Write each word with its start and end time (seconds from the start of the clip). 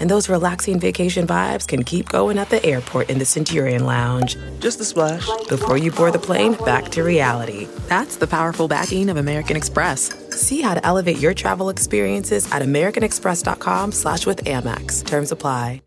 And 0.00 0.10
those 0.10 0.28
relaxing 0.28 0.80
vacation 0.80 1.26
vibes 1.26 1.68
can 1.68 1.84
keep 1.84 2.08
going 2.08 2.38
at 2.38 2.50
the 2.50 2.64
airport 2.64 3.10
in 3.10 3.18
the 3.18 3.24
Centurion 3.24 3.84
Lounge. 3.84 4.36
Just 4.58 4.80
a 4.80 4.84
splash. 4.84 5.26
Before 5.48 5.76
you 5.76 5.92
board 5.92 6.14
the 6.14 6.18
plane, 6.18 6.54
back 6.64 6.88
to 6.90 7.02
reality. 7.02 7.68
That's 7.88 8.16
the 8.16 8.26
powerful 8.26 8.66
backing 8.68 9.08
of 9.10 9.16
American 9.16 9.56
Express. 9.56 10.12
See 10.30 10.60
how 10.62 10.74
to 10.74 10.84
elevate 10.84 11.18
your 11.18 11.34
travel 11.34 11.68
experiences 11.68 12.50
at 12.50 12.62
americanexpress.com 12.62 13.92
slash 13.92 14.26
with 14.26 14.44
Amex. 14.44 15.04
Terms 15.06 15.32
apply. 15.32 15.82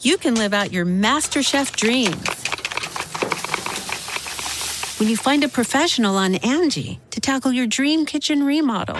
You 0.00 0.18
can 0.18 0.34
live 0.34 0.52
out 0.52 0.72
your 0.72 0.84
MasterChef 0.84 1.76
dreams 1.76 2.28
when 5.00 5.08
you 5.08 5.16
find 5.16 5.44
a 5.44 5.48
professional 5.48 6.16
on 6.16 6.34
Angie 6.36 7.00
to 7.10 7.20
tackle 7.20 7.52
your 7.52 7.66
dream 7.66 8.04
kitchen 8.04 8.42
remodel. 8.44 8.98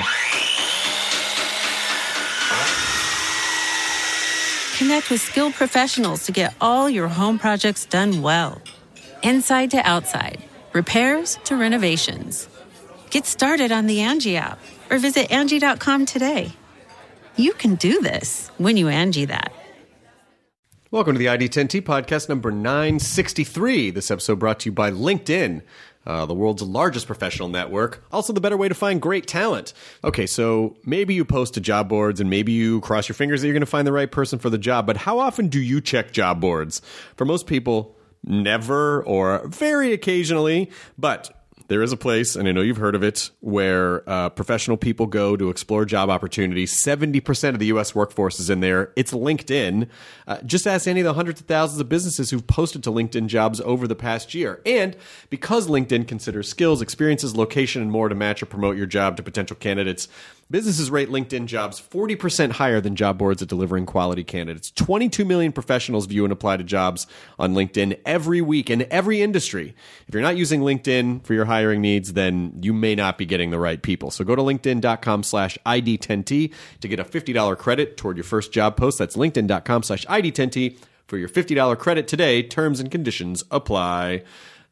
Connect 4.84 5.09
with 5.09 5.23
skilled 5.23 5.55
professionals 5.55 6.27
to 6.27 6.33
get 6.33 6.55
all 6.61 6.91
your 6.91 7.09
home 7.09 7.38
projects 7.38 7.87
done 7.87 8.20
well. 8.20 8.61
Inside 9.23 9.70
to 9.70 9.79
outside, 9.79 10.45
repairs 10.74 11.38
to 11.45 11.57
renovations. 11.57 12.47
Get 13.09 13.24
started 13.24 13.73
on 13.73 13.87
the 13.87 14.02
Angie 14.02 14.37
app 14.37 14.59
or 14.91 14.98
visit 14.98 15.33
Angie.com 15.33 16.05
today. 16.05 16.52
You 17.37 17.55
can 17.55 17.77
do 17.77 18.02
this 18.02 18.51
when 18.59 18.77
you 18.77 18.88
Angie 18.88 19.24
that. 19.24 19.55
Welcome 20.91 21.15
to 21.15 21.19
the 21.19 21.27
ID10T 21.27 21.80
podcast 21.80 22.29
number 22.29 22.51
963. 22.51 23.91
This 23.91 24.10
episode 24.10 24.38
brought 24.38 24.60
to 24.60 24.68
you 24.68 24.73
by 24.73 24.90
LinkedIn. 24.90 25.62
Uh, 26.07 26.27
the 26.27 26.35
world's 26.35 26.63
largest 26.63 27.07
professional 27.07 27.49
network, 27.49 28.05
also 28.13 28.33
the 28.33 28.41
better 28.41 28.57
way 28.57 28.69
to 28.69 28.74
find 28.74 29.01
great 29.01 29.27
talent. 29.27 29.73
Okay, 30.02 30.27
so 30.27 30.77
maybe 30.85 31.15
you 31.15 31.24
post 31.24 31.55
to 31.55 31.61
job 31.61 31.88
boards 31.88 32.21
and 32.21 32.29
maybe 32.29 32.52
you 32.52 32.80
cross 32.83 33.09
your 33.09 33.15
fingers 33.15 33.41
that 33.41 33.49
you're 33.49 33.55
going 33.55 33.61
to 33.61 33.66
find 33.66 33.87
the 33.87 33.93
right 33.93 34.11
person 34.11 34.38
for 34.38 34.51
the 34.51 34.59
job, 34.59 34.87
but 34.87 34.99
how 34.99 35.19
often 35.19 35.49
do 35.49 35.61
you 35.61 35.80
check 35.80 36.13
job 36.13 36.41
boards? 36.41 36.83
For 37.16 37.24
most 37.24 37.46
people, 37.46 37.96
never 38.23 39.02
or 39.05 39.46
very 39.49 39.93
occasionally, 39.93 40.71
but 40.99 41.43
there 41.68 41.82
is 41.82 41.93
a 41.93 41.96
place, 41.96 42.37
and 42.37 42.46
I 42.46 42.52
know 42.52 42.60
you've 42.60 42.76
heard 42.76 42.95
of 42.95 43.02
it, 43.02 43.30
where 43.40 44.09
uh, 44.09 44.29
professional 44.29 44.76
people 44.76 45.07
go 45.07 45.37
to 45.37 45.48
explore 45.48 45.84
job 45.84 46.10
opportunities. 46.10 46.82
70% 46.84 47.48
of 47.51 47.59
the 47.59 47.66
U.S. 47.66 47.95
workforce 47.95 48.38
is 48.38 48.51
in 48.51 48.60
there. 48.60 48.93
It's 48.96 49.12
LinkedIn. 49.12 49.88
Uh, 50.26 50.38
just 50.45 50.66
ask 50.66 50.87
any 50.87 51.01
of 51.01 51.04
the 51.04 51.15
hundreds 51.15 51.40
of 51.40 51.46
thousands 51.46 51.80
of 51.80 51.88
businesses 51.88 52.30
who've 52.30 52.46
posted 52.46 52.82
to 52.84 52.90
LinkedIn 52.90 53.29
jobs 53.29 53.60
over 53.62 53.88
the 53.88 53.95
past 53.95 54.34
year. 54.34 54.60
And 54.66 54.95
because 55.30 55.66
LinkedIn 55.66 56.06
considers 56.06 56.48
skills, 56.48 56.82
experiences, 56.82 57.34
location, 57.34 57.80
and 57.80 57.90
more 57.90 58.09
to 58.09 58.15
match 58.15 58.43
or 58.43 58.46
promote 58.46 58.76
your 58.76 58.87
job 58.87 59.16
to 59.16 59.23
potential 59.23 59.56
candidates, 59.56 60.06
Businesses 60.50 60.90
rate 60.90 61.09
LinkedIn 61.09 61.46
jobs 61.46 61.80
40% 61.80 62.52
higher 62.52 62.80
than 62.80 62.96
job 62.96 63.18
boards 63.18 63.42
at 63.42 63.48
delivering 63.48 63.87
quality 63.87 64.22
candidates. 64.22 64.70
22 64.70 65.25
million 65.25 65.53
professionals 65.53 66.06
view 66.06 66.25
and 66.25 66.32
apply 66.32 66.59
to 66.59 66.64
jobs 66.64 67.06
on 67.38 67.54
LinkedIn 67.54 67.98
every 68.04 68.41
week 68.41 68.69
in 68.69 68.87
every 68.91 69.22
industry. 69.22 69.75
If 70.06 70.15
you're 70.15 70.22
not 70.22 70.37
using 70.37 70.60
LinkedIn 70.60 71.25
for 71.25 71.34
your 71.34 71.47
hiring 71.47 71.81
needs, 71.81 72.12
then 72.12 72.59
you 72.62 72.72
may 72.72 72.94
not 72.94 73.19
be 73.19 73.26
getting 73.26 73.50
the 73.50 73.59
right 73.59 73.82
people. 73.82 74.10
So 74.10 74.25
go 74.25 74.37
to 74.37 74.42
linkedin.com 74.42 75.22
slash 75.22 75.56
ID10T 75.66 76.53
to 76.81 76.88
get 76.88 77.00
a 77.00 77.04
$50 77.04 77.59
credit 77.59 77.97
toward 77.97 78.16
your 78.16 78.25
first 78.25 78.53
job 78.53 78.76
post. 78.76 78.98
That's 78.98 79.16
linkedin.com 79.16 79.82
slash 79.82 80.04
ID10T 80.06 80.78
for 81.06 81.19
your 81.19 81.28
$50 81.28 81.78
credit 81.78 82.06
today. 82.09 82.42
Terms 82.42 82.81
and 82.81 82.91
conditions 82.91 83.44
apply. 83.50 84.22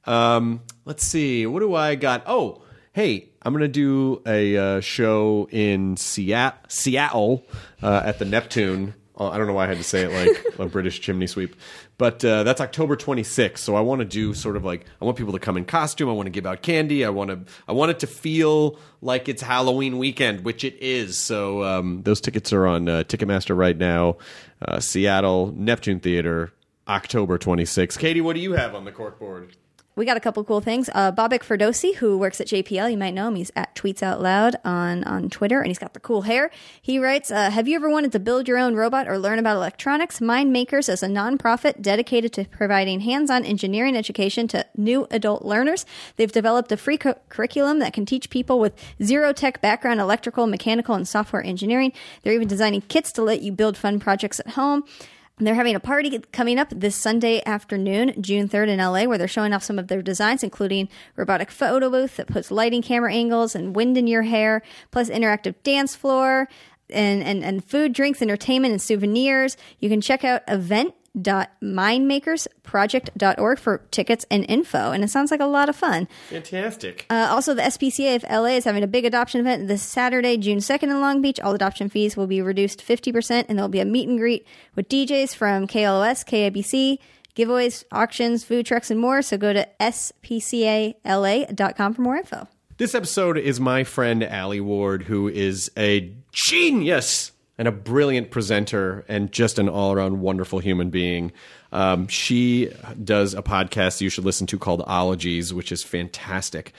Um, 0.05 0.61
let's 0.85 1.05
see. 1.05 1.47
What 1.47 1.61
do 1.61 1.75
I 1.75 1.95
got? 1.95 2.25
Oh, 2.27 2.63
hey, 2.93 3.32
I'm 3.45 3.53
going 3.53 3.63
to 3.63 3.69
do 3.69 4.23
a 4.27 4.57
uh, 4.57 4.81
show 4.81 5.49
in 5.51 5.97
Seattle, 5.97 6.59
Seattle 6.69 7.45
uh, 7.83 8.03
at 8.05 8.19
the 8.19 8.25
Neptune. 8.25 8.95
Uh, 9.19 9.29
I 9.29 9.37
don't 9.37 9.47
know 9.47 9.53
why 9.53 9.65
I 9.65 9.67
had 9.67 9.79
to 9.79 9.85
say 9.85 10.03
it 10.03 10.13
like 10.13 10.59
a 10.59 10.67
British 10.69 11.01
chimney 11.01 11.27
sweep, 11.27 11.57
but 11.99 12.25
uh, 12.25 12.45
that's 12.45 12.61
October 12.61 12.97
26th. 12.97 13.59
So 13.59 13.75
I 13.75 13.81
want 13.81 13.99
to 13.99 14.05
do 14.05 14.33
sort 14.33 14.57
of 14.57 14.65
like 14.65 14.87
I 15.01 15.05
want 15.05 15.19
people 15.19 15.33
to 15.33 15.39
come 15.39 15.57
in 15.57 15.65
costume. 15.65 16.09
I 16.09 16.13
want 16.13 16.27
to 16.27 16.31
give 16.31 16.47
out 16.47 16.63
candy. 16.63 17.05
I 17.05 17.11
want 17.11 17.31
to 17.31 17.53
I 17.69 17.73
want 17.73 17.91
it 17.91 17.99
to 18.01 18.07
feel 18.07 18.79
like 19.01 19.29
it's 19.29 19.43
Halloween 19.43 19.99
weekend, 19.99 20.45
which 20.45 20.65
it 20.65 20.77
is. 20.81 21.19
So 21.19 21.63
um, 21.65 22.03
those 22.05 22.21
tickets 22.21 22.53
are 22.53 22.67
on 22.67 22.89
uh, 22.89 23.03
Ticketmaster 23.07 23.57
right 23.57 23.77
now. 23.77 24.17
Uh, 24.61 24.81
Seattle 24.81 25.53
Neptune 25.57 26.01
Theater, 26.01 26.53
October 26.89 27.39
26th. 27.39 27.99
Katie, 27.99 28.21
what 28.21 28.35
do 28.35 28.41
you 28.41 28.53
have 28.53 28.75
on 28.75 28.85
the 28.85 28.93
corkboard? 28.93 29.51
We 29.95 30.07
got 30.07 30.17
a 30.17 30.21
couple 30.21 30.43
cool 30.45 30.63
things. 30.63 30.89
Uh, 30.95 31.13
Bobak 31.13 31.41
Ferdowsi, 31.41 31.97
who 31.97 32.17
works 32.17 32.41
at 32.41 32.47
JPL, 32.47 32.91
you 32.91 32.97
might 32.97 33.13
know 33.13 33.29
him. 33.29 33.35
He's 33.35 33.53
at 33.55 33.75
Tweets 33.75 34.03
Out 34.03 34.23
Loud 34.23 34.57
on, 34.65 35.05
on 35.05 35.29
Twitter, 35.29 35.59
and 35.61 35.67
he's 35.67 35.79
got 35.79 35.93
the 35.93 36.01
cool 36.01 36.23
hair. 36.23 36.51
He 36.81 36.99
writes, 36.99 37.31
uh, 37.31 37.51
Have 37.51 37.69
you 37.69 37.77
ever 37.77 37.91
wanted 37.91 38.11
to 38.13 38.19
build 38.19 38.49
your 38.49 38.57
own 38.57 38.75
robot 38.75 39.07
or 39.07 39.19
learn 39.19 39.39
about 39.39 39.57
electronics? 39.57 40.19
Mind 40.19 40.51
Makers 40.51 40.89
is 40.89 41.03
a 41.03 41.09
nonprofit 41.09 41.83
dedicated 41.83 42.33
to 42.33 42.47
providing 42.47 43.01
hands-on 43.01 43.45
engineering 43.45 43.95
education 43.95 44.49
to 44.49 44.65
new 44.79 45.07
adult 45.11 45.45
learners. 45.45 45.85
They've 46.17 46.33
developed 46.33 46.73
a 46.73 46.79
free 46.79 46.97
cu- 46.97 47.15
curriculum 47.29 47.79
that 47.81 47.93
can 47.93 48.07
teach 48.07 48.31
people 48.31 48.59
with 48.59 48.73
zero 49.03 49.35
tech 49.35 49.61
background, 49.61 50.01
electrical, 50.01 50.47
mechanical, 50.47 50.95
and 50.95 51.07
software 51.07 51.45
engineering. 51.45 51.93
They're 52.23 52.33
even 52.33 52.49
designing 52.49 52.81
kits 52.81 53.13
to 53.13 53.23
let 53.23 53.43
you 53.43 53.53
build 53.53 53.77
fun 53.77 54.01
projects 54.01 54.41
at 54.41 54.49
home. 54.49 54.85
They're 55.39 55.55
having 55.55 55.75
a 55.75 55.81
party 55.81 56.19
coming 56.31 56.59
up 56.59 56.69
this 56.71 56.95
Sunday 56.95 57.43
afternoon, 57.47 58.15
June 58.21 58.49
3rd 58.49 58.69
in 58.69 58.79
LA, 58.79 59.05
where 59.05 59.19
they're 59.19 59.27
showing 59.27 59.53
off 59.53 59.65
some 59.65 59.79
of 59.79 59.89
their 59.89 60.03
designs, 60.03 60.43
including 60.43 60.89
robotic 61.17 61.51
photo 61.51 61.91
booth 61.91 62.17
that 62.17 62.29
puts 62.29 62.51
lighting 62.51 62.83
camera 62.83 63.13
angles 63.13 63.55
and 63.55 63.75
wind 63.75 63.97
in 63.97 64.07
your 64.07 64.23
hair, 64.23 64.63
plus 64.91 65.09
interactive 65.09 65.55
dance 65.63 65.97
floor 65.97 66.49
and, 66.91 67.23
and, 67.23 67.43
and 67.43 67.65
food, 67.65 67.93
drinks, 67.93 68.21
entertainment, 68.21 68.73
and 68.73 68.83
souvenirs. 68.83 69.57
You 69.81 69.89
can 69.89 70.01
check 70.01 70.23
out 70.23 70.43
event 70.49 70.95
mindmakersproject.org 71.17 73.59
for 73.59 73.79
tickets 73.91 74.25
and 74.31 74.47
info. 74.49 74.93
And 74.93 75.05
it 75.05 75.09
sounds 75.09 75.31
like 75.31 75.41
a 75.41 75.47
lot 75.47 75.69
of 75.69 75.77
fun. 75.77 76.09
Fantastic. 76.31 77.05
Uh, 77.11 77.29
also, 77.31 77.53
the 77.55 77.61
SPCA 77.63 78.17
of 78.17 78.25
LA 78.25 78.57
is 78.57 78.65
having 78.65 78.83
a 78.83 78.87
big 78.87 79.05
adoption 79.05 79.41
event 79.41 79.69
this 79.69 79.83
Saturday, 79.83 80.39
June 80.39 80.59
2nd 80.59 80.85
in 80.85 81.01
Long 81.01 81.21
Beach. 81.21 81.39
All 81.41 81.55
adoption 81.55 81.89
fees 81.89 82.17
will 82.17 82.27
be 82.27 82.41
reduced 82.41 82.87
50%, 82.87 83.47
and 83.49 83.59
there'll 83.59 83.69
be 83.69 83.81
a 83.81 83.85
meet 83.85 84.09
and 84.09 84.19
greet 84.19 84.47
with 84.75 84.89
DJs 84.89 85.35
from 85.35 85.67
KLOS, 85.67 86.25
KABC, 86.25 86.99
giveaways, 87.37 87.85
auctions, 87.93 88.45
food 88.45 88.65
trucks, 88.67 88.91
and 88.91 89.01
more. 89.01 89.23
So 89.23 89.37
go 89.37 89.53
to 89.53 89.69
spcala.com 89.81 90.95
for 91.95 92.03
more 92.03 92.17
info. 92.17 92.49
This 92.79 92.95
episode 92.95 93.37
is 93.39 93.61
my 93.61 93.85
friend 93.85 94.25
Alie 94.25 94.61
Ward, 94.61 95.03
who 95.05 95.29
is 95.29 95.71
a 95.77 96.13
genius 96.33 97.31
and 97.63 97.69
a 97.69 97.71
brilliant 97.71 98.33
presenter 98.33 99.05
and 99.07 99.31
just 99.31 99.57
an 99.57 99.69
all 99.69 99.93
around 99.93 100.21
wonderful 100.21 100.59
human 100.59 100.91
being. 100.91 101.31
Um, 101.71 102.09
she 102.09 102.73
does 103.05 103.35
a 103.35 103.43
podcast 103.43 104.01
you 104.01 104.09
should 104.09 104.25
listen 104.25 104.49
to 104.49 104.59
called 104.59 104.83
Ologies, 104.85 105.55
which 105.55 105.71
is 105.71 105.85
fantastic. 105.85 106.73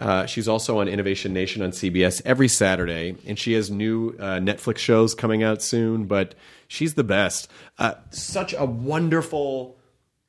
Uh, 0.00 0.26
she's 0.26 0.48
also 0.48 0.80
on 0.80 0.88
Innovation 0.88 1.32
Nation 1.32 1.62
on 1.62 1.70
CBS 1.70 2.22
every 2.24 2.48
Saturday, 2.48 3.14
and 3.24 3.38
she 3.38 3.52
has 3.52 3.70
new 3.70 4.16
uh, 4.18 4.40
Netflix 4.40 4.78
shows 4.78 5.14
coming 5.14 5.44
out 5.44 5.62
soon. 5.62 6.06
But 6.06 6.34
she's 6.66 6.94
the 6.94 7.04
best. 7.04 7.48
Uh, 7.78 7.94
such 8.10 8.52
a 8.52 8.64
wonderful, 8.64 9.78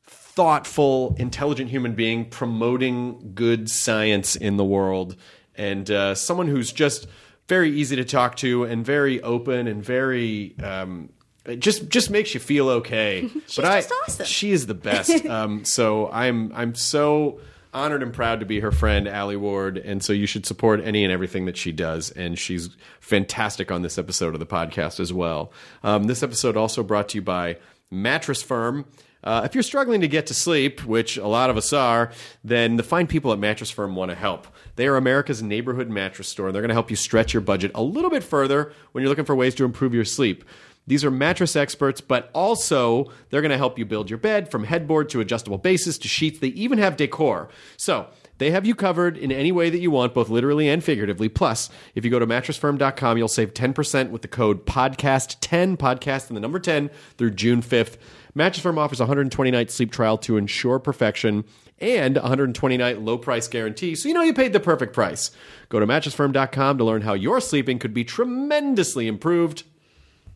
thoughtful, 0.06 1.16
intelligent 1.18 1.72
human 1.72 1.96
being 1.96 2.26
promoting 2.26 3.32
good 3.34 3.68
science 3.68 4.36
in 4.36 4.58
the 4.58 4.64
world, 4.64 5.16
and 5.56 5.90
uh, 5.90 6.14
someone 6.14 6.48
who's 6.48 6.72
just 6.72 7.08
very 7.48 7.72
easy 7.72 7.96
to 7.96 8.06
talk 8.06 8.36
to 8.38 8.64
and 8.64 8.86
very 8.86 9.22
open 9.22 9.68
and 9.68 9.84
very 9.84 10.56
um, 10.62 11.10
it 11.46 11.60
just 11.60 11.90
just 11.90 12.10
makes 12.10 12.34
you 12.34 12.40
feel 12.40 12.70
okay. 12.70 13.30
She's 13.48 13.56
but 13.56 13.64
just 13.64 13.92
I, 13.92 13.96
awesome. 13.96 14.26
She 14.26 14.52
is 14.52 14.68
the 14.68 14.74
best. 14.74 15.26
um, 15.28 15.66
so 15.66 16.10
I'm 16.12 16.52
I'm 16.54 16.76
so 16.76 17.40
honored 17.74 18.02
and 18.04 18.14
proud 18.14 18.40
to 18.40 18.46
be 18.46 18.60
her 18.60 18.72
friend 18.72 19.08
Alie 19.08 19.38
Ward, 19.38 19.78
and 19.78 20.04
so 20.04 20.14
you 20.14 20.26
should 20.26 20.46
support 20.46 20.82
any 20.84 21.04
and 21.04 21.12
everything 21.12 21.46
that 21.46 21.58
she 21.58 21.72
does. 21.72 22.12
And 22.12 22.38
she's 22.38 22.70
fantastic 23.00 23.72
on 23.72 23.82
this 23.82 23.98
episode 23.98 24.34
of 24.34 24.40
the 24.40 24.46
podcast 24.46 25.00
as 25.00 25.14
well. 25.14 25.52
Um, 25.84 26.04
this 26.04 26.24
episode 26.24 26.58
also 26.58 26.84
brought 26.84 27.10
to 27.10 27.18
you 27.18 27.22
by 27.22 27.58
Mattress 27.90 28.44
Firm. 28.44 28.86
Uh, 29.28 29.42
if 29.44 29.54
you're 29.54 29.62
struggling 29.62 30.00
to 30.00 30.08
get 30.08 30.26
to 30.28 30.34
sleep, 30.34 30.86
which 30.86 31.18
a 31.18 31.28
lot 31.28 31.50
of 31.50 31.58
us 31.58 31.74
are, 31.74 32.14
then 32.46 32.78
the 32.78 32.84
fine 32.84 33.06
people 33.06 33.34
at 33.34 33.40
Mattress 33.40 33.70
Firm 33.70 33.94
want 33.94 34.10
to 34.10 34.16
help. 34.16 34.48
They 34.78 34.88
are 34.88 34.96
America's 34.96 35.44
neighborhood 35.44 35.90
mattress 35.90 36.30
store, 36.30 36.48
and 36.48 36.56
they're 36.56 36.62
going 36.62 36.70
to 36.70 36.76
help 36.76 36.90
you 36.90 36.96
stretch 36.96 37.34
your 37.34 37.42
budget 37.42 37.72
a 37.76 37.84
little 37.84 38.10
bit 38.10 38.24
further 38.24 38.72
when 38.94 39.02
you're 39.02 39.10
looking 39.10 39.26
for 39.26 39.36
ways 39.36 39.54
to 39.56 39.66
improve 39.66 39.94
your 39.94 40.06
sleep. 40.06 40.46
These 40.88 41.04
are 41.04 41.12
mattress 41.12 41.58
experts, 41.58 42.00
but 42.00 42.30
also 42.34 43.12
they're 43.30 43.42
going 43.42 43.52
to 43.52 43.58
help 43.58 43.78
you 43.78 43.86
build 43.86 44.10
your 44.10 44.18
bed 44.18 44.50
from 44.50 44.64
headboard 44.64 45.10
to 45.10 45.20
adjustable 45.20 45.58
bases 45.58 45.98
to 46.00 46.08
sheets. 46.08 46.40
They 46.40 46.48
even 46.48 46.78
have 46.78 46.96
decor. 46.96 47.50
So, 47.76 48.08
They 48.38 48.52
have 48.52 48.68
you 48.68 48.76
covered 48.76 49.18
in 49.18 49.32
any 49.32 49.52
way 49.52 49.72
that 49.72 49.80
you 49.80 49.90
want, 49.90 50.14
both 50.14 50.30
literally 50.30 50.70
and 50.70 50.84
figuratively. 50.84 51.28
Plus, 51.28 51.72
if 51.96 52.06
you 52.06 52.12
go 52.12 52.20
to 52.20 52.28
mattressfirm.com, 52.28 53.18
you'll 53.18 53.28
save 53.28 53.54
10% 53.56 54.12
with 54.12 54.22
the 54.22 54.28
code 54.28 54.66
podcast10, 54.66 55.76
podcast 55.76 56.28
and 56.28 56.38
the 56.38 56.42
number 56.42 56.60
10 56.60 56.92
through 57.18 57.32
June 57.32 57.64
5th. 57.64 57.98
Mattress 58.38 58.62
Firm 58.62 58.78
offers 58.78 59.00
a 59.00 59.04
120 59.04 59.50
night 59.50 59.72
sleep 59.72 59.92
trial 59.92 60.16
to 60.20 60.38
ensure 60.38 60.78
perfection 60.78 61.44
and 61.80 62.18
a 62.18 62.22
120 62.22 62.78
night 62.78 63.02
low 63.02 63.18
price 63.18 63.48
guarantee, 63.48 63.96
so 63.96 64.08
you 64.08 64.14
know 64.14 64.22
you 64.22 64.34
paid 64.34 64.54
the 64.54 64.60
perfect 64.60 64.94
price. 64.94 65.32
Go 65.70 65.80
to 65.80 65.88
mattressfirm.com 65.88 66.78
to 66.78 66.84
learn 66.84 67.02
how 67.02 67.16
your 67.16 67.42
sleeping 67.42 67.80
could 67.80 67.96
be 67.96 68.04
tremendously 68.04 69.08
improved. 69.08 69.64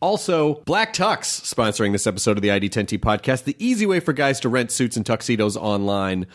Also, 0.00 0.54
Black 0.64 0.92
Tux 0.92 1.20
sponsoring 1.42 1.92
this 1.92 2.08
episode 2.08 2.36
of 2.36 2.42
the 2.42 2.48
ID10T 2.48 2.98
podcast, 2.98 3.44
the 3.44 3.54
easy 3.60 3.86
way 3.86 4.00
for 4.00 4.12
guys 4.12 4.40
to 4.40 4.48
rent 4.48 4.72
suits 4.72 4.96
and 4.96 5.06
tuxedos 5.06 5.56
online. 5.56 6.26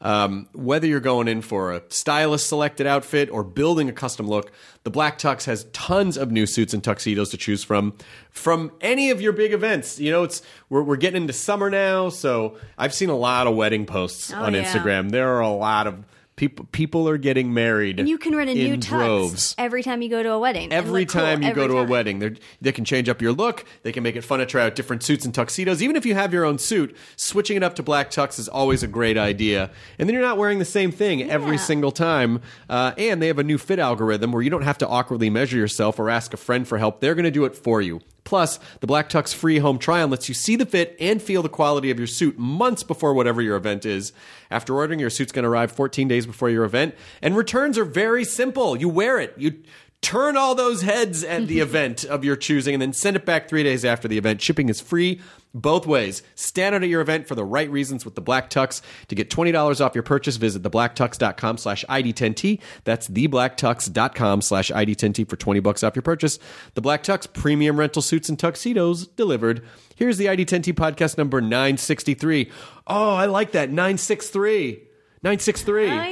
Um, 0.00 0.48
whether 0.52 0.86
you're 0.86 1.00
going 1.00 1.26
in 1.28 1.40
for 1.42 1.72
a 1.72 1.82
stylist 1.88 2.48
selected 2.48 2.86
outfit 2.86 3.30
or 3.30 3.42
building 3.42 3.88
a 3.88 3.92
custom 3.92 4.28
look, 4.28 4.52
the 4.84 4.90
Black 4.90 5.18
Tux 5.18 5.46
has 5.46 5.64
tons 5.72 6.16
of 6.18 6.30
new 6.30 6.46
suits 6.46 6.74
and 6.74 6.84
tuxedos 6.84 7.30
to 7.30 7.36
choose 7.36 7.64
from 7.64 7.94
from 8.30 8.70
any 8.80 9.10
of 9.10 9.20
your 9.20 9.32
big 9.32 9.52
events. 9.52 9.98
You 9.98 10.10
know, 10.12 10.22
it's 10.24 10.42
we're, 10.68 10.82
we're 10.82 10.96
getting 10.96 11.22
into 11.22 11.32
summer 11.32 11.70
now, 11.70 12.10
so 12.10 12.56
I've 12.76 12.92
seen 12.94 13.08
a 13.08 13.16
lot 13.16 13.46
of 13.46 13.56
wedding 13.56 13.86
posts 13.86 14.32
Oh, 14.32 14.36
on 14.36 14.54
yeah. 14.54 14.64
Instagram. 14.64 15.10
There 15.10 15.28
are 15.34 15.40
a 15.40 15.48
lot 15.50 15.86
of 15.86 16.04
people 16.36 16.66
people 16.70 17.08
are 17.08 17.16
getting 17.16 17.52
married. 17.52 17.98
And 17.98 18.08
you 18.08 18.18
can 18.18 18.36
rent 18.36 18.50
a 18.50 18.54
new 18.54 18.76
tux 18.76 18.88
droves. 18.88 19.54
every 19.58 19.82
time 19.82 20.02
you 20.02 20.08
go 20.08 20.22
to 20.22 20.32
a 20.32 20.38
wedding. 20.38 20.72
every 20.72 21.02
look 21.02 21.10
cool 21.10 21.22
time 21.22 21.42
you 21.42 21.48
every 21.48 21.62
go 21.62 21.68
to 21.68 21.78
a 21.78 21.84
wedding 21.84 22.18
They're, 22.18 22.34
they 22.60 22.72
can 22.72 22.84
change 22.84 23.08
up 23.08 23.22
your 23.22 23.32
look. 23.32 23.64
They 23.82 23.92
can 23.92 24.02
make 24.02 24.16
it 24.16 24.22
fun 24.22 24.38
to 24.40 24.46
try 24.46 24.64
out 24.64 24.74
different 24.74 25.02
suits 25.02 25.24
and 25.24 25.34
tuxedos. 25.34 25.82
Even 25.82 25.96
if 25.96 26.04
you 26.04 26.14
have 26.14 26.32
your 26.32 26.44
own 26.44 26.58
suit 26.58 26.96
switching 27.16 27.56
it 27.56 27.62
up 27.62 27.74
to 27.76 27.82
black 27.82 28.10
tux 28.10 28.38
is 28.38 28.48
always 28.48 28.82
a 28.82 28.88
great 28.88 29.16
idea. 29.16 29.70
And 29.98 30.08
then 30.08 30.14
you're 30.14 30.22
not 30.22 30.36
wearing 30.38 30.58
the 30.58 30.64
same 30.64 30.92
thing 30.92 31.28
every 31.28 31.58
single 31.58 31.90
time. 31.90 32.42
Uh, 32.68 32.92
and 32.98 33.22
they 33.22 33.28
have 33.28 33.38
a 33.38 33.44
new 33.44 33.58
fit 33.58 33.78
algorithm 33.78 34.32
where 34.32 34.42
you 34.42 34.50
don't 34.50 34.62
have 34.62 34.78
to 34.78 34.88
awkwardly 34.88 35.30
measure 35.30 35.56
yourself 35.56 35.98
or 35.98 36.10
ask 36.10 36.34
a 36.34 36.36
friend 36.36 36.68
for 36.68 36.78
help. 36.78 37.00
They're 37.00 37.14
going 37.14 37.24
to 37.24 37.30
do 37.30 37.44
it 37.46 37.56
for 37.56 37.80
you 37.80 38.00
Plus, 38.26 38.58
the 38.80 38.86
Black 38.86 39.08
Tux 39.08 39.32
free 39.32 39.58
home 39.58 39.78
trial 39.78 40.08
lets 40.08 40.28
you 40.28 40.34
see 40.34 40.56
the 40.56 40.66
fit 40.66 40.94
and 41.00 41.22
feel 41.22 41.42
the 41.42 41.48
quality 41.48 41.90
of 41.90 41.96
your 41.96 42.08
suit 42.08 42.38
months 42.38 42.82
before 42.82 43.14
whatever 43.14 43.40
your 43.40 43.56
event 43.56 43.86
is. 43.86 44.12
After 44.50 44.74
ordering, 44.74 45.00
your 45.00 45.10
suit's 45.10 45.32
going 45.32 45.44
to 45.44 45.48
arrive 45.48 45.72
14 45.72 46.08
days 46.08 46.26
before 46.26 46.50
your 46.50 46.64
event, 46.64 46.94
and 47.22 47.36
returns 47.36 47.78
are 47.78 47.84
very 47.84 48.24
simple. 48.24 48.76
You 48.76 48.88
wear 48.90 49.18
it, 49.18 49.32
you 49.38 49.62
turn 50.02 50.36
all 50.36 50.54
those 50.54 50.82
heads 50.82 51.24
at 51.24 51.46
the 51.46 51.60
event 51.60 52.04
of 52.04 52.24
your 52.24 52.36
choosing, 52.36 52.74
and 52.74 52.82
then 52.82 52.92
send 52.92 53.16
it 53.16 53.24
back 53.24 53.48
three 53.48 53.62
days 53.62 53.84
after 53.84 54.08
the 54.08 54.18
event. 54.18 54.42
Shipping 54.42 54.68
is 54.68 54.80
free 54.80 55.20
both 55.60 55.86
ways. 55.86 56.22
Stand 56.34 56.74
out 56.74 56.82
at 56.82 56.88
your 56.88 57.00
event 57.00 57.26
for 57.26 57.34
the 57.34 57.44
right 57.44 57.70
reasons 57.70 58.04
with 58.04 58.14
the 58.14 58.20
Black 58.20 58.50
Tux. 58.50 58.82
To 59.08 59.14
get 59.14 59.30
$20 59.30 59.80
off 59.84 59.94
your 59.94 60.02
purchase, 60.02 60.36
visit 60.36 60.62
theblacktux.com 60.62 61.58
slash 61.58 61.84
ID10T. 61.88 62.60
That's 62.84 63.08
theblacktux.com 63.08 64.42
slash 64.42 64.70
ID10T 64.70 65.28
for 65.28 65.36
20 65.36 65.60
bucks 65.60 65.82
off 65.82 65.96
your 65.96 66.02
purchase. 66.02 66.38
The 66.74 66.80
Black 66.80 67.02
Tux, 67.02 67.32
premium 67.32 67.78
rental 67.78 68.02
suits 68.02 68.28
and 68.28 68.38
tuxedos 68.38 69.06
delivered. 69.06 69.64
Here's 69.96 70.18
the 70.18 70.26
ID10T 70.26 70.74
podcast 70.74 71.16
number 71.18 71.40
963. 71.40 72.50
Oh, 72.86 73.14
I 73.14 73.26
like 73.26 73.52
that. 73.52 73.70
963. 73.70 74.82
963. 75.22 75.84
Oh, 75.84 75.88
yeah. 75.88 76.02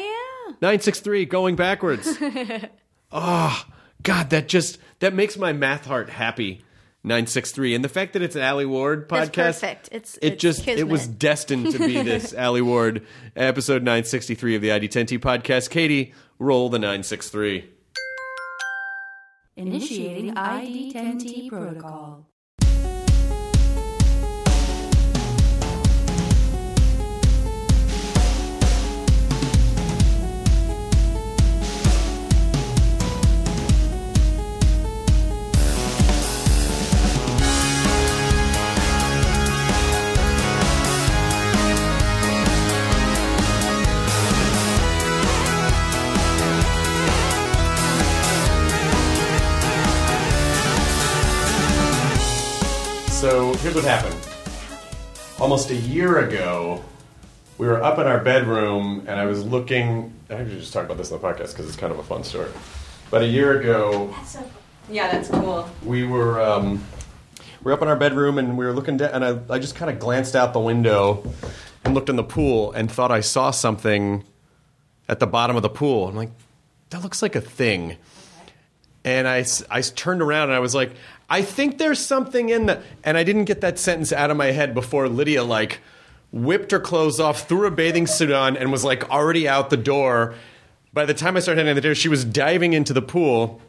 963 0.61 1.27
going 1.27 1.57
backwards. 1.57 2.17
oh, 3.13 3.65
God, 4.03 4.31
that 4.31 4.49
just 4.49 4.79
that 5.01 5.15
makes 5.15 5.37
my 5.37 5.53
math 5.53 5.87
heart 5.87 6.09
happy. 6.11 6.64
963 7.05 7.75
and 7.75 7.85
the 7.85 7.89
fact 7.89 8.15
that 8.15 8.23
it's 8.23 8.35
an 8.35 8.43
Alie 8.43 8.65
Ward 8.65 9.09
That's 9.09 9.29
podcast 9.31 9.35
perfect. 9.61 9.89
It's- 9.93 10.19
it 10.23 10.33
it's 10.35 10.41
just 10.43 10.67
it 10.67 10.89
was 10.89 11.07
destined 11.07 11.71
to 11.73 11.79
be 11.79 12.03
this 12.03 12.33
Alie 12.35 12.63
Ward 12.63 13.07
episode 13.37 13.83
963 13.83 14.57
of 14.57 14.63
the 14.63 14.69
ID10T 14.69 15.19
podcast. 15.21 15.69
Katie, 15.71 16.15
roll 16.39 16.69
the 16.71 16.79
963. 16.79 17.71
Initiating 19.57 20.35
ID10T 20.35 21.49
protocol. 21.49 22.27
So 53.25 53.55
here's 53.55 53.75
what 53.75 53.85
happened. 53.85 54.15
Almost 55.41 55.71
a 55.71 55.75
year 55.75 56.19
ago, 56.19 56.85
we 57.57 57.67
were 57.67 57.83
up 57.83 57.99
in 57.99 58.07
our 58.07 58.19
bedroom, 58.23 59.03
and 59.09 59.19
I 59.19 59.25
was 59.25 59.43
looking. 59.43 60.13
I 60.29 60.37
should 60.45 60.51
just 60.61 60.75
talk 60.75 60.85
about 60.85 60.99
this 60.99 61.11
in 61.11 61.19
the 61.19 61.27
podcast 61.27 61.53
because 61.53 61.67
it's 61.67 61.75
kind 61.77 61.91
of 61.91 61.99
a 61.99 62.03
fun 62.03 62.23
story. 62.23 62.51
But 63.11 63.23
a 63.23 63.27
year 63.27 63.59
ago, 63.59 64.15
Yeah, 64.91 65.11
that's 65.11 65.31
cool. 65.31 65.67
we 65.87 66.05
were 66.07 66.39
um, 66.39 66.85
we 67.63 67.71
were 67.71 67.73
up 67.73 67.81
in 67.81 67.89
our 67.89 67.97
bedroom, 67.97 68.37
and 68.37 68.59
we 68.59 68.67
were 68.67 68.75
looking 68.75 68.99
down, 68.99 69.23
and 69.23 69.25
I, 69.25 69.55
I 69.55 69.59
just 69.59 69.75
kind 69.75 69.91
of 69.91 69.99
glanced 69.99 70.37
out 70.37 70.53
the 70.53 70.61
window 70.61 71.25
and 71.83 71.95
looked 71.95 72.11
in 72.11 72.17
the 72.17 72.25
pool, 72.25 72.73
and 72.73 72.93
thought 72.93 73.11
I 73.11 73.21
saw 73.21 73.53
something 73.53 74.23
at 75.09 75.19
the 75.19 75.27
bottom 75.27 75.57
of 75.57 75.63
the 75.63 75.71
pool. 75.71 76.09
I'm 76.09 76.15
like, 76.15 76.31
that 76.91 77.03
looks 77.03 77.23
like 77.23 77.37
a 77.37 77.41
thing. 77.41 77.97
And 79.07 79.29
I, 79.29 79.41
s- 79.41 79.63
I 79.71 79.81
s- 79.81 79.91
turned 79.91 80.23
around 80.23 80.45
and 80.45 80.55
I 80.55 80.61
was 80.61 80.75
like, 80.75 80.91
I 81.29 81.43
think 81.43 81.79
there's 81.79 81.99
something 81.99 82.49
in 82.49 82.67
that. 82.67 82.83
And 83.03 83.17
I 83.17 83.25
didn't 83.25 83.45
get 83.45 83.61
that 83.63 83.79
sentence 83.79 84.13
out 84.13 84.31
of 84.31 84.37
my 84.37 84.53
head 84.53 84.75
before 84.75 85.09
Lydia, 85.09 85.43
like, 85.43 85.81
whipped 86.33 86.71
her 86.73 86.81
clothes 86.81 87.21
off, 87.21 87.49
threw 87.49 87.67
a 87.67 87.71
bathing 87.71 88.07
suit 88.07 88.31
on, 88.31 88.57
and 88.57 88.71
was, 88.71 88.85
like, 88.85 89.09
already 89.11 89.49
out 89.49 89.71
the 89.71 89.77
door. 89.77 90.35
By 90.93 91.05
the 91.07 91.15
time 91.15 91.37
I 91.37 91.41
started 91.41 91.61
heading 91.61 91.71
out 91.71 91.75
the 91.75 91.81
door, 91.81 91.95
she 91.95 92.09
was 92.09 92.25
diving 92.25 92.73
into 92.73 92.93
the 92.93 93.03
pool. 93.03 93.61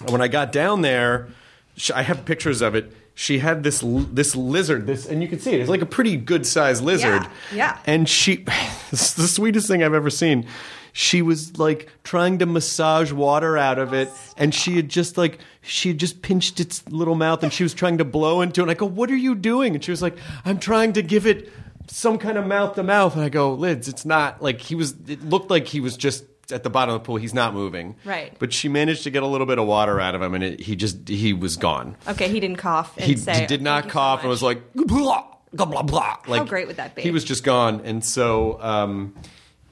And 0.00 0.10
when 0.10 0.20
I 0.20 0.28
got 0.28 0.52
down 0.52 0.82
there, 0.82 1.28
sh 1.76 1.90
I 1.90 2.02
have 2.02 2.24
pictures 2.24 2.60
of 2.62 2.74
it. 2.74 2.92
She 3.14 3.38
had 3.40 3.62
this 3.62 3.82
this 3.84 4.34
lizard, 4.34 4.86
this, 4.86 5.06
and 5.06 5.22
you 5.22 5.28
can 5.28 5.38
see 5.40 5.52
it. 5.52 5.60
It's 5.60 5.68
like 5.68 5.82
a 5.82 5.86
pretty 5.86 6.16
good 6.16 6.46
sized 6.46 6.82
lizard. 6.82 7.26
yeah. 7.52 7.78
And 7.86 8.08
she, 8.08 8.44
it's 8.92 9.12
the 9.14 9.28
sweetest 9.28 9.68
thing 9.68 9.82
I've 9.82 9.94
ever 9.94 10.10
seen. 10.10 10.46
She 10.92 11.22
was 11.22 11.58
like 11.58 11.88
trying 12.04 12.38
to 12.38 12.46
massage 12.46 13.12
water 13.12 13.56
out 13.56 13.78
of 13.78 13.92
it, 13.92 14.08
and 14.36 14.54
she 14.54 14.76
had 14.76 14.88
just 14.88 15.16
like 15.16 15.38
she 15.62 15.88
had 15.90 15.98
just 15.98 16.22
pinched 16.22 16.60
its 16.60 16.86
little 16.88 17.14
mouth, 17.14 17.42
and 17.42 17.52
she 17.52 17.62
was 17.62 17.74
trying 17.74 17.98
to 17.98 18.04
blow 18.04 18.40
into 18.40 18.60
it. 18.60 18.64
And 18.64 18.70
I 18.70 18.74
go, 18.74 18.86
"What 18.86 19.10
are 19.10 19.16
you 19.16 19.34
doing?" 19.34 19.74
And 19.74 19.84
she 19.84 19.90
was 19.90 20.02
like, 20.02 20.16
"I'm 20.44 20.58
trying 20.58 20.92
to 20.94 21.02
give 21.02 21.26
it 21.26 21.48
some 21.88 22.18
kind 22.18 22.38
of 22.38 22.46
mouth 22.46 22.74
to 22.74 22.82
mouth." 22.82 23.14
And 23.14 23.24
I 23.24 23.28
go, 23.28 23.52
"Lids, 23.54 23.88
it's 23.88 24.04
not 24.04 24.42
like 24.42 24.60
he 24.60 24.74
was. 24.74 24.94
It 25.08 25.22
looked 25.28 25.50
like 25.50 25.68
he 25.68 25.80
was 25.80 25.96
just." 25.96 26.24
At 26.52 26.64
the 26.64 26.70
bottom 26.70 26.92
of 26.96 27.00
the 27.02 27.06
pool, 27.06 27.14
he's 27.14 27.32
not 27.32 27.54
moving. 27.54 27.94
Right. 28.04 28.34
But 28.40 28.52
she 28.52 28.68
managed 28.68 29.04
to 29.04 29.10
get 29.10 29.22
a 29.22 29.26
little 29.28 29.46
bit 29.46 29.60
of 29.60 29.68
water 29.68 30.00
out 30.00 30.16
of 30.16 30.22
him, 30.22 30.34
and 30.34 30.42
it, 30.42 30.60
he 30.60 30.74
just 30.74 31.06
he 31.06 31.32
was 31.32 31.56
gone. 31.56 31.94
Okay, 32.08 32.28
he 32.28 32.40
didn't 32.40 32.56
cough 32.56 32.96
and 32.96 33.06
He 33.06 33.14
say. 33.16 33.46
did 33.46 33.60
"Oh, 33.60 33.62
not 33.62 33.84
you 33.84 33.90
so 33.90 33.92
cough 33.92 34.20
and 34.22 34.28
was 34.28 34.42
like 34.42 34.60
blah 34.74 35.22
blah 35.52 35.82
blah. 35.82 36.16
Like, 36.26 36.48
great 36.48 36.66
would 36.66 36.74
that 36.78 36.96
be? 36.96 37.02
He 37.02 37.12
was 37.12 37.22
just 37.22 37.44
gone, 37.44 37.82
and 37.84 38.04
so 38.04 38.60
um, 38.60 39.14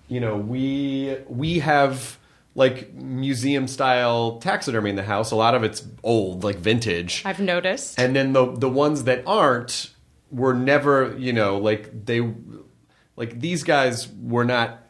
you 0.08 0.20
know 0.20 0.36
we 0.36 1.16
we 1.28 1.60
have 1.60 2.18
like 2.54 2.92
museum 2.92 3.68
style 3.68 4.38
taxidermy 4.38 4.90
in 4.90 4.96
the 4.96 5.02
house. 5.02 5.30
A 5.30 5.36
lot 5.36 5.54
of 5.54 5.62
it's 5.62 5.86
old, 6.02 6.42
like 6.42 6.56
vintage, 6.56 7.22
I've 7.24 7.40
noticed. 7.40 7.98
and 7.98 8.16
then 8.16 8.32
the 8.32 8.52
the 8.52 8.68
ones 8.68 9.04
that 9.04 9.22
aren't 9.26 9.92
were 10.30 10.54
never 10.54 11.14
you 11.16 11.32
know 11.32 11.58
like 11.58 12.06
they 12.06 12.20
like 13.16 13.38
these 13.40 13.62
guys 13.62 14.08
were 14.08 14.44
not 14.44 14.84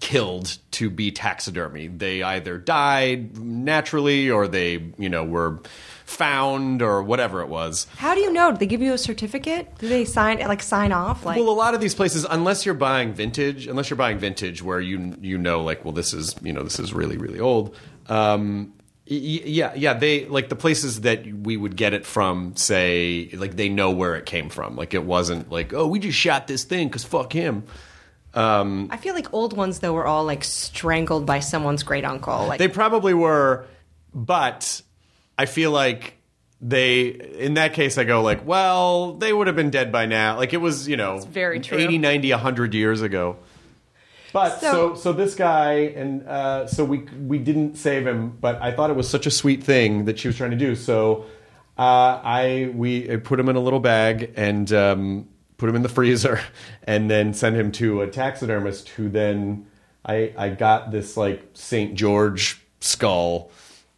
killed 0.00 0.58
to 0.72 0.90
be 0.90 1.10
taxidermy. 1.10 1.88
They 1.88 2.22
either 2.22 2.58
died 2.58 3.38
naturally 3.38 4.30
or 4.30 4.48
they, 4.48 4.92
you 4.98 5.08
know, 5.08 5.24
were 5.24 5.60
found 6.04 6.82
or 6.82 7.02
whatever 7.02 7.40
it 7.40 7.48
was. 7.48 7.86
How 7.96 8.14
do 8.14 8.20
you 8.20 8.32
know? 8.32 8.52
Do 8.52 8.58
they 8.58 8.66
give 8.66 8.82
you 8.82 8.92
a 8.92 8.98
certificate? 8.98 9.76
Do 9.78 9.88
they 9.88 10.04
sign 10.04 10.38
like 10.40 10.62
sign 10.62 10.92
off? 10.92 11.24
Like 11.24 11.36
well, 11.36 11.48
a 11.48 11.50
lot 11.50 11.74
of 11.74 11.80
these 11.80 11.94
places, 11.94 12.26
unless 12.28 12.64
you're 12.64 12.74
buying 12.74 13.12
vintage, 13.12 13.66
unless 13.66 13.90
you're 13.90 13.96
buying 13.96 14.18
vintage, 14.18 14.62
where 14.62 14.80
you 14.80 15.16
you 15.20 15.38
know, 15.38 15.62
like, 15.62 15.84
well, 15.84 15.92
this 15.92 16.12
is 16.12 16.36
you 16.42 16.52
know, 16.52 16.62
this 16.62 16.78
is 16.78 16.92
really 16.92 17.16
really 17.16 17.40
old. 17.40 17.76
Um, 18.08 18.74
yeah, 19.06 19.74
yeah, 19.74 19.94
they 19.94 20.26
like 20.26 20.48
the 20.48 20.56
places 20.56 21.02
that 21.02 21.26
we 21.26 21.56
would 21.56 21.76
get 21.76 21.92
it 21.92 22.06
from. 22.06 22.56
Say, 22.56 23.30
like 23.34 23.56
they 23.56 23.68
know 23.68 23.90
where 23.90 24.14
it 24.16 24.26
came 24.26 24.48
from. 24.48 24.76
Like 24.76 24.94
it 24.94 25.04
wasn't 25.04 25.50
like, 25.50 25.72
oh, 25.72 25.86
we 25.86 25.98
just 25.98 26.18
shot 26.18 26.46
this 26.46 26.64
thing 26.64 26.88
because 26.88 27.04
fuck 27.04 27.32
him. 27.32 27.64
Um, 28.34 28.88
I 28.90 28.96
feel 28.96 29.14
like 29.14 29.32
old 29.32 29.56
ones 29.56 29.78
though 29.78 29.92
were 29.92 30.06
all 30.06 30.24
like 30.24 30.42
strangled 30.42 31.24
by 31.24 31.40
someone's 31.40 31.82
great 31.82 32.04
uncle. 32.04 32.46
Like 32.46 32.58
They 32.58 32.68
probably 32.68 33.14
were, 33.14 33.66
but 34.12 34.82
I 35.38 35.46
feel 35.46 35.70
like 35.70 36.14
they 36.60 37.04
in 37.06 37.54
that 37.54 37.74
case 37.74 37.98
I 37.98 38.04
go 38.04 38.22
like, 38.22 38.46
well, 38.46 39.14
they 39.14 39.32
would 39.32 39.46
have 39.48 39.56
been 39.56 39.70
dead 39.70 39.90
by 39.92 40.06
now. 40.06 40.36
Like 40.36 40.52
it 40.54 40.58
was, 40.58 40.88
you 40.88 40.96
know, 40.96 41.18
very 41.20 41.60
true. 41.60 41.78
80, 41.78 41.98
90, 41.98 42.30
100 42.30 42.74
years 42.74 43.02
ago. 43.02 43.36
But 44.32 44.60
so, 44.60 44.72
So- 44.72 44.94
so 44.96 45.12
this 45.12 45.34
guy 45.34 45.72
and 45.94 46.26
uh, 46.26 46.66
so 46.66 46.84
we 46.84 46.98
we 47.26 47.38
didn't 47.38 47.76
save 47.76 48.06
him, 48.06 48.36
but 48.40 48.60
I 48.60 48.72
thought 48.72 48.90
it 48.90 48.96
was 48.96 49.08
such 49.08 49.26
a 49.26 49.30
sweet 49.30 49.62
thing 49.62 50.06
that 50.06 50.18
she 50.18 50.28
was 50.28 50.36
trying 50.36 50.50
to 50.52 50.56
do. 50.56 50.74
So 50.74 51.26
uh, 51.78 52.20
I 52.22 52.72
we 52.74 53.10
I 53.12 53.16
put 53.16 53.38
him 53.38 53.48
in 53.48 53.56
a 53.56 53.60
little 53.60 53.80
bag 53.80 54.32
and 54.36 54.72
um, 54.72 55.28
put 55.56 55.68
him 55.68 55.76
in 55.76 55.82
the 55.82 55.88
freezer, 55.88 56.40
and 56.84 57.10
then 57.10 57.32
sent 57.34 57.54
him 57.56 57.70
to 57.72 58.00
a 58.02 58.06
taxidermist 58.08 58.88
who 58.90 59.08
then 59.08 59.66
I 60.04 60.32
I 60.36 60.48
got 60.48 60.90
this 60.90 61.16
like 61.16 61.42
Saint 61.54 61.94
George 61.94 62.60
skull, 62.80 63.50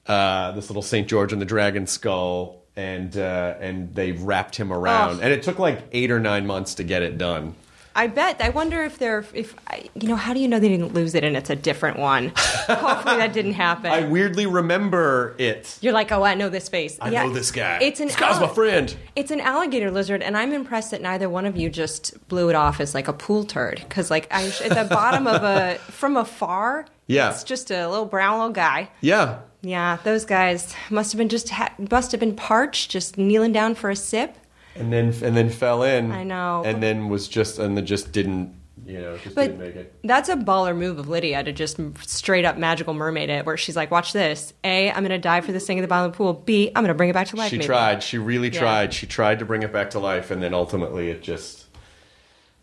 uh, 0.09 0.53
this 0.53 0.69
little 0.71 0.83
Saint 0.83 1.09
George 1.09 1.33
and 1.33 1.41
the 1.41 1.47
dragon 1.47 1.87
skull. 1.87 2.63
And 2.79 3.17
uh, 3.17 3.55
and 3.59 3.95
they 3.95 4.13
wrapped 4.13 4.55
him 4.57 4.71
around, 4.71 5.21
Oh. 5.21 5.23
and 5.23 5.33
it 5.33 5.43
took 5.43 5.59
like 5.59 5.81
eight 5.93 6.11
or 6.11 6.21
nine 6.21 6.47
months 6.47 6.75
to 6.75 6.85
get 6.85 7.01
it 7.01 7.17
done. 7.17 7.55
I 7.95 8.07
bet. 8.09 8.43
I 8.43 8.51
wonder 8.51 8.83
if 8.85 8.99
they're 8.99 9.25
if 9.33 9.55
you 9.95 10.07
know 10.09 10.15
how 10.17 10.35
do 10.35 10.41
you 10.41 10.47
know 10.47 10.59
they 10.61 10.69
didn't 10.69 10.93
lose 10.93 11.15
it 11.15 11.25
and 11.25 11.35
it's 11.39 11.49
a 11.49 11.57
different 11.57 11.99
one. 11.99 12.33
Hopefully 12.37 13.17
that 13.17 13.33
didn't 13.33 13.55
happen. 13.55 13.91
I 13.91 14.07
weirdly 14.07 14.45
remember 14.47 15.35
it. 15.39 15.79
You're 15.81 15.95
like, 15.95 16.13
oh, 16.13 16.23
I 16.23 16.35
know 16.35 16.51
this 16.51 16.69
face. 16.69 16.99
I 17.01 17.09
Yeah. 17.09 17.25
know 17.25 17.33
this 17.33 17.51
guy. 17.51 17.79
It's 17.81 17.99
an 18.01 18.09
this 18.09 18.17
guy's 18.17 18.39
my 18.39 18.49
friend. 18.49 18.95
It's 19.17 19.31
an 19.31 19.41
alligator 19.41 19.91
lizard, 19.91 20.23
and 20.23 20.37
I'm 20.37 20.53
impressed 20.53 20.91
that 20.91 21.01
neither 21.01 21.31
one 21.31 21.47
of 21.47 21.57
you 21.57 21.71
just 21.71 22.29
blew 22.29 22.51
it 22.51 22.55
off 22.57 22.79
as 22.81 22.95
like 22.95 23.09
a 23.09 23.15
pool 23.15 23.45
turd. 23.45 23.77
Because 23.89 24.11
like 24.11 24.29
I, 24.31 24.45
at 24.63 24.75
the 24.75 24.87
bottom 24.95 25.27
of 25.27 25.43
a 25.43 25.77
from 25.91 26.19
afar, 26.19 26.85
Yeah. 27.07 27.31
it's 27.31 27.43
just 27.45 27.71
a 27.71 27.89
little 27.89 28.05
brown 28.05 28.37
little 28.39 28.53
guy. 28.53 28.91
Yeah. 29.01 29.39
Yeah, 29.67 29.99
those 30.05 30.25
guys 30.25 30.75
must 30.91 31.13
have 31.13 31.19
been 31.19 31.29
just 31.29 31.49
ha- 31.51 31.75
must 31.91 32.13
have 32.13 32.21
been 32.21 32.37
parched, 32.37 32.91
just 32.91 33.19
kneeling 33.19 33.53
down 33.53 33.75
for 33.75 33.91
a 33.91 33.97
sip. 33.97 34.37
And 34.77 34.93
then 34.93 35.07
and 35.23 35.37
then 35.37 35.51
fell 35.51 35.83
in. 35.83 36.13
I 36.13 36.23
know. 36.23 36.63
And 36.65 36.83
then 36.83 37.09
was 37.09 37.29
just 37.29 37.59
and 37.59 37.77
then 37.77 37.85
just 37.87 38.13
didn't 38.13 38.55
you 38.87 39.01
know 39.01 39.17
just 39.17 39.35
But 39.35 39.47
didn't 39.49 39.59
make 39.59 39.75
it. 39.75 39.95
that's 40.05 40.29
a 40.29 40.37
baller 40.37 40.77
move 40.77 40.99
of 40.99 41.09
Lydia 41.09 41.43
to 41.43 41.53
just 41.53 41.79
straight 42.07 42.45
up 42.45 42.57
magical 42.59 42.95
mermaid 42.95 43.29
it, 43.31 43.45
where 43.45 43.57
she's 43.57 43.75
like, 43.75 43.91
"Watch 43.91 44.13
this. 44.13 44.53
A, 44.63 44.91
I'm 44.91 44.99
going 44.99 45.09
to 45.11 45.19
dive 45.19 45.45
for 45.45 45.51
this 45.53 45.67
thing 45.67 45.79
at 45.79 45.83
the 45.83 45.89
bottom 45.89 46.07
of 46.07 46.13
the 46.13 46.17
pool. 46.17 46.33
B, 46.35 46.69
I'm 46.69 46.83
going 46.85 46.89
to 46.89 46.95
bring 46.95 47.11
it 47.11 47.15
back 47.15 47.27
to 47.29 47.37
life." 47.37 47.51
She 47.51 47.57
maybe." 47.57 47.67
tried. 47.67 48.03
She 48.03 48.19
really 48.19 48.51
Yeah. 48.51 48.61
tried. 48.61 48.95
She 48.95 49.07
tried 49.07 49.39
to 49.41 49.45
bring 49.45 49.63
it 49.63 49.73
back 49.73 49.91
to 49.91 49.99
life, 49.99 50.31
and 50.31 50.41
then 50.43 50.55
ultimately 50.55 51.09
it 51.11 51.23
just 51.23 51.65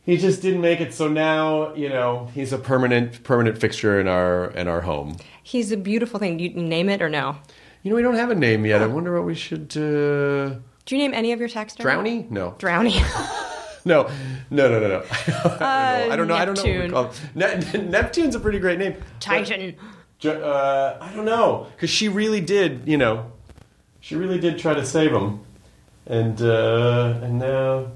he 0.05 0.15
just 0.17 0.41
didn't 0.41 0.61
make 0.61 0.79
it. 0.79 0.93
So 0.93 1.07
now 1.09 1.73
you 1.73 1.89
know 1.89 2.29
he's 2.33 2.53
a 2.53 2.57
permanent 2.57 3.23
permanent 3.23 3.57
fixture 3.57 3.99
in 3.99 4.07
our 4.07 4.51
in 4.51 4.67
our 4.69 4.81
home. 4.81 5.17
He's 5.43 5.71
a 5.71 5.77
beautiful 5.77 6.19
thing. 6.19 6.37
Do 6.37 6.43
you 6.45 6.49
name 6.51 6.89
it 6.89 7.01
or 7.01 7.09
no? 7.09 7.35
You 7.83 7.89
know 7.89 7.95
we 7.97 8.01
don't 8.01 8.15
have 8.15 8.31
a 8.31 8.35
name 8.35 8.65
yet. 8.65 8.81
I 8.81 8.87
wonder 8.87 9.13
what 9.13 9.25
we 9.25 9.35
should. 9.35 9.75
Uh, 9.75 10.55
Do 10.85 10.95
you 10.95 10.97
name 10.97 11.13
any 11.13 11.33
of 11.33 11.39
your 11.39 11.49
taxidermy? 11.49 12.23
Drowny? 12.23 12.31
No. 12.31 12.51
Drowny. 12.59 12.93
No, 13.85 14.09
no, 14.49 14.69
no, 14.69 14.79
no, 14.79 14.87
no. 14.87 15.03
I 15.59 16.15
don't 16.15 16.29
know. 16.29 16.35
I 16.35 16.45
don't 16.45 16.55
know. 16.55 16.63
I 16.63 16.63
don't 16.63 16.63
know. 16.63 16.63
What 16.63 16.63
we 16.63 16.87
Neptune. 16.87 16.91
call 16.91 17.81
Ne- 17.83 17.89
Neptune's 17.89 18.33
a 18.35 18.39
pretty 18.39 18.57
great 18.59 18.79
name. 18.79 18.95
Titan. 19.19 19.75
Ju- 20.19 20.29
Uh, 20.31 20.97
I 21.01 21.13
don't 21.13 21.25
know 21.25 21.67
because 21.75 21.89
she 21.89 22.07
really 22.07 22.39
did. 22.39 22.83
You 22.87 22.95
know, 22.95 23.33
she 23.99 24.15
really 24.15 24.39
did 24.39 24.57
try 24.57 24.73
to 24.73 24.85
save 24.85 25.11
him, 25.11 25.41
and 26.07 26.41
uh, 26.41 27.19
and 27.23 27.37
now, 27.39 27.91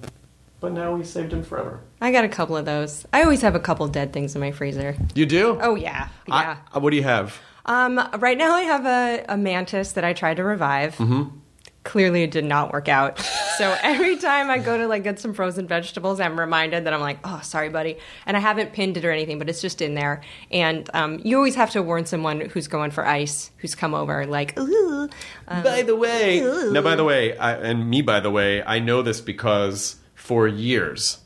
but 0.60 0.74
now 0.74 0.94
we 0.94 1.06
saved 1.06 1.32
him 1.32 1.42
forever. 1.42 1.80
I 2.00 2.12
got 2.12 2.26
a 2.26 2.30
couple 2.30 2.56
of 2.56 2.66
those. 2.66 3.06
I 3.12 3.24
always 3.24 3.42
have 3.42 3.56
a 3.56 3.60
couple 3.60 3.88
dead 3.88 4.14
things 4.14 4.36
in 4.36 4.42
my 4.42 4.52
freezer. 4.52 4.96
You 5.16 5.26
do? 5.26 5.58
Oh 5.62 5.76
yeah, 5.76 6.10
yeah. 6.28 6.58
I, 6.74 6.78
what 6.80 6.92
do 6.92 6.96
you 6.96 7.04
have? 7.04 7.40
Um, 7.66 8.00
right 8.20 8.38
now 8.38 8.54
I 8.54 8.62
have 8.62 8.86
a, 8.86 9.26
a 9.30 9.38
mantis 9.38 9.94
that 9.94 10.04
I 10.04 10.14
tried 10.14 10.38
to 10.38 10.44
revive. 10.44 10.96
Mm-hmm. 10.96 11.38
Clearly, 11.84 12.24
it 12.24 12.32
did 12.32 12.44
not 12.44 12.74
work 12.74 12.90
out. 12.90 13.18
So 13.58 13.76
every 13.82 14.18
time 14.18 14.50
I 14.50 14.58
go 14.58 14.78
to 14.78 14.88
like 14.88 15.04
get 15.04 15.20
some 15.20 15.34
frozen 15.34 15.68
vegetables, 15.68 16.20
I'm 16.20 16.40
reminded 16.40 16.84
that 16.84 16.94
I'm 16.94 17.00
like, 17.00 17.20
oh, 17.24 17.40
sorry, 17.44 17.70
buddy. 17.70 17.98
And 18.26 18.38
I 18.38 18.42
haven't 18.42 18.74
pinned 18.74 18.98
it 18.98 19.06
or 19.06 19.12
anything, 19.12 19.40
but 19.40 19.50
it's 19.50 19.62
just 19.62 19.82
in 19.82 19.96
there. 19.96 20.22
And 20.52 20.90
um, 20.94 21.20
you 21.24 21.38
always 21.38 21.56
have 21.56 21.72
to 21.72 21.82
warn 21.82 22.06
someone 22.06 22.42
who's 22.42 22.68
going 22.68 22.92
for 22.92 23.08
ice, 23.08 23.52
who's 23.58 23.74
come 23.74 23.94
over, 23.94 24.26
like, 24.26 24.58
ooh. 24.60 25.10
Um, 25.48 25.64
by 25.64 25.82
the 25.82 25.96
way, 25.96 26.42
now 26.72 26.82
by 26.82 26.96
the 26.96 27.06
way, 27.06 27.38
I, 27.38 27.54
and 27.54 27.90
me 27.90 28.02
by 28.02 28.20
the 28.20 28.32
way, 28.32 28.62
I 28.64 28.80
know 28.80 29.02
this 29.02 29.22
because 29.22 29.96
for 30.14 30.48
years 30.48 31.20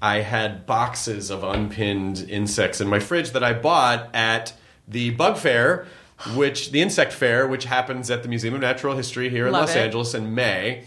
I 0.00 0.20
had 0.20 0.66
boxes 0.66 1.30
of 1.30 1.42
unpinned 1.42 2.26
insects 2.28 2.80
in 2.80 2.88
my 2.88 2.98
fridge 2.98 3.30
that 3.30 3.42
I 3.42 3.52
bought 3.52 4.14
at 4.14 4.52
the 4.86 5.10
bug 5.10 5.38
fair, 5.38 5.86
which 6.34 6.70
the 6.70 6.82
insect 6.82 7.12
fair, 7.12 7.46
which 7.46 7.64
happens 7.64 8.10
at 8.10 8.22
the 8.22 8.28
Museum 8.28 8.54
of 8.54 8.60
Natural 8.60 8.96
History 8.96 9.28
here 9.28 9.46
in 9.46 9.52
Love 9.52 9.68
Los 9.68 9.76
it. 9.76 9.80
Angeles 9.80 10.14
in 10.14 10.34
May. 10.34 10.84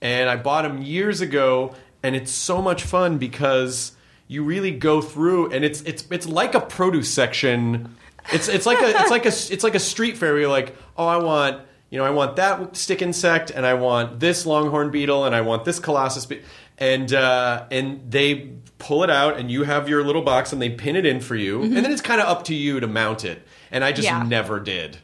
And 0.00 0.28
I 0.28 0.36
bought 0.36 0.62
them 0.62 0.82
years 0.82 1.20
ago, 1.20 1.74
and 2.02 2.14
it's 2.14 2.30
so 2.30 2.60
much 2.60 2.82
fun 2.82 3.18
because 3.18 3.92
you 4.28 4.42
really 4.42 4.70
go 4.70 5.00
through, 5.00 5.52
and 5.52 5.64
it's 5.64 5.80
it's 5.82 6.04
it's 6.10 6.26
like 6.26 6.54
a 6.54 6.60
produce 6.60 7.12
section. 7.12 7.96
It's 8.32 8.48
it's 8.48 8.66
like 8.66 8.80
a 8.80 9.00
it's 9.00 9.10
like 9.10 9.24
a 9.24 9.28
it's 9.52 9.64
like 9.64 9.74
a 9.74 9.80
street 9.80 10.16
fair. 10.16 10.32
Where 10.32 10.40
you're 10.42 10.50
like, 10.50 10.76
oh, 10.96 11.06
I 11.06 11.16
want 11.16 11.62
you 11.90 11.98
know 11.98 12.04
I 12.04 12.10
want 12.10 12.36
that 12.36 12.76
stick 12.76 13.00
insect, 13.00 13.50
and 13.50 13.64
I 13.64 13.74
want 13.74 14.20
this 14.20 14.44
longhorn 14.44 14.90
beetle, 14.90 15.24
and 15.24 15.34
I 15.34 15.40
want 15.40 15.64
this 15.64 15.78
colossus, 15.78 16.26
be-, 16.26 16.42
and 16.78 17.12
uh, 17.12 17.64
and 17.70 18.10
they 18.10 18.50
pull 18.78 19.02
it 19.02 19.10
out, 19.10 19.38
and 19.38 19.50
you 19.50 19.62
have 19.64 19.88
your 19.88 20.04
little 20.04 20.22
box, 20.22 20.52
and 20.52 20.60
they 20.60 20.70
pin 20.70 20.96
it 20.96 21.06
in 21.06 21.20
for 21.20 21.34
you, 21.34 21.62
and 21.62 21.76
then 21.76 21.90
it's 21.90 22.02
kind 22.02 22.20
of 22.20 22.26
up 22.28 22.44
to 22.44 22.54
you 22.54 22.78
to 22.80 22.86
mount 22.86 23.24
it. 23.24 23.42
And 23.70 23.82
I 23.82 23.92
just 23.92 24.06
Yeah. 24.06 24.22
never 24.22 24.60
did. 24.60 24.98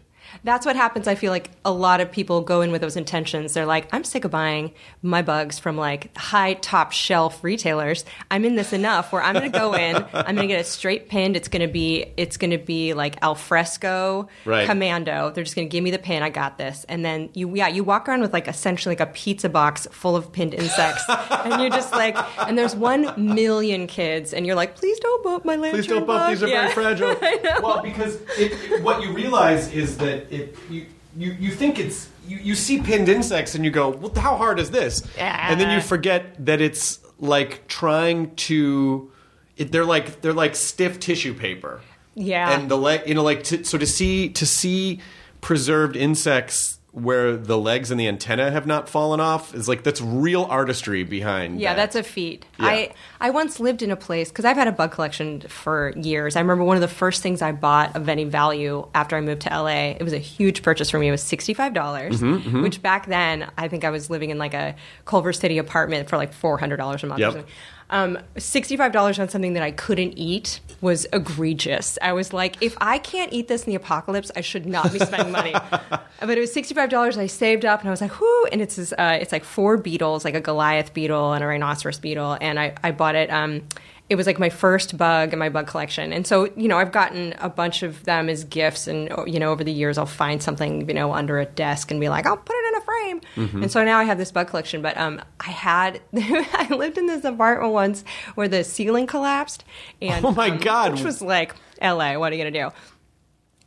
That's 0.45 0.67
what 0.67 0.75
happens. 0.75 1.07
I 1.07 1.15
feel 1.15 1.31
like 1.31 1.51
a 1.65 1.71
lot 1.73 2.01
of 2.01 2.11
people 2.11 2.41
go 2.41 2.63
in 2.63 2.73
with 2.73 2.81
those 2.81 2.97
intentions. 2.97 3.53
They're 3.55 3.65
like, 3.67 3.89
I'm 3.95 4.03
sick 4.03 4.25
of 4.25 4.33
buying 4.33 4.73
my 5.01 5.23
bugs 5.23 5.59
from 5.61 5.77
like 5.77 6.17
high 6.17 6.55
top 6.55 6.91
shelf 6.91 7.45
retailers. 7.45 8.05
I'm 8.31 8.45
in 8.45 8.57
this 8.57 8.73
enough 8.73 9.13
where 9.13 9.23
I'm 9.23 9.35
going 9.35 9.53
to 9.53 9.57
go 9.57 9.73
in. 9.77 9.95
I'm 10.13 10.35
going 10.35 10.37
to 10.39 10.47
get 10.49 10.59
it 10.61 10.67
straight 10.67 11.09
pinned. 11.09 11.37
It's 11.37 11.47
going 11.49 11.65
to 11.65 11.73
be 11.73 12.13
it's 12.17 12.37
going 12.37 12.51
to 12.51 12.59
be 12.59 12.93
like 12.93 13.23
al 13.23 13.37
fresco 13.37 14.29
Right. 14.45 14.67
commando. 14.67 15.31
They're 15.31 15.45
just 15.45 15.55
going 15.55 15.69
to 15.69 15.73
give 15.73 15.85
me 15.85 15.93
the 15.93 15.99
pin. 16.01 16.23
I 16.25 16.31
got 16.31 16.59
this. 16.59 16.85
And 16.89 17.05
then 17.05 17.31
you 17.35 17.55
yeah 17.55 17.69
you 17.69 17.85
walk 17.85 18.09
around 18.09 18.23
with 18.23 18.33
like 18.33 18.49
essentially 18.49 18.97
like 18.97 19.09
a 19.09 19.13
pizza 19.13 19.49
box 19.49 19.87
full 19.93 20.17
of 20.17 20.33
pinned 20.33 20.55
insects, 20.55 21.05
and 21.09 21.61
you're 21.61 21.71
just 21.71 21.93
like, 21.93 22.17
and 22.49 22.59
there's 22.59 22.75
one 22.75 23.13
million 23.35 23.87
kids, 23.87 24.33
and 24.35 24.45
you're 24.45 24.57
like, 24.57 24.75
please 24.75 24.99
don't 24.99 25.23
bump 25.23 25.45
my 25.45 25.55
lantern. 25.55 25.81
Please 25.81 25.87
don't 25.87 26.07
bump. 26.07 26.21
bug." 26.21 26.31
These 26.31 26.43
are 26.43 26.49
Yeah. 26.53 26.75
very 26.75 26.97
fragile. 26.97 27.63
Well, 27.63 27.83
because 27.83 28.19
it- 28.39 28.83
what 28.83 29.03
you 29.03 29.13
realize 29.13 29.71
is 29.73 29.99
that 29.99 30.32
it, 30.33 30.57
you, 30.71 30.87
you 31.17 31.33
you 31.33 31.51
think 31.51 31.79
it's 31.79 32.09
you, 32.27 32.39
you 32.39 32.55
see 32.55 32.81
pinned 32.81 33.09
insects 33.09 33.55
and 33.55 33.65
you 33.65 33.71
go, 33.71 33.91
well, 33.91 34.13
how 34.15 34.37
hard 34.37 34.59
is 34.59 34.71
this? 34.71 35.03
And 35.51 35.61
then 35.61 35.71
you 35.75 35.81
forget 35.81 36.45
that 36.47 36.61
it's 36.61 36.99
like 37.19 37.69
trying 37.69 38.35
to. 38.37 39.11
It, 39.57 39.71
they're 39.71 39.85
like 39.85 40.23
they're 40.23 40.33
like 40.33 40.57
stiff 40.57 40.99
tissue 40.99 41.35
paper. 41.35 41.83
Yeah. 42.15 42.59
And 42.59 42.71
the 42.71 42.77
leg, 42.77 43.03
you 43.07 43.15
know, 43.15 43.23
like 43.23 43.45
to, 43.45 43.65
so 43.65 43.79
to 43.79 43.87
see 43.87 44.31
to 44.31 44.47
see 44.47 45.01
preserved 45.41 45.97
insects 45.97 46.79
where 46.93 47.39
the 47.39 47.57
legs 47.57 47.91
and 47.91 47.99
the 47.99 48.07
antenna 48.07 48.51
have 48.51 48.67
not 48.67 48.87
fallen 48.87 49.19
off 49.19 49.55
is 49.55 49.67
like 49.67 49.83
that's 49.83 50.03
real 50.03 50.45
artistry 50.45 51.05
behind. 51.05 51.59
Yeah, 51.59 51.73
that. 51.73 51.93
that's 51.93 51.97
a 51.97 52.03
feat. 52.03 52.45
Yeah. 52.61 52.67
I 52.67 52.95
I 53.19 53.31
once 53.31 53.59
lived 53.59 53.81
in 53.81 53.91
a 53.91 53.97
place 53.97 54.29
because 54.29 54.45
I've 54.45 54.59
had 54.59 54.69
a 54.69 54.73
bug 54.73 54.93
collection 54.93 55.41
for 55.41 55.95
years. 55.97 56.37
I 56.37 56.41
remember 56.41 56.65
one 56.65 56.77
of 56.77 56.83
the 56.83 56.89
first 56.89 57.23
things 57.23 57.41
I 57.41 57.53
bought 57.53 57.97
of 57.97 58.11
any 58.11 58.25
value 58.25 58.87
after 58.95 59.17
I 59.17 59.23
moved 59.23 59.43
to 59.43 59.51
LA. 59.51 59.93
It 59.93 60.03
was 60.03 60.13
a 60.13 60.19
huge 60.19 60.63
purchase 60.63 60.91
for 60.91 60.99
me. 60.99 61.09
It 61.09 61.13
was 61.13 61.23
sixty 61.23 61.55
five 61.55 61.73
dollars, 61.73 62.21
Mm-hmm, 62.21 62.63
which 62.63 62.83
back 62.83 63.07
then 63.07 63.51
I 63.57 63.69
think 63.69 63.85
I 63.85 63.91
was 63.91 64.11
living 64.11 64.29
in 64.29 64.37
like 64.37 64.53
a 64.53 64.75
Culver 65.07 65.33
City 65.33 65.57
apartment 65.57 66.11
for 66.11 66.19
like 66.19 66.35
four 66.35 66.59
hundred 66.59 66.77
dollars 66.77 67.03
a 67.03 67.07
month. 67.07 67.21
Yep. 67.21 67.47
Um, 67.93 68.19
sixty-five 68.39 68.91
dollars 68.91 69.19
on 69.19 69.29
something 69.29 69.53
that 69.53 69.63
I 69.63 69.71
couldn't 69.71 70.15
eat 70.19 70.61
was 70.81 71.07
egregious. 71.13 71.99
I 72.01 72.15
was 72.15 72.33
like, 72.33 72.61
if 72.63 72.75
I 72.81 72.99
can't 72.99 73.33
eat 73.33 73.49
this 73.49 73.65
in 73.65 73.71
the 73.71 73.77
apocalypse, 73.77 74.33
I 74.35 74.41
should 74.41 74.65
not 74.65 74.91
be 74.93 74.99
spending 74.99 75.31
money. 75.31 75.53
but 75.71 76.31
it 76.31 76.41
was 76.41 76.53
sixty-five 76.53 76.89
dollars. 76.89 77.19
I 77.19 77.27
saved 77.27 77.67
up, 77.67 77.81
and 77.81 77.89
I 77.89 77.91
was 77.91 78.01
like, 78.01 78.19
whoo! 78.19 78.47
And 78.47 78.63
it's 78.63 78.77
this, 78.77 78.93
uh, 78.95 79.19
it's 79.21 79.31
like 79.31 79.45
four 79.45 79.77
beetles, 79.77 80.25
like 80.25 80.35
a 80.35 80.41
Goliath 80.41 80.95
beetle 80.95 81.35
and 81.35 81.45
a 81.45 81.47
rhinoceros 81.47 81.99
beetle, 81.99 82.39
and 82.41 82.59
I, 82.59 82.75
I 82.83 82.93
bought 82.93 83.15
it. 83.15 83.31
Um, 83.31 83.63
it 84.09 84.17
was 84.17 84.27
like 84.27 84.39
my 84.39 84.51
first 84.51 84.97
bug 84.99 85.33
in 85.33 85.39
my 85.39 85.49
bug 85.49 85.67
collection, 85.67 86.13
and 86.13 86.27
so 86.27 86.51
you 86.57 86.69
know 86.69 86.79
I've 86.79 86.93
gotten 86.93 87.35
a 87.41 87.49
bunch 87.49 87.83
of 87.83 88.05
them 88.05 88.29
as 88.29 88.45
gifts, 88.45 88.87
and 88.87 89.11
you 89.27 89.39
know 89.39 89.51
over 89.51 89.65
the 89.65 89.73
years 89.73 89.99
I'll 89.99 90.07
find 90.07 90.43
something 90.43 90.89
you 90.89 90.95
know 90.95 91.13
under 91.13 91.39
a 91.39 91.47
desk 91.47 91.91
and 91.91 92.01
be 92.01 92.09
like, 92.09 92.27
I'll 92.27 92.37
put 92.37 92.57
it 92.57 92.69
in 92.69 92.72
frame, 93.03 93.21
Mm-hmm. 93.37 93.63
and 93.65 93.73
so 93.73 93.85
now 93.85 93.99
I 93.99 94.05
have 94.05 94.19
this 94.19 94.31
bug 94.33 94.49
collection. 94.49 94.83
But 94.83 94.97
um, 94.97 95.21
I 95.41 95.51
had 95.51 96.01
I 96.17 96.69
lived 96.71 96.99
in 96.99 97.07
this 97.07 97.25
apartment 97.25 97.73
once 97.73 98.05
where 98.35 98.49
the 98.49 98.65
ceiling 98.65 99.07
collapsed, 99.07 99.65
and 100.01 100.25
Oh 100.25 100.33
my 100.33 100.51
um, 100.51 100.59
God. 100.59 100.93
which 100.93 101.03
was 101.03 101.21
like 101.23 101.55
L.A. 101.81 102.17
What 102.17 102.33
are 102.33 102.37
you 102.37 102.45
gonna 102.45 102.69
do? 102.71 102.75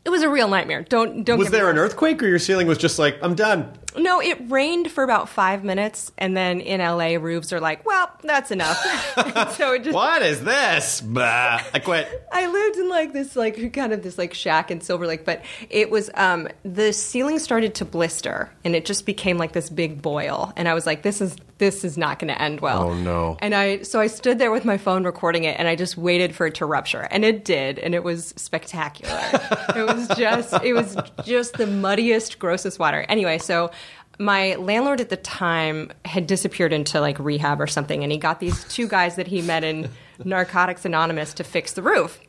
It 0.03 0.09
was 0.09 0.21
a 0.21 0.29
real 0.29 0.47
nightmare. 0.47 0.83
Don't 0.83 1.23
don't. 1.23 1.39
Was 1.39 1.49
there 1.51 1.69
an 1.69 1.77
earthquake, 1.77 2.21
or 2.21 2.27
your 2.27 2.39
ceiling 2.39 2.67
was 2.67 2.77
just 2.77 2.99
like, 2.99 3.17
I'm 3.21 3.35
done? 3.35 3.71
No, 3.97 4.21
it 4.21 4.37
rained 4.49 4.91
for 4.91 5.03
about 5.03 5.29
five 5.29 5.63
minutes, 5.63 6.11
and 6.17 6.35
then 6.35 6.59
in 6.59 6.79
LA, 6.79 7.15
roofs 7.15 7.53
are 7.53 7.59
like, 7.59 7.85
well, 7.85 8.11
that's 8.23 8.51
enough. 8.51 8.77
so 9.55 9.73
it 9.73 9.83
just. 9.83 9.95
What 9.95 10.21
is 10.21 10.43
this? 10.43 11.01
Bah, 11.01 11.61
I 11.73 11.79
quit. 11.79 12.07
I 12.31 12.47
lived 12.47 12.77
in 12.77 12.89
like 12.89 13.13
this, 13.13 13.35
like 13.35 13.73
kind 13.73 13.93
of 13.93 14.03
this 14.03 14.17
like 14.17 14.33
shack 14.33 14.71
in 14.71 14.81
Silver 14.81 15.07
Lake, 15.07 15.25
but 15.25 15.43
it 15.69 15.89
was 15.89 16.09
um 16.15 16.47
the 16.63 16.93
ceiling 16.93 17.39
started 17.39 17.75
to 17.75 17.85
blister, 17.85 18.51
and 18.63 18.75
it 18.75 18.85
just 18.85 19.05
became 19.05 19.37
like 19.37 19.53
this 19.53 19.69
big 19.69 20.01
boil, 20.01 20.53
and 20.55 20.67
I 20.67 20.73
was 20.73 20.85
like, 20.85 21.01
this 21.01 21.21
is 21.21 21.35
this 21.57 21.85
is 21.85 21.97
not 21.97 22.19
going 22.19 22.27
to 22.27 22.41
end 22.41 22.59
well. 22.59 22.89
Oh, 22.89 22.93
no. 22.93 23.37
And 23.39 23.55
I 23.55 23.81
so 23.83 23.99
I 23.99 24.07
stood 24.07 24.39
there 24.39 24.51
with 24.51 24.65
my 24.65 24.77
phone 24.77 25.05
recording 25.05 25.45
it, 25.45 25.57
and 25.57 25.67
I 25.67 25.75
just 25.75 25.97
waited 25.97 26.35
for 26.35 26.47
it 26.47 26.55
to 26.55 26.65
rupture, 26.65 27.07
and 27.11 27.23
it 27.23 27.45
did, 27.45 27.79
and 27.79 27.95
it 27.95 28.03
was 28.03 28.33
spectacular. 28.35 29.17
it 29.75 29.85
was 29.85 30.07
just 30.17 30.53
it 30.63 30.73
was 30.73 30.97
just 31.23 31.53
the 31.53 31.65
muddiest, 31.65 32.39
grossest 32.39 32.79
water. 32.79 33.05
Anyway, 33.07 33.37
so 33.37 33.71
my 34.19 34.55
landlord 34.55 35.01
at 35.01 35.09
the 35.09 35.17
time 35.17 35.91
had 36.05 36.27
disappeared 36.27 36.73
into 36.73 37.01
like 37.01 37.19
rehab 37.19 37.59
or 37.61 37.67
something, 37.67 38.03
and 38.03 38.11
he 38.11 38.17
got 38.17 38.39
these 38.39 38.63
two 38.65 38.87
guys 38.87 39.15
that 39.15 39.27
he 39.27 39.41
met 39.41 39.63
in 39.63 39.89
Narcotics 40.23 40.85
Anonymous 40.85 41.33
to 41.35 41.43
fix 41.43 41.73
the 41.73 41.81
roof. 41.81 42.19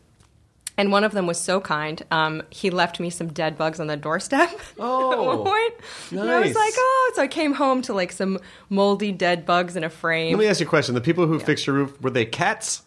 And 0.79 0.93
one 0.93 1.05
of 1.05 1.13
them 1.13 1.27
was 1.27 1.41
so 1.41 1.59
kind. 1.59 2.03
Um, 2.11 2.43
he 2.51 2.69
left 2.69 3.01
me 3.01 3.09
some 3.09 3.29
dead 3.29 3.57
bugs 3.57 3.81
on 3.81 3.87
the 3.87 3.97
doorstep 3.97 4.51
Oh, 4.79 5.13
at 5.13 5.19
one 5.19 5.39
point. 5.39 5.75
And 6.11 6.31
I 6.31 6.41
was 6.41 6.55
like, 6.55 6.75
oh, 6.77 7.13
so 7.15 7.23
I 7.23 7.29
came 7.29 7.55
home 7.55 7.81
to 7.83 7.95
like 7.95 8.13
some 8.13 8.39
moldy 8.69 9.11
dead 9.11 9.47
bugs 9.47 9.75
in 9.77 9.85
a 9.85 9.89
frame. 9.91 10.33
Let 10.37 10.41
me 10.43 10.49
ask 10.49 10.61
you 10.61 10.67
a 10.67 10.69
question. 10.69 10.95
The 10.95 11.01
people 11.01 11.27
who 11.27 11.39
fixed 11.41 11.67
your 11.67 11.77
roof, 11.77 11.99
were 12.03 12.11
they 12.11 12.27
cats? 12.27 12.83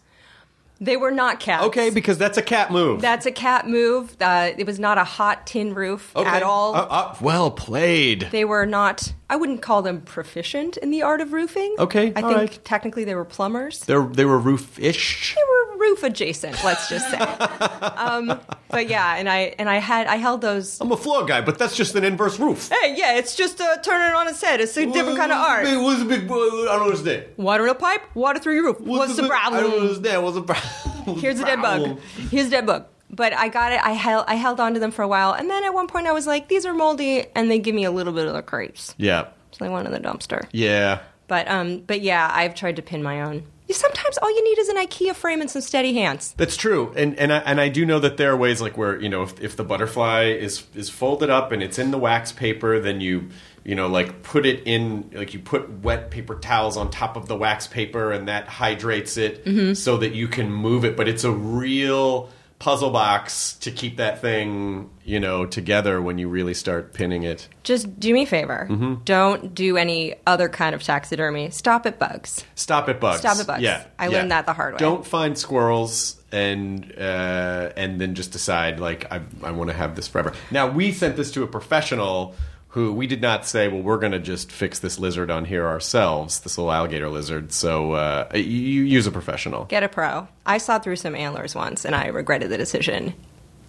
They 0.82 0.96
were 0.96 1.10
not 1.10 1.40
cats. 1.40 1.64
Okay, 1.64 1.90
because 1.90 2.16
that's 2.16 2.38
a 2.38 2.42
cat 2.42 2.70
move. 2.70 3.02
That's 3.02 3.26
a 3.26 3.30
cat 3.30 3.68
move. 3.68 4.16
Uh, 4.18 4.52
it 4.56 4.66
was 4.66 4.78
not 4.78 4.96
a 4.96 5.04
hot 5.04 5.46
tin 5.46 5.74
roof 5.74 6.16
okay. 6.16 6.28
at 6.28 6.42
all. 6.42 6.74
Uh, 6.74 6.86
uh, 6.88 7.16
well 7.20 7.50
played. 7.50 8.28
they 8.30 8.46
were 8.46 8.64
not. 8.64 9.12
I 9.30 9.36
wouldn't 9.36 9.62
call 9.62 9.80
them 9.80 10.00
proficient 10.00 10.76
in 10.76 10.90
the 10.90 11.02
art 11.02 11.20
of 11.20 11.32
roofing. 11.32 11.76
Okay, 11.78 12.08
I 12.16 12.20
think 12.20 12.36
right. 12.36 12.58
technically 12.64 13.04
they 13.04 13.14
were 13.14 13.24
plumbers. 13.24 13.78
They're, 13.84 14.02
they 14.02 14.24
were 14.24 14.40
roof-ish. 14.40 15.36
They 15.36 15.42
were 15.42 15.78
roof 15.78 16.02
adjacent. 16.02 16.64
Let's 16.64 16.88
just 16.88 17.08
say. 17.08 17.18
um, 17.18 18.40
but 18.68 18.88
yeah, 18.88 19.14
and 19.14 19.28
I 19.28 19.54
and 19.56 19.70
I 19.70 19.76
had 19.76 20.08
I 20.08 20.16
held 20.16 20.40
those. 20.40 20.80
I'm 20.80 20.90
a 20.90 20.96
floor 20.96 21.24
guy, 21.24 21.42
but 21.42 21.60
that's 21.60 21.76
just 21.76 21.94
an 21.94 22.02
inverse 22.02 22.40
roof. 22.40 22.70
Hey, 22.70 22.96
yeah, 22.98 23.14
it's 23.14 23.36
just 23.36 23.60
uh, 23.60 23.76
turning 23.78 24.08
it 24.08 24.14
on 24.16 24.26
its 24.26 24.42
head. 24.42 24.60
It's 24.60 24.76
a 24.76 24.84
different 24.86 25.16
kind 25.16 25.30
of 25.30 25.38
art. 25.38 25.64
What's 25.80 26.00
the 26.00 26.06
big? 26.06 26.24
I 26.24 26.26
don't 26.26 26.82
understand. 26.82 27.26
Water 27.36 27.64
in 27.64 27.70
a 27.70 27.74
pipe, 27.76 28.02
water 28.16 28.40
through 28.40 28.56
your 28.56 28.64
roof. 28.64 28.80
What's, 28.80 29.14
the 29.14 29.22
big- 29.22 29.30
I 29.30 29.60
don't 29.60 29.80
understand. 29.80 30.24
What's 30.24 30.34
the 30.34 30.42
problem? 30.42 31.18
Here's 31.20 31.38
a 31.38 31.44
dead 31.44 31.62
bug. 31.62 32.00
Here's 32.30 32.48
a 32.48 32.50
dead 32.50 32.66
bug. 32.66 32.86
But 33.12 33.32
I 33.32 33.48
got 33.48 33.72
it. 33.72 33.80
I 33.82 33.92
held 33.92 34.24
I 34.28 34.34
held 34.36 34.60
on 34.60 34.74
to 34.74 34.80
them 34.80 34.90
for 34.92 35.02
a 35.02 35.08
while, 35.08 35.32
and 35.32 35.50
then 35.50 35.64
at 35.64 35.74
one 35.74 35.86
point 35.88 36.06
I 36.06 36.12
was 36.12 36.26
like, 36.26 36.48
"These 36.48 36.64
are 36.66 36.72
moldy," 36.74 37.26
and 37.34 37.50
they 37.50 37.58
give 37.58 37.74
me 37.74 37.84
a 37.84 37.90
little 37.90 38.12
bit 38.12 38.26
of 38.26 38.34
the 38.34 38.42
creeps, 38.42 38.94
Yeah. 38.98 39.24
so 39.50 39.64
they 39.64 39.68
went 39.70 39.86
in 39.86 39.92
the 39.92 40.00
dumpster. 40.00 40.46
Yeah. 40.52 41.00
But 41.26 41.48
um, 41.48 41.78
but 41.86 42.00
yeah, 42.02 42.30
I've 42.32 42.54
tried 42.54 42.76
to 42.76 42.82
pin 42.82 43.02
my 43.02 43.22
own. 43.22 43.44
Sometimes 43.72 44.18
all 44.18 44.28
you 44.28 44.42
need 44.42 44.58
is 44.58 44.68
an 44.68 44.76
IKEA 44.78 45.14
frame 45.14 45.40
and 45.40 45.48
some 45.48 45.62
steady 45.62 45.94
hands. 45.94 46.34
That's 46.36 46.56
true, 46.56 46.92
and 46.96 47.16
and 47.20 47.32
I, 47.32 47.38
and 47.38 47.60
I 47.60 47.68
do 47.68 47.86
know 47.86 48.00
that 48.00 48.16
there 48.16 48.32
are 48.32 48.36
ways 48.36 48.60
like 48.60 48.76
where 48.76 49.00
you 49.00 49.08
know 49.08 49.22
if, 49.22 49.40
if 49.40 49.54
the 49.56 49.62
butterfly 49.62 50.24
is 50.24 50.64
is 50.74 50.90
folded 50.90 51.30
up 51.30 51.52
and 51.52 51.62
it's 51.62 51.78
in 51.78 51.92
the 51.92 51.98
wax 51.98 52.32
paper, 52.32 52.80
then 52.80 53.00
you 53.00 53.28
you 53.64 53.76
know 53.76 53.86
like 53.86 54.22
put 54.24 54.44
it 54.44 54.62
in 54.66 55.10
like 55.14 55.34
you 55.34 55.38
put 55.40 55.70
wet 55.84 56.10
paper 56.10 56.34
towels 56.34 56.76
on 56.76 56.90
top 56.90 57.16
of 57.16 57.28
the 57.28 57.36
wax 57.36 57.68
paper, 57.68 58.10
and 58.10 58.26
that 58.26 58.48
hydrates 58.48 59.16
it 59.16 59.44
Mm-hmm. 59.44 59.74
so 59.74 59.98
that 59.98 60.14
you 60.14 60.26
can 60.26 60.50
move 60.50 60.84
it. 60.84 60.96
But 60.96 61.06
it's 61.06 61.22
a 61.22 61.30
real 61.32 62.28
puzzle 62.60 62.90
box 62.90 63.54
to 63.54 63.70
keep 63.70 63.96
that 63.96 64.20
thing 64.20 64.90
you 65.02 65.18
know 65.18 65.46
together 65.46 66.00
when 66.00 66.18
you 66.18 66.28
really 66.28 66.54
start 66.54 66.92
pinning 66.92 67.24
it. 67.24 67.48
Just 67.64 67.98
do 67.98 68.14
me 68.14 68.22
a 68.22 68.26
favor. 68.26 68.68
Mm-hmm. 68.70 69.02
Don't 69.04 69.54
do 69.54 69.76
any 69.76 70.14
other 70.26 70.48
kind 70.48 70.74
of 70.74 70.82
taxidermy. 70.82 71.50
Stop 71.50 71.86
at 71.86 71.98
bugs. 71.98 72.44
Stop 72.54 72.88
at 72.88 73.00
bugs. 73.00 73.20
Stop 73.20 73.38
at 73.38 73.46
bugs. 73.46 73.62
Yeah, 73.62 73.84
I 73.98 74.06
yeah. 74.06 74.18
learned 74.18 74.30
that 74.30 74.46
the 74.46 74.52
hard 74.52 74.74
way. 74.74 74.78
Don't 74.78 75.04
find 75.04 75.36
squirrels 75.36 76.22
and 76.30 76.94
uh, 76.96 77.72
and 77.76 78.00
then 78.00 78.14
just 78.14 78.30
decide 78.30 78.78
like 78.78 79.10
I 79.10 79.22
I 79.42 79.50
want 79.50 79.70
to 79.70 79.76
have 79.76 79.96
this 79.96 80.06
forever. 80.06 80.34
Now 80.50 80.68
we 80.68 80.92
sent 80.92 81.16
this 81.16 81.32
to 81.32 81.42
a 81.42 81.46
professional 81.46 82.36
who 82.70 82.92
we 82.92 83.06
did 83.06 83.20
not 83.20 83.44
say 83.44 83.68
well 83.68 83.82
we're 83.82 83.98
going 83.98 84.12
to 84.12 84.20
just 84.20 84.50
fix 84.52 84.78
this 84.78 84.98
lizard 84.98 85.30
on 85.30 85.44
here 85.44 85.66
ourselves 85.66 86.40
this 86.40 86.56
little 86.56 86.72
alligator 86.72 87.08
lizard. 87.08 87.52
So 87.52 87.92
uh, 87.92 88.30
you, 88.34 88.40
you 88.42 88.82
use 88.84 89.06
a 89.06 89.10
professional. 89.12 89.64
Get 89.64 89.82
a 89.82 89.88
pro. 89.88 90.28
I 90.46 90.58
saw 90.58 90.78
through 90.78 90.96
some 90.96 91.14
antlers 91.14 91.54
once, 91.54 91.84
and 91.84 91.94
I 91.94 92.06
regretted 92.08 92.50
the 92.50 92.58
decision 92.58 93.14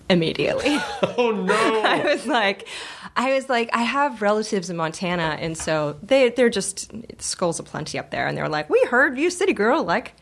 immediately. 0.10 0.78
Oh 1.18 1.32
no! 1.32 1.82
I 1.84 2.04
was 2.04 2.26
like, 2.26 2.68
I 3.16 3.34
was 3.34 3.50
like, 3.50 3.70
I 3.74 3.82
have 3.82 4.22
relatives 4.22 4.70
in 4.70 4.78
Montana, 4.78 5.38
and 5.40 5.58
so 5.58 5.98
they 6.02 6.30
they're 6.30 6.50
just 6.50 6.92
skulls 7.22 7.60
aplenty 7.60 8.00
up 8.00 8.12
there, 8.12 8.28
and 8.28 8.38
they 8.38 8.42
were 8.42 8.50
like, 8.50 8.70
we 8.70 8.82
heard 8.90 9.18
you, 9.18 9.30
city 9.30 9.54
girl, 9.54 9.84
like 9.84 10.14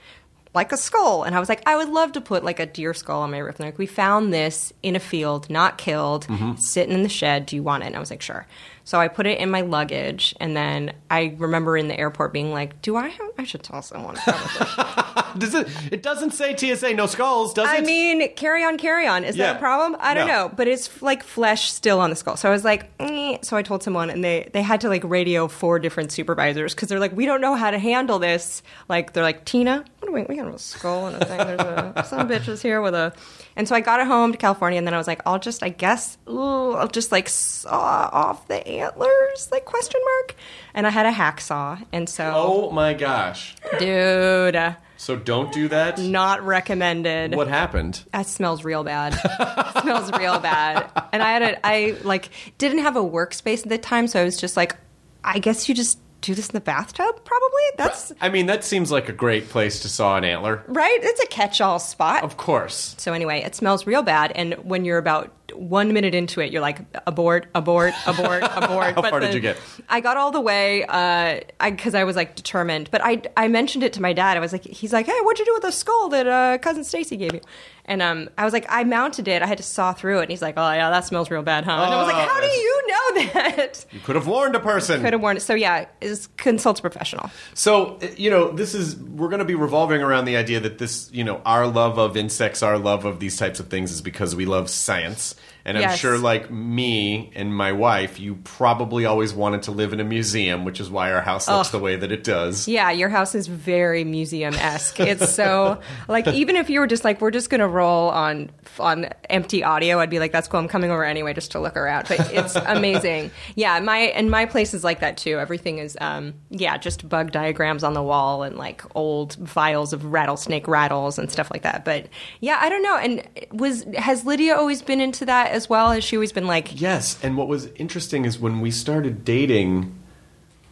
like 0.53 0.72
a 0.72 0.77
skull, 0.77 1.24
and 1.24 1.36
I 1.36 1.39
was 1.39 1.48
like, 1.48 1.62
I 1.68 1.75
would 1.75 1.89
love 1.89 2.13
to 2.13 2.22
put 2.22 2.44
like 2.44 2.60
a 2.60 2.65
deer 2.65 2.94
skull 2.94 3.22
on 3.22 3.32
my 3.32 3.38
roof. 3.38 3.56
And 3.56 3.58
they're 3.60 3.67
like, 3.67 3.78
we 3.78 3.86
found 3.86 4.34
this 4.34 4.74
in 4.82 4.95
a 4.95 5.00
field, 5.00 5.50
not 5.50 5.78
killed, 5.78 6.28
mm-hmm. 6.28 6.56
sitting 6.56 6.93
in 6.93 7.04
the 7.04 7.10
shed. 7.10 7.45
Do 7.45 7.56
you 7.56 7.63
want 7.63 7.84
it? 7.84 7.88
And 7.88 7.95
I 7.95 8.00
was 8.00 8.10
like, 8.10 8.21
sure. 8.21 8.47
So 8.84 9.00
I 9.00 9.08
put 9.08 9.28
it 9.28 9.39
in 9.39 9.52
my 9.52 9.62
luggage, 9.62 10.36
and 10.39 10.56
then 10.58 10.94
I 11.12 11.36
remember 11.38 11.78
in 11.78 11.88
the 11.88 12.00
airport 12.00 12.34
being 12.34 12.52
like, 12.52 12.82
"Do 12.82 12.96
I 12.96 13.08
have? 13.08 13.30
I 13.38 13.44
should 13.44 13.63
tell 13.63 13.82
someone." 13.82 14.15
Does 15.38 15.54
it? 15.54 15.68
It 15.92 16.02
doesn't 16.04 16.32
say 16.32 16.56
TSA 16.56 16.94
no 16.96 17.06
skulls, 17.06 17.54
does 17.54 17.68
I 17.68 17.76
it? 17.76 17.80
I 17.80 17.82
mean, 17.86 18.34
carry 18.34 18.63
on, 18.63 18.78
carry 18.78 19.06
on. 19.06 19.24
Is 19.24 19.38
Yeah. 19.38 19.48
that 19.48 19.56
a 19.58 19.60
problem? 19.60 19.96
I 20.00 20.13
don't 20.15 20.28
No. 20.28 20.34
know, 20.48 20.52
but 20.56 20.68
it's 20.68 21.02
like 21.04 21.22
flesh 21.24 21.72
still 21.72 22.00
on 22.00 22.10
the 22.10 22.15
skull. 22.15 22.36
So 22.36 22.50
I 22.50 22.52
was 22.52 22.63
like, 22.65 22.89
eh. 23.00 23.38
so 23.44 23.56
I 23.56 23.62
told 23.62 23.84
someone, 23.84 24.10
and 24.10 24.24
they 24.24 24.50
they 24.54 24.63
had 24.63 24.82
to 24.82 24.89
like 24.89 25.04
radio 25.04 25.48
four 25.48 25.78
different 25.78 26.12
supervisors 26.12 26.74
because 26.74 26.89
they're 26.89 27.00
like, 27.00 27.15
we 27.15 27.26
don't 27.28 27.42
know 27.42 27.54
how 27.56 27.70
to 27.70 27.78
handle 27.78 28.18
this. 28.18 28.63
Like 28.88 29.13
they're 29.13 29.24
like, 29.24 29.46
Tina, 29.46 29.86
what 30.00 30.08
do 30.08 30.13
we? 30.13 30.24
We 30.24 30.36
got 30.36 30.48
a 30.54 30.58
skull 30.58 31.06
and 31.08 31.22
a 31.22 31.26
thing. 31.26 31.38
There's 31.38 31.60
a 31.60 32.04
some 32.08 32.28
bitches 32.28 32.62
here 32.63 32.82
with 32.82 32.96
a. 32.96 33.13
And 33.56 33.68
so 33.68 33.76
I 33.76 33.82
got 33.82 34.00
it 34.00 34.08
home 34.08 34.32
to 34.32 34.38
California, 34.38 34.78
and 34.78 34.88
then 34.88 34.94
I 34.94 34.98
was 34.98 35.08
like, 35.08 35.22
I'll 35.26 35.39
just, 35.39 35.63
I 35.63 35.70
guess, 35.70 36.18
ooh, 36.30 36.72
I'll 36.74 36.88
just 36.88 37.12
like 37.12 37.28
saw 37.30 38.10
off 38.12 38.48
the 38.48 38.65
antlers, 38.80 39.50
like 39.52 39.65
question 39.65 40.00
mark. 40.18 40.36
And 40.74 40.88
I 40.88 40.89
had 40.89 41.06
a 41.06 41.12
hacksaw, 41.12 41.86
and 41.92 42.08
so, 42.10 42.32
Oh 42.36 42.72
my 42.72 42.94
gosh! 42.94 43.56
dude, 43.80 44.56
uh, 44.56 44.74
So 44.98 45.15
don't 45.15 45.52
do 45.52 45.68
that. 45.70 45.98
not 46.00 46.44
recommended. 46.46 47.36
What 47.36 47.48
happened? 47.48 48.04
That 48.12 48.26
smells 48.28 48.63
real 48.63 48.84
bad. 48.84 49.13
Smells 49.82 50.12
real 50.13 50.39
bad. 50.39 50.89
And 51.13 51.22
I 51.24 51.32
had 51.32 51.42
a, 51.42 51.65
I 51.65 51.96
like 52.04 52.30
didn't 52.58 52.80
have 52.80 52.96
a 52.96 53.02
workspace 53.02 53.63
at 53.63 53.70
the 53.70 53.78
time, 53.78 54.08
so 54.08 54.20
I 54.22 54.24
was 54.24 54.38
just 54.38 54.58
like, 54.58 54.76
I 55.24 55.39
guess 55.39 55.68
you 55.70 55.76
just 55.76 56.00
do 56.21 56.36
this 56.36 56.47
in 56.47 56.53
the 56.53 56.62
bathtub. 56.62 57.23
Probably 57.23 57.62
that's 57.77 58.12
I 58.21 58.29
mean, 58.29 58.47
that 58.47 58.63
seems 58.63 58.91
like 58.91 59.10
a 59.10 59.13
great 59.13 59.49
place 59.49 59.79
to 59.82 59.89
saw 59.89 60.17
an 60.17 60.23
antler. 60.23 60.63
right. 60.67 60.99
It's 61.01 61.21
a 61.21 61.27
catch-all 61.27 61.79
spot. 61.79 62.23
Of 62.23 62.38
course. 62.38 62.95
So 62.97 63.13
anyway, 63.13 63.41
it 63.41 63.55
smells 63.55 63.86
real 63.88 64.03
bad, 64.03 64.32
and 64.34 64.53
when 64.55 64.86
you're 64.86 64.97
about 64.97 65.34
one 65.53 65.93
minute 65.93 66.13
into 66.13 66.41
it, 66.41 66.51
you're 66.51 66.62
like 66.62 66.79
abort, 67.08 67.47
abort, 67.55 67.93
abort, 68.05 68.43
abort. 68.55 68.93
How 68.95 69.01
far 69.01 69.19
did 69.19 69.34
you 69.34 69.39
get? 69.39 69.58
I 69.89 69.99
got 69.99 70.15
all 70.17 70.32
the 70.32 70.41
way, 70.41 70.84
uh, 70.86 71.39
I 71.60 71.71
because 71.71 71.95
I 71.95 72.03
was 72.03 72.15
like 72.15 72.36
determined. 72.36 72.89
But 72.91 73.01
I 73.03 73.21
I 73.36 73.47
mentioned 73.47 73.84
it 73.84 73.93
to 73.93 74.01
my 74.01 74.13
dad. 74.13 74.38
I 74.38 74.39
was 74.39 74.51
like, 74.51 74.63
he's 74.63 74.93
like, 74.93 75.05
hey, 75.05 75.19
what'd 75.21 75.39
you 75.39 75.45
do 75.45 75.53
with 75.53 75.63
the 75.63 75.71
skull 75.71 76.10
that 76.10 76.27
uh, 76.27 76.58
cousin 76.60 76.84
Stacy 76.84 77.17
gave 77.17 77.34
you? 77.34 77.41
And 77.89 78.04
um, 78.04 78.30
I 78.38 78.45
was 78.45 78.54
like, 78.54 78.67
I 78.69 78.84
mounted 78.84 79.28
it. 79.28 79.41
I 79.41 79.47
had 79.47 79.58
to 79.58 79.63
saw 79.63 79.93
through 79.93 80.19
it. 80.19 80.21
And 80.21 80.30
he's 80.30 80.43
like, 80.43 80.54
oh 80.58 80.71
yeah, 80.71 80.91
that 80.91 81.06
smells 81.06 81.32
real 81.32 81.41
bad, 81.41 81.65
huh? 81.65 81.71
And 81.71 81.93
I 81.93 81.97
was 81.97 82.08
like, 82.13 82.23
Oh, 82.23 82.30
how 82.30 82.39
do 82.39 82.47
you 82.47 82.88
know 82.88 83.23
that? 83.34 83.86
You 83.91 83.99
could 83.99 84.15
have 84.15 84.28
warned 84.28 84.56
a 84.56 84.60
person. 84.60 85.02
Could 85.02 85.13
have 85.13 85.21
warned. 85.21 85.41
So 85.41 85.56
yeah, 85.56 85.86
is 85.99 86.30
consult 86.38 86.78
a 86.78 86.82
professional. 86.84 87.32
So, 87.56 87.97
uh, 87.97 88.08
you 88.15 88.30
know, 88.30 88.52
this 88.52 88.75
is, 88.75 88.95
we're 88.95 89.30
going 89.30 89.39
to 89.39 89.45
be 89.45 89.56
revolving 89.56 90.04
around 90.04 90.25
the 90.25 90.38
idea 90.38 90.60
that 90.60 90.78
this, 90.78 91.10
you 91.12 91.23
know, 91.23 91.41
our 91.45 91.65
love 91.65 91.97
of 91.97 92.15
insects, 92.15 92.62
our 92.62 92.78
love 92.78 93.06
of 93.06 93.19
these 93.19 93.38
types 93.38 93.60
of 93.60 93.69
things 93.69 93.91
is 93.91 94.02
because 94.02 94.36
we 94.36 94.45
love 94.45 94.69
science. 94.69 95.34
And 95.69 95.77
I'm 95.77 95.95
sure, 95.97 96.17
like 96.17 96.49
me 96.49 97.32
and 97.36 97.55
my 97.55 97.73
wife, 97.73 98.19
you 98.19 98.36
probably 98.43 99.05
always 99.05 99.36
wanted 99.36 99.63
to 99.63 99.71
live 99.71 99.93
in 99.93 99.99
a 99.99 100.03
museum, 100.03 100.65
which 100.65 100.79
is 100.79 100.89
why 100.89 101.12
our 101.13 101.21
house 101.21 101.47
looks 101.47 101.69
the 101.69 101.77
way 101.77 101.95
that 101.95 102.12
it 102.12 102.23
does. 102.23 102.67
Yeah, 102.67 102.89
your 102.89 103.10
house 103.10 103.36
is 103.36 103.45
very 103.45 104.03
museum 104.03 104.55
esque. 104.55 104.99
It's 104.99 105.32
so 105.32 105.79
like 106.08 106.27
even 106.27 106.55
if 106.55 106.71
you 106.71 106.79
were 106.79 106.88
just 106.88 107.03
like 107.03 107.21
we're 107.21 107.29
just 107.29 107.51
gonna 107.51 107.67
roll 107.67 108.10
on 108.10 108.49
on 108.79 109.10
empty 109.29 109.63
audio, 109.63 109.99
I'd 109.99 110.10
be 110.10 110.17
like 110.17 110.32
that's 110.32 110.47
cool. 110.47 110.60
I'm 110.60 110.67
coming 110.67 110.89
over 110.89 111.03
anyway 111.03 111.34
just 111.34 111.51
to 111.51 111.60
look 111.60 111.77
around. 111.77 112.08
But 112.08 112.34
it's 112.34 112.55
amazing. 112.65 113.29
Yeah, 113.53 113.79
my 113.79 113.99
and 113.99 114.32
my 114.32 114.47
place 114.47 114.73
is 114.73 114.84
like 114.84 115.01
that 115.01 115.17
too. 115.17 115.38
Everything 115.38 115.77
is 115.77 115.95
um 116.01 116.34
yeah 116.49 116.79
just 116.79 117.08
bug 117.08 117.32
diagrams 117.32 117.84
on 117.84 117.93
the 117.93 118.01
wall 118.01 118.41
and 118.41 118.58
like 118.58 118.82
old 118.95 119.36
vials 119.36 119.93
of 119.93 120.03
rattlesnake 120.05 120.67
rattles 120.67 121.19
and 121.19 121.32
stuff 121.32 121.51
like 121.51 121.62
that. 121.62 121.86
But 121.86 122.08
yeah, 122.39 122.58
I 122.60 122.69
don't 122.69 122.82
know. 122.82 122.97
And 122.97 123.23
was 123.51 123.84
has 123.95 124.25
Lydia 124.25 124.55
always 124.55 124.82
been 124.82 124.99
into 124.99 125.25
that 125.25 125.59
as 125.60 125.69
well? 125.69 125.91
Has 125.91 126.04
she 126.04 126.15
always 126.15 126.32
been 126.32 126.48
like 126.48 126.80
Yes, 126.80 127.17
and 127.22 127.36
what 127.38 127.48
was 127.48 127.67
interesting 127.76 128.24
is 128.26 128.39
when 128.39 128.62
we 128.62 128.72
started 128.72 129.26
dating, 129.26 129.93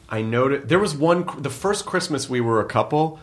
I 0.09 0.21
noticed 0.21 0.69
there 0.69 0.79
was 0.79 0.95
one. 0.95 1.27
The 1.41 1.49
first 1.49 1.85
Christmas 1.85 2.29
we 2.29 2.39
were 2.41 2.61
a 2.61 2.65
couple, 2.65 3.19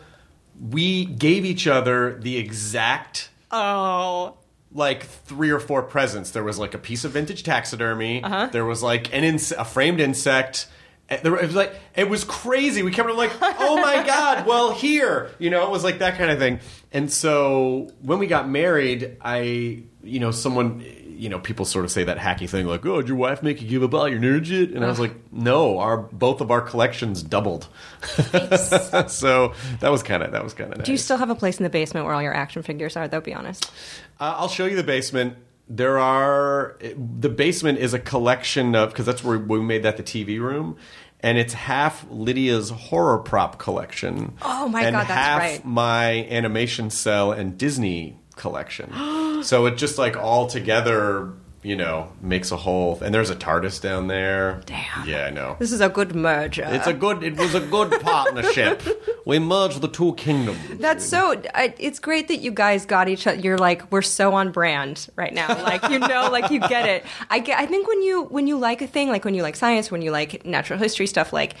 we 0.69 1.05
gave 1.05 1.43
each 1.43 1.65
other 1.67 2.17
the 2.19 2.37
exact 2.37 3.29
oh 3.51 4.35
like 4.71 5.03
three 5.03 5.49
or 5.49 5.59
four 5.59 5.81
presents. 5.81 6.31
There 6.31 6.43
was 6.43 6.59
like 6.59 6.73
a 6.73 6.77
piece 6.77 7.03
of 7.05 7.11
vintage 7.13 7.43
taxidermy. 7.43 8.21
Uh-huh. 8.23 8.49
There 8.51 8.65
was 8.65 8.83
like 8.83 9.13
an 9.13 9.23
ins- 9.23 9.51
a 9.53 9.63
framed 9.63 9.99
insect, 10.01 10.67
eh, 11.09 11.17
there- 11.23 11.37
It 11.37 11.47
was 11.47 11.55
like 11.55 11.73
it 11.95 12.09
was 12.09 12.23
crazy. 12.25 12.83
We 12.83 12.91
kept 12.91 13.09
like, 13.09 13.31
"Oh 13.41 13.77
my 13.77 14.05
god!" 14.13 14.45
Well, 14.45 14.71
here, 14.73 15.31
you 15.39 15.49
know, 15.49 15.63
it 15.65 15.71
was 15.71 15.83
like 15.83 15.99
that 15.99 16.17
kind 16.17 16.29
of 16.29 16.37
thing. 16.39 16.59
And 16.91 17.11
so 17.11 17.89
when 18.01 18.19
we 18.19 18.27
got 18.27 18.47
married, 18.49 19.17
I, 19.21 19.83
you 20.03 20.19
know, 20.19 20.31
someone, 20.31 20.81
you 21.15 21.29
know, 21.29 21.39
people 21.39 21.65
sort 21.65 21.85
of 21.85 21.91
say 21.91 22.03
that 22.03 22.17
hacky 22.17 22.49
thing 22.49 22.65
like, 22.65 22.85
"Oh, 22.85 23.01
did 23.01 23.07
your 23.07 23.17
wife 23.17 23.41
make 23.41 23.61
you 23.61 23.67
give 23.67 23.83
up 23.83 23.93
all 23.93 24.07
your 24.07 24.19
nerd 24.19 24.45
shit?" 24.45 24.71
And 24.71 24.83
I 24.83 24.87
was 24.87 24.99
like, 24.99 25.13
"No, 25.31 25.79
our 25.79 25.97
both 25.97 26.41
of 26.41 26.51
our 26.51 26.61
collections 26.61 27.23
doubled." 27.23 27.67
so 29.07 29.53
that 29.79 29.89
was 29.89 30.03
kind 30.03 30.23
of 30.23 30.31
that 30.31 30.43
was 30.43 30.53
kind 30.53 30.71
of 30.71 30.79
nice. 30.79 30.85
Do 30.85 30.91
you 30.91 30.97
still 30.97 31.17
have 31.17 31.29
a 31.29 31.35
place 31.35 31.57
in 31.59 31.63
the 31.63 31.69
basement 31.69 32.05
where 32.05 32.15
all 32.15 32.21
your 32.21 32.33
action 32.33 32.61
figures 32.61 32.95
are? 32.95 33.07
Though, 33.07 33.21
be 33.21 33.33
honest. 33.33 33.71
Uh, 34.19 34.35
I'll 34.37 34.49
show 34.49 34.65
you 34.65 34.75
the 34.75 34.83
basement. 34.83 35.37
There 35.67 35.97
are 35.97 36.77
the 36.81 37.29
basement 37.29 37.79
is 37.79 37.93
a 37.93 37.99
collection 37.99 38.75
of 38.75 38.89
because 38.89 39.05
that's 39.05 39.23
where 39.23 39.39
we 39.39 39.59
made 39.61 39.83
that 39.83 39.97
the 39.97 40.03
TV 40.03 40.39
room, 40.39 40.77
and 41.21 41.37
it's 41.37 41.53
half 41.53 42.05
Lydia's 42.11 42.69
horror 42.69 43.17
prop 43.17 43.57
collection. 43.57 44.37
Oh 44.43 44.69
my 44.69 44.83
and 44.83 44.93
God, 44.93 45.07
that's 45.07 45.11
half 45.11 45.39
right. 45.39 45.65
My 45.65 46.25
animation 46.29 46.91
cell 46.91 47.31
and 47.31 47.57
Disney 47.57 48.19
collection. 48.35 48.91
so 49.43 49.65
it 49.65 49.77
just 49.77 49.97
like 49.97 50.17
all 50.17 50.47
together, 50.47 51.31
you 51.63 51.75
know, 51.75 52.11
makes 52.21 52.51
a 52.51 52.57
whole. 52.57 52.99
And 53.01 53.13
there's 53.13 53.29
a 53.29 53.35
TARDIS 53.35 53.81
down 53.81 54.07
there. 54.07 54.61
Damn. 54.65 55.07
Yeah, 55.07 55.25
I 55.25 55.29
know. 55.31 55.55
This 55.59 55.71
is 55.71 55.81
a 55.81 55.89
good 55.89 56.15
merger. 56.15 56.65
It's 56.67 56.87
a 56.87 56.93
good. 56.93 57.23
It 57.23 57.37
was 57.37 57.55
a 57.55 57.59
good 57.59 57.91
partnership. 58.01 58.83
we 59.25 59.39
merged 59.39 59.81
the 59.81 59.87
two 59.87 60.13
kingdoms. 60.13 60.59
That's 60.79 61.03
so. 61.05 61.41
I, 61.53 61.73
it's 61.79 61.99
great 61.99 62.27
that 62.27 62.37
you 62.37 62.51
guys 62.51 62.85
got 62.85 63.07
each 63.07 63.25
other. 63.25 63.39
You're 63.39 63.57
like 63.57 63.91
we're 63.91 64.01
so 64.03 64.33
on 64.35 64.51
brand 64.51 65.07
right 65.15 65.33
now. 65.33 65.47
Like 65.63 65.89
you 65.89 65.99
know, 65.99 66.29
like 66.31 66.51
you 66.51 66.59
get 66.59 66.87
it. 66.87 67.05
I 67.29 67.39
get. 67.39 67.59
I 67.59 67.65
think 67.65 67.87
when 67.87 68.01
you 68.03 68.23
when 68.25 68.47
you 68.47 68.57
like 68.57 68.81
a 68.81 68.87
thing, 68.87 69.09
like 69.09 69.25
when 69.25 69.33
you 69.33 69.41
like 69.41 69.55
science, 69.55 69.89
when 69.89 70.01
you 70.01 70.11
like 70.11 70.45
natural 70.45 70.77
history 70.77 71.07
stuff, 71.07 71.33
like 71.33 71.55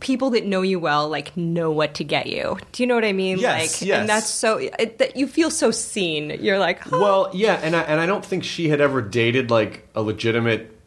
people 0.00 0.30
that 0.30 0.46
know 0.46 0.62
you 0.62 0.78
well, 0.78 1.08
like 1.08 1.36
know 1.36 1.70
what 1.70 1.94
to 1.94 2.04
get 2.04 2.26
you. 2.26 2.56
Do 2.72 2.82
you 2.82 2.86
know 2.86 2.94
what 2.94 3.04
I 3.04 3.12
mean? 3.12 3.38
Yes, 3.38 3.80
like, 3.82 3.88
yes. 3.88 4.00
And 4.00 4.08
that's 4.08 4.28
so. 4.28 4.58
It, 4.58 4.98
that 4.98 5.16
you 5.16 5.26
feel 5.26 5.50
so 5.50 5.70
seen. 5.70 6.30
You're 6.40 6.58
like, 6.58 6.92
oh, 6.92 7.00
Well, 7.00 7.30
yeah, 7.34 7.54
and 7.62 7.74
I, 7.74 7.82
and 7.82 8.00
I 8.00 8.06
don't 8.06 8.24
think 8.24 8.44
she 8.44 8.68
had 8.68 8.80
ever 8.80 9.02
dated 9.02 9.50
like 9.50 9.88
a 9.94 10.02
legitimate 10.02 10.78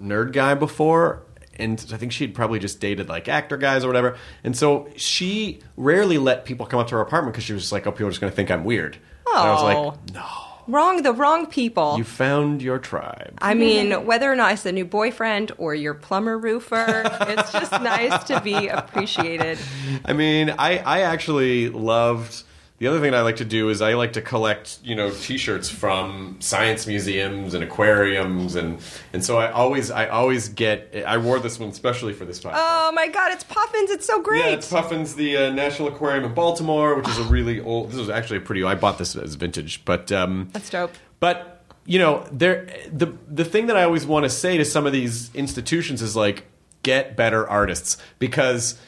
nerd 0.00 0.32
guy 0.32 0.54
before. 0.54 1.22
And 1.56 1.84
I 1.92 1.98
think 1.98 2.12
she'd 2.12 2.34
probably 2.34 2.58
just 2.58 2.80
dated 2.80 3.08
like 3.10 3.28
actor 3.28 3.58
guys 3.58 3.84
or 3.84 3.88
whatever. 3.88 4.16
And 4.44 4.56
so 4.56 4.88
she 4.96 5.58
rarely 5.76 6.16
let 6.16 6.46
people 6.46 6.64
come 6.64 6.80
up 6.80 6.86
to 6.88 6.94
her 6.94 7.00
apartment 7.02 7.34
because 7.34 7.44
she 7.44 7.52
was 7.52 7.62
just 7.62 7.72
like, 7.72 7.86
oh, 7.86 7.92
people 7.92 8.06
are 8.06 8.10
just 8.10 8.20
going 8.20 8.30
to 8.32 8.36
think 8.36 8.50
I'm 8.50 8.64
weird. 8.64 8.96
And 9.26 9.36
I 9.36 9.50
was 9.52 9.62
Oh. 9.62 9.64
like, 9.66 10.14
no, 10.14 10.26
wrong. 10.70 11.02
The 11.02 11.12
wrong 11.12 11.46
people. 11.46 11.96
you 11.98 12.04
found 12.04 12.62
your 12.62 12.78
tribe. 12.78 13.38
I 13.40 13.54
mean, 13.54 14.06
whether 14.06 14.30
or 14.30 14.36
not 14.36 14.52
it's 14.52 14.66
a 14.66 14.72
new 14.72 14.84
boyfriend 14.84 15.52
or 15.58 15.74
your 15.74 15.94
plumber 15.94 16.38
roofer, 16.38 17.02
it's 17.28 17.52
just 17.52 17.72
nice 17.72 18.24
to 18.24 18.40
be 18.40 18.68
appreciated. 18.68 19.58
I 20.04 20.12
mean, 20.12 20.50
I, 20.50 20.78
I 20.78 21.00
actually 21.02 21.68
loved. 21.68 22.44
The 22.80 22.86
other 22.86 22.98
thing 22.98 23.12
I 23.12 23.20
like 23.20 23.36
to 23.36 23.44
do 23.44 23.68
is 23.68 23.82
I 23.82 23.92
like 23.92 24.14
to 24.14 24.22
collect, 24.22 24.78
you 24.82 24.94
know, 24.94 25.10
T-shirts 25.10 25.68
from 25.68 26.38
science 26.40 26.86
museums 26.86 27.52
and 27.52 27.62
aquariums, 27.62 28.54
and 28.54 28.78
and 29.12 29.22
so 29.22 29.36
I 29.36 29.50
always 29.50 29.90
I 29.90 30.08
always 30.08 30.48
get. 30.48 31.04
I 31.06 31.18
wore 31.18 31.38
this 31.40 31.58
one 31.58 31.68
especially 31.68 32.14
for 32.14 32.24
this 32.24 32.40
podcast. 32.40 32.54
Oh 32.54 32.90
my 32.94 33.06
god, 33.08 33.32
it's 33.32 33.44
Puffins! 33.44 33.90
It's 33.90 34.06
so 34.06 34.22
great. 34.22 34.46
Yeah, 34.46 34.52
it's 34.52 34.66
Puffin's 34.66 35.14
the 35.14 35.36
uh, 35.36 35.50
National 35.50 35.88
Aquarium 35.88 36.24
in 36.24 36.32
Baltimore, 36.32 36.94
which 36.94 37.06
is 37.06 37.18
a 37.18 37.24
really 37.24 37.60
old. 37.60 37.90
This 37.90 37.98
was 37.98 38.08
actually 38.08 38.38
a 38.38 38.40
pretty. 38.40 38.64
I 38.64 38.76
bought 38.76 38.96
this 38.96 39.14
as 39.14 39.34
vintage, 39.34 39.84
but 39.84 40.10
um, 40.10 40.48
That's 40.54 40.70
dope. 40.70 40.94
But 41.20 41.62
you 41.84 41.98
know, 41.98 42.26
there 42.32 42.66
the 42.90 43.14
the 43.28 43.44
thing 43.44 43.66
that 43.66 43.76
I 43.76 43.84
always 43.84 44.06
want 44.06 44.24
to 44.24 44.30
say 44.30 44.56
to 44.56 44.64
some 44.64 44.86
of 44.86 44.94
these 44.94 45.30
institutions 45.34 46.00
is 46.00 46.16
like, 46.16 46.46
get 46.82 47.14
better 47.14 47.46
artists 47.46 47.98
because 48.18 48.80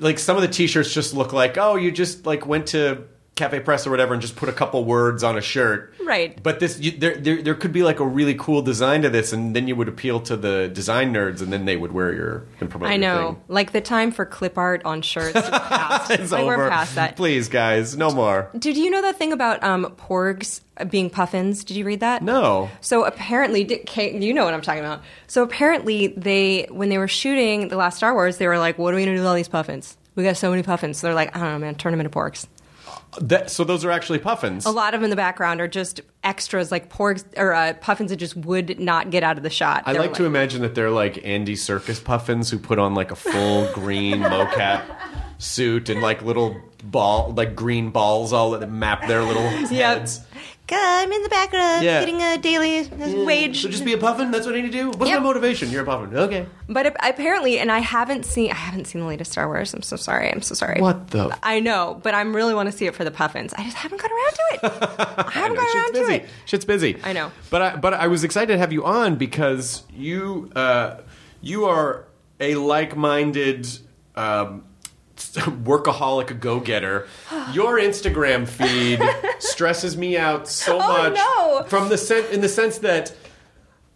like 0.00 0.18
some 0.18 0.36
of 0.36 0.42
the 0.42 0.48
T-shirts 0.48 0.94
just 0.94 1.12
look 1.12 1.32
like 1.32 1.58
oh 1.58 1.74
you 1.74 1.90
just 1.90 2.24
like 2.24 2.46
went 2.46 2.68
to 2.68 3.04
Cafe 3.34 3.60
Press 3.60 3.86
or 3.86 3.90
whatever 3.90 4.12
and 4.12 4.20
just 4.20 4.36
put 4.36 4.50
a 4.50 4.52
couple 4.52 4.84
words 4.84 5.24
on 5.24 5.38
a 5.38 5.40
shirt. 5.40 5.94
Right. 6.04 6.40
But 6.42 6.60
this 6.60 6.78
you, 6.78 6.90
there, 6.90 7.16
there 7.16 7.40
there 7.40 7.54
could 7.54 7.72
be 7.72 7.82
like 7.82 7.98
a 7.98 8.06
really 8.06 8.34
cool 8.34 8.60
design 8.60 9.02
to 9.02 9.10
this, 9.10 9.32
and 9.32 9.56
then 9.56 9.66
you 9.66 9.74
would 9.74 9.88
appeal 9.88 10.20
to 10.20 10.36
the 10.36 10.68
design 10.68 11.14
nerds, 11.14 11.40
and 11.40 11.50
then 11.50 11.64
they 11.64 11.76
would 11.76 11.92
wear 11.92 12.12
your 12.12 12.46
and 12.60 12.68
promote. 12.68 12.90
I 12.90 12.98
know. 12.98 13.40
Like 13.48 13.72
the 13.72 13.80
time 13.80 14.12
for 14.12 14.26
clip 14.26 14.58
art 14.58 14.82
on 14.84 15.00
shirts 15.00 15.34
is 15.36 15.48
past. 15.48 16.10
It's 16.10 16.30
like, 16.30 16.42
over. 16.42 16.58
We're 16.58 16.68
past 16.68 16.94
that. 16.96 17.16
Please, 17.16 17.48
guys, 17.48 17.96
no 17.96 18.10
more. 18.10 18.50
Did 18.58 18.76
you 18.76 18.90
know 18.90 19.00
that 19.00 19.16
thing 19.16 19.32
about 19.32 19.64
um, 19.64 19.86
porgs 19.96 20.60
being 20.90 21.08
puffins? 21.08 21.64
Did 21.64 21.78
you 21.78 21.86
read 21.86 22.00
that? 22.00 22.22
No. 22.22 22.68
So 22.82 23.04
apparently, 23.04 23.62
you 23.96 24.34
know 24.34 24.44
what 24.44 24.52
I'm 24.52 24.60
talking 24.60 24.84
about. 24.84 25.02
So 25.26 25.42
apparently, 25.42 26.08
they 26.08 26.66
when 26.70 26.90
they 26.90 26.98
were 26.98 27.08
shooting 27.08 27.68
the 27.68 27.76
last 27.76 27.96
Star 27.96 28.12
Wars, 28.12 28.36
they 28.36 28.46
were 28.46 28.58
like, 28.58 28.76
"What 28.76 28.92
are 28.92 28.96
we 28.98 29.04
gonna 29.04 29.16
do 29.16 29.20
with 29.22 29.26
all 29.26 29.34
these 29.34 29.48
puffins? 29.48 29.96
We 30.16 30.22
got 30.22 30.36
so 30.36 30.50
many 30.50 30.62
puffins." 30.62 30.98
So 30.98 31.06
they're 31.06 31.14
like, 31.14 31.34
"I 31.34 31.40
don't 31.40 31.52
know, 31.52 31.58
man. 31.58 31.76
Turn 31.76 31.92
them 31.92 32.00
into 32.00 32.10
porgs." 32.10 32.46
That, 33.20 33.50
so 33.50 33.64
those 33.64 33.84
are 33.84 33.90
actually 33.90 34.20
puffins. 34.20 34.64
A 34.64 34.70
lot 34.70 34.94
of 34.94 35.00
them 35.00 35.04
in 35.04 35.10
the 35.10 35.16
background 35.16 35.60
are 35.60 35.68
just 35.68 36.00
extras, 36.24 36.70
like 36.72 36.90
porgs 36.90 37.24
or 37.36 37.52
uh, 37.52 37.74
puffins 37.74 38.10
that 38.10 38.16
just 38.16 38.36
would 38.36 38.78
not 38.80 39.10
get 39.10 39.22
out 39.22 39.36
of 39.36 39.42
the 39.42 39.50
shot. 39.50 39.82
I 39.84 39.92
They're 39.92 40.02
like 40.02 40.14
to 40.14 40.24
imagine 40.24 40.62
that 40.62 40.74
they're 40.74 40.90
like 40.90 41.22
Andy 41.24 41.54
Serkis 41.54 42.02
puffins 42.02 42.50
who 42.50 42.58
put 42.58 42.78
on 42.78 42.94
like 42.94 43.10
a 43.10 43.16
full 43.16 43.70
green 43.74 44.20
mocap 44.20 44.82
suit 45.36 45.90
and 45.90 46.00
like 46.00 46.22
little 46.22 46.56
ball, 46.84 47.32
like 47.36 47.54
green 47.54 47.90
balls 47.90 48.32
all 48.32 48.52
that 48.52 48.70
map 48.70 49.06
their 49.06 49.22
little 49.22 49.46
heads. 49.48 50.20
I'm 50.70 51.12
in 51.12 51.22
the 51.22 51.28
background 51.28 51.84
Yeah. 51.84 52.00
getting 52.00 52.22
a 52.22 52.38
daily 52.38 52.88
wage. 53.26 53.60
So 53.62 53.68
just 53.68 53.84
be 53.84 53.92
a 53.92 53.98
puffin. 53.98 54.30
That's 54.30 54.46
what 54.46 54.54
I 54.54 54.60
need 54.60 54.72
to 54.72 54.78
do. 54.78 54.88
What's 54.90 55.10
Yep. 55.10 55.20
my 55.20 55.24
motivation? 55.26 55.70
You're 55.70 55.82
a 55.82 55.84
puffin. 55.86 56.16
Okay. 56.16 56.46
But 56.68 56.86
ap- 56.86 56.96
apparently, 57.02 57.58
and 57.58 57.70
I 57.70 57.80
haven't 57.80 58.24
seen 58.24 58.50
I 58.50 58.54
haven't 58.54 58.86
seen 58.86 59.02
the 59.02 59.06
latest 59.06 59.32
Star 59.32 59.46
Wars. 59.48 59.74
I'm 59.74 59.82
so 59.82 59.96
sorry. 59.96 60.32
I'm 60.32 60.40
so 60.40 60.54
sorry. 60.54 60.80
What 60.80 61.08
the? 61.10 61.36
I 61.42 61.60
know, 61.60 62.00
but 62.02 62.14
I 62.14 62.22
really 62.22 62.54
want 62.54 62.70
to 62.70 62.76
see 62.76 62.86
it 62.86 62.94
for 62.94 63.04
the 63.04 63.10
puffins. 63.10 63.52
I 63.54 63.64
just 63.64 63.76
haven't 63.76 64.00
got 64.00 64.10
around 64.10 64.32
to 64.32 64.42
it. 64.54 65.18
I 65.26 65.30
haven't 65.30 65.56
got 65.56 65.64
Shit's 65.66 65.74
around 65.74 65.92
busy. 65.92 66.18
to 66.18 66.24
it. 66.24 66.30
Shit's 66.46 66.64
busy. 66.64 66.96
I 67.04 67.12
know. 67.12 67.32
But 67.50 67.62
I 67.62 67.76
but 67.76 67.92
I 67.94 68.06
was 68.06 68.24
excited 68.24 68.52
to 68.52 68.58
have 68.58 68.72
you 68.72 68.84
on 68.84 69.16
because 69.16 69.82
you 69.92 70.50
uh, 70.56 70.98
you 71.42 71.64
are 71.66 72.06
a 72.40 72.54
like 72.54 72.96
minded 72.96 73.66
um, 74.16 74.64
workaholic 75.64 76.40
go 76.40 76.60
getter. 76.60 77.06
Your 77.52 77.78
Instagram 77.78 78.46
feed 78.48 79.00
stresses 79.38 79.96
me 79.96 80.16
out 80.16 80.48
so 80.48 80.76
Oh, 80.80 80.88
much 80.88 81.14
no. 81.14 81.64
from 81.68 81.88
the 81.88 81.98
sen- 81.98 82.30
in 82.32 82.40
the 82.40 82.48
sense 82.48 82.78
that. 82.78 83.14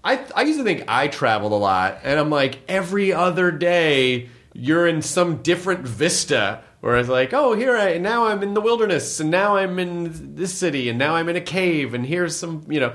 I, 0.05 0.25
I 0.37 0.43
used 0.43 0.61
to 0.61 0.65
think 0.65 0.85
I 0.87 1.09
traveled 1.09 1.51
a 1.51 1.57
lot, 1.57 1.99
and 2.05 2.21
I'm 2.21 2.31
like, 2.31 2.61
every 2.69 3.13
other 3.13 3.51
day 3.51 4.29
you're 4.53 4.87
in 4.87 5.03
some 5.03 5.43
different 5.43 5.81
vista. 5.87 6.63
Where 6.81 6.97
it's 6.97 7.09
like, 7.09 7.35
oh, 7.35 7.55
here 7.55 7.77
I 7.77 7.99
now 7.99 8.27
I'm 8.27 8.45
in 8.45 8.55
the 8.55 8.61
wilderness, 8.61 9.19
and 9.19 9.33
now 9.33 9.57
I'm 9.57 9.81
in 9.81 10.37
this 10.37 10.55
city, 10.55 10.89
and 10.89 10.97
now 10.97 11.17
I'm 11.17 11.29
in 11.29 11.35
a 11.35 11.41
cave, 11.41 11.93
and 11.95 12.07
here's 12.07 12.37
some, 12.37 12.65
you 12.69 12.79
know. 12.79 12.95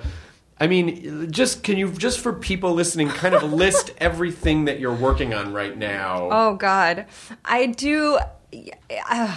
I 0.62 0.68
mean, 0.68 1.32
just 1.32 1.64
can 1.64 1.78
you 1.78 1.92
just 1.92 2.20
for 2.20 2.32
people 2.34 2.74
listening, 2.74 3.08
kind 3.10 3.34
of 3.34 3.52
list 3.52 3.92
everything 3.98 4.66
that 4.66 4.80
you're 4.80 4.94
working 4.94 5.34
on 5.34 5.54
right 5.54 5.76
now? 5.76 6.30
Oh 6.32 6.54
God, 6.56 7.08
I 7.44 7.66
do. 7.66 8.20
Uh, 9.10 9.36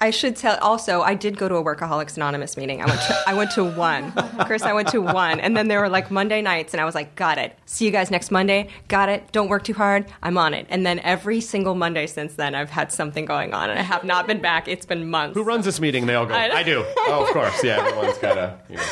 I 0.00 0.10
should 0.10 0.34
tell. 0.34 0.58
Also, 0.58 1.02
I 1.02 1.14
did 1.14 1.38
go 1.38 1.48
to 1.48 1.54
a 1.54 1.62
Workaholics 1.64 2.16
Anonymous 2.16 2.56
meeting. 2.56 2.82
I 2.82 2.86
went 2.86 3.00
to. 3.00 3.16
I 3.28 3.34
went 3.34 3.50
to 3.52 3.64
one. 3.64 4.10
Chris, 4.44 4.62
I 4.62 4.72
went 4.72 4.88
to 4.88 5.00
one, 5.00 5.38
and 5.38 5.56
then 5.56 5.68
there 5.68 5.80
were 5.80 5.88
like 5.88 6.10
Monday 6.10 6.42
nights, 6.42 6.74
and 6.74 6.80
I 6.80 6.84
was 6.84 6.96
like, 6.96 7.14
"Got 7.14 7.38
it. 7.38 7.56
See 7.64 7.84
you 7.84 7.92
guys 7.92 8.10
next 8.10 8.32
Monday. 8.32 8.68
Got 8.88 9.08
it. 9.08 9.30
Don't 9.30 9.48
work 9.48 9.62
too 9.62 9.72
hard. 9.72 10.04
I'm 10.22 10.36
on 10.36 10.52
it." 10.52 10.66
And 10.68 10.84
then 10.84 10.98
every 10.98 11.40
single 11.40 11.76
Monday 11.76 12.08
since 12.08 12.34
then, 12.34 12.56
I've 12.56 12.70
had 12.70 12.90
something 12.90 13.24
going 13.24 13.54
on, 13.54 13.70
and 13.70 13.78
I 13.78 13.82
have 13.82 14.02
not 14.02 14.26
been 14.26 14.40
back. 14.40 14.66
It's 14.66 14.84
been 14.84 15.08
months. 15.08 15.34
Who 15.34 15.44
runs 15.44 15.64
this 15.64 15.80
meeting? 15.80 16.06
They 16.06 16.16
all 16.16 16.26
go. 16.26 16.34
I- 16.34 16.56
I, 16.56 16.62
do. 16.64 16.84
Oh, 16.84 17.24
of 17.26 17.32
course. 17.32 17.62
Yeah, 17.62 17.78
everyone's 17.78 18.18
gotta. 18.18 18.58
You 18.68 18.76
know, 18.78 18.82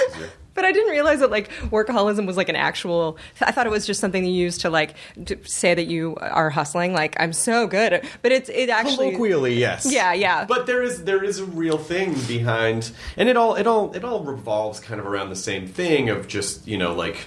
But 0.55 0.65
I 0.65 0.73
didn't 0.73 0.91
realize 0.91 1.21
that 1.21 1.31
like 1.31 1.51
workaholism 1.71 2.27
was 2.27 2.37
like 2.37 2.49
an 2.49 2.57
actual. 2.57 3.19
I 3.41 3.51
thought 3.53 3.67
it 3.67 3.71
was 3.71 3.87
just 3.87 4.01
something 4.01 4.25
you 4.25 4.33
use 4.33 4.59
to 4.59 4.71
like 4.71 4.95
to 5.27 5.37
say 5.45 5.75
that 5.75 5.87
you 5.87 6.17
are 6.21 6.51
hustling. 6.51 6.93
Like 6.93 7.17
I'm 7.19 7.33
so 7.33 7.67
good, 7.67 8.07
but 8.23 8.33
it's 8.33 8.49
it 8.49 8.71
actually. 8.71 9.09
colloquially 9.09 9.55
yes 9.55 9.87
Yeah, 9.91 10.13
yeah. 10.13 10.45
but 10.45 10.67
there 10.67 10.83
is 10.83 11.05
there 11.05 11.23
is 11.25 11.39
a 11.41 11.45
real 11.45 11.79
thing 11.79 12.15
behind 12.29 12.91
and 13.17 13.29
it 13.29 13.37
all 13.37 13.55
it 13.57 13.67
all 13.67 13.93
it 13.95 14.05
all 14.05 14.23
revolves 14.25 14.81
kind 14.81 15.01
of 15.01 15.07
around 15.07 15.31
the 15.31 15.37
same 15.37 15.67
thing 15.67 16.09
of 16.09 16.29
just 16.29 16.67
you 16.67 16.79
know 16.79 16.95
like 16.95 17.19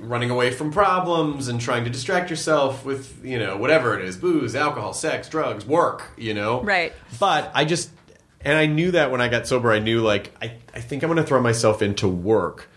running 0.00 0.30
away 0.30 0.50
from 0.52 0.70
problems 0.70 1.48
and 1.48 1.60
trying 1.60 1.82
to 1.84 1.90
distract 1.90 2.30
yourself 2.30 2.84
with 2.84 3.24
you 3.24 3.38
know 3.38 3.56
whatever 3.56 3.98
it 3.98 4.04
is 4.04 4.16
booze 4.16 4.54
alcohol 4.54 4.92
sex 4.92 5.28
drugs 5.28 5.66
work 5.66 6.12
you 6.16 6.32
know 6.32 6.62
Right. 6.62 6.92
but 7.18 7.50
i 7.54 7.64
just 7.64 7.90
and 8.44 8.56
i 8.58 8.66
knew 8.66 8.90
that 8.90 9.10
when 9.10 9.20
i 9.20 9.28
got 9.28 9.46
sober 9.46 9.72
i 9.72 9.78
knew 9.78 10.00
like 10.00 10.32
i, 10.42 10.52
I 10.74 10.80
think 10.80 11.02
i'm 11.02 11.08
going 11.08 11.16
to 11.22 11.26
throw 11.26 11.40
myself 11.40 11.82
into 11.82 12.08
work 12.08 12.68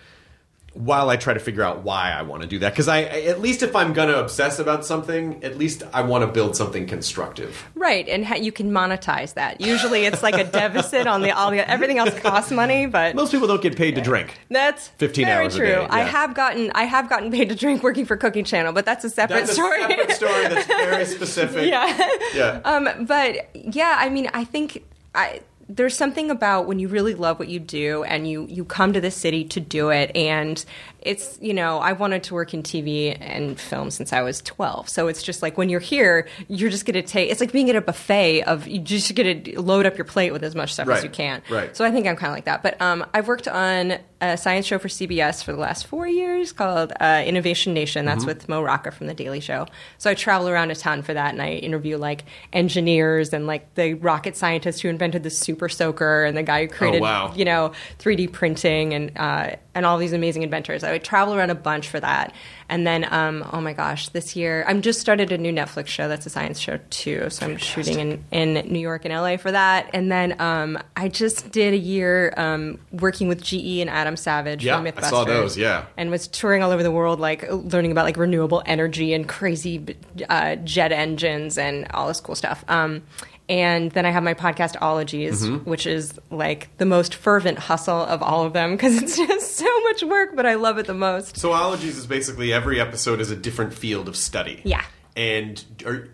while 0.73 1.10
I 1.10 1.15
try 1.17 1.34
to 1.34 1.39
figure 1.39 1.63
out 1.63 1.82
why 1.82 2.12
I 2.12 2.21
want 2.21 2.43
to 2.43 2.47
do 2.47 2.60
that. 2.60 2.71
Because 2.71 2.88
I, 2.88 3.01
at 3.01 3.41
least 3.41 3.63
if 3.63 3.75
I'm 3.75 3.93
going 3.93 4.10
to 4.10 4.19
obsess 4.19 4.60
about 4.60 4.86
something, 4.86 5.43
at 5.43 5.58
least 5.58 5.82
I 5.91 6.03
want 6.03 6.21
to 6.23 6.27
build 6.27 6.56
something 6.56 6.86
constructive. 6.86 7.65
Right, 7.73 8.08
and 8.08 8.23
ha- 8.23 8.36
you 8.36 8.51
can 8.51 8.69
monetize 8.71 9.34
that. 9.34 9.60
Usually, 9.60 10.06
it's 10.06 10.21
like 10.21 10.36
a 10.36 10.43
deficit 10.43 11.08
on 11.08 11.23
the 11.23 11.32
all 11.32 11.49
the 11.49 11.67
everything 11.67 11.97
else 11.97 12.13
costs 12.19 12.51
money, 12.51 12.86
but 12.86 13.15
Most 13.15 13.32
people 13.32 13.47
don't 13.47 13.60
get 13.60 13.75
paid 13.75 13.95
to 13.95 14.01
drink. 14.01 14.38
that's 14.51 14.89
15 14.89 15.25
very 15.25 15.45
hours 15.45 15.56
a 15.56 15.58
true. 15.58 15.67
day, 15.67 15.88
I 15.89 16.01
have 16.01 16.36
gotten 16.36 16.71
I 16.75 16.84
have 16.84 17.10
gotten 17.10 17.32
paid 17.32 17.49
to 17.49 17.56
drink 17.56 17.82
working 17.82 18.06
for 18.06 18.15
Cooking 18.15 18.43
Channel, 18.43 18.71
but 18.71 18.86
that's 18.86 19.03
a 19.03 19.10
separate 19.10 19.38
That's 19.47 19.51
a 19.53 19.53
story. 19.56 19.82
separate 19.82 20.12
story 20.15 20.47
that's 20.47 20.67
very 20.67 21.06
specific. 21.06 21.67
yeah. 21.71 22.08
Yeah. 22.36 22.62
Um, 22.63 23.06
but 23.08 23.49
yeah, 23.56 23.95
I 23.97 24.10
mean, 24.10 24.30
I 24.32 24.43
think 24.43 24.84
I 25.15 25.41
there's 25.69 25.97
something 25.97 26.32
about 26.32 26.65
when 26.65 26.80
you 26.80 26.88
really 26.88 27.13
love 27.13 27.39
what 27.39 27.49
you 27.49 27.60
do 27.60 28.03
and 28.03 28.27
you 28.27 28.45
you 28.49 28.63
come 28.63 28.93
to 28.93 29.01
this 29.01 29.15
city 29.15 29.43
to 29.43 29.60
do 29.60 29.89
it 29.89 30.15
and 30.15 30.63
it's 31.07 31.37
you 31.41 31.53
know 31.53 31.79
I 31.79 31.93
wanted 31.93 32.23
to 32.23 32.33
work 32.33 32.53
in 32.53 32.61
TV 32.63 33.17
and 33.19 33.59
film 33.59 33.89
since 33.91 34.11
I 34.13 34.21
was 34.21 34.41
12 34.41 34.89
so 34.89 35.07
it's 35.07 35.23
just 35.23 35.41
like 35.41 35.57
when 35.57 35.69
you're 35.69 35.79
here 35.79 36.27
you're 36.47 36.69
just 36.69 36.85
gonna 36.85 37.01
take 37.01 37.31
it's 37.31 37.39
like 37.41 37.51
being 37.51 37.69
at 37.69 37.75
a 37.75 37.81
buffet 37.81 38.43
of 38.43 38.67
you 38.67 38.79
just 38.79 39.15
gonna 39.15 39.41
load 39.59 39.85
up 39.85 39.97
your 39.97 40.05
plate 40.05 40.31
with 40.31 40.43
as 40.43 40.53
much 40.55 40.73
stuff 40.73 40.87
Right. 40.87 40.97
as 40.99 41.03
you 41.03 41.09
can 41.09 41.41
Right. 41.49 41.75
so 41.75 41.83
I 41.85 41.91
think 41.91 42.07
I'm 42.07 42.15
kind 42.15 42.31
of 42.31 42.35
like 42.35 42.45
that 42.45 42.61
but 42.63 42.81
um, 42.81 43.05
I've 43.13 43.27
worked 43.27 43.47
on 43.47 43.97
a 44.19 44.35
science 44.35 44.65
show 44.65 44.79
for 44.79 44.87
CBS 44.87 45.43
for 45.43 45.51
the 45.51 45.59
last 45.59 45.85
four 45.85 46.07
years 46.07 46.51
called 46.51 46.91
uh, 46.99 47.23
Innovation 47.25 47.73
Nation 47.73 48.05
that's 48.05 48.21
Mm-hmm. 48.21 48.27
with 48.27 48.49
Mo 48.49 48.61
Rocca 48.63 48.91
from 48.91 49.07
The 49.07 49.13
Daily 49.13 49.39
Show 49.39 49.67
so 49.97 50.09
I 50.09 50.13
travel 50.15 50.49
around 50.49 50.71
a 50.71 50.75
ton 50.75 51.03
for 51.03 51.13
that 51.13 51.33
and 51.33 51.41
I 51.41 51.51
interview 51.51 51.97
like 51.97 52.23
engineers 52.51 53.31
and 53.33 53.47
like 53.47 53.73
the 53.75 53.93
rocket 53.93 54.35
scientist 54.35 54.81
who 54.81 54.89
invented 54.89 55.23
the 55.23 55.29
super 55.29 55.69
soaker 55.69 56.25
and 56.25 56.35
the 56.35 56.43
guy 56.43 56.63
who 56.65 56.67
created 56.67 57.01
Oh, 57.01 57.03
wow. 57.03 57.33
you 57.35 57.45
know 57.45 57.71
3D 57.99 58.31
printing 58.33 58.93
and 58.93 59.11
uh, 59.17 59.55
and 59.75 59.85
all 59.85 59.99
these 59.99 60.11
amazing 60.13 60.41
inventors. 60.41 60.83
I 60.83 60.91
would 60.97 61.03
travel 61.03 61.33
around 61.33 61.49
a 61.49 61.55
bunch 61.55 61.88
for 61.88 61.99
that, 61.99 62.33
and 62.69 62.86
then 62.86 63.05
um, 63.13 63.45
oh 63.53 63.62
my 63.62 63.73
gosh, 63.73 64.10
this 64.10 64.36
year 64.36 64.65
I'm 64.67 64.81
just 64.81 64.99
started 64.99 65.31
a 65.31 65.38
new 65.38 65.51
Netflix 65.51 65.88
show 65.88 66.07
that's 66.07 66.25
a 66.25 66.29
science 66.29 66.60
show 66.60 66.79
too. 66.89 67.29
So 67.29 67.45
I'm 67.45 67.57
shooting 67.57 67.99
in 68.31 68.53
in 68.55 68.71
New 68.71 68.79
York 68.79 69.05
and 69.05 69.13
LA 69.13 69.38
for 69.38 69.51
that, 69.51 69.89
and 69.93 70.12
then 70.12 70.39
um, 70.41 70.77
I 70.95 71.07
just 71.07 71.51
did 71.51 71.73
a 71.73 71.77
year 71.77 72.33
um, 72.38 72.79
working 72.91 73.27
with 73.27 73.41
GE 73.41 73.79
and 73.79 73.89
Adam 73.89 74.17
Savage 74.17 74.65
Yeah, 74.65 74.77
from 74.77 74.86
I 74.88 74.91
MythBusters. 74.91 75.10
saw 75.10 75.23
those, 75.23 75.57
yeah. 75.57 75.86
and 75.97 76.10
was 76.12 76.27
touring 76.27 76.63
all 76.63 76.71
over 76.71 76.83
the 76.83 76.91
world, 76.91 77.19
like 77.19 77.45
learning 77.49 77.91
about 77.91 78.05
like 78.05 78.17
renewable 78.17 78.62
energy 78.65 79.13
and 79.13 79.27
crazy 79.27 79.95
uh, 80.29 80.55
jet 80.57 80.91
engines 80.91 81.57
and 81.57 81.88
all 81.93 82.07
this 82.07 82.19
cool 82.19 82.36
stuff. 82.36 82.65
Um, 82.67 83.03
and 83.49 83.91
then 83.91 84.05
I 84.05 84.12
have 84.12 84.23
my 84.23 84.33
podcast 84.33 84.75
Ologies, 84.81 85.43
Mm-hmm. 85.43 85.69
which 85.69 85.88
is 85.88 86.19
like 86.29 86.69
the 86.77 86.86
most 86.86 87.15
fervent 87.15 87.57
hustle 87.60 88.01
of 88.01 88.21
all 88.21 88.43
of 88.45 88.53
them 88.53 88.71
because 88.71 89.01
it's 89.01 89.15
just 89.27 89.55
so 89.55 89.79
much 89.81 90.03
work, 90.03 90.36
but 90.36 90.45
I 90.45 90.55
love 90.55 90.77
it 90.77 90.86
the 90.88 90.93
most. 90.93 91.38
So 91.38 91.53
ologies 91.53 91.97
is 91.97 92.05
basically 92.07 92.51
every 92.51 92.79
episode 92.81 93.21
is 93.21 93.31
a 93.31 93.36
different 93.36 93.73
field 93.73 94.07
of 94.07 94.15
study. 94.15 94.62
Yeah. 94.65 94.83
And 95.15 95.63
are, 95.86 96.10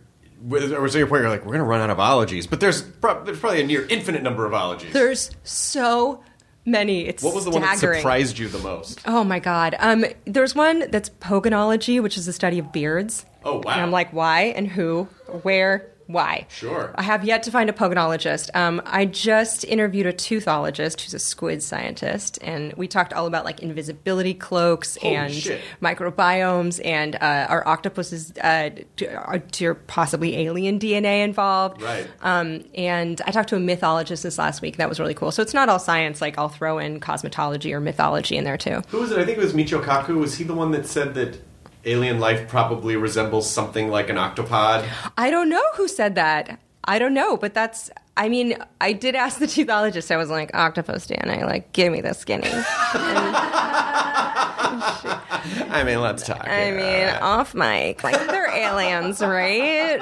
or 0.51 0.81
was 0.81 0.93
there 0.93 0.99
your 0.99 1.07
point 1.07 1.21
you're 1.21 1.29
like, 1.29 1.41
we're 1.41 1.53
going 1.53 1.59
to 1.59 1.63
run 1.63 1.81
out 1.81 1.89
of 1.89 1.99
ologies, 1.99 2.47
but 2.47 2.59
there's, 2.59 2.81
prob- 2.81 3.25
there's 3.25 3.39
probably 3.39 3.61
a 3.61 3.65
near 3.67 3.85
infinite 3.87 4.21
number 4.23 4.45
of 4.45 4.53
ologies. 4.53 4.93
There's 4.93 5.31
so 5.43 6.21
many. 6.65 7.07
It's 7.07 7.23
what 7.23 7.33
was 7.35 7.45
the 7.45 7.51
one 7.51 7.61
that 7.61 7.77
surprised 7.77 8.37
you 8.37 8.47
the 8.47 8.59
most? 8.59 9.01
Oh 9.05 9.23
my 9.23 9.39
god. 9.39 9.75
Um, 9.79 10.05
there's 10.25 10.53
one 10.55 10.89
that's 10.91 11.09
pogonology, 11.09 12.01
which 12.01 12.17
is 12.17 12.25
the 12.25 12.33
study 12.33 12.59
of 12.59 12.71
beards. 12.71 13.25
Oh, 13.45 13.55
wow. 13.57 13.71
And 13.73 13.81
I'm 13.81 13.91
like, 13.91 14.13
why 14.13 14.43
and 14.55 14.67
who, 14.67 15.03
where, 15.43 15.89
why? 16.07 16.47
Sure. 16.49 16.93
I 16.95 17.03
have 17.03 17.23
yet 17.23 17.43
to 17.43 17.51
find 17.51 17.69
a 17.69 17.73
pogonologist. 17.73 18.55
Um, 18.55 18.81
I 18.85 19.05
just 19.05 19.63
interviewed 19.65 20.05
a 20.05 20.13
teuthologist 20.13 21.01
who's 21.01 21.13
a 21.13 21.19
squid 21.19 21.63
scientist, 21.63 22.39
and 22.41 22.73
we 22.73 22.87
talked 22.87 23.13
all 23.13 23.27
about 23.27 23.45
like 23.45 23.61
invisibility 23.61 24.33
cloaks 24.33 24.97
Holy 24.97 25.15
and 25.15 25.33
shit. 25.33 25.61
microbiomes, 25.81 26.81
and 26.83 27.15
uh, 27.15 27.47
our 27.49 27.67
octopuses 27.67 28.33
uh, 28.37 28.71
are 29.15 29.75
possibly 29.87 30.37
alien 30.37 30.79
DNA 30.79 31.23
involved. 31.23 31.81
Right. 31.81 32.07
Um, 32.21 32.65
and 32.75 33.21
I 33.25 33.31
talked 33.31 33.49
to 33.49 33.55
a 33.55 33.59
mythologist 33.59 34.23
this 34.23 34.37
last 34.37 34.61
week. 34.61 34.77
That 34.77 34.89
was 34.89 34.99
really 34.99 35.13
cool. 35.13 35.31
So 35.31 35.41
it's 35.41 35.53
not 35.53 35.69
all 35.69 35.79
science. 35.79 36.21
Like 36.21 36.37
I'll 36.37 36.49
throw 36.49 36.77
in 36.79 36.99
cosmetology 36.99 37.71
or 37.71 37.79
mythology 37.79 38.37
in 38.37 38.43
there 38.43 38.57
too. 38.57 38.81
Who 38.89 38.99
was 38.99 39.11
it? 39.11 39.19
I 39.19 39.25
think 39.25 39.37
it 39.37 39.43
was 39.43 39.53
Michio 39.53 39.83
Kaku. 39.83 40.19
Was 40.19 40.35
he 40.35 40.43
the 40.43 40.53
one 40.53 40.71
that 40.71 40.85
said 40.85 41.13
that 41.15 41.39
alien 41.85 42.19
life 42.19 42.47
probably 42.47 42.95
resembles 42.95 43.49
something 43.49 43.89
like 43.89 44.09
an 44.09 44.17
octopod? 44.17 44.87
I 45.17 45.29
don't 45.29 45.49
know 45.49 45.63
who 45.75 45.87
said 45.87 46.15
that. 46.15 46.59
I 46.85 46.99
don't 46.99 47.13
know, 47.13 47.37
but 47.37 47.53
that's. 47.53 47.89
I 48.15 48.29
mean, 48.29 48.55
I 48.81 48.93
did 48.93 49.15
ask 49.15 49.39
the 49.39 49.45
teuthologist. 49.47 50.11
I 50.11 50.17
was 50.17 50.29
like, 50.29 50.51
"Octopus 50.53 51.07
DNA, 51.07 51.45
like, 51.45 51.73
give 51.73 51.91
me 51.91 52.01
the 52.01 52.13
skinny." 52.13 52.49
I 54.81 55.83
mean, 55.85 56.01
let's 56.01 56.25
talk. 56.25 56.47
I 56.47 56.71
mean, 56.71 57.09
off 57.21 57.53
mic, 57.53 58.03
like 58.03 58.15
they're 58.27 58.49
aliens, 58.51 59.21
right? 59.21 59.97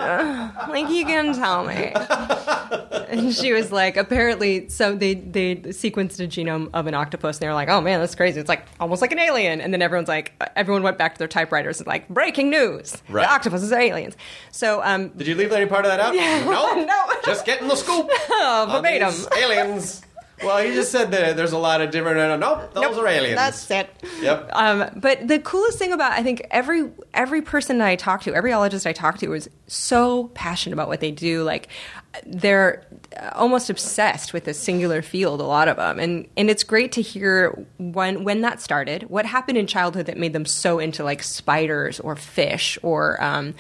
Like 0.70 0.90
you 0.90 1.06
can 1.06 1.34
tell 1.34 1.66
me. 1.66 1.92
And 3.12 3.34
she 3.34 3.52
was 3.52 3.72
like, 3.72 3.98
apparently, 3.98 4.70
so 4.70 4.96
they 4.96 5.16
they 5.16 5.58
sequenced 5.58 6.20
a 6.20 6.28
genome 6.28 6.70
of 6.74 6.88
an 6.88 6.94
octopus, 6.94 7.38
and 7.38 7.42
they 7.42 7.48
were 7.48 7.54
like, 7.54 7.68
"Oh 7.70 7.82
man, 7.82 8.00
that's 8.00 8.16
crazy! 8.16 8.40
It's 8.40 8.48
like 8.50 8.66
almost 8.80 9.02
like 9.02 9.12
an 9.12 9.20
alien." 9.20 9.60
And 9.60 9.74
then 9.74 9.82
everyone's 9.82 10.08
like, 10.08 10.32
everyone 10.56 10.82
went 10.84 10.98
back 10.98 11.16
to 11.16 11.20
their 11.20 11.28
typewriters 11.28 11.80
and 11.80 11.88
like, 11.88 12.08
"Breaking 12.08 12.50
news! 12.50 12.96
Right. 13.10 13.24
The 13.24 13.34
octopuses 13.34 13.72
are 13.74 13.80
aliens." 13.82 14.16
So, 14.52 14.82
um, 14.84 15.10
Did 15.10 15.28
you 15.28 15.36
leave 15.36 15.52
any 15.52 15.66
part 15.66 15.86
of 15.86 15.92
that 15.92 16.00
out? 16.00 16.16
No. 16.46 16.86
No. 16.86 17.06
Just 17.26 17.46
getting 17.46 17.68
the 17.68 17.76
scoop. 17.76 18.08
oh, 18.12 18.68
verbatim. 18.72 19.14
aliens. 19.38 20.02
Well, 20.44 20.64
he 20.64 20.74
just 20.74 20.92
said 20.92 21.12
that 21.12 21.36
there's 21.36 21.52
a 21.52 21.58
lot 21.58 21.82
of 21.82 21.92
different. 21.92 22.18
No, 22.18 22.36
nope, 22.36 22.74
those 22.74 22.96
Nope, 22.96 22.98
are 22.98 23.08
aliens. 23.08 23.36
That's 23.36 23.70
it. 23.72 23.90
Yep. 24.22 24.50
Um, 24.54 24.90
but 24.96 25.28
the 25.28 25.40
coolest 25.40 25.78
thing 25.78 25.92
about 25.94 26.14
I 26.14 26.24
think 26.24 26.46
every 26.52 26.90
every 27.14 27.42
person 27.42 27.78
that 27.80 27.88
I 27.88 27.96
talk 27.96 28.24
to, 28.24 28.34
every 28.34 28.52
ologist 28.52 28.86
I 28.86 28.94
talk 28.94 29.18
to, 29.20 29.34
is 29.34 29.50
so 29.68 30.28
passionate 30.34 30.74
about 30.74 30.88
what 30.88 31.00
they 31.00 31.12
do. 31.12 31.44
Like 31.44 31.68
they're 32.26 32.86
almost 33.34 33.70
obsessed 33.70 34.34
with 34.34 34.48
a 34.48 34.54
singular 34.54 35.02
field. 35.02 35.40
A 35.42 35.46
lot 35.46 35.68
of 35.68 35.78
them, 35.78 36.00
and 36.00 36.28
and 36.36 36.50
it's 36.50 36.64
great 36.64 36.92
to 36.94 37.02
hear 37.02 37.66
when 37.78 38.24
when 38.24 38.42
that 38.42 38.62
started. 38.62 39.04
What 39.04 39.26
happened 39.26 39.58
in 39.58 39.68
childhood 39.68 40.08
that 40.08 40.18
made 40.18 40.34
them 40.34 40.46
so 40.46 40.80
into 40.80 41.04
like 41.04 41.24
spiders 41.24 42.00
or 42.00 42.16
fish 42.16 42.78
or 42.82 43.22
um, 43.24 43.54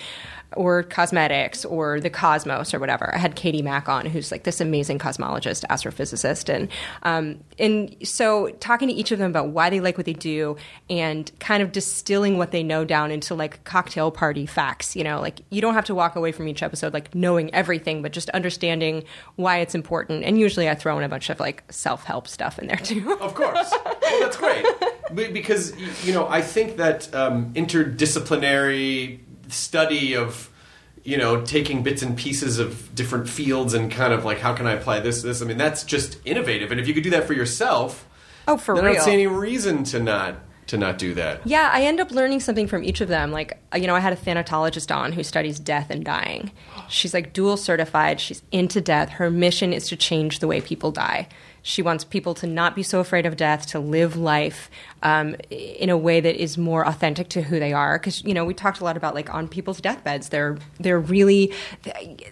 or 0.55 0.83
cosmetics 0.83 1.63
or 1.65 1.99
the 1.99 2.09
cosmos 2.09 2.73
or 2.73 2.79
whatever. 2.79 3.13
I 3.13 3.17
had 3.17 3.35
Katie 3.35 3.61
Mack 3.61 3.87
on, 3.87 4.05
who's 4.05 4.31
like 4.31 4.43
this 4.43 4.59
amazing 4.59 4.99
cosmologist, 4.99 5.65
astrophysicist, 5.69 6.53
and 6.53 6.67
um, 7.03 7.39
and 7.57 7.95
so 8.03 8.49
talking 8.59 8.87
to 8.87 8.93
each 8.93 9.11
of 9.11 9.19
them 9.19 9.31
about 9.31 9.49
why 9.49 9.69
they 9.69 9.79
like 9.79 9.97
what 9.97 10.05
they 10.05 10.13
do 10.13 10.57
and 10.89 11.31
kind 11.39 11.63
of 11.63 11.71
distilling 11.71 12.37
what 12.37 12.51
they 12.51 12.63
know 12.63 12.83
down 12.83 13.11
into 13.11 13.33
like 13.35 13.63
cocktail 13.63 14.11
party 14.11 14.45
facts. 14.45 14.95
You 14.95 15.03
know, 15.03 15.21
like 15.21 15.41
you 15.49 15.61
don't 15.61 15.73
have 15.73 15.85
to 15.85 15.95
walk 15.95 16.15
away 16.15 16.31
from 16.31 16.47
each 16.47 16.63
episode 16.63 16.93
like 16.93 17.13
knowing 17.15 17.53
everything, 17.53 18.01
but 18.01 18.11
just 18.11 18.29
understanding 18.31 19.03
why 19.35 19.59
it's 19.59 19.75
important. 19.75 20.23
And 20.23 20.39
usually, 20.39 20.69
I 20.69 20.75
throw 20.75 20.97
in 20.97 21.03
a 21.03 21.09
bunch 21.09 21.29
of 21.29 21.39
like 21.39 21.63
self 21.71 22.03
help 22.03 22.27
stuff 22.27 22.59
in 22.59 22.67
there 22.67 22.77
too. 22.77 23.17
Of 23.21 23.35
course. 23.35 23.71
Well, 23.71 24.19
that's 24.19 24.37
great. 24.37 24.65
Because, 25.13 25.73
you 26.05 26.13
know, 26.13 26.27
I 26.27 26.41
think 26.41 26.77
that 26.77 27.13
um, 27.13 27.53
interdisciplinary 27.53 29.19
study 29.51 30.15
of, 30.15 30.49
you 31.03 31.17
know, 31.17 31.41
taking 31.41 31.83
bits 31.83 32.01
and 32.01 32.17
pieces 32.17 32.59
of 32.59 32.93
different 32.95 33.27
fields 33.29 33.73
and 33.73 33.91
kind 33.91 34.13
of 34.13 34.23
like, 34.25 34.39
how 34.39 34.53
can 34.53 34.67
I 34.67 34.73
apply 34.73 34.99
this 34.99 35.21
this? 35.21 35.41
I 35.41 35.45
mean, 35.45 35.57
that's 35.57 35.83
just 35.83 36.17
innovative. 36.25 36.71
And 36.71 36.79
if 36.79 36.87
you 36.87 36.93
could 36.93 37.03
do 37.03 37.09
that 37.11 37.25
for 37.25 37.33
yourself, 37.33 38.07
Oh, 38.47 38.57
for 38.57 38.75
then 38.75 38.85
I 38.85 38.87
real. 38.87 38.95
don't 38.95 39.05
see 39.05 39.13
any 39.13 39.27
reason 39.27 39.83
to 39.85 39.99
not 39.99 40.35
to 40.67 40.77
not 40.77 40.97
do 40.97 41.13
that. 41.15 41.41
Yeah, 41.45 41.69
I 41.73 41.83
end 41.83 41.99
up 41.99 42.11
learning 42.11 42.39
something 42.39 42.65
from 42.67 42.83
each 42.83 43.01
of 43.01 43.07
them. 43.09 43.31
Like, 43.31 43.59
uh, 43.73 43.77
you 43.77 43.87
know, 43.87 43.95
I 43.95 43.99
had 43.99 44.13
a 44.13 44.15
thanatologist 44.15 44.95
on 44.95 45.11
who 45.11 45.21
studies 45.23 45.59
death 45.59 45.89
and 45.89 46.05
dying. 46.05 46.51
She's 46.87 47.13
like 47.13 47.33
dual 47.33 47.57
certified. 47.57 48.21
She's 48.21 48.41
into 48.51 48.79
death. 48.79 49.09
Her 49.09 49.29
mission 49.29 49.73
is 49.73 49.87
to 49.89 49.95
change 49.97 50.39
the 50.39 50.47
way 50.47 50.61
people 50.61 50.91
die. 50.91 51.27
She 51.63 51.81
wants 51.81 52.03
people 52.03 52.33
to 52.35 52.47
not 52.47 52.75
be 52.75 52.83
so 52.83 52.99
afraid 52.99 53.25
of 53.25 53.37
death, 53.37 53.67
to 53.67 53.79
live 53.79 54.15
life 54.15 54.69
um, 55.03 55.35
in 55.49 55.89
a 55.89 55.97
way 55.97 56.19
that 56.19 56.35
is 56.35 56.57
more 56.57 56.87
authentic 56.87 57.29
to 57.29 57.41
who 57.41 57.59
they 57.59 57.73
are. 57.73 57.97
Because 57.97 58.23
you 58.23 58.33
know, 58.33 58.45
we 58.45 58.53
talked 58.53 58.79
a 58.79 58.83
lot 58.83 58.97
about 58.97 59.15
like 59.15 59.33
on 59.33 59.47
people's 59.47 59.81
deathbeds, 59.81 60.29
they're 60.29 60.57
they're 60.79 60.99
really 60.99 61.53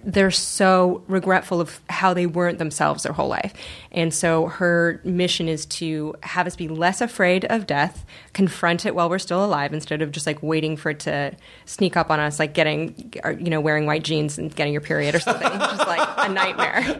they're 0.04 0.32
so 0.32 1.04
regretful 1.08 1.62
of 1.62 1.80
how 1.90 2.14
they 2.14 2.26
weren't 2.26 2.60
themselves 2.60 3.04
their 3.04 3.14
whole 3.14 3.28
life. 3.28 3.54
And 3.92 4.14
so 4.14 4.48
her 4.48 5.02
mission 5.04 5.48
is 5.48 5.66
to 5.68 6.16
have 6.22 6.48
us 6.48 6.56
be 6.56 6.68
less 6.68 7.02
afraid 7.02 7.46
of 7.46 7.66
death, 7.66 8.06
confront 8.34 8.86
it 8.86 8.94
while 8.94 9.10
we're 9.10 9.20
still 9.20 9.44
alive, 9.44 9.74
instead 9.74 10.02
of 10.02 10.12
just 10.12 10.28
like 10.28 10.42
waiting 10.44 10.78
for 10.78 10.92
it 10.92 11.00
to 11.02 11.36
sneak 11.66 11.98
up 11.98 12.12
on 12.12 12.20
us, 12.20 12.40
like 12.40 12.54
getting 12.54 13.14
you 13.40 13.50
know 13.50 13.62
wearing 13.62 13.86
white 13.86 14.04
jeans 14.04 14.38
and 14.38 14.56
getting 14.56 14.74
your 14.74 14.82
period 14.82 15.16
or 15.16 15.20
something, 15.20 15.48
is 15.48 15.80
like 15.80 16.08
a 16.18 16.30
nightmare. 16.30 16.82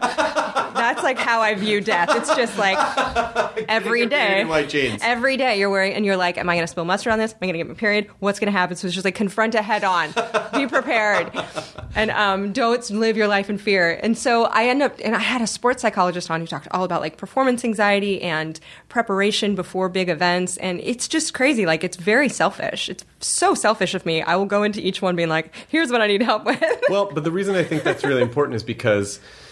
That's 0.80 1.02
like 1.02 1.18
how 1.18 1.40
I 1.40 1.54
view 1.54 1.80
death. 1.80 2.10
It's 2.20 2.34
just 2.36 2.58
like 2.58 2.76
every 3.68 4.00
your 4.00 4.08
period 4.08 4.10
day, 4.10 4.40
in 4.42 4.48
white 4.48 4.68
jeans. 4.68 5.00
every 5.02 5.36
day 5.36 5.58
you're 5.58 5.70
wearing, 5.70 5.94
and 5.94 6.04
you're 6.06 6.16
like, 6.16 6.38
am 6.38 6.48
I 6.48 6.54
going 6.54 6.62
to 6.64 6.70
spill 6.70 6.84
mustard 6.84 7.12
on 7.12 7.18
this? 7.18 7.32
Am 7.32 7.38
I 7.42 7.46
going 7.46 7.52
to 7.54 7.58
get 7.58 7.68
my 7.68 7.74
period? 7.74 8.08
What's 8.20 8.38
going 8.38 8.52
to 8.52 8.58
happen? 8.58 8.76
So 8.76 8.86
it's 8.86 8.94
just 8.94 9.04
like 9.04 9.14
confront 9.14 9.54
it 9.54 9.62
head 9.64 9.84
on, 9.84 10.12
be 10.52 10.66
prepared, 10.66 11.30
and 11.94 12.10
um, 12.10 12.52
don't 12.52 12.88
live 12.90 13.16
your 13.16 13.28
life 13.28 13.50
in 13.50 13.58
fear. 13.58 13.98
And 14.02 14.16
so 14.16 14.44
I 14.44 14.64
end 14.66 14.82
up, 14.82 14.96
and 15.04 15.14
I 15.14 15.20
had 15.20 15.42
a 15.42 15.46
sports 15.46 15.82
psychologist 15.82 16.30
on 16.30 16.40
who 16.40 16.46
talked 16.46 16.68
all 16.70 16.84
about 16.84 17.00
like 17.00 17.16
performance 17.16 17.64
anxiety 17.64 18.22
and 18.22 18.58
preparation 18.88 19.54
before 19.54 19.88
big 19.88 20.08
events, 20.08 20.56
and 20.58 20.80
it's 20.82 21.08
just 21.08 21.34
crazy. 21.34 21.66
Like 21.66 21.84
it's 21.84 21.96
very 21.96 22.28
selfish. 22.28 22.88
It's 22.88 23.04
so 23.20 23.54
selfish 23.54 23.94
of 23.94 24.04
me. 24.06 24.22
I 24.22 24.36
will 24.36 24.46
go 24.46 24.62
into 24.62 24.80
each 24.86 25.00
one 25.02 25.16
being 25.16 25.28
like, 25.28 25.54
here's 25.68 25.90
what 25.90 26.00
I 26.00 26.06
need 26.06 26.22
help 26.22 26.44
with. 26.44 26.62
well, 26.88 27.10
but 27.12 27.24
the 27.24 27.30
reason 27.30 27.54
I 27.54 27.62
think 27.64 27.82
that's 27.82 28.04
really 28.04 28.22
important 28.22 28.56
is 28.56 28.62
because 28.62 29.20
y- 29.20 29.49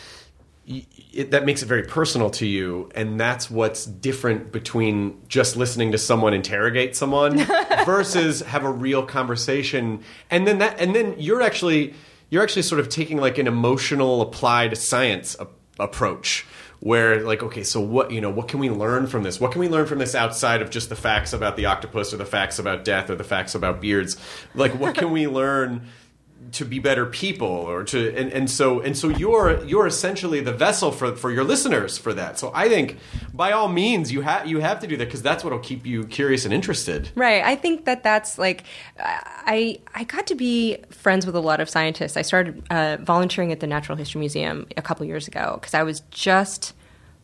it, 0.68 1.31
that 1.31 1.44
makes 1.44 1.62
it 1.62 1.66
very 1.66 1.83
personal 1.83 2.31
to 2.31 2.46
you, 2.46 2.90
and 2.94 3.18
that's 3.18 3.50
what's 3.50 3.87
different 3.87 4.52
between 4.52 5.20
just 5.28 5.57
listening 5.57 5.92
to 5.92 5.98
someone 5.98 6.35
interrogate 6.35 6.94
someone 6.94 7.38
versus 7.87 8.40
have 8.42 8.64
a 8.64 8.70
real 8.70 9.04
conversation, 9.04 10.02
and 10.31 10.46
then 10.46 10.59
that, 10.59 10.78
and 10.81 10.94
then 10.94 11.14
you're 11.18 11.42
actually 11.42 11.94
you're 12.31 12.42
actually 12.42 12.62
sort 12.62 12.81
of 12.81 12.88
taking 12.88 13.18
like 13.18 13.38
an 13.38 13.46
emotional 13.46 14.20
applied 14.20 14.76
science 14.76 15.37
a- 15.40 15.48
approach 15.83 16.44
where 16.81 17.22
like 17.22 17.42
okay 17.42 17.64
so 17.64 17.81
what 17.81 18.11
you 18.11 18.20
know 18.20 18.31
what 18.31 18.46
can 18.46 18.61
we 18.61 18.70
learn 18.70 19.07
from 19.07 19.22
this? 19.22 19.40
What 19.40 19.52
can 19.52 19.61
we 19.61 19.68
learn 19.68 19.87
from 19.87 19.98
this 19.98 20.14
outside 20.14 20.62
of 20.62 20.70
just 20.70 20.88
the 20.88 20.96
facts 20.96 21.33
about 21.33 21.57
the 21.57 21.66
octopus 21.66 22.12
or 22.12 22.18
the 22.18 22.26
facts 22.26 22.59
about 22.59 22.85
death 22.85 23.11
or 23.11 23.16
the 23.16 23.24
facts 23.24 23.54
about 23.54 23.81
beards? 23.81 24.16
Like 24.54 24.72
what 24.72 24.94
can 24.94 25.11
we 25.11 25.26
learn 25.40 25.87
to 26.52 26.64
be 26.64 26.78
better 26.78 27.06
people 27.06 27.46
or 27.46 27.84
to 27.84 28.14
and, 28.16 28.32
and 28.32 28.50
so 28.50 28.80
and 28.80 28.96
so 28.96 29.08
you're 29.08 29.62
you're 29.64 29.87
essentially 29.87 30.40
the 30.40 30.52
vessel 30.52 30.90
for 30.90 31.14
for 31.14 31.30
your 31.30 31.44
listeners 31.44 31.98
for 31.98 32.14
that 32.14 32.38
so 32.38 32.50
i 32.54 32.68
think 32.68 32.96
by 33.34 33.52
all 33.52 33.68
means 33.68 34.11
you 34.12 34.20
have 34.22 34.46
you 34.46 34.61
have 34.61 34.80
to 34.80 34.87
do 34.87 34.96
that 34.96 35.04
because 35.06 35.22
that's 35.22 35.44
what'll 35.44 35.58
keep 35.58 35.84
you 35.84 36.04
curious 36.04 36.44
and 36.44 36.54
interested 36.54 37.11
Right. 37.14 37.42
I 37.42 37.56
think 37.56 37.84
that 37.84 38.02
that's 38.02 38.38
like 38.38 38.64
I 38.98 39.80
I 39.94 40.04
got 40.04 40.26
to 40.28 40.34
be 40.34 40.78
friends 40.90 41.26
with 41.26 41.34
a 41.34 41.40
lot 41.40 41.61
of 41.61 41.68
scientists. 41.68 42.16
I 42.16 42.22
started 42.22 42.62
uh, 42.70 42.98
volunteering 43.00 43.52
at 43.52 43.61
the 43.61 43.66
Natural 43.66 43.96
History 43.96 44.20
Museum 44.20 44.66
a 44.76 44.82
couple 44.82 45.04
years 45.06 45.28
ago 45.28 45.58
because 45.61 45.74
I 45.74 45.82
was 45.82 46.00
just 46.11 46.74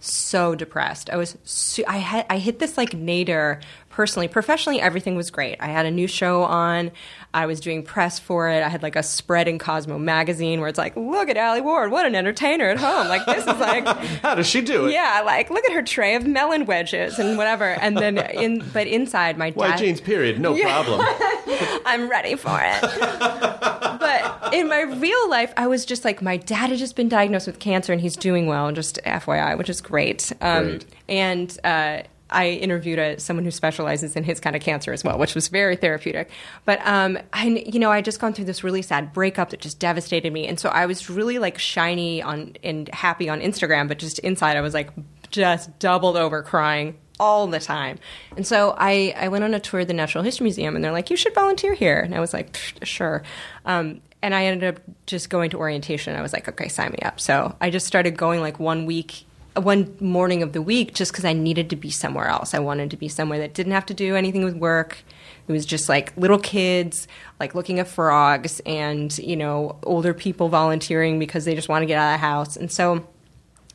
so 0.01 0.55
depressed. 0.55 1.11
I 1.11 1.17
was 1.17 1.81
I 1.87 1.99
had 1.99 2.27
I 2.29 2.39
hit 2.39 2.59
this 2.59 2.77
like 2.77 2.95
nadir 2.95 3.61
personally. 3.91 4.29
Professionally, 4.29 4.81
everything 4.81 5.17
was 5.17 5.31
great. 5.31 5.57
I 5.61 5.69
had 5.69 5.87
a 5.87 5.91
new 5.91 6.07
show 6.07 6.43
on. 6.43 6.91
I 7.35 7.47
was 7.47 7.61
doing 7.61 7.83
press 7.83 8.19
for 8.19 8.49
it. 8.49 8.63
I 8.63 8.69
had 8.69 8.83
like 8.83 8.97
a 8.97 9.03
spread 9.03 9.49
in 9.49 9.59
Cosmo 9.59 9.99
magazine 9.99 10.61
where 10.61 10.69
it's 10.69 10.79
like, 10.79 10.97
look 10.97 11.29
at 11.29 11.37
Alie 11.37 11.61
Ward, 11.61 11.91
what 11.91 12.07
an 12.07 12.15
entertainer 12.15 12.69
at 12.69 12.79
home. 12.79 13.09
Like 13.09 13.27
this 13.27 13.47
is 13.47 13.61
like 13.61 13.87
how 14.23 14.35
does 14.35 14.47
she 14.47 14.61
do 14.61 14.87
it 14.87 14.93
yeah, 14.93 15.23
like 15.27 15.51
look 15.51 15.65
at 15.65 15.73
her 15.73 15.83
tray 15.83 16.15
of 16.15 16.27
melon 16.27 16.65
wedges 16.65 17.19
and 17.19 17.37
whatever. 17.37 17.65
And 17.65 17.97
then 17.97 18.19
in 18.19 18.65
but 18.73 18.87
inside 18.87 19.37
my 19.37 19.51
dad 19.51 19.57
white 19.57 19.79
jeans 19.79 20.01
period 20.01 20.41
no 20.41 20.57
problem 20.57 21.05
I'm 21.85 22.09
ready 22.09 22.37
for 22.37 22.59
it. 22.63 22.81
but 22.81 24.55
in 24.55 24.69
my 24.69 24.83
real 24.83 25.31
life, 25.31 25.53
I 25.57 25.67
was 25.67 25.85
just 25.85 26.05
like, 26.05 26.23
my 26.23 26.37
dad 26.37 26.71
had 26.71 26.79
just 26.79 26.97
been 26.97 27.09
diagnosed 27.09 27.47
with 27.47 27.59
cancer 27.59 27.93
and 27.93 28.01
he's 28.01 28.17
doing 28.17 28.47
well, 28.47 28.67
and 28.67 28.75
just 28.77 28.99
FYI, 29.05 29.59
which 29.59 29.69
is 29.69 29.81
great. 29.81 30.33
Um, 30.41 30.65
Great. 30.65 30.87
And 31.09 31.59
uh, 31.65 32.03
I 32.31 32.49
interviewed 32.49 32.99
a, 32.99 33.21
someone 33.21 33.45
who 33.45 33.51
specializes 33.51 34.17
in 34.17 34.25
his 34.25 34.41
kind 34.41 34.57
of 34.57 34.63
cancer 34.63 34.93
as 34.93 35.05
well, 35.05 35.19
which 35.19 35.35
was 35.35 35.49
very 35.49 35.77
therapeutic. 35.77 36.31
But 36.65 36.85
um, 36.87 37.19
I, 37.33 37.47
you 37.47 37.79
know, 37.79 37.91
I 37.91 38.01
just 38.01 38.19
gone 38.19 38.33
through 38.33 38.47
this 38.47 38.65
really 38.65 38.83
sad 38.83 39.13
breakup 39.13 39.51
that 39.51 39.61
just 39.61 39.79
devastated 39.79 40.33
me, 40.33 40.47
and 40.47 40.59
so 40.59 40.71
I 40.71 40.87
was 40.87 41.11
really 41.11 41.39
like 41.39 41.59
shiny 41.59 42.23
on 42.23 42.55
and 42.63 42.89
happy 42.89 43.29
on 43.29 43.41
Instagram, 43.41 43.89
but 43.89 43.99
just 43.99 44.19
inside 44.21 44.57
I 44.57 44.63
was 44.63 44.75
like 44.75 44.91
just 45.31 45.79
doubled 45.79 46.17
over 46.17 46.43
crying 46.43 46.97
all 47.21 47.47
the 47.47 47.61
time. 47.61 47.99
And 48.37 48.47
so 48.47 48.75
I, 48.77 49.15
I 49.17 49.29
went 49.29 49.45
on 49.45 49.55
a 49.55 49.61
tour 49.61 49.81
of 49.81 49.89
the 49.89 49.95
Natural 49.95 50.25
History 50.25 50.45
Museum, 50.45 50.75
and 50.75 50.85
they're 50.85 50.93
like, 50.93 51.11
"You 51.11 51.17
should 51.17 51.35
volunteer 51.35 51.75
here," 51.75 52.01
and 52.01 52.15
I 52.15 52.21
was 52.21 52.33
like, 52.33 52.57
"Sure." 52.83 53.23
Um, 53.65 54.01
and 54.23 54.35
I 54.35 54.47
ended 54.47 54.77
up 54.77 54.83
just 55.07 55.29
going 55.29 55.51
to 55.51 55.59
orientation. 55.59 56.17
I 56.17 56.23
was 56.23 56.33
like, 56.33 56.49
"Okay, 56.49 56.69
sign 56.69 56.91
me 56.91 56.99
up." 57.03 57.21
So 57.21 57.55
I 57.61 57.71
just 57.71 57.87
started 57.87 58.17
going 58.17 58.41
like 58.41 58.59
one 58.59 58.87
week 58.87 59.25
one 59.57 59.97
morning 60.01 60.43
of 60.43 60.53
the 60.53 60.63
week 60.63 60.95
just 60.95 61.13
because 61.13 61.25
I 61.25 61.33
needed 61.33 61.71
to 61.71 61.77
be 61.77 61.91
somewhere 61.91 62.27
else. 62.27 62.55
I 62.55 62.59
wanted 62.59 62.91
to 62.91 62.97
be 62.97 63.09
somewhere 63.09 63.39
that 63.39 63.55
didn't 63.55 63.73
have 63.73 63.87
to 63.87 63.95
do 63.95 64.17
anything 64.17 64.45
with 64.45 64.57
work. 64.57 64.99
It 65.47 65.53
was 65.53 65.65
just 65.67 65.89
like 65.89 66.17
little 66.17 66.39
kids, 66.39 67.07
like 67.39 67.55
looking 67.55 67.79
at 67.79 67.87
frogs, 67.87 68.61
and 68.67 69.17
you 69.19 69.37
know, 69.37 69.79
older 69.83 70.15
people 70.15 70.49
volunteering 70.49 71.19
because 71.19 71.45
they 71.45 71.55
just 71.55 71.69
want 71.69 71.83
to 71.83 71.87
get 71.87 71.99
out 71.99 72.15
of 72.15 72.21
the 72.21 72.27
house. 72.27 72.57
And 72.57 72.73
so 72.73 73.07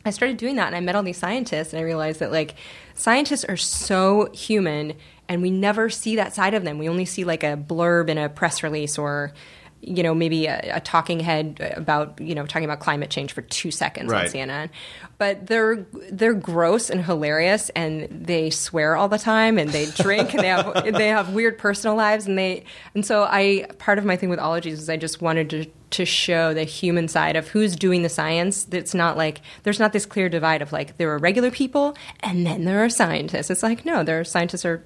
I 0.04 0.12
started 0.12 0.38
doing 0.38 0.56
that, 0.56 0.68
and 0.68 0.76
I 0.76 0.80
met 0.80 0.96
all 0.96 1.04
these 1.04 1.18
scientists, 1.18 1.72
and 1.72 1.80
I 1.80 1.84
realized 1.84 2.20
that 2.20 2.32
like 2.32 2.56
scientists 2.96 3.46
are 3.46 3.58
so 3.58 4.30
human, 4.34 4.94
and 5.28 5.42
we 5.42 5.52
never 5.52 5.89
see 5.89 6.15
that 6.15 6.34
side 6.34 6.56
of 6.56 6.63
them. 6.63 6.78
We 6.78 6.89
only 6.89 7.06
see 7.06 7.24
like 7.24 7.44
a 7.44 7.56
blurb 7.56 8.10
in 8.10 8.18
a 8.18 8.30
press 8.30 8.63
release 8.63 8.98
or 8.98 9.34
you 9.82 10.04
know 10.04 10.13
maybe 10.13 10.46
a, 10.48 10.78
a 10.78 10.80
talking 10.82 11.20
head 11.20 11.74
about 11.76 12.20
you 12.20 12.36
know 12.36 12.46
talking 12.46 12.65
about 12.65 12.80
climate 12.80 13.10
change 13.10 13.32
for 13.34 13.42
two 13.42 13.72
seconds 13.72 14.12
Right. 14.12 14.28
on 14.28 14.34
CNN, 14.34 14.70
but 15.18 15.48
they're 15.48 15.86
they're 16.12 16.34
gross 16.34 16.89
and 16.89 17.04
hilarious, 17.04 17.70
and 17.70 18.08
they 18.10 18.50
swear 18.50 18.96
all 18.96 19.08
the 19.08 19.18
time, 19.18 19.58
and 19.58 19.70
they 19.70 19.86
drink, 19.88 20.34
and 20.34 20.44
they 20.44 20.50
have 20.50 20.84
they 20.94 21.08
have 21.08 21.34
weird 21.34 21.58
personal 21.58 21.96
lives, 21.96 22.28
and 22.28 22.38
they 22.38 22.65
and 22.94 23.06
so 23.06 23.24
I 23.24 23.68
part 23.80 23.98
of 23.98 24.06
my 24.06 24.15
thing 24.18 24.30
with 24.30 24.39
ologies 24.39 24.80
is 24.82 24.89
I 24.89 24.98
just 24.98 25.22
wanted 25.22 25.50
to 25.52 25.65
to 25.92 26.06
show 26.06 26.54
the 26.54 26.65
human 26.65 27.08
side 27.08 27.36
of 27.36 27.48
who's 27.48 27.76
doing 27.76 28.04
the 28.04 28.10
science. 28.10 28.68
It's 28.72 28.94
not 28.94 29.18
like 29.18 29.42
there's 29.63 29.80
not 29.80 29.92
this 29.92 30.06
clear 30.06 30.30
divide 30.30 30.62
of 30.62 30.72
like 30.72 30.98
there 30.98 31.10
are 31.12 31.18
regular 31.18 31.50
people 31.50 31.96
and 32.20 32.46
then 32.46 32.65
there 32.65 32.84
are 32.86 32.89
scientists. 32.89 33.50
It's 33.50 33.63
like 33.63 33.86
no, 33.86 34.04
there 34.04 34.20
are 34.20 34.24
scientists 34.24 34.65
are 34.65 34.84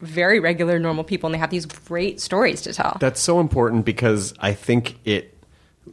very 0.00 0.40
regular 0.40 0.78
normal 0.78 1.04
people 1.04 1.28
and 1.28 1.34
they 1.34 1.38
have 1.38 1.50
these 1.50 1.66
great 1.66 2.20
stories 2.20 2.62
to 2.62 2.72
tell. 2.72 2.96
That's 3.00 3.20
so 3.20 3.40
important 3.40 3.84
because 3.84 4.34
I 4.38 4.52
think 4.52 4.98
it 5.04 5.32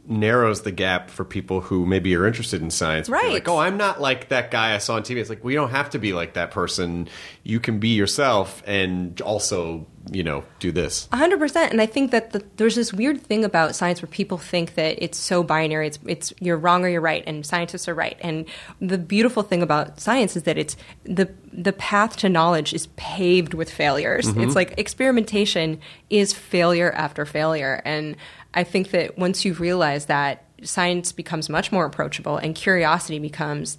narrows 0.06 0.62
the 0.62 0.72
gap 0.72 1.10
for 1.10 1.24
people 1.24 1.60
who 1.60 1.86
maybe 1.86 2.14
are 2.16 2.26
interested 2.26 2.60
in 2.60 2.70
science. 2.70 3.08
Right. 3.08 3.32
Like, 3.32 3.48
oh, 3.48 3.58
I'm 3.58 3.76
not 3.76 4.00
like 4.00 4.28
that 4.28 4.50
guy 4.50 4.74
I 4.74 4.78
saw 4.78 4.96
on 4.96 5.02
TV. 5.02 5.16
It's 5.18 5.30
like, 5.30 5.44
we 5.44 5.54
don't 5.54 5.70
have 5.70 5.90
to 5.90 5.98
be 5.98 6.12
like 6.12 6.34
that 6.34 6.50
person. 6.50 7.08
You 7.42 7.60
can 7.60 7.78
be 7.78 7.90
yourself 7.90 8.62
and 8.66 9.20
also, 9.20 9.86
you 10.12 10.22
know, 10.22 10.44
do 10.58 10.70
this. 10.70 11.08
Hundred 11.12 11.38
percent, 11.38 11.72
and 11.72 11.80
I 11.80 11.86
think 11.86 12.10
that 12.10 12.32
the, 12.32 12.44
there's 12.56 12.74
this 12.74 12.92
weird 12.92 13.20
thing 13.22 13.44
about 13.44 13.74
science 13.74 14.02
where 14.02 14.08
people 14.08 14.38
think 14.38 14.74
that 14.74 15.02
it's 15.02 15.18
so 15.18 15.42
binary. 15.42 15.86
It's 15.86 15.98
it's 16.06 16.32
you're 16.40 16.56
wrong 16.56 16.84
or 16.84 16.88
you're 16.88 17.00
right, 17.00 17.24
and 17.26 17.44
scientists 17.44 17.88
are 17.88 17.94
right. 17.94 18.18
And 18.20 18.46
the 18.80 18.98
beautiful 18.98 19.42
thing 19.42 19.62
about 19.62 20.00
science 20.00 20.36
is 20.36 20.42
that 20.42 20.58
it's 20.58 20.76
the 21.04 21.32
the 21.52 21.72
path 21.72 22.16
to 22.18 22.28
knowledge 22.28 22.74
is 22.74 22.88
paved 22.96 23.54
with 23.54 23.70
failures. 23.70 24.26
Mm-hmm. 24.26 24.42
It's 24.42 24.54
like 24.54 24.74
experimentation 24.78 25.80
is 26.10 26.32
failure 26.32 26.92
after 26.92 27.24
failure, 27.24 27.80
and 27.84 28.16
I 28.52 28.64
think 28.64 28.90
that 28.90 29.18
once 29.18 29.44
you 29.44 29.54
realize 29.54 30.06
that, 30.06 30.44
science 30.62 31.12
becomes 31.12 31.48
much 31.48 31.72
more 31.72 31.86
approachable, 31.86 32.36
and 32.36 32.54
curiosity 32.54 33.18
becomes 33.18 33.78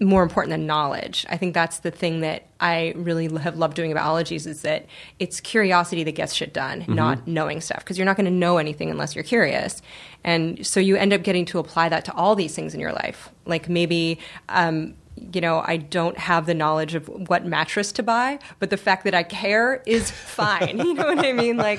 more 0.00 0.22
important 0.22 0.50
than 0.50 0.66
knowledge. 0.66 1.24
I 1.28 1.36
think 1.36 1.54
that's 1.54 1.78
the 1.80 1.90
thing 1.90 2.20
that 2.20 2.46
I 2.60 2.94
really 2.96 3.32
have 3.38 3.56
loved 3.56 3.76
doing 3.76 3.92
about 3.92 4.06
ologies 4.06 4.46
is 4.46 4.62
that 4.62 4.86
it's 5.18 5.40
curiosity 5.40 6.02
that 6.04 6.12
gets 6.12 6.34
shit 6.34 6.52
done, 6.52 6.84
not 6.88 7.26
knowing 7.28 7.60
stuff. 7.60 7.78
Because 7.78 7.96
you're 7.96 8.04
not 8.04 8.16
going 8.16 8.26
to 8.26 8.32
know 8.32 8.58
anything 8.58 8.90
unless 8.90 9.14
you're 9.14 9.24
curious. 9.24 9.82
And 10.24 10.66
so 10.66 10.80
you 10.80 10.96
end 10.96 11.12
up 11.12 11.22
getting 11.22 11.44
to 11.46 11.58
apply 11.58 11.88
that 11.90 12.04
to 12.06 12.14
all 12.14 12.34
these 12.34 12.54
things 12.54 12.74
in 12.74 12.80
your 12.80 12.92
life. 12.92 13.30
Like 13.46 13.68
maybe, 13.68 14.18
um, 14.48 14.94
you 15.32 15.40
know, 15.40 15.62
I 15.64 15.76
don't 15.76 16.18
have 16.18 16.46
the 16.46 16.54
knowledge 16.54 16.94
of 16.94 17.08
what 17.28 17.46
mattress 17.46 17.92
to 17.92 18.02
buy, 18.02 18.40
but 18.58 18.70
the 18.70 18.76
fact 18.76 19.04
that 19.04 19.14
I 19.14 19.22
care 19.22 19.82
is 19.86 20.10
fine. 20.10 20.78
you 20.84 20.94
know 20.94 21.06
what 21.06 21.24
I 21.24 21.32
mean? 21.32 21.56
Like, 21.56 21.78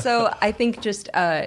so 0.00 0.34
I 0.42 0.52
think 0.52 0.80
just, 0.80 1.08
uh, 1.14 1.46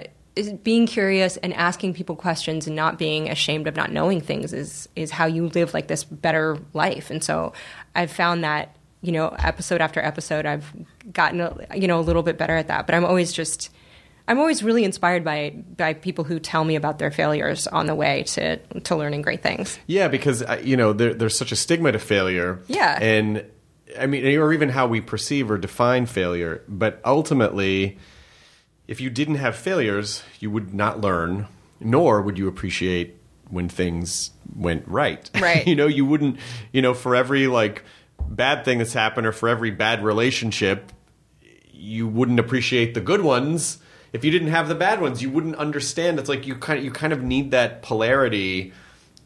being 0.62 0.86
curious 0.86 1.36
and 1.38 1.52
asking 1.54 1.94
people 1.94 2.16
questions 2.16 2.66
and 2.66 2.76
not 2.76 2.98
being 2.98 3.28
ashamed 3.28 3.66
of 3.66 3.76
not 3.76 3.92
knowing 3.92 4.20
things 4.20 4.52
is 4.52 4.88
is 4.96 5.10
how 5.10 5.26
you 5.26 5.48
live 5.48 5.74
like 5.74 5.88
this 5.88 6.04
better 6.04 6.58
life. 6.72 7.10
And 7.10 7.22
so 7.22 7.52
I've 7.94 8.10
found 8.10 8.44
that 8.44 8.76
you 9.00 9.12
know 9.12 9.28
episode 9.38 9.80
after 9.80 10.00
episode 10.00 10.46
I've 10.46 10.72
gotten 11.12 11.40
a, 11.40 11.76
you 11.76 11.88
know 11.88 12.00
a 12.00 12.02
little 12.02 12.22
bit 12.22 12.38
better 12.38 12.56
at 12.56 12.68
that. 12.68 12.86
But 12.86 12.94
I'm 12.94 13.04
always 13.04 13.32
just 13.32 13.70
I'm 14.28 14.38
always 14.38 14.62
really 14.62 14.84
inspired 14.84 15.24
by 15.24 15.50
by 15.76 15.94
people 15.94 16.24
who 16.24 16.38
tell 16.38 16.64
me 16.64 16.76
about 16.76 16.98
their 16.98 17.10
failures 17.10 17.66
on 17.66 17.86
the 17.86 17.94
way 17.94 18.24
to 18.24 18.58
to 18.58 18.96
learning 18.96 19.22
great 19.22 19.42
things. 19.42 19.78
Yeah, 19.86 20.08
because 20.08 20.42
uh, 20.42 20.60
you 20.62 20.76
know 20.76 20.92
there, 20.92 21.14
there's 21.14 21.36
such 21.36 21.52
a 21.52 21.56
stigma 21.56 21.92
to 21.92 21.98
failure. 21.98 22.62
Yeah. 22.68 22.98
and 23.00 23.44
I 23.98 24.06
mean, 24.06 24.38
or 24.38 24.52
even 24.52 24.68
how 24.68 24.86
we 24.86 25.00
perceive 25.00 25.50
or 25.50 25.58
define 25.58 26.06
failure. 26.06 26.62
But 26.68 27.00
ultimately, 27.04 27.98
if 28.88 29.00
you 29.00 29.10
didn't 29.10 29.36
have 29.36 29.54
failures, 29.54 30.22
you 30.40 30.50
would 30.50 30.74
not 30.74 31.00
learn, 31.00 31.46
nor 31.78 32.22
would 32.22 32.38
you 32.38 32.48
appreciate 32.48 33.16
when 33.50 33.68
things 33.68 34.30
went 34.56 34.88
right. 34.88 35.30
Right. 35.40 35.66
you 35.66 35.76
know, 35.76 35.86
you 35.86 36.04
wouldn't. 36.04 36.38
You 36.72 36.82
know, 36.82 36.94
for 36.94 37.14
every 37.14 37.46
like 37.46 37.84
bad 38.28 38.64
thing 38.64 38.78
that's 38.78 38.94
happened, 38.94 39.26
or 39.26 39.32
for 39.32 39.48
every 39.48 39.70
bad 39.70 40.02
relationship, 40.02 40.90
you 41.70 42.08
wouldn't 42.08 42.40
appreciate 42.40 42.94
the 42.94 43.00
good 43.00 43.20
ones. 43.20 43.78
If 44.12 44.24
you 44.24 44.30
didn't 44.30 44.48
have 44.48 44.68
the 44.68 44.74
bad 44.74 45.02
ones, 45.02 45.22
you 45.22 45.30
wouldn't 45.30 45.56
understand. 45.56 46.18
It's 46.18 46.30
like 46.30 46.46
you 46.46 46.54
kind 46.56 46.78
of, 46.78 46.84
you 46.84 46.90
kind 46.90 47.12
of 47.12 47.22
need 47.22 47.50
that 47.50 47.82
polarity 47.82 48.72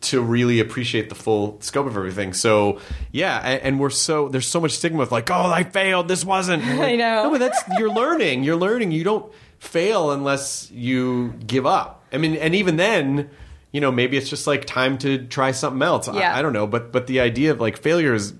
to 0.03 0.21
really 0.21 0.59
appreciate 0.59 1.09
the 1.09 1.15
full 1.15 1.61
scope 1.61 1.87
of 1.87 1.97
everything. 1.97 2.33
So 2.33 2.81
yeah, 3.13 3.39
and, 3.39 3.63
and 3.63 3.81
we're 3.81 3.91
so 3.91 4.29
there's 4.29 4.49
so 4.49 4.61
much 4.61 4.73
stigma 4.73 5.03
of 5.03 5.13
like, 5.13 5.31
oh, 5.31 5.47
I 5.47 5.63
failed. 5.63 6.09
This 6.09 6.25
wasn't. 6.25 6.65
I 6.67 6.97
know. 6.97 7.25
No, 7.25 7.31
but 7.31 7.39
that's 7.39 7.63
you're 7.79 7.93
learning. 7.93 8.43
You're 8.43 8.57
learning. 8.57 8.91
You 8.91 9.05
don't 9.05 9.33
fail 9.63 10.11
unless 10.11 10.71
you 10.73 11.35
give 11.47 11.67
up. 11.67 12.05
I 12.13 12.19
mean, 12.19 12.35
and 12.37 12.55
even 12.55 12.77
then, 12.77 13.31
you 13.71 13.81
know, 13.81 13.93
maybe 13.93 14.17
it's 14.17 14.29
just 14.29 14.47
like 14.47 14.65
time 14.65 14.99
to 14.99 15.25
try 15.27 15.53
something 15.53 15.81
else. 15.83 16.09
I- 16.09 16.19
Yeah. 16.19 16.37
I, 16.37 16.43
don't 16.43 16.53
know, 16.53 16.67
but 16.67 16.93
but 16.93 17.07
the 17.07 17.21
idea 17.21 17.53
of 17.53 17.61
like 17.61 17.79
failure 17.81 18.13
is, 18.13 18.35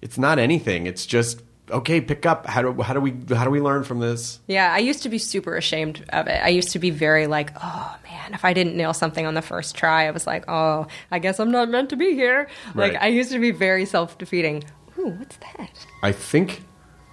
it's 0.00 0.16
not 0.18 0.38
anything. 0.38 0.86
It's 0.86 1.04
just 1.04 1.42
okay. 1.70 2.00
Pick 2.00 2.24
up. 2.24 2.46
How 2.46 2.62
do 2.62 2.80
how 2.80 2.94
do 2.94 3.00
we 3.00 3.12
how 3.34 3.44
do 3.44 3.50
we 3.50 3.60
learn 3.60 3.82
from 3.82 3.98
this? 3.98 4.38
Yeah, 4.46 4.72
I 4.72 4.78
used 4.78 5.02
to 5.02 5.08
be 5.08 5.18
super 5.18 5.56
ashamed 5.56 6.04
of 6.10 6.28
it. 6.28 6.40
I 6.42 6.48
used 6.48 6.70
to 6.70 6.78
be 6.78 6.90
very 6.90 7.26
like, 7.26 7.50
oh 7.62 7.96
man, 8.04 8.32
if 8.32 8.44
I 8.44 8.52
didn't 8.54 8.76
nail 8.76 8.94
something 8.94 9.26
on 9.26 9.34
the 9.34 9.42
first 9.42 9.74
try, 9.74 10.06
I 10.06 10.12
was 10.12 10.26
like, 10.28 10.44
oh, 10.48 10.86
I 11.10 11.18
guess 11.18 11.40
I'm 11.40 11.50
not 11.50 11.68
meant 11.68 11.90
to 11.90 11.96
be 11.96 12.14
here. 12.14 12.48
Like, 12.76 12.94
I 12.94 13.08
used 13.08 13.32
to 13.32 13.40
be 13.40 13.50
very 13.50 13.84
self 13.84 14.16
defeating. 14.16 14.62
Ooh, 14.98 15.10
what's 15.10 15.36
that? 15.38 15.70
I 16.02 16.12
think 16.12 16.62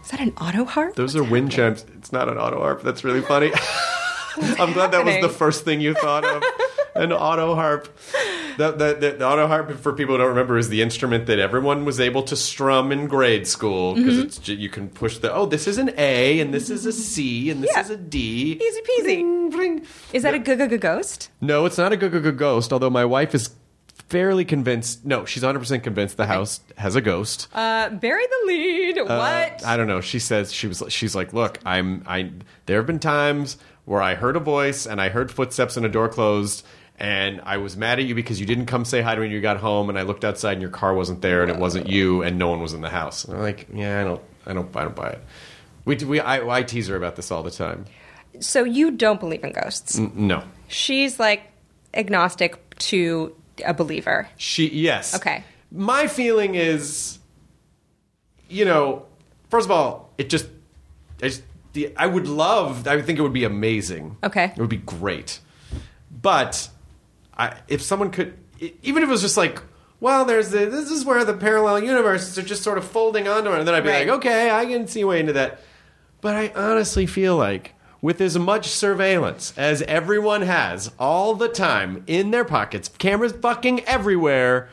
Is 0.06 0.12
that 0.12 0.20
an 0.22 0.34
auto 0.40 0.66
harp? 0.66 0.96
those 0.96 1.16
are 1.16 1.24
wind 1.24 1.52
chimes. 1.52 1.86
It's 1.98 2.12
not 2.12 2.30
an 2.30 2.38
auto 2.38 2.60
harp. 2.60 2.84
That's 2.84 3.04
really 3.04 3.22
funny. 3.22 3.52
I'm 4.60 4.74
glad 4.74 4.92
that 4.92 5.04
was 5.06 5.16
the 5.22 5.30
first 5.30 5.64
thing 5.66 5.82
you 5.82 5.94
thought 5.94 6.24
of. 6.26 6.44
An 6.96 7.12
auto 7.12 7.56
harp. 7.56 7.88
The, 8.58 8.72
the, 8.72 8.94
the, 8.94 9.12
the 9.18 9.28
auto 9.28 9.48
harp, 9.48 9.72
for 9.80 9.92
people 9.94 10.14
who 10.16 10.20
don't 10.20 10.30
remember, 10.30 10.58
is 10.58 10.70
the 10.70 10.82
instrument 10.82 11.26
that 11.26 11.40
everyone 11.40 11.84
was 11.86 12.00
able 12.00 12.24
to 12.24 12.36
strum 12.38 12.92
in 12.92 13.08
grade 13.08 13.48
school 13.48 13.96
because 13.96 14.16
Mm-hmm. 14.16 14.26
it's 14.28 14.48
you 14.48 14.70
can 14.70 14.88
push 14.90 15.18
the 15.18 15.34
oh 15.34 15.46
this 15.46 15.68
is 15.68 15.78
an 15.78 15.92
A 15.98 16.40
and 16.40 16.54
this 16.54 16.70
is 16.70 16.86
a 16.86 16.94
C 16.94 17.50
and 17.50 17.62
this 17.64 17.72
Yeah. 17.74 17.82
is 17.82 17.90
a 17.90 17.98
D. 17.98 18.54
Easy 18.62 18.82
peasy. 18.82 19.04
Bling, 19.04 19.50
bling. 19.50 19.86
Is 20.14 20.24
that 20.24 20.34
a 20.34 20.40
g 20.40 20.56
g 20.56 20.78
ghost? 20.78 21.30
No, 21.42 21.66
it's 21.66 21.78
not 21.78 21.92
a 21.92 21.98
go 21.98 22.08
go 22.08 22.20
go 22.22 22.32
ghost. 22.32 22.72
Although 22.72 22.90
my 22.92 23.04
wife 23.04 23.34
is 23.36 23.50
fairly 24.10 24.46
convinced. 24.46 25.06
No, 25.06 25.26
she's 25.26 25.44
100 25.44 25.60
percent 25.60 25.84
convinced 25.84 26.18
the 26.18 26.26
house 26.28 26.60
has 26.78 26.96
a 26.96 27.02
ghost. 27.02 27.48
Uh, 27.54 27.90
bury 27.90 28.26
the 28.26 28.48
lead. 28.48 28.98
Uh, 29.00 29.04
what? 29.06 29.66
I 29.66 29.78
don't 29.78 29.88
know. 29.88 30.02
She 30.02 30.20
says 30.20 30.52
she 30.54 30.68
was. 30.68 30.84
She's 30.90 31.16
like, 31.16 31.34
look, 31.34 31.60
I'm. 31.66 32.04
I. 32.08 32.32
There 32.66 32.78
have 32.78 32.88
been 32.88 33.00
times 33.00 33.58
where 33.86 34.02
I 34.02 34.16
heard 34.16 34.36
a 34.36 34.40
voice 34.40 34.86
and 34.88 35.00
I 35.00 35.10
heard 35.10 35.32
footsteps 35.32 35.78
and 35.78 35.86
a 35.86 35.90
door 35.90 36.10
closed, 36.10 36.66
and 36.98 37.40
I 37.46 37.58
was 37.58 37.78
mad 37.78 38.00
at 38.00 38.06
you 38.06 38.16
because 38.16 38.40
you 38.40 38.46
didn't 38.46 38.66
come 38.66 38.84
say 38.86 39.02
hi 39.02 39.14
to 39.16 39.22
me 39.22 39.28
when 39.28 39.32
you 39.32 39.42
got 39.42 39.58
home, 39.58 39.90
and 39.90 39.98
I 40.00 40.02
looked 40.04 40.26
outside 40.26 40.54
and 40.54 40.62
your 40.62 40.72
car 40.72 40.94
wasn't 40.94 41.22
there 41.22 41.42
and 41.44 41.52
it 41.52 41.58
wasn't 41.58 41.88
you, 41.88 42.22
and 42.24 42.38
no 42.40 42.48
one 42.50 42.62
was 42.62 42.74
in 42.74 42.82
the 42.82 42.90
house. 42.90 43.26
And 43.26 43.36
I'm 43.38 43.42
like, 43.44 43.68
yeah, 43.74 44.02
I 44.02 44.04
don't. 44.04 44.22
I 44.48 44.54
don't. 44.54 44.76
I 44.76 44.84
don't 44.84 44.96
buy 44.96 45.10
it. 45.10 45.24
We. 45.86 45.96
We. 45.98 46.20
I, 46.20 46.48
I 46.58 46.64
tease 46.64 46.88
her 46.88 46.96
about 46.96 47.16
this 47.16 47.32
all 47.32 47.44
the 47.44 47.52
time. 47.52 47.86
so 48.40 48.64
you 48.64 48.92
don't 48.92 49.20
believe 49.20 49.44
in 49.44 49.52
ghosts? 49.52 49.98
N- 50.00 50.12
No. 50.16 50.44
She's 50.68 51.20
like 51.20 51.44
agnostic 51.94 52.76
to 52.78 53.36
a 53.64 53.74
believer. 53.74 54.28
She 54.38 54.68
yes. 54.70 55.16
Okay. 55.16 55.44
My 55.72 56.08
feeling 56.08 56.56
is, 56.56 57.20
you 58.50 58.66
know, 58.66 59.06
first 59.50 59.66
of 59.66 59.72
all, 59.72 60.14
it 60.18 60.30
just, 60.30 60.48
I 61.22 61.28
just, 61.28 61.44
the, 61.74 61.94
I 61.98 62.08
would 62.08 62.28
love. 62.28 62.88
I 62.88 62.96
would 62.96 63.06
think 63.06 63.20
it 63.20 63.22
would 63.22 63.34
be 63.34 63.44
amazing. 63.44 64.18
Okay. 64.24 64.46
It 64.46 64.58
would 64.58 64.70
be 64.70 64.78
great, 64.78 65.40
but 66.22 66.70
I, 67.38 67.58
if 67.68 67.82
someone 67.82 68.12
could, 68.12 68.38
even 68.82 69.04
if 69.04 69.10
it 69.10 69.12
was 69.12 69.22
just 69.22 69.38
like. 69.38 69.62
Well, 70.02 70.26
there's 70.26 70.50
the, 70.52 70.66
this 70.66 70.92
is 70.92 71.06
where 71.06 71.24
the 71.24 71.34
parallel 71.34 71.82
universes 71.82 72.38
are 72.38 72.42
just 72.44 72.64
sort 72.64 72.78
of 72.78 72.86
folding 72.86 73.30
onto 73.30 73.50
it, 73.52 73.60
and 73.60 73.68
then 73.68 73.74
I'd 73.74 73.82
be 73.84 73.90
Right. 73.90 74.06
like, 74.08 74.18
okay, 74.18 74.52
I 74.52 74.66
can 74.66 74.88
see 74.88 75.06
way 75.06 75.22
into 75.22 75.34
that. 75.34 75.62
But 76.20 76.36
I 76.36 76.52
honestly 76.54 77.06
feel 77.06 77.38
like 77.38 77.74
with 78.06 78.22
as 78.22 78.38
much 78.38 78.68
surveillance 78.68 79.52
as 79.58 79.82
everyone 79.82 80.44
has 80.44 80.92
all 81.00 81.34
the 81.34 81.48
time 81.50 82.04
in 82.06 82.30
their 82.30 82.46
pockets, 82.46 82.88
cameras 83.00 83.32
fucking 83.32 83.84
everywhere, 83.86 84.70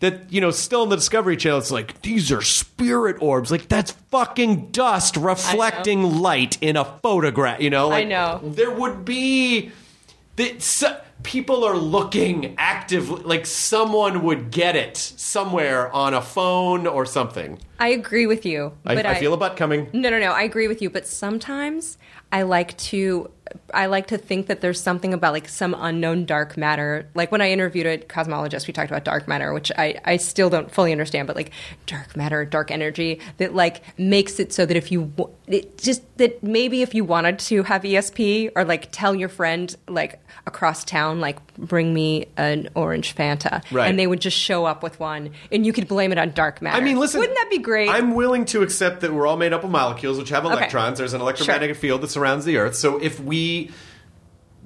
that, 0.00 0.32
you 0.32 0.40
know, 0.40 0.50
still 0.50 0.82
in 0.82 0.88
the 0.88 0.96
Discovery 0.96 1.36
Channel, 1.36 1.58
it's 1.58 1.70
like, 1.70 2.02
these 2.02 2.32
are 2.32 2.42
spirit 2.42 3.22
orbs. 3.22 3.52
Like, 3.52 3.68
that's 3.68 3.92
fucking 4.10 4.72
dust 4.72 5.16
reflecting 5.16 6.02
light 6.02 6.60
in 6.60 6.76
a 6.76 6.84
photograph, 6.84 7.60
you 7.60 7.70
know? 7.70 7.86
Like, 7.86 8.06
I 8.06 8.08
know. 8.08 8.40
There 8.42 8.72
would 8.72 9.04
be. 9.04 9.70
That 10.34 10.60
so, 10.60 11.00
people 11.22 11.64
are 11.64 11.76
looking 11.76 12.54
actively, 12.58 13.22
like 13.22 13.46
someone 13.46 14.24
would 14.24 14.50
get 14.50 14.74
it 14.74 14.96
somewhere 14.96 15.92
on 15.92 16.14
a 16.14 16.22
phone 16.22 16.86
or 16.86 17.06
something. 17.06 17.58
I 17.78 17.88
agree 17.88 18.26
with 18.26 18.44
you. 18.44 18.72
I, 18.84 18.94
but 18.94 19.06
I 19.06 19.20
feel 19.20 19.34
a 19.34 19.36
butt 19.36 19.56
coming. 19.56 19.88
No, 19.92 20.10
no, 20.10 20.18
no. 20.18 20.32
I 20.32 20.42
agree 20.42 20.66
with 20.66 20.82
you, 20.82 20.90
but 20.90 21.06
sometimes 21.06 21.98
I 22.32 22.42
like 22.42 22.76
to 22.78 23.30
I 23.72 23.86
like 23.86 24.08
to 24.08 24.18
think 24.18 24.46
that 24.46 24.60
there's 24.60 24.80
something 24.80 25.12
about 25.14 25.32
like 25.32 25.48
some 25.48 25.74
unknown 25.78 26.24
dark 26.24 26.56
matter. 26.56 27.08
Like 27.14 27.32
when 27.32 27.40
I 27.40 27.50
interviewed 27.50 27.86
a 27.86 27.98
cosmologist, 27.98 28.66
we 28.66 28.72
talked 28.72 28.90
about 28.90 29.04
dark 29.04 29.26
matter, 29.28 29.52
which 29.52 29.72
I 29.76 30.00
I 30.04 30.16
still 30.16 30.50
don't 30.50 30.70
fully 30.70 30.92
understand, 30.92 31.26
but 31.26 31.36
like 31.36 31.50
dark 31.86 32.16
matter, 32.16 32.44
dark 32.44 32.70
energy 32.70 33.20
that 33.38 33.54
like 33.54 33.82
makes 33.98 34.38
it 34.40 34.52
so 34.52 34.66
that 34.66 34.76
if 34.76 34.92
you 34.92 35.12
it 35.46 35.78
just 35.78 36.02
that 36.18 36.42
maybe 36.42 36.82
if 36.82 36.94
you 36.94 37.04
wanted 37.04 37.38
to 37.40 37.62
have 37.64 37.82
ESP 37.82 38.52
or 38.54 38.64
like 38.64 38.88
tell 38.92 39.14
your 39.14 39.28
friend 39.28 39.74
like 39.88 40.20
across 40.46 40.84
town 40.84 41.20
like 41.20 41.38
bring 41.56 41.92
me 41.92 42.26
an 42.36 42.68
orange 42.74 43.14
Fanta 43.14 43.62
Right. 43.72 43.88
and 43.88 43.98
they 43.98 44.06
would 44.06 44.20
just 44.20 44.36
show 44.36 44.64
up 44.64 44.82
with 44.82 44.98
one 45.00 45.30
and 45.52 45.66
you 45.66 45.72
could 45.72 45.88
blame 45.88 46.12
it 46.12 46.18
on 46.18 46.30
dark 46.32 46.62
matter. 46.62 46.76
I 46.76 46.80
mean, 46.80 46.98
listen. 46.98 47.18
Wouldn't 47.20 47.36
that 47.36 47.50
be 47.50 47.58
great? 47.58 47.88
I'm 47.88 48.14
willing 48.14 48.44
to 48.46 48.62
accept 48.62 49.00
that 49.00 49.12
we're 49.12 49.26
all 49.26 49.36
made 49.36 49.52
up 49.52 49.64
of 49.64 49.70
molecules 49.70 50.18
which 50.18 50.28
have 50.30 50.44
electrons. 50.44 50.98
There's 50.98 51.14
an 51.14 51.20
electromagnetic 51.20 51.76
field 51.76 52.00
that 52.02 52.08
surrounds 52.10 52.44
the 52.44 52.56
Earth. 52.56 52.76
So 52.76 52.98
if 52.98 53.18
we. 53.18 53.39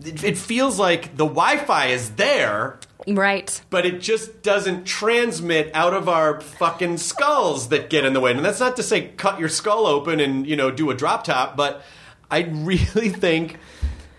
It 0.02 0.24
it 0.24 0.38
feels 0.38 0.78
like 0.78 1.16
the 1.16 1.24
Wi 1.24 1.58
Fi 1.58 1.86
is 1.86 2.10
there, 2.12 2.80
right. 3.06 3.62
but 3.70 3.86
it 3.86 4.00
just 4.00 4.42
doesn't 4.42 4.84
transmit 4.84 5.70
out 5.72 5.94
of 5.94 6.08
our 6.08 6.40
fucking 6.40 6.98
skulls 6.98 7.68
that 7.68 7.90
get 7.90 8.04
in 8.04 8.12
the 8.12 8.20
way. 8.20 8.32
And 8.32 8.44
that's 8.44 8.60
not 8.60 8.76
to 8.76 8.82
say 8.82 9.08
cut 9.16 9.38
your 9.38 9.48
skull 9.48 9.86
open 9.86 10.18
and, 10.18 10.46
you 10.46 10.56
know, 10.56 10.70
do 10.70 10.90
a 10.90 10.94
drop 10.94 11.24
top, 11.24 11.56
but 11.56 11.84
I 12.30 12.40
really 12.40 13.08
think 13.10 13.58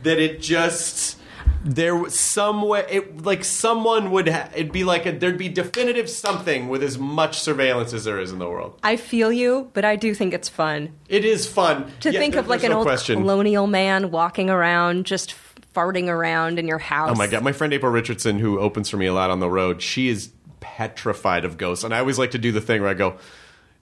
that 0.03 0.19
it 0.19 0.41
just 0.41 1.19
there 1.67 1.95
was 1.95 2.17
some 2.17 2.61
way 2.61 2.85
it 2.89 3.23
like 3.23 3.43
someone 3.43 4.11
would 4.11 4.27
ha- 4.29 4.49
it'd 4.53 4.71
be 4.71 4.83
like 4.83 5.07
a, 5.07 5.11
there'd 5.11 5.37
be 5.37 5.49
definitive 5.49 6.07
something 6.07 6.69
with 6.69 6.83
as 6.83 6.99
much 6.99 7.39
surveillance 7.39 7.91
as 7.91 8.03
there 8.03 8.19
is 8.19 8.31
in 8.31 8.37
the 8.37 8.47
world. 8.47 8.79
I 8.83 8.97
feel 8.97 9.33
you, 9.33 9.71
but 9.73 9.83
I 9.83 9.95
do 9.95 10.13
think 10.13 10.33
it's 10.35 10.47
fun 10.47 10.91
It 11.09 11.25
is 11.25 11.47
fun 11.47 11.91
to 12.01 12.11
Yeah, 12.11 12.19
think 12.19 12.33
there- 12.33 12.41
of 12.41 12.47
like 12.47 12.61
there's 12.61 12.69
an 12.69 12.73
no 12.73 12.77
old 12.77 12.85
question. 12.85 13.19
colonial 13.21 13.65
man 13.65 14.11
walking 14.11 14.49
around, 14.51 15.07
just 15.07 15.33
farting 15.75 16.07
around 16.07 16.59
in 16.59 16.67
your 16.67 16.77
house. 16.77 17.09
Oh 17.11 17.15
my 17.15 17.25
god, 17.25 17.43
my 17.43 17.51
friend 17.51 17.73
April 17.73 17.91
Richardson, 17.91 18.37
who 18.37 18.59
opens 18.59 18.87
for 18.89 18.97
me 18.97 19.07
a 19.07 19.13
lot 19.13 19.31
on 19.31 19.39
the 19.39 19.49
road, 19.49 19.81
she 19.81 20.07
is 20.07 20.29
petrified 20.59 21.45
of 21.45 21.57
ghosts, 21.57 21.83
and 21.83 21.95
I 21.95 21.99
always 21.99 22.19
like 22.19 22.31
to 22.31 22.37
do 22.37 22.51
the 22.51 22.61
thing 22.61 22.81
where 22.81 22.91
I 22.91 22.93
go, 22.93 23.17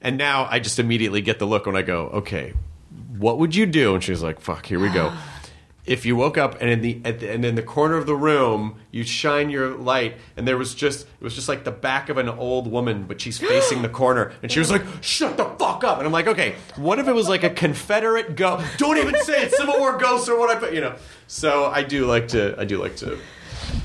and 0.02 0.18
now 0.18 0.48
I 0.50 0.60
just 0.60 0.80
immediately 0.80 1.20
get 1.22 1.38
the 1.40 1.46
look 1.46 1.66
when 1.66 1.76
I 1.76 1.82
go, 1.82 2.08
okay, 2.08 2.54
what 3.18 3.40
would 3.40 3.56
you 3.56 3.66
do? 3.66 3.94
And 3.94 4.02
she's 4.04 4.24
like, 4.24 4.40
fuck, 4.40 4.66
here 4.66 4.80
we 4.80 4.88
go. 4.90 5.12
If 5.86 6.06
you 6.06 6.16
woke 6.16 6.38
up 6.38 6.62
and 6.62 6.70
in 6.70 6.82
the, 6.82 7.02
at 7.04 7.20
the 7.20 7.30
and 7.30 7.44
in 7.44 7.56
the 7.56 7.64
corner 7.64 7.98
of 7.98 8.06
the 8.06 8.16
room 8.16 8.80
you 8.92 9.04
shine 9.04 9.50
your 9.50 9.76
light 9.76 10.16
and 10.38 10.48
there 10.48 10.58
was 10.58 10.74
just 10.74 11.02
it 11.02 11.24
was 11.24 11.36
just 11.36 11.50
like 11.50 11.66
the 11.66 11.72
back 11.72 12.08
of 12.10 12.18
an 12.18 12.30
old 12.30 12.72
woman 12.72 13.04
but 13.04 13.20
she's 13.20 13.38
facing 13.38 13.82
the 13.82 13.90
corner 14.02 14.32
and 14.42 14.52
she 14.52 14.60
was 14.60 14.72
like 14.72 14.84
shut 15.02 15.36
the 15.36 15.46
fuck 15.60 15.84
up 15.84 15.98
and 15.98 16.08
I'm 16.08 16.14
like 16.14 16.28
okay 16.28 16.56
what 16.78 17.00
if 17.00 17.08
it 17.08 17.14
was 17.14 17.28
like 17.28 17.44
a 17.44 17.50
Confederate 17.50 18.36
ghost 18.38 18.66
don't 18.78 18.98
even 18.98 19.22
say 19.24 19.44
it 19.44 19.52
Civil 19.52 19.78
War 19.78 19.98
ghost 19.98 20.30
or 20.30 20.40
what 20.40 20.56
I 20.56 20.60
put 20.60 20.74
you 20.74 20.80
know 20.80 20.96
so 21.28 21.66
I 21.66 21.84
do 21.84 22.06
like 22.06 22.30
to 22.30 22.56
I 22.58 22.64
do 22.64 22.78
like 22.78 22.96
to 22.98 23.18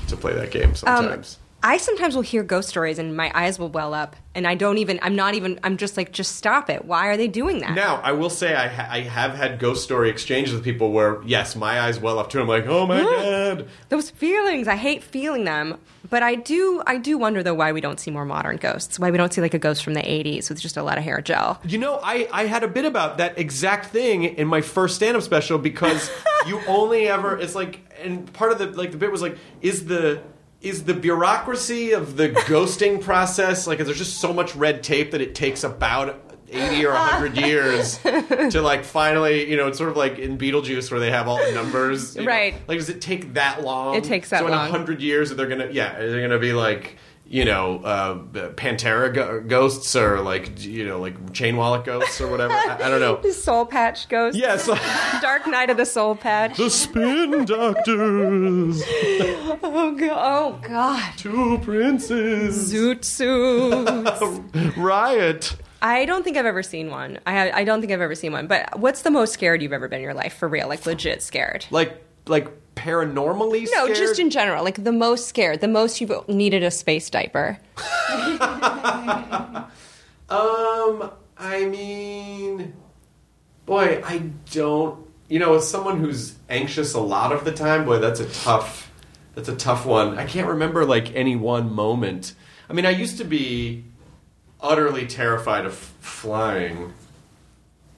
to 0.07 0.17
play 0.17 0.33
that 0.33 0.51
game 0.51 0.69
um, 0.69 0.75
sometimes. 0.75 1.37
I 1.61 1.77
sometimes 1.77 2.15
will 2.15 2.21
hear 2.21 2.41
ghost 2.41 2.69
stories 2.69 2.99
and 2.99 3.15
my 3.17 3.31
eyes 3.35 3.59
will 3.59 3.69
well 3.69 3.93
up, 3.93 4.15
and 4.33 4.47
I 4.47 4.55
don't 4.55 4.77
even. 4.77 4.97
I'm 5.01 5.15
not 5.15 5.33
even. 5.33 5.59
I'm 5.63 5.75
just 5.75 5.97
like, 5.97 6.13
just 6.13 6.37
stop 6.37 6.69
it. 6.69 6.85
Why 6.85 7.07
are 7.07 7.17
they 7.17 7.27
doing 7.27 7.59
that? 7.59 7.73
Now, 7.75 7.97
I 7.97 8.13
will 8.13 8.29
say 8.29 8.55
I, 8.55 8.67
ha- 8.67 8.87
I 8.89 9.01
have 9.01 9.35
had 9.35 9.59
ghost 9.59 9.83
story 9.83 10.09
exchanges 10.09 10.53
with 10.53 10.63
people 10.63 10.91
where, 10.93 11.21
yes, 11.23 11.57
my 11.57 11.81
eyes 11.81 11.99
well 11.99 12.17
up 12.17 12.29
too. 12.29 12.39
I'm 12.39 12.47
like, 12.47 12.65
oh 12.67 12.87
my 12.87 13.01
god. 13.03 13.67
Those 13.89 14.09
feelings, 14.09 14.67
I 14.69 14.75
hate 14.75 15.03
feeling 15.03 15.43
them. 15.43 15.77
But 16.09 16.23
I 16.23 16.35
do. 16.35 16.81
I 16.87 16.97
do 16.97 17.17
wonder 17.17 17.43
though 17.43 17.53
why 17.53 17.73
we 17.73 17.81
don't 17.81 17.99
see 17.99 18.09
more 18.09 18.23
modern 18.23 18.55
ghosts. 18.55 18.97
Why 18.97 19.11
we 19.11 19.17
don't 19.17 19.33
see 19.33 19.41
like 19.41 19.53
a 19.53 19.59
ghost 19.59 19.83
from 19.83 19.95
the 19.95 20.01
'80s 20.01 20.47
with 20.49 20.61
just 20.61 20.77
a 20.77 20.83
lot 20.83 20.97
of 20.97 21.03
hair 21.03 21.19
gel. 21.19 21.59
You 21.65 21.77
know, 21.77 21.99
I, 22.01 22.29
I 22.31 22.45
had 22.45 22.63
a 22.63 22.69
bit 22.69 22.85
about 22.85 23.17
that 23.17 23.37
exact 23.37 23.87
thing 23.87 24.23
in 24.23 24.47
my 24.47 24.61
first 24.61 24.95
stand 24.95 25.17
up 25.17 25.23
special 25.23 25.57
because 25.57 26.09
you 26.47 26.61
only 26.67 27.09
ever, 27.09 27.37
it's 27.37 27.53
like, 27.53 27.81
and 28.01 28.31
part 28.31 28.53
of 28.53 28.59
the, 28.59 28.67
like, 28.67 28.91
the 28.91 28.97
bit 28.97 29.11
was 29.11 29.21
like, 29.21 29.37
is 29.61 29.85
the, 29.85 30.21
is 30.61 30.83
the 30.83 30.93
bureaucracy 30.93 31.91
of 31.91 32.17
the 32.17 32.29
ghosting 32.47 33.01
process, 33.01 33.67
like, 33.67 33.79
is 33.79 33.87
there 33.87 33.95
just 33.95 34.17
so 34.19 34.33
much 34.33 34.55
red 34.55 34.83
tape 34.83 35.11
that 35.11 35.21
it 35.21 35.35
takes 35.35 35.63
about 35.63 36.19
80 36.51 36.85
or 36.85 36.93
100 36.93 37.37
years 37.45 37.97
to, 37.99 38.61
like, 38.61 38.83
finally, 38.83 39.49
you 39.49 39.55
know, 39.55 39.67
it's 39.67 39.77
sort 39.77 39.89
of 39.89 39.97
like 39.97 40.19
in 40.19 40.37
Beetlejuice 40.37 40.91
where 40.91 40.99
they 40.99 41.11
have 41.11 41.27
all 41.27 41.37
the 41.37 41.51
numbers. 41.53 42.15
you 42.15 42.23
know? 42.23 42.27
Right. 42.27 42.55
Like, 42.67 42.77
does 42.79 42.89
it 42.89 43.01
take 43.01 43.35
that 43.35 43.63
long? 43.63 43.95
It 43.95 44.03
takes 44.03 44.31
that 44.31 44.39
so 44.39 44.45
in 44.47 44.51
long. 44.51 44.69
100 44.71 45.01
years, 45.01 45.31
are 45.31 45.35
they're 45.35 45.47
going 45.47 45.59
to, 45.67 45.73
yeah, 45.73 45.95
are 45.95 46.09
they're 46.09 46.19
going 46.19 46.31
to 46.31 46.39
be 46.39 46.53
like, 46.53 46.97
you 47.31 47.45
know, 47.45 47.77
uh, 47.83 48.15
Pantera 48.55 49.13
go- 49.13 49.39
ghosts 49.41 49.95
or 49.95 50.19
like 50.21 50.63
you 50.63 50.83
know, 50.87 50.99
like 50.99 51.31
chain 51.31 51.55
wallet 51.57 51.85
ghosts 51.85 52.19
or 52.19 52.27
whatever. 52.27 52.53
I, 52.55 52.75
I 52.83 52.89
don't 52.89 52.99
know. 52.99 53.29
Soul 53.31 53.67
Patch 53.67 54.09
Ghost. 54.09 54.35
Yeah, 54.35 54.57
so 54.57 54.75
Dark 55.21 55.45
Knight 55.45 55.69
of 55.69 55.77
the 55.77 55.85
Soul 55.85 56.15
Patch. 56.15 56.57
the 56.57 56.69
Spin 56.71 57.45
Doctors, 57.45 58.83
Oh, 59.61 59.95
go- 59.97 60.09
oh 60.17 60.59
God. 60.63 61.13
two 61.17 61.59
princes, 61.59 62.73
Zoot 62.73 63.03
suits. 63.05 64.77
riot. 64.77 65.55
I 65.81 66.05
don't 66.05 66.23
think 66.23 66.35
I've 66.35 66.45
ever 66.45 66.63
seen 66.63 66.89
one. 66.89 67.19
I 67.25 67.51
I 67.51 67.63
don't 67.63 67.79
think 67.79 67.93
I've 67.93 68.01
ever 68.01 68.15
seen 68.15 68.31
one. 68.33 68.47
But 68.47 68.79
what's 68.79 69.03
the 69.03 69.11
most 69.11 69.33
scared 69.33 69.61
you've 69.61 69.71
ever 69.73 69.87
been 69.87 69.99
in 69.99 70.03
your 70.03 70.13
life? 70.13 70.33
For 70.33 70.47
real, 70.47 70.67
like 70.67 70.85
legit 70.85 71.21
scared. 71.21 71.65
Like 71.71 72.03
like 72.27 72.49
paranormally. 72.79 73.67
No, 73.71 73.85
scared? 73.85 73.95
just 73.97 74.19
in 74.19 74.29
general, 74.29 74.63
like 74.63 74.83
the 74.83 74.91
most 74.91 75.27
scared, 75.27 75.61
the 75.61 75.67
most 75.67 75.99
you've 75.99 76.27
needed 76.27 76.63
a 76.63 76.71
space 76.71 77.09
diaper. 77.09 77.59
Um, 80.29 81.09
I 81.37 81.65
mean, 81.65 82.75
boy, 83.65 84.01
I 84.05 84.19
don't. 84.51 85.07
You 85.27 85.39
know, 85.39 85.55
as 85.55 85.67
someone 85.67 85.99
who's 85.99 86.35
anxious 86.49 86.93
a 86.93 86.99
lot 86.99 87.31
of 87.31 87.45
the 87.45 87.51
time, 87.51 87.85
boy, 87.85 87.97
that's 87.97 88.19
a 88.19 88.29
tough. 88.29 88.91
That's 89.33 89.49
a 89.49 89.55
tough 89.55 89.85
one. 89.85 90.17
I 90.17 90.25
can't 90.25 90.47
remember 90.47 90.85
like 90.85 91.15
any 91.15 91.35
one 91.35 91.73
moment. 91.73 92.35
I 92.69 92.73
mean, 92.73 92.85
I 92.85 92.91
used 92.91 93.17
to 93.17 93.23
be 93.23 93.85
utterly 94.61 95.07
terrified 95.07 95.65
of 95.65 95.73
flying. 95.73 96.93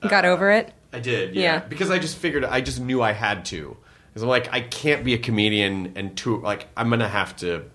Got 0.07 0.25
over 0.25 0.51
it. 0.51 0.73
I 0.93 0.99
did, 0.99 1.35
yeah. 1.35 1.41
Yeah. 1.41 1.59
Because 1.59 1.89
I 1.89 1.99
just 1.99 2.17
figured, 2.17 2.43
I 2.45 2.61
just 2.61 2.79
knew 2.79 3.01
I 3.01 3.11
had 3.11 3.45
to. 3.45 3.77
Because 4.11 4.23
I'm 4.23 4.29
like, 4.29 4.51
I 4.53 4.61
can't 4.61 5.03
be 5.05 5.13
a 5.13 5.17
comedian 5.17 5.93
and 5.95 6.15
two, 6.17 6.41
like, 6.41 6.67
I'm 6.75 6.89
gonna 6.89 7.07
have 7.07 7.35
to 7.37 7.65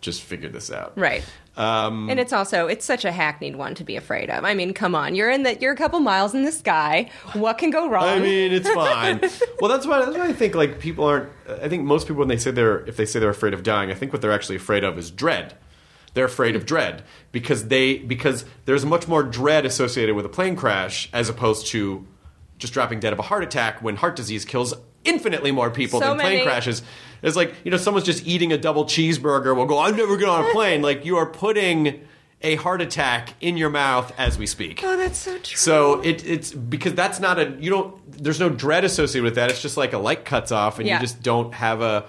just 0.00 0.22
figure 0.22 0.48
this 0.48 0.70
out. 0.70 0.96
Right. 0.98 1.24
Um, 1.56 2.10
And 2.10 2.18
it's 2.18 2.32
also 2.32 2.66
it's 2.66 2.84
such 2.84 3.04
a 3.04 3.12
hackneyed 3.12 3.54
one 3.54 3.76
to 3.76 3.84
be 3.84 3.96
afraid 3.96 4.28
of. 4.28 4.44
I 4.44 4.54
mean, 4.54 4.74
come 4.74 4.94
on, 4.94 5.14
you're 5.14 5.30
in 5.30 5.44
that 5.44 5.62
you're 5.62 5.72
a 5.72 5.76
couple 5.76 6.00
miles 6.00 6.34
in 6.34 6.42
the 6.42 6.50
sky. 6.50 7.10
What 7.32 7.58
can 7.58 7.70
go 7.70 7.88
wrong? 7.88 8.04
I 8.04 8.18
mean, 8.18 8.52
it's 8.52 8.68
fine. 8.68 9.20
well, 9.60 9.70
that's 9.70 9.86
why 9.86 10.04
that's 10.04 10.16
why 10.16 10.26
I 10.26 10.32
think 10.32 10.54
like 10.54 10.80
people 10.80 11.04
aren't. 11.04 11.30
I 11.48 11.68
think 11.68 11.84
most 11.84 12.08
people 12.08 12.20
when 12.20 12.28
they 12.28 12.38
say 12.38 12.50
they're 12.50 12.84
if 12.86 12.96
they 12.96 13.06
say 13.06 13.20
they're 13.20 13.30
afraid 13.30 13.54
of 13.54 13.62
dying, 13.62 13.90
I 13.90 13.94
think 13.94 14.12
what 14.12 14.20
they're 14.20 14.32
actually 14.32 14.56
afraid 14.56 14.82
of 14.82 14.98
is 14.98 15.10
dread. 15.10 15.54
They're 16.14 16.24
afraid 16.24 16.56
of 16.56 16.66
dread 16.66 17.02
because 17.30 17.68
they 17.68 17.98
because 17.98 18.44
there's 18.64 18.84
much 18.84 19.06
more 19.06 19.22
dread 19.22 19.64
associated 19.64 20.16
with 20.16 20.26
a 20.26 20.28
plane 20.28 20.56
crash 20.56 21.08
as 21.12 21.28
opposed 21.28 21.66
to 21.68 22.04
just 22.58 22.72
dropping 22.72 23.00
dead 23.00 23.12
of 23.12 23.18
a 23.18 23.22
heart 23.22 23.42
attack 23.42 23.82
when 23.82 23.96
heart 23.96 24.16
disease 24.16 24.44
kills 24.44 24.74
infinitely 25.04 25.50
more 25.52 25.70
people 25.70 26.00
So 26.00 26.08
than 26.08 26.18
plane 26.18 26.32
many. 26.34 26.44
crashes. 26.44 26.82
It's 27.22 27.36
like 27.36 27.54
you 27.64 27.70
know 27.70 27.76
someone's 27.76 28.06
just 28.06 28.26
eating 28.26 28.52
a 28.52 28.58
double 28.58 28.84
cheeseburger 28.84 29.54
will 29.56 29.66
go 29.66 29.78
I'm 29.78 29.96
never 29.96 30.16
get 30.16 30.28
on 30.28 30.44
a 30.46 30.50
plane. 30.52 30.82
like 30.82 31.04
you 31.04 31.16
are 31.16 31.26
putting 31.26 32.06
a 32.42 32.56
heart 32.56 32.82
attack 32.82 33.34
in 33.40 33.56
your 33.56 33.70
mouth 33.70 34.12
as 34.18 34.36
we 34.38 34.46
speak. 34.46 34.82
oh, 34.84 34.96
that's 34.98 35.18
so 35.18 35.32
true. 35.38 35.56
So 35.56 36.00
it, 36.02 36.26
it's 36.26 36.52
because 36.52 36.92
that's 36.94 37.18
not 37.20 37.38
a 37.38 37.56
you 37.58 37.70
don't 37.70 38.22
there's 38.22 38.40
no 38.40 38.48
dread 38.50 38.84
associated 38.84 39.24
with 39.24 39.34
that. 39.36 39.50
It's 39.50 39.62
just 39.62 39.76
like 39.76 39.92
a 39.94 39.98
light 39.98 40.24
cuts 40.24 40.52
off 40.52 40.78
and 40.78 40.86
Yeah. 40.86 40.96
you 40.96 41.00
just 41.00 41.22
don't 41.22 41.52
have 41.54 41.80
a 41.80 42.04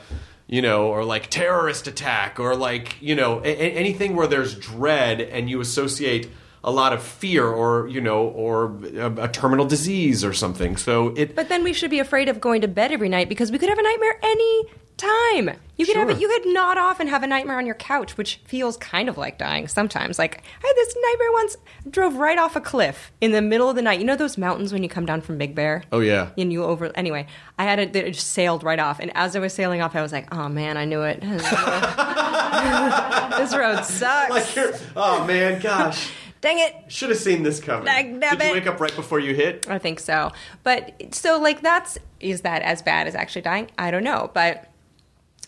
you 0.47 0.61
know 0.61 0.87
or 0.87 1.03
like 1.05 1.29
terrorist 1.29 1.87
attack 1.87 2.39
or 2.39 2.55
like 2.55 3.01
you 3.01 3.15
know 3.15 3.39
a- 3.39 3.47
a- 3.47 3.71
anything 3.75 4.15
where 4.15 4.27
there's 4.27 4.53
dread 4.55 5.21
and 5.21 5.49
you 5.49 5.59
associate 5.61 6.29
a 6.65 6.71
lot 6.71 6.91
of 6.93 7.01
fear 7.01 7.47
or 7.47 7.87
you 7.87 8.01
know 8.01 8.27
or 8.27 8.75
a, 8.97 9.23
a 9.23 9.27
terminal 9.29 9.65
disease 9.65 10.25
or 10.25 10.33
something. 10.33 10.75
So 10.75 11.13
it 11.15 11.35
But 11.35 11.47
then 11.47 11.63
we 11.63 11.71
should 11.73 11.91
be 11.91 11.99
afraid 11.99 12.27
of 12.27 12.41
going 12.41 12.59
to 12.61 12.67
bed 12.67 12.91
every 12.91 13.07
night 13.07 13.29
because 13.29 13.49
we 13.51 13.59
could 13.59 13.69
have 13.69 13.77
a 13.79 13.83
nightmare 13.83 14.19
any 14.23 14.63
time. 14.97 15.51
You 15.77 15.85
could 15.85 15.97
have 15.97 16.07
Sure. 16.07 16.17
it. 16.17 16.21
You 16.21 16.29
could 16.29 16.53
nod 16.53 16.77
off 16.77 17.01
and 17.01 17.09
have 17.09 17.21
a 17.21 17.27
nightmare 17.27 17.57
on 17.57 17.65
your 17.65 17.75
couch, 17.75 18.17
which 18.17 18.39
feels 18.45 18.77
kind 18.77 19.09
of 19.09 19.17
like 19.17 19.37
dying 19.37 19.67
sometimes. 19.67 20.17
Like 20.17 20.41
I 20.63 20.67
had 20.67 20.75
this 20.75 20.95
nightmare 21.11 21.31
once. 21.33 21.57
Drove 21.89 22.15
right 22.15 22.39
off 22.39 22.55
a 22.55 22.61
cliff 22.61 23.11
in 23.21 23.31
the 23.31 23.41
middle 23.41 23.69
of 23.69 23.75
the 23.75 23.81
night. 23.83 23.99
You 23.99 24.05
know 24.05 24.15
those 24.15 24.37
mountains 24.37 24.71
when 24.73 24.81
you 24.83 24.89
come 24.89 25.05
down 25.05 25.21
from 25.21 25.37
Big 25.37 25.53
Bear. 25.53 25.83
Oh, 25.91 25.99
yeah. 25.99 26.29
And 26.37 26.51
you 26.51 26.63
over 26.63 26.91
anyway. 26.95 27.27
I 27.59 27.65
had 27.65 27.77
it. 27.79 27.95
It 27.95 28.13
just 28.13 28.31
sailed 28.31 28.63
right 28.63 28.79
off. 28.79 28.99
And 28.99 29.11
as 29.15 29.35
I 29.35 29.39
was 29.39 29.53
sailing 29.53 29.81
off, 29.81 29.95
I 29.95 30.01
was 30.01 30.11
like, 30.11 30.33
"Oh 30.33 30.49
man, 30.49 30.77
I 30.77 30.85
knew 30.85 31.03
it. 31.03 31.21
this 33.37 33.55
road 33.55 33.83
sucks. 33.83 34.55
like 34.55 34.75
oh 34.95 35.25
man, 35.27 35.61
gosh, 35.61 36.09
Dang 36.45 36.59
it." 36.59 36.75
should 36.87 37.09
have 37.09 37.19
seen 37.19 37.43
this 37.43 37.59
coming. 37.59 37.85
Dag 37.85 38.05
Did 38.05 38.13
you 38.13 38.19
nabbit. 38.19 38.51
wake 38.51 38.67
up 38.67 38.79
right 38.79 38.95
before 38.95 39.19
you 39.19 39.33
hit? 39.33 39.67
I 39.69 39.79
think 39.79 39.99
so. 39.99 40.31
But 40.63 40.93
so 41.11 41.39
like 41.39 41.61
that's 41.61 41.97
is 42.19 42.41
that 42.41 42.61
as 42.61 42.81
bad 42.81 43.07
as 43.07 43.15
actually 43.15 43.41
dying? 43.41 43.69
I 43.77 43.91
don't 43.91 44.03
know, 44.03 44.31
but 44.33 44.71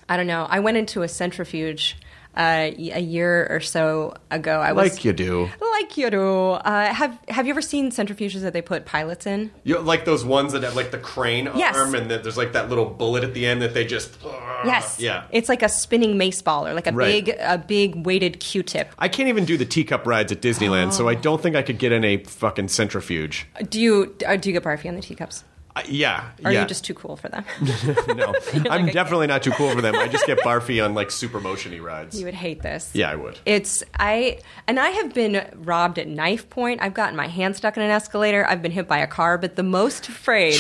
I 0.10 0.18
don't 0.18 0.28
know. 0.28 0.48
I 0.50 0.60
went 0.60 0.78
into 0.78 1.04
a 1.04 1.08
centrifuge 1.08 1.98
uh, 2.38 2.70
y- 2.78 2.92
a 2.94 3.00
year 3.02 3.48
or 3.50 3.60
so 3.60 4.14
ago. 4.32 4.60
I 4.62 4.72
was 4.72 4.92
Like 4.94 5.04
you 5.04 5.12
do. 5.12 5.50
like 5.74 5.98
you 5.98 6.10
do. 6.12 6.52
Uh, 6.52 6.94
have 6.94 7.18
Have 7.30 7.48
you 7.48 7.52
ever 7.52 7.62
seen 7.62 7.90
centrifuges 7.92 8.42
that 8.42 8.54
they 8.54 8.62
put 8.62 8.86
pilots 8.86 9.26
in? 9.26 9.50
You 9.64 9.80
like 9.80 10.06
those 10.06 10.24
ones 10.24 10.54
that 10.54 10.62
have 10.64 10.76
like 10.76 10.92
the 10.92 11.00
crane 11.00 11.50
Yes. 11.56 11.76
arm 11.76 11.96
and 11.96 12.12
that 12.12 12.22
there's 12.24 12.38
like 12.38 12.54
that 12.54 12.70
little 12.70 12.86
bullet 12.86 13.24
at 13.24 13.34
the 13.34 13.46
end 13.48 13.62
that 13.64 13.74
they 13.74 13.86
just 13.86 14.16
Yes. 14.64 15.00
yeah. 15.00 15.24
It's 15.32 15.50
like 15.50 15.64
a 15.64 15.70
spinning 15.70 16.18
mace 16.18 16.42
ball 16.42 16.68
or 16.68 16.74
like 16.74 16.88
a 16.88 16.92
Right. 16.92 17.26
big 17.26 17.36
a 17.40 17.58
big 17.58 18.06
weighted 18.06 18.40
Q-tip. 18.40 18.94
I 19.00 19.08
can't 19.08 19.30
even 19.30 19.46
do 19.46 19.58
the 19.58 19.66
teacup 19.66 20.06
rides 20.06 20.32
at 20.32 20.42
Disneyland, 20.42 20.94
so 20.94 21.10
I 21.10 21.16
Oh. 21.16 21.20
don't 21.20 21.42
think 21.42 21.56
I 21.56 21.64
could 21.64 21.80
get 21.80 21.92
in 21.92 22.04
a 22.04 22.18
fucking 22.24 22.68
centrifuge. 22.68 23.48
Do 23.70 23.82
you 23.82 24.16
uh, 24.28 24.36
do 24.36 24.50
you 24.50 24.54
get 24.54 24.64
barfy 24.64 24.88
on 24.88 24.96
the 24.96 25.02
teacups? 25.02 25.44
Uh, 25.78 25.84
yeah, 25.88 26.32
Or 26.44 26.52
yeah. 26.52 26.60
are 26.60 26.62
you 26.62 26.68
just 26.68 26.84
too 26.86 26.94
cool 26.94 27.16
for 27.18 27.30
them? 27.30 27.44
no? 28.08 28.34
I'm 28.70 28.88
definitely 28.88 29.28
not 29.28 29.44
too 29.44 29.52
cool 29.52 29.72
for 29.72 29.82
them. 29.82 29.96
I 29.96 30.08
just 30.08 30.26
get 30.26 30.40
barfy 30.46 30.84
on 30.84 30.94
like 30.94 31.12
super 31.12 31.40
motiony 31.40 31.82
rides. 31.82 32.18
you 32.20 32.26
would 32.26 32.34
hate 32.34 32.62
this. 32.62 32.90
Yeah, 32.94 33.12
I 33.12 33.16
would. 33.16 33.38
It's 33.46 33.84
I 34.00 34.40
and 34.68 34.80
I 34.80 34.90
have 34.90 35.14
been 35.14 35.48
robbed 35.56 36.00
at 36.00 36.08
knife 36.08 36.50
point. 36.50 36.82
I've 36.82 36.94
gotten 36.94 37.16
my 37.16 37.28
hand 37.28 37.56
stuck 37.56 37.78
in 37.78 37.84
an 37.84 37.92
escalator. 37.92 38.46
I've 38.48 38.62
been 38.62 38.72
hit 38.72 38.88
by 38.88 38.98
a 39.00 39.08
car, 39.08 39.38
but 39.38 39.56
the 39.56 39.64
most 39.64 40.08
afraid. 40.10 40.56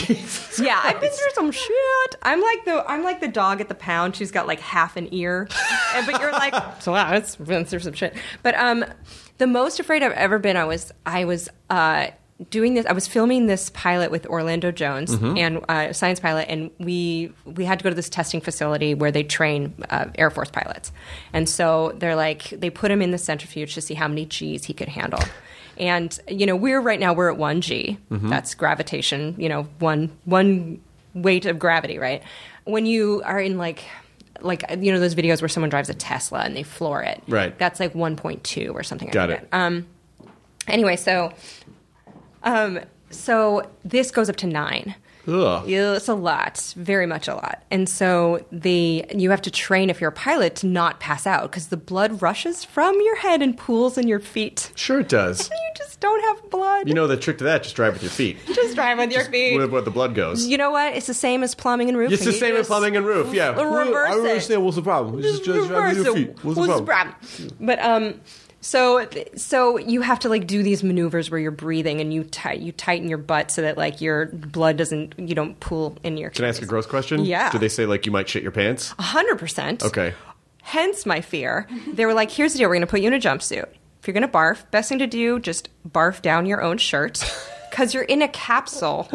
yeah, 0.59 0.79
I've 0.83 0.99
been 1.01 1.09
through 1.09 1.31
some 1.33 1.51
shit. 1.51 2.15
I'm 2.21 2.41
like 2.41 2.65
the 2.65 2.83
I'm 2.87 3.03
like 3.03 3.19
the 3.19 3.27
dog 3.27 3.61
at 3.61 3.69
the 3.69 3.75
pound. 3.75 4.15
She's 4.15 4.31
got 4.31 4.45
like 4.47 4.59
half 4.59 4.97
an 4.97 5.13
ear, 5.13 5.47
and, 5.95 6.05
but 6.05 6.19
you're 6.21 6.31
like, 6.31 6.53
so 6.81 6.91
wow, 6.91 7.13
it's 7.13 7.35
been 7.35 7.65
through 7.65 7.79
some 7.79 7.93
shit. 7.93 8.15
But 8.43 8.55
um, 8.55 8.85
the 9.39 9.47
most 9.47 9.79
afraid 9.79 10.03
I've 10.03 10.11
ever 10.13 10.37
been. 10.39 10.57
I 10.57 10.65
was 10.65 10.91
I 11.05 11.25
was 11.25 11.49
uh. 11.69 12.07
Doing 12.51 12.75
this, 12.75 12.85
I 12.85 12.93
was 12.93 13.07
filming 13.07 13.47
this 13.47 13.71
pilot 13.71 14.11
with 14.11 14.27
Orlando 14.27 14.71
Jones 14.71 15.11
and 15.11 15.65
uh, 15.67 15.91
science 15.91 16.19
pilot, 16.19 16.45
and 16.49 16.69
we 16.77 17.31
we 17.45 17.65
had 17.65 17.79
to 17.79 17.83
go 17.83 17.89
to 17.89 17.95
this 17.95 18.09
testing 18.09 18.41
facility 18.41 18.93
where 18.93 19.11
they 19.11 19.23
train 19.23 19.73
uh, 19.89 20.05
Air 20.15 20.29
Force 20.29 20.51
pilots. 20.51 20.91
And 21.33 21.49
so 21.49 21.93
they're 21.97 22.15
like, 22.15 22.49
they 22.49 22.69
put 22.69 22.91
him 22.91 23.01
in 23.01 23.09
the 23.09 23.17
centrifuge 23.17 23.73
to 23.73 23.81
see 23.81 23.95
how 23.95 24.07
many 24.07 24.25
G's 24.25 24.65
he 24.65 24.73
could 24.73 24.87
handle. 24.87 25.19
And 25.79 26.17
you 26.27 26.45
know, 26.45 26.55
we're 26.55 26.79
right 26.79 26.99
now 26.99 27.13
we're 27.13 27.31
at 27.31 27.37
one 27.37 27.61
G. 27.61 27.97
That's 28.11 28.53
gravitation. 28.53 29.33
You 29.39 29.49
know, 29.49 29.63
one 29.79 30.11
one 30.25 30.79
weight 31.15 31.47
of 31.47 31.57
gravity, 31.57 31.97
right? 31.97 32.21
When 32.65 32.85
you 32.85 33.23
are 33.25 33.39
in 33.39 33.57
like 33.57 33.83
like 34.41 34.63
you 34.79 34.91
know 34.91 34.99
those 34.99 35.15
videos 35.15 35.41
where 35.41 35.49
someone 35.49 35.71
drives 35.71 35.89
a 35.89 35.95
Tesla 35.95 36.41
and 36.41 36.55
they 36.55 36.61
floor 36.61 37.01
it, 37.01 37.23
Right. 37.27 37.57
That's 37.57 37.79
like 37.79 37.95
one 37.95 38.15
point 38.15 38.43
two 38.43 38.73
or 38.75 38.83
something. 38.83 39.09
Got 39.09 39.29
forget. 39.29 39.43
it. 39.45 39.49
Um, 39.51 39.87
anyway, 40.67 40.95
so 40.97 41.33
um, 42.43 42.79
so 43.09 43.69
this 43.85 44.11
goes 44.11 44.29
up 44.29 44.35
to 44.37 44.47
nine. 44.47 44.95
Ugh. 45.29 45.67
Yeah, 45.67 45.95
it's 45.95 46.07
a 46.07 46.13
lot, 46.13 46.73
very 46.77 47.05
much 47.05 47.27
a 47.27 47.35
lot. 47.35 47.61
And 47.69 47.89
so 47.89 48.45
the 48.49 49.05
you 49.13 49.29
have 49.31 49.41
to 49.41 49.51
train 49.51 49.89
if 49.89 49.99
you're 49.99 50.09
a 50.11 50.13
pilot 50.13 50.55
to 50.57 50.67
not 50.67 51.01
pass 51.01 51.27
out 51.27 51.43
because 51.51 51.67
the 51.67 51.75
blood 51.75 52.21
rushes 52.21 52.63
from 52.63 52.95
your 53.01 53.17
head 53.17 53.41
and 53.41 53.57
pools 53.57 53.97
in 53.97 54.07
your 54.07 54.21
feet. 54.21 54.71
Sure, 54.75 55.01
it 55.01 55.09
does. 55.09 55.49
You 55.67 55.83
just 55.85 55.99
don't 55.99 56.23
have 56.23 56.49
blood. 56.49 56.87
You 56.87 56.93
know 56.93 57.07
the 57.07 57.17
trick 57.17 57.39
to 57.39 57.43
that? 57.45 57.63
Just 57.63 57.75
drive 57.75 57.93
with 57.93 58.03
your 58.03 58.09
feet. 58.11 58.37
just 58.47 58.73
drive 58.75 58.97
with 58.99 59.11
your 59.11 59.25
feet. 59.25 59.57
Where, 59.57 59.67
where 59.67 59.81
the 59.81 59.91
blood 59.91 60.15
goes. 60.15 60.47
You 60.47 60.57
know 60.57 60.71
what? 60.71 60.95
It's 60.95 61.07
the 61.07 61.13
same 61.13 61.43
as 61.43 61.53
plumbing 61.55 61.89
and 61.89 61.97
roofing. 61.97 62.13
It's 62.13 62.23
the 62.25 62.31
You 62.31 62.37
same 62.37 62.55
just 62.55 62.69
plumbing 62.69 62.95
and 62.95 63.05
roof. 63.05 63.33
Yeah. 63.33 63.49
Reverse 63.49 63.59
I 63.61 64.11
don't 64.11 64.25
it. 64.25 64.29
understand. 64.29 64.63
What's 64.63 64.75
the 64.77 64.81
problem? 64.81 65.21
Just, 65.21 65.43
just 65.43 65.67
drive 65.67 65.97
with 65.97 66.05
your 66.05 66.15
reverse 66.15 66.15
feet. 66.15 66.29
it. 66.29 66.43
What's 66.45 66.77
the 66.77 66.83
problem? 66.83 67.15
But 67.59 67.79
um, 67.79 68.21
so 68.61 69.07
so 69.35 69.77
you 69.77 70.01
have 70.01 70.19
to 70.19 70.29
like 70.29 70.47
do 70.47 70.63
these 70.63 70.83
maneuvers 70.83 71.29
where 71.29 71.39
you're 71.39 71.51
breathing 71.51 72.01
and 72.01 72.13
you 72.13 72.23
tight 72.23 72.59
you 72.59 72.71
tighten 72.71 73.07
your 73.07 73.17
butt 73.19 73.51
so 73.51 73.61
that 73.61 73.77
like 73.77 74.01
your 74.01 74.27
blood 74.27 74.77
doesn't 74.77 75.13
you 75.17 75.35
don't 75.35 75.59
pool 75.59 75.97
in 76.03 76.17
your. 76.17 76.29
Can 76.31 76.45
I 76.45 76.49
ask 76.49 76.61
a 76.61 76.65
gross 76.65 76.85
question? 76.85 77.23
Yeah. 77.25 77.51
Do 77.51 77.59
they 77.59 77.69
say 77.69 77.85
like 77.85 78.05
you 78.05 78.11
might 78.11 78.27
shit 78.27 78.43
your 78.43 78.51
pants? 78.51 78.93
hundred 78.99 79.37
percent. 79.37 79.83
Okay. 79.83 80.13
Hence 80.61 81.05
my 81.05 81.21
fear. 81.21 81.67
They 81.93 82.05
were 82.05 82.13
like, 82.13 82.29
"Here's 82.29 82.53
the 82.53 82.59
deal: 82.59 82.67
we're 82.67 82.75
going 82.75 82.81
to 82.81 82.87
put 82.87 82.99
you 82.99 83.07
in 83.07 83.13
a 83.13 83.19
jumpsuit. 83.19 83.67
If 84.01 84.07
you're 84.07 84.13
going 84.13 84.21
to 84.23 84.27
barf, 84.27 84.69
best 84.71 84.89
thing 84.89 84.99
to 84.99 85.07
do 85.07 85.39
just 85.39 85.69
barf 85.87 86.21
down 86.21 86.45
your 86.45 86.61
own 86.61 86.77
shirt." 86.77 87.23
Because 87.69 87.93
you're 87.93 88.03
in 88.03 88.23
a 88.23 88.27
capsule, 88.29 89.07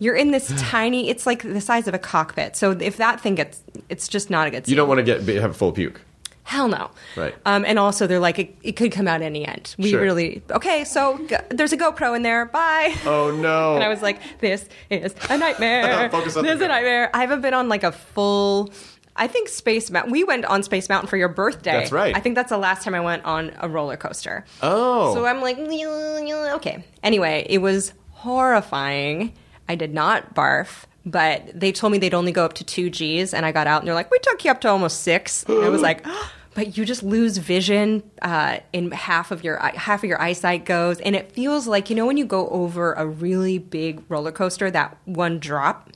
you're 0.00 0.16
in 0.16 0.32
this 0.32 0.52
tiny. 0.56 1.08
It's 1.08 1.24
like 1.24 1.42
the 1.42 1.60
size 1.60 1.86
of 1.86 1.94
a 1.94 2.00
cockpit. 2.00 2.56
So 2.56 2.72
if 2.72 2.96
that 2.96 3.20
thing 3.20 3.36
gets, 3.36 3.62
it's 3.88 4.08
just 4.08 4.28
not 4.28 4.48
a 4.48 4.50
good. 4.50 4.66
You 4.66 4.74
don't 4.74 4.88
want 4.88 4.98
to 4.98 5.04
get 5.04 5.22
have 5.40 5.52
a 5.52 5.54
full 5.54 5.70
puke. 5.70 6.00
Hell 6.48 6.68
no. 6.68 6.90
Right. 7.14 7.34
Um, 7.44 7.66
and 7.66 7.78
also, 7.78 8.06
they're 8.06 8.18
like, 8.18 8.38
it, 8.38 8.56
it 8.62 8.72
could 8.72 8.90
come 8.90 9.06
out 9.06 9.20
any 9.20 9.46
end. 9.46 9.74
We 9.78 9.90
Sure. 9.90 10.00
really 10.00 10.40
okay. 10.50 10.82
So 10.84 11.18
g- 11.26 11.36
there's 11.50 11.74
a 11.74 11.76
GoPro 11.76 12.16
in 12.16 12.22
there. 12.22 12.46
Bye. 12.46 12.94
Oh 13.04 13.30
no. 13.30 13.74
And 13.78 13.84
I 13.84 13.88
was 13.88 14.00
like, 14.00 14.18
this 14.40 14.66
is 14.88 15.14
a 15.28 15.36
nightmare. 15.36 16.08
Focus 16.10 16.36
on 16.38 16.44
this 16.44 16.56
is 16.56 16.62
a 16.62 16.68
nightmare. 16.68 17.10
I 17.12 17.20
haven't 17.20 17.42
been 17.42 17.52
on 17.52 17.68
like 17.68 17.84
a 17.84 17.92
full. 17.92 18.72
I 19.14 19.26
think 19.26 19.48
Space 19.50 19.90
Mountain. 19.90 20.10
We 20.10 20.24
went 20.24 20.46
on 20.46 20.62
Space 20.62 20.88
Mountain 20.88 21.08
for 21.08 21.16
your 21.18 21.28
birthday. 21.28 21.72
That's 21.72 21.92
right. 21.92 22.16
I 22.16 22.20
think 22.20 22.34
that's 22.34 22.48
the 22.50 22.56
last 22.56 22.82
time 22.82 22.94
I 22.94 23.00
went 23.00 23.24
on 23.26 23.52
a 23.60 23.68
roller 23.68 23.96
coaster. 23.98 24.44
Oh. 24.62 25.12
So 25.14 25.26
I'm 25.26 25.42
like, 25.42 25.58
okay. 25.58 26.82
Anyway, 27.02 27.44
it 27.50 27.58
was 27.58 27.92
horrifying. 28.12 29.34
I 29.68 29.74
did 29.74 29.92
not 29.92 30.34
barf, 30.34 30.84
but 31.04 31.42
they 31.58 31.72
told 31.72 31.92
me 31.92 31.98
they'd 31.98 32.14
only 32.14 32.32
go 32.32 32.44
up 32.44 32.54
to 32.54 32.64
two 32.64 32.88
G's, 32.90 33.34
and 33.34 33.44
I 33.44 33.52
got 33.52 33.66
out 33.66 33.80
and 33.82 33.88
they're 33.88 33.94
like, 33.94 34.10
we 34.10 34.18
took 34.20 34.44
you 34.44 34.50
up 34.50 34.60
to 34.62 34.68
almost 34.68 35.02
six. 35.02 35.42
And 35.44 35.64
I 35.64 35.68
was 35.68 35.82
like, 35.88 36.06
but 36.54 36.76
you 36.76 36.84
just 36.84 37.02
lose 37.02 37.36
vision, 37.38 38.02
uh, 38.22 38.58
in 38.72 38.90
half 38.90 39.30
of 39.30 39.44
your 39.44 39.58
half 39.58 40.02
of 40.02 40.08
your 40.08 40.20
eyesight 40.20 40.64
goes, 40.64 41.00
and 41.00 41.14
it 41.16 41.32
feels 41.32 41.66
like 41.66 41.90
you 41.90 41.96
know 41.96 42.06
when 42.06 42.16
you 42.16 42.24
go 42.26 42.48
over 42.48 42.92
a 42.94 43.06
really 43.06 43.58
big 43.58 44.02
roller 44.08 44.32
coaster, 44.32 44.70
that 44.70 44.96
one 45.04 45.38
drop 45.38 45.90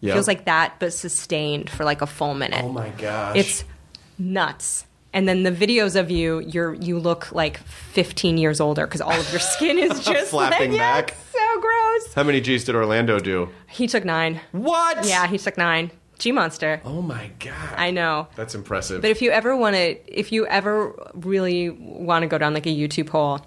Yeah. 0.00 0.14
feels 0.14 0.26
like 0.28 0.44
that, 0.46 0.74
but 0.78 0.92
sustained 0.92 1.70
for 1.70 1.84
like 1.84 2.02
a 2.02 2.06
full 2.06 2.34
minute. 2.34 2.64
Oh 2.64 2.70
my 2.72 2.88
gosh. 2.90 3.36
It's 3.36 3.64
nuts. 4.18 4.84
And 5.12 5.26
then 5.26 5.42
the 5.42 5.50
videos 5.52 5.98
of 5.98 6.10
you, 6.10 6.40
you're 6.40 6.74
you 6.74 6.98
look 6.98 7.32
like 7.32 7.58
15 7.92 8.36
years 8.38 8.60
older 8.60 8.86
because 8.86 9.00
all 9.00 9.18
of 9.18 9.30
your 9.30 9.40
skin 9.40 9.78
is 9.78 10.00
just 10.04 10.30
Flapping 10.30 10.72
like, 10.72 10.78
yeah, 10.78 11.00
back. 11.00 11.10
it's 11.12 11.32
so 11.32 11.60
gross. 11.60 12.14
How 12.14 12.22
many 12.24 12.40
G's 12.40 12.64
did 12.64 12.74
Orlando 12.74 13.18
do? 13.18 13.48
He 13.68 13.86
took 13.86 14.04
nine. 14.04 14.40
What? 14.52 15.06
Yeah, 15.06 15.26
he 15.26 15.38
took 15.38 15.56
nine. 15.56 15.90
G 16.18 16.32
monster. 16.32 16.80
Oh 16.84 17.00
my 17.00 17.30
god. 17.38 17.74
I 17.76 17.90
know. 17.90 18.28
That's 18.34 18.54
impressive. 18.54 19.00
But 19.02 19.10
if 19.10 19.22
you 19.22 19.30
ever 19.30 19.56
want 19.56 19.76
to, 19.76 20.18
if 20.18 20.32
you 20.32 20.46
ever 20.46 20.94
really 21.14 21.70
want 21.70 22.22
to 22.22 22.26
go 22.26 22.38
down 22.38 22.54
like 22.54 22.66
a 22.66 22.74
YouTube 22.76 23.08
hole, 23.08 23.40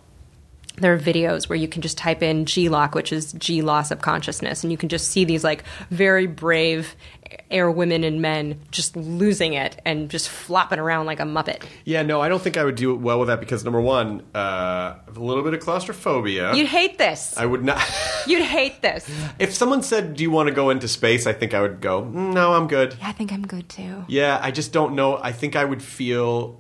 there 0.78 0.94
are 0.94 1.00
videos 1.00 1.50
where 1.50 1.58
you 1.58 1.68
can 1.68 1.82
just 1.82 1.98
type 1.98 2.24
in 2.24 2.46
G-LOC, 2.46 2.96
which 2.96 3.12
is 3.12 3.34
G 3.34 3.62
loss 3.62 3.92
of 3.92 4.02
consciousness, 4.02 4.64
and 4.64 4.72
you 4.72 4.78
can 4.78 4.90
just 4.90 5.10
see 5.10 5.26
these 5.26 5.44
like 5.44 5.64
very 5.90 6.28
brave 6.28 6.96
air 7.50 7.72
women 7.72 8.04
and 8.04 8.22
men 8.22 8.60
just 8.72 8.96
losing 8.96 9.54
it 9.54 9.80
and 9.86 10.10
just 10.10 10.28
flopping 10.28 10.80
around 10.80 11.06
like 11.06 11.20
a 11.22 11.24
muppet. 11.24 11.64
yeah, 11.86 12.02
no, 12.02 12.20
I 12.20 12.28
don't 12.28 12.42
think 12.42 12.58
I 12.58 12.64
would 12.66 12.76
do 12.76 12.94
well 12.94 13.20
with 13.20 13.28
that 13.30 13.40
because 13.40 13.64
number 13.64 13.80
one, 13.80 14.22
uh, 14.36 14.38
I 14.38 15.00
have 15.06 15.18
a 15.18 15.24
little 15.24 15.44
bit 15.44 15.54
of 15.54 15.62
claustrophobia. 15.62 16.54
You'd 16.54 16.68
hate 16.68 16.98
this. 16.98 17.38
I 17.38 17.46
would 17.46 17.64
not. 17.64 17.82
You'd 18.28 18.44
hate 18.44 18.82
this. 18.82 19.10
if 19.40 19.54
someone 19.54 19.82
said, 19.82 20.16
"Do 20.16 20.24
you 20.24 20.32
want 20.32 20.48
to 20.50 20.54
go 20.56 20.70
into 20.72 20.88
space?" 20.88 21.26
I 21.26 21.34
think 21.34 21.54
I 21.54 21.62
would 21.62 21.80
go, 21.82 22.04
"Mm, 22.04 22.34
"No, 22.34 22.54
I'm 22.54 22.68
good." 22.68 22.96
I 23.02 23.12
think 23.14 23.32
I'm 23.32 23.46
good 23.48 23.70
too. 23.70 24.06
Yeah, 24.08 24.40
I 24.42 24.52
just 24.52 24.72
don't 24.74 24.96
know. 24.96 25.18
I 25.22 25.32
think 25.32 25.56
I 25.56 25.64
would 25.66 25.82
feel 25.82 26.60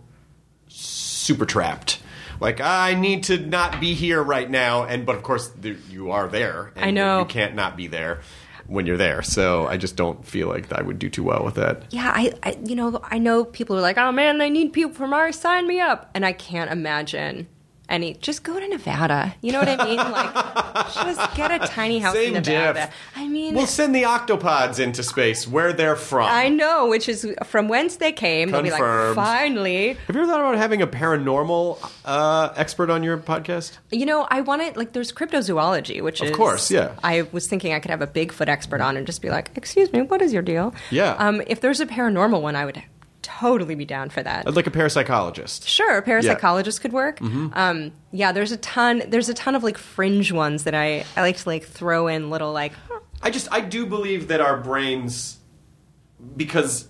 super 0.67 1.45
trapped. 1.45 2.00
Like 2.41 2.59
I 2.59 2.95
need 2.95 3.23
to 3.25 3.37
not 3.37 3.79
be 3.79 3.93
here 3.93 4.21
right 4.21 4.49
now, 4.49 4.83
and 4.83 5.05
but 5.05 5.15
of 5.15 5.21
course 5.21 5.49
there, 5.49 5.77
you 5.89 6.09
are 6.11 6.27
there. 6.27 6.71
And 6.75 6.85
I 6.85 6.91
know. 6.91 7.19
you 7.19 7.25
can't 7.25 7.53
not 7.53 7.77
be 7.77 7.85
there 7.85 8.21
when 8.65 8.87
you're 8.87 8.97
there. 8.97 9.21
So 9.21 9.67
I 9.67 9.77
just 9.77 9.95
don't 9.95 10.25
feel 10.25 10.47
like 10.47 10.73
I 10.73 10.81
would 10.81 10.97
do 10.97 11.07
too 11.07 11.23
well 11.23 11.45
with 11.45 11.55
that. 11.55 11.93
Yeah, 11.93 12.11
I, 12.13 12.33
I, 12.41 12.57
you 12.65 12.75
know, 12.75 12.99
I 13.03 13.19
know 13.19 13.45
people 13.45 13.77
are 13.77 13.81
like, 13.81 13.99
oh 13.99 14.11
man, 14.11 14.39
they 14.39 14.49
need 14.49 14.73
people 14.73 14.91
from 14.91 15.11
Mars, 15.11 15.37
sign 15.37 15.67
me 15.67 15.79
up, 15.79 16.09
and 16.15 16.25
I 16.25 16.33
can't 16.33 16.71
imagine 16.71 17.47
any. 17.91 18.13
Just 18.15 18.43
go 18.43 18.59
to 18.59 18.67
Nevada. 18.67 19.35
You 19.41 19.51
know 19.51 19.59
what 19.59 19.69
I 19.69 19.85
mean? 19.85 19.97
Like, 20.11 20.33
just 20.93 21.35
get 21.35 21.51
a 21.51 21.59
tiny 21.67 21.99
house 21.99 22.13
Same 22.15 22.35
in 22.35 22.43
Nevada. 22.43 22.73
diff. 22.87 22.95
I 23.15 23.27
mean, 23.27 23.53
We'll 23.55 23.67
send 23.67 23.93
the 23.95 24.03
octopods 24.03 24.79
into 24.79 25.03
space, 25.03 25.47
where 25.47 25.73
they're 25.73 25.95
from. 25.95 26.27
I 26.29 26.49
know, 26.49 26.87
which 26.87 27.07
is 27.07 27.27
from 27.45 27.67
whence 27.67 27.97
they 27.97 28.11
came. 28.11 28.51
They'll 28.51 28.61
be 28.63 28.71
like, 28.71 28.79
Confirmed. 28.79 29.15
finally. 29.15 29.93
Have 30.07 30.15
you 30.15 30.21
ever 30.23 30.31
thought 30.31 30.39
about 30.41 30.55
having 30.57 30.81
a 30.81 30.87
paranormal 30.87 31.77
uh, 32.05 32.53
expert 32.55 32.89
on 32.89 33.03
your 33.03 33.17
podcast? 33.17 33.77
You 33.91 34.05
know, 34.05 34.27
I 34.29 34.41
wanted 34.41 34.75
like 34.77 34.93
there's 34.93 35.11
cryptozoology, 35.11 36.01
which 36.01 36.21
Of 36.21 36.29
is 36.29 36.35
course, 36.35 36.71
yeah. 36.71 36.93
I 37.03 37.23
was 37.31 37.47
thinking 37.47 37.73
I 37.73 37.79
could 37.79 37.91
have 37.91 38.01
a 38.01 38.07
Bigfoot 38.07 38.47
expert 38.47 38.81
on 38.81 38.97
and 38.97 39.05
just 39.05 39.21
be 39.21 39.29
like, 39.29 39.51
"Excuse 39.55 39.91
me, 39.93 40.01
what 40.01 40.21
is 40.21 40.33
your 40.33 40.41
deal?" 40.41 40.73
Yeah. 40.89 41.15
Um, 41.17 41.41
if 41.47 41.61
there's 41.61 41.79
a 41.79 41.85
paranormal 41.85 42.41
one, 42.41 42.55
I 42.55 42.65
would 42.65 42.81
totally 43.21 43.75
be 43.75 43.85
down 43.85 44.09
for 44.09 44.21
that. 44.23 44.53
Like 44.53 44.67
a 44.67 44.71
parapsychologist. 44.71 45.67
Sure, 45.67 45.97
a 45.97 46.01
parapsychologist 46.01 46.81
could 46.81 46.93
work. 46.93 47.19
Mm-hmm. 47.19 47.49
Um, 47.53 47.91
yeah, 48.11 48.31
there's 48.31 48.51
a 48.51 48.57
ton. 48.57 49.03
There's 49.07 49.29
a 49.29 49.33
ton 49.33 49.55
of 49.55 49.63
like 49.63 49.77
fringe 49.77 50.31
ones 50.31 50.63
that 50.63 50.75
I 50.75 51.05
I 51.15 51.21
like 51.21 51.37
to 51.37 51.49
like 51.49 51.65
throw 51.65 52.07
in 52.07 52.29
little 52.29 52.51
like. 52.51 52.73
I 53.21 53.29
just 53.29 53.47
I 53.51 53.61
do 53.61 53.85
believe 53.85 54.27
that 54.29 54.41
our 54.41 54.57
brains 54.57 55.37
because 56.35 56.87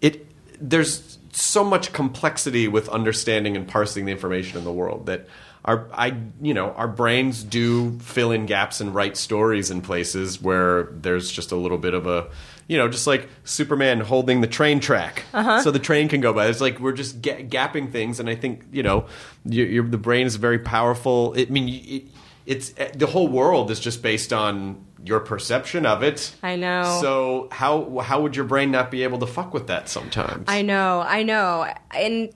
it 0.00 0.26
there's 0.60 1.18
so 1.32 1.64
much 1.64 1.92
complexity 1.92 2.68
with 2.68 2.88
understanding 2.88 3.56
and 3.56 3.66
parsing 3.66 4.04
the 4.04 4.12
information 4.12 4.58
in 4.58 4.64
the 4.64 4.72
world 4.72 5.06
that 5.06 5.26
our 5.64 5.88
I 5.92 6.16
you 6.40 6.54
know 6.54 6.72
our 6.72 6.88
brains 6.88 7.42
do 7.44 7.98
fill 8.00 8.32
in 8.32 8.46
gaps 8.46 8.80
and 8.80 8.94
write 8.94 9.16
stories 9.16 9.70
in 9.70 9.80
places 9.82 10.40
where 10.40 10.84
there's 10.92 11.30
just 11.30 11.52
a 11.52 11.56
little 11.56 11.78
bit 11.78 11.94
of 11.94 12.06
a 12.06 12.30
you 12.70 12.78
know 12.78 12.88
just 12.88 13.04
like 13.04 13.28
Superman 13.42 13.98
holding 13.98 14.42
the 14.42 14.46
train 14.46 14.78
track 14.78 15.24
uh-huh. 15.34 15.60
so 15.62 15.72
the 15.72 15.80
train 15.80 16.08
can 16.08 16.20
go 16.20 16.32
by 16.32 16.46
it's 16.46 16.60
like 16.60 16.78
we're 16.78 16.92
just 16.92 17.20
ga- 17.20 17.44
gapping 17.44 17.90
things 17.90 18.20
and 18.20 18.30
I 18.30 18.36
think 18.36 18.64
you 18.70 18.84
know 18.84 19.06
you 19.44 19.64
you're, 19.64 19.88
the 19.88 19.98
brain 19.98 20.24
is 20.24 20.36
very 20.36 20.60
powerful 20.60 21.34
I 21.36 21.46
mean 21.46 21.68
it, 21.68 22.04
it's 22.46 22.72
eh, 22.78 22.92
the 22.94 23.08
whole 23.08 23.26
world 23.26 23.72
is 23.72 23.80
just 23.80 24.02
based 24.02 24.32
on 24.32 24.84
your 25.04 25.18
perception 25.18 25.84
of 25.84 26.04
it 26.04 26.32
I 26.44 26.54
know. 26.54 26.98
so 27.00 27.48
how 27.50 27.98
how 27.98 28.22
would 28.22 28.36
your 28.36 28.44
brain 28.44 28.70
not 28.70 28.92
be 28.92 29.02
able 29.02 29.18
to 29.18 29.26
fuck 29.26 29.52
with 29.52 29.66
that 29.66 29.88
sometimes? 29.88 30.44
I 30.46 30.62
know, 30.62 31.00
I 31.00 31.24
know, 31.24 31.66
and 31.92 32.32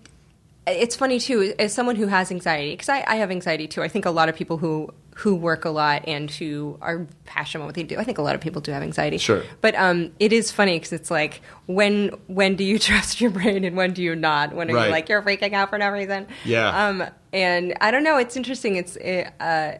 it's 0.67 0.97
funny 0.97 1.21
too. 1.21 1.55
As 1.59 1.73
someone 1.75 1.97
who 1.97 2.07
has 2.07 2.31
anxiety, 2.31 2.73
because 2.73 2.89
I, 2.89 3.05
I 3.07 3.17
have 3.17 3.31
anxiety 3.31 3.69
too. 3.69 3.83
I 3.83 3.89
think 3.89 4.07
a 4.07 4.11
lot 4.11 4.29
of 4.29 4.35
people 4.35 4.57
who 4.57 4.91
who 5.15 5.35
work 5.37 5.65
a 5.65 5.71
lot 5.71 6.03
and 6.09 6.31
who 6.31 6.77
are 6.81 7.07
passionate 7.25 7.61
about 7.63 7.69
what 7.69 7.75
they 7.77 7.83
do. 7.85 7.99
I 7.99 8.05
think 8.05 8.19
a 8.19 8.23
lot 8.23 8.35
of 8.35 8.41
people 8.41 8.61
do 8.61 8.73
have 8.73 8.83
anxiety. 8.83 9.17
Sure. 9.19 9.43
but 9.61 9.75
um, 9.77 10.11
it 10.19 10.33
is 10.33 10.51
funny 10.51 10.77
because 10.77 10.93
it's 10.93 11.11
like 11.11 11.41
when 11.67 12.09
when 12.27 12.57
do 12.57 12.65
you 12.65 12.79
trust 12.91 13.21
your 13.21 13.31
brain 13.31 13.65
and 13.65 13.77
when 13.77 13.93
do 13.93 14.03
you 14.03 14.17
not? 14.17 14.53
When 14.55 14.71
are 14.71 14.75
Right. 14.75 14.87
you 14.87 14.91
like 14.91 15.09
you're 15.09 15.23
freaking 15.23 15.53
out 15.53 15.71
for 15.71 15.79
no 15.79 15.89
reason? 15.91 16.27
Yeah. 16.45 16.87
Um, 16.89 17.05
and 17.33 17.75
I 17.81 17.91
don't 17.91 18.03
know. 18.03 18.17
It's 18.19 18.37
interesting. 18.37 18.77
It's 18.77 18.97
uh, 18.97 19.79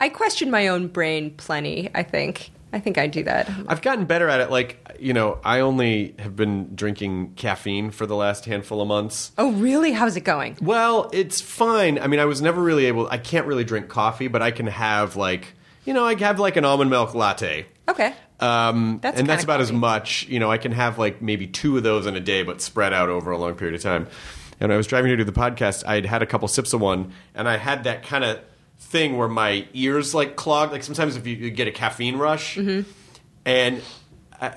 I 0.00 0.08
question 0.08 0.50
my 0.50 0.68
own 0.68 0.88
brain 0.88 1.32
plenty. 1.36 1.90
I 1.94 2.02
think. 2.02 2.52
I 2.72 2.80
think 2.80 2.98
I 2.98 3.06
do 3.06 3.22
that. 3.22 3.48
I've 3.68 3.80
gotten 3.80 4.04
better 4.04 4.28
at 4.28 4.40
it. 4.40 4.50
Like 4.50 4.85
you 5.00 5.12
know, 5.12 5.38
I 5.44 5.60
only 5.60 6.14
have 6.18 6.36
been 6.36 6.74
drinking 6.74 7.34
caffeine 7.36 7.90
for 7.90 8.06
the 8.06 8.16
last 8.16 8.44
handful 8.44 8.80
of 8.80 8.88
months. 8.88 9.32
Oh, 9.38 9.52
really? 9.52 9.92
How's 9.92 10.16
it 10.16 10.22
going? 10.22 10.56
Well, 10.60 11.10
it's 11.12 11.40
fine. 11.40 11.98
I 11.98 12.06
mean, 12.06 12.20
I 12.20 12.24
was 12.24 12.40
never 12.42 12.60
really 12.62 12.86
able. 12.86 13.08
I 13.08 13.18
can't 13.18 13.46
really 13.46 13.64
drink 13.64 13.88
coffee, 13.88 14.28
but 14.28 14.42
I 14.42 14.50
can 14.50 14.66
have 14.66 15.16
like 15.16 15.54
you 15.84 15.92
know, 15.94 16.04
I 16.04 16.16
have 16.16 16.40
like 16.40 16.56
an 16.56 16.64
almond 16.64 16.90
milk 16.90 17.14
latte. 17.14 17.66
Okay. 17.88 18.12
Um, 18.40 18.98
That's 19.00 19.18
and 19.20 19.26
that's 19.28 19.44
about 19.44 19.60
as 19.60 19.72
much. 19.72 20.26
You 20.28 20.40
know, 20.40 20.50
I 20.50 20.58
can 20.58 20.72
have 20.72 20.98
like 20.98 21.22
maybe 21.22 21.46
two 21.46 21.76
of 21.76 21.84
those 21.84 22.06
in 22.06 22.16
a 22.16 22.20
day, 22.20 22.42
but 22.42 22.60
spread 22.60 22.92
out 22.92 23.08
over 23.08 23.30
a 23.30 23.38
long 23.38 23.54
period 23.54 23.74
of 23.76 23.82
time. 23.82 24.08
And 24.60 24.72
I 24.72 24.76
was 24.76 24.86
driving 24.86 25.08
here 25.10 25.16
to 25.16 25.24
do 25.24 25.30
the 25.30 25.38
podcast, 25.38 25.84
I 25.86 25.94
had 25.96 26.06
had 26.06 26.22
a 26.22 26.26
couple 26.26 26.48
sips 26.48 26.72
of 26.72 26.80
one, 26.80 27.12
and 27.34 27.48
I 27.48 27.56
had 27.56 27.84
that 27.84 28.02
kind 28.02 28.24
of 28.24 28.40
thing 28.78 29.16
where 29.16 29.28
my 29.28 29.66
ears 29.74 30.14
like 30.14 30.34
clogged. 30.36 30.72
Like 30.72 30.82
sometimes 30.82 31.14
if 31.16 31.26
you, 31.26 31.36
you 31.36 31.50
get 31.50 31.68
a 31.68 31.72
caffeine 31.72 32.16
rush, 32.16 32.56
Mm-hmm. 32.56 32.90
and 33.44 33.80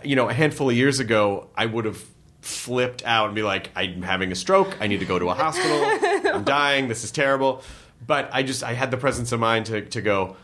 you 0.03 0.15
know, 0.15 0.30
a 0.30 0.34
handful 0.34 0.69
of 0.69 0.75
years 0.75 0.99
ago, 0.99 1.49
I 1.55 1.65
would 1.65 1.86
have 1.86 2.03
flipped 2.41 3.03
out 3.05 3.27
and 3.27 3.36
be 3.36 3.43
like, 3.43 3.69
"I'm 3.75 4.01
having 4.01 4.32
a 4.32 4.36
stroke. 4.36 4.77
I 4.80 4.88
need 4.88 4.99
to 4.99 5.05
go 5.05 5.19
to 5.19 5.30
a 5.30 5.34
hospital. 5.34 6.32
I'm 6.34 6.43
dying. 6.43 6.88
This 6.88 7.03
is 7.03 7.11
terrible." 7.11 7.63
But 8.05 8.30
I 8.32 8.43
just 8.43 8.63
I 8.63 8.73
had 8.73 8.91
the 8.91 8.97
presence 8.97 9.32
of 9.32 9.39
mind 9.39 9.67
to 9.67 9.82
to 9.82 10.01
go 10.01 10.38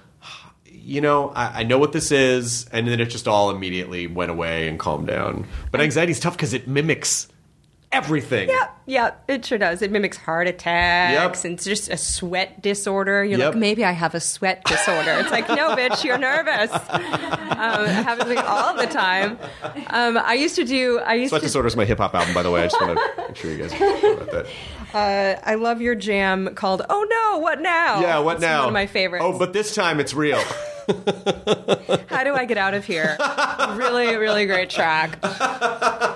you 0.86 1.02
know, 1.02 1.30
I, 1.30 1.62
I 1.62 1.64
know 1.64 1.80
what 1.80 1.94
this 1.94 2.12
is, 2.12 2.68
and 2.72 2.88
then 2.88 3.00
it 3.00 3.08
just 3.08 3.28
all 3.28 3.50
immediately 3.50 4.06
went 4.06 4.30
away 4.30 4.68
and 4.68 4.78
calmed 4.78 5.08
down. 5.08 5.48
But 5.72 5.82
anxiety 5.82 6.12
is 6.12 6.20
tough 6.20 6.38
because 6.38 6.54
it 6.54 6.68
mimics 6.68 7.28
everything. 7.96 8.50
Yeah, 8.50 8.68
yeah, 8.86 9.12
it 9.28 9.46
sure 9.46 9.58
does. 9.58 9.82
It 9.82 9.92
mimics 9.92 10.18
heart 10.18 10.48
attacks 10.48 11.44
Yep. 11.44 11.46
and 11.46 11.54
it's 11.56 11.66
just 11.66 11.90
a 11.90 11.98
sweat 11.98 12.62
disorder. 12.62 13.24
You're 13.24 13.40
Yep. 13.40 13.54
like, 13.54 13.60
maybe 13.60 13.86
I 13.86 13.92
have 13.92 14.14
a 14.16 14.20
sweat 14.20 14.64
disorder. 14.66 15.12
It's 15.20 15.32
like, 15.32 15.48
no, 15.50 15.76
bitch, 15.76 16.04
you're 16.04 16.18
nervous. 16.18 16.72
Um, 17.56 17.86
it 17.86 17.90
happens 17.90 18.24
to 18.30 18.36
me 18.36 18.38
all 18.38 18.76
the 18.76 18.86
time. 18.86 19.40
Um, 19.88 20.18
I 20.18 20.34
used 20.34 20.56
to 20.58 20.66
do. 20.66 21.00
I 21.00 21.14
used 21.14 21.30
Sweat 21.30 21.42
to. 21.42 21.48
Disorder 21.48 21.68
is 21.70 21.76
my 21.78 21.86
hip 21.86 22.00
hop 22.00 22.14
album, 22.14 22.34
by 22.34 22.44
the 22.44 22.52
way. 22.52 22.62
I 22.64 22.68
just 22.68 22.80
want 22.82 22.98
to 22.98 23.24
make 23.28 23.36
sure 23.38 23.50
you 23.52 23.58
guys 23.60 23.80
know 23.80 24.14
about 24.14 24.32
that. 24.32 24.46
Uh, 24.94 25.40
I 25.44 25.56
love 25.56 25.80
your 25.82 25.96
jam 25.96 26.54
called 26.56 26.82
"Oh 26.90 27.08
No, 27.10 27.40
What 27.40 27.62
Now." 27.62 28.02
Yeah, 28.02 28.20
what 28.20 28.34
It's 28.34 28.42
now? 28.42 28.60
One 28.62 28.68
of 28.70 28.74
my 28.74 28.88
favorites. 28.88 29.24
Oh, 29.26 29.40
but 29.40 29.54
this 29.54 29.74
time 29.74 30.00
it's 30.02 30.14
real. 30.14 30.42
How 32.10 32.24
do 32.24 32.34
I 32.36 32.46
get 32.48 32.58
out 32.58 32.74
of 32.74 32.84
here? 32.84 33.16
really, 33.76 34.16
really 34.18 34.46
great 34.46 34.70
track. 34.70 35.18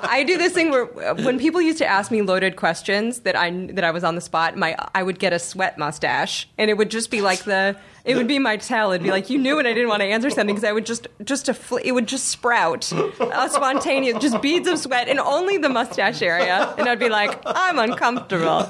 I 0.10 0.24
do 0.24 0.38
this 0.38 0.53
thing 0.53 0.72
where 0.72 0.86
uh, 0.99 1.16
when 1.24 1.38
people 1.39 1.62
used 1.62 1.78
to 1.78 1.86
ask 1.86 2.10
me 2.12 2.22
loaded 2.22 2.55
questions 2.55 3.20
that 3.22 3.36
I 3.36 3.51
that 3.68 3.84
I 3.84 3.91
was 3.91 4.03
on 4.03 4.16
the 4.16 4.22
spot, 4.22 4.57
my 4.57 4.76
I 4.95 5.03
would 5.03 5.20
get 5.20 5.34
a 5.34 5.39
sweat 5.39 5.78
mustache, 5.78 6.49
and 6.57 6.70
it 6.72 6.78
would 6.78 6.89
just 6.89 7.12
be 7.12 7.22
like 7.22 7.43
the 7.43 7.78
it 8.03 8.16
would 8.16 8.28
be 8.28 8.39
my 8.39 8.57
tell. 8.57 8.91
It'd 8.91 9.03
be 9.03 9.12
like 9.12 9.30
you 9.30 9.38
knew 9.38 9.60
and 9.60 9.68
I 9.68 9.74
didn't 9.74 9.89
want 9.89 10.01
to 10.01 10.07
answer 10.07 10.30
something 10.30 10.55
because 10.55 10.68
I 10.68 10.72
would 10.72 10.86
just 10.86 11.07
just 11.24 11.47
a 11.47 11.53
fl- 11.53 11.78
it 11.78 11.91
would 11.91 12.07
just 12.07 12.26
sprout 12.28 12.91
a 12.91 13.49
spontaneous 13.49 14.18
just 14.20 14.41
beads 14.41 14.68
of 14.68 14.80
sweat 14.80 15.07
in 15.07 15.20
only 15.20 15.57
the 15.57 15.70
mustache 15.70 16.22
area, 16.22 16.74
and 16.78 16.89
I'd 16.89 16.99
be 16.99 17.10
like 17.10 17.39
I'm 17.45 17.78
uncomfortable. 17.78 18.66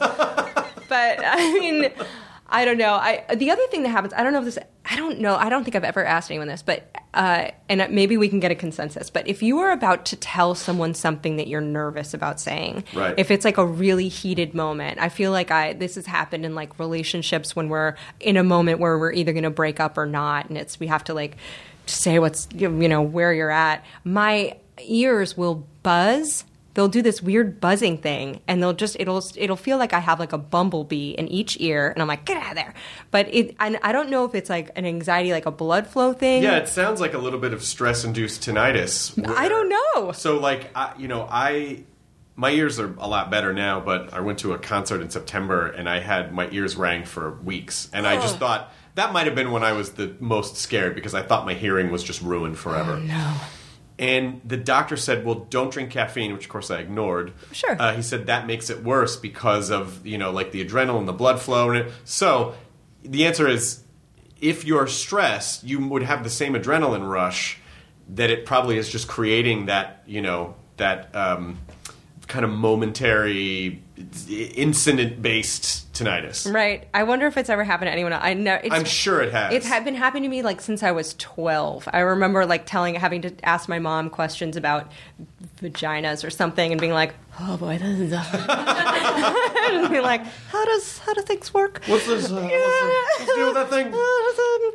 But 0.89 1.19
I 1.23 1.53
mean. 1.59 1.91
I 2.51 2.65
don't 2.65 2.77
know. 2.77 2.93
I 2.93 3.23
the 3.35 3.51
other 3.51 3.65
thing 3.69 3.83
that 3.83 3.89
happens. 3.89 4.13
I 4.13 4.23
don't 4.23 4.33
know 4.33 4.39
if 4.39 4.45
this 4.45 4.57
I 4.85 4.95
don't 4.95 5.19
know. 5.19 5.35
I 5.35 5.49
don't 5.49 5.63
think 5.63 5.75
I've 5.75 5.83
ever 5.83 6.03
asked 6.03 6.31
anyone 6.31 6.47
this, 6.47 6.63
but 6.63 6.89
uh, 7.13 7.49
and 7.67 7.93
maybe 7.93 8.17
we 8.17 8.27
can 8.27 8.39
get 8.39 8.51
a 8.51 8.55
consensus. 8.55 9.09
But 9.11 9.27
if 9.27 9.43
you 9.43 9.59
are 9.59 9.71
about 9.71 10.05
to 10.07 10.15
tell 10.15 10.55
someone 10.55 10.93
something 10.95 11.35
that 11.37 11.47
you're 11.47 11.61
nervous 11.61 12.13
about 12.13 12.39
saying, 12.39 12.83
Right. 12.93 13.13
if 13.17 13.29
it's 13.29 13.45
like 13.45 13.57
a 13.57 13.65
really 13.65 14.07
heated 14.07 14.53
moment, 14.55 14.99
I 14.99 15.09
feel 15.09 15.31
like 15.31 15.51
I 15.51 15.73
this 15.73 15.95
has 15.95 16.07
happened 16.07 16.43
in 16.45 16.55
like 16.55 16.79
relationships 16.79 17.55
when 17.55 17.69
we're 17.69 17.95
in 18.19 18.35
a 18.35 18.43
moment 18.43 18.79
where 18.79 18.97
we're 18.97 19.13
either 19.13 19.31
going 19.31 19.43
to 19.43 19.49
break 19.51 19.79
up 19.79 19.97
or 19.97 20.05
not, 20.07 20.49
and 20.49 20.57
it's 20.57 20.79
we 20.79 20.87
have 20.87 21.03
to 21.05 21.13
like 21.13 21.37
say 21.85 22.17
what's 22.19 22.47
you 22.55 22.69
know 22.69 23.01
where 23.01 23.31
you're 23.33 23.51
at. 23.51 23.85
My 24.03 24.57
ears 24.81 25.37
will 25.37 25.67
buzz 25.83 26.45
they'll 26.79 26.87
do 26.87 27.01
this 27.01 27.21
weird 27.21 27.59
buzzing 27.59 27.97
thing 27.97 28.39
and 28.47 28.63
they'll 28.63 28.71
just 28.71 28.95
it'll 28.97 29.21
it'll 29.35 29.57
feel 29.57 29.77
like 29.77 29.91
I 29.91 29.99
have 29.99 30.17
like 30.17 30.31
a 30.31 30.37
bumblebee 30.37 31.11
in 31.11 31.27
each 31.27 31.59
ear 31.59 31.89
and 31.89 32.01
I'm 32.01 32.07
like 32.07 32.23
get 32.23 32.37
out 32.37 32.51
of 32.51 32.55
there. 32.55 32.73
But 33.11 33.27
it 33.33 33.53
and 33.59 33.77
I 33.83 33.91
don't 33.91 34.09
know 34.09 34.23
if 34.23 34.33
it's 34.33 34.49
like 34.49 34.71
an 34.77 34.85
anxiety 34.85 35.33
like 35.33 35.45
a 35.45 35.51
blood 35.51 35.87
flow 35.87 36.13
thing. 36.13 36.41
Yeah, 36.41 36.55
it 36.55 36.69
sounds 36.69 37.01
like 37.01 37.13
a 37.13 37.17
little 37.17 37.39
bit 37.39 37.51
of 37.51 37.65
stress-induced 37.65 38.41
tinnitus. 38.41 39.21
I 39.27 39.49
don't 39.49 39.67
know. 39.67 40.13
So, 40.13 40.39
like, 40.39 40.69
I, 40.73 40.93
you 40.97 41.09
know, 41.09 41.27
I 41.29 41.83
my 42.37 42.51
ears 42.51 42.79
are 42.79 42.95
a 42.97 43.09
lot 43.09 43.29
better 43.29 43.51
now, 43.51 43.81
but 43.81 44.13
I 44.13 44.21
went 44.21 44.39
to 44.39 44.53
a 44.53 44.57
concert 44.57 45.01
in 45.01 45.09
September 45.09 45.67
and 45.67 45.89
I 45.89 45.99
had 45.99 46.31
my 46.33 46.47
ears 46.49 46.77
rang 46.77 47.03
for 47.03 47.31
weeks, 47.41 47.89
and 47.91 48.07
I 48.07 48.21
just 48.21 48.37
thought 48.37 48.73
that 48.95 49.11
might 49.11 49.25
have 49.25 49.35
been 49.35 49.51
when 49.51 49.63
I 49.63 49.73
was 49.73 49.91
the 49.91 50.15
most 50.21 50.55
scared 50.55 50.95
because 50.95 51.13
I 51.13 51.23
thought 51.23 51.45
my 51.45 51.55
hearing 51.55 51.91
was 51.91 52.05
just 52.05 52.21
ruined 52.21 52.57
forever. 52.57 52.93
Oh, 52.93 52.99
no 52.99 53.35
And 53.99 54.39
the 54.45 54.55
doctor 54.55 54.95
said, 54.95 55.25
"Well, 55.25 55.45
don't 55.49 55.71
drink 55.71 55.91
caffeine," 55.91 56.33
which 56.33 56.45
of 56.45 56.49
course 56.49 56.71
I 56.71 56.79
ignored. 56.79 57.33
Sure. 57.51 57.75
Uh, 57.77 57.93
he 57.93 58.01
said 58.01 58.27
that 58.27 58.47
makes 58.47 58.69
it 58.69 58.81
worse 58.81 59.17
because 59.17 59.69
of 59.69 60.07
you 60.07 60.17
know 60.17 60.31
like 60.31 60.51
the 60.53 60.65
adrenaline, 60.65 61.05
the 61.05 61.13
blood 61.13 61.41
flow, 61.41 61.69
and 61.69 61.85
it. 61.85 61.93
So 62.05 62.55
the 63.03 63.25
answer 63.25 63.45
is, 63.47 63.83
if 64.39 64.63
you're 64.63 64.87
stressed, 64.87 65.65
you 65.65 65.85
would 65.89 66.03
have 66.03 66.23
the 66.23 66.29
same 66.29 66.53
adrenaline 66.53 67.07
rush 67.07 67.59
that 68.15 68.29
it 68.29 68.45
probably 68.45 68.77
is 68.77 68.89
just 68.89 69.09
creating 69.09 69.65
that 69.65 70.01
you 70.07 70.21
know 70.21 70.55
that 70.77 71.13
um, 71.13 71.59
kind 72.27 72.45
of 72.45 72.51
momentary 72.51 73.83
incident 74.29 75.21
based 75.21 75.91
tinnitus. 75.93 76.51
right 76.51 76.87
I 76.93 77.03
wonder 77.03 77.27
if 77.27 77.37
it's 77.37 77.49
ever 77.49 77.63
happened 77.63 77.87
to 77.87 77.91
anyone 77.91 78.13
else. 78.13 78.23
I 78.23 78.33
know 78.33 78.59
it's, 78.63 78.73
I'm 78.73 78.85
sure 78.85 79.21
it 79.21 79.31
has. 79.31 79.53
It's 79.53 79.67
had 79.67 79.83
been 79.83 79.95
happening 79.95 80.23
to 80.23 80.29
me 80.29 80.41
like 80.41 80.61
since 80.61 80.83
I 80.83 80.91
was 80.91 81.15
12. 81.17 81.89
I 81.91 81.99
remember 81.99 82.45
like 82.45 82.65
telling, 82.65 82.95
having 82.95 83.21
to 83.23 83.33
ask 83.43 83.67
my 83.67 83.79
mom 83.79 84.09
questions 84.09 84.55
about 84.55 84.91
vaginas 85.61 86.23
or 86.23 86.29
something, 86.29 86.71
and 86.71 86.79
being 86.79 86.93
like, 86.93 87.13
"Oh 87.39 87.57
boy, 87.57 87.77
this 87.77 87.99
is," 87.99 88.13
and 88.13 89.89
be 89.91 89.99
like, 89.99 90.23
"How 90.49 90.63
does 90.65 90.99
how 90.99 91.13
do 91.13 91.21
things 91.21 91.53
work?" 91.53 91.81
What's 91.85 92.07
this? 92.07 92.31
Uh, 92.31 92.35
what's, 92.35 92.49
the, 92.49 93.25
what's 93.25 93.35
deal 93.35 93.45
with 93.47 93.55
that 93.55 93.69
thing? 93.69 93.93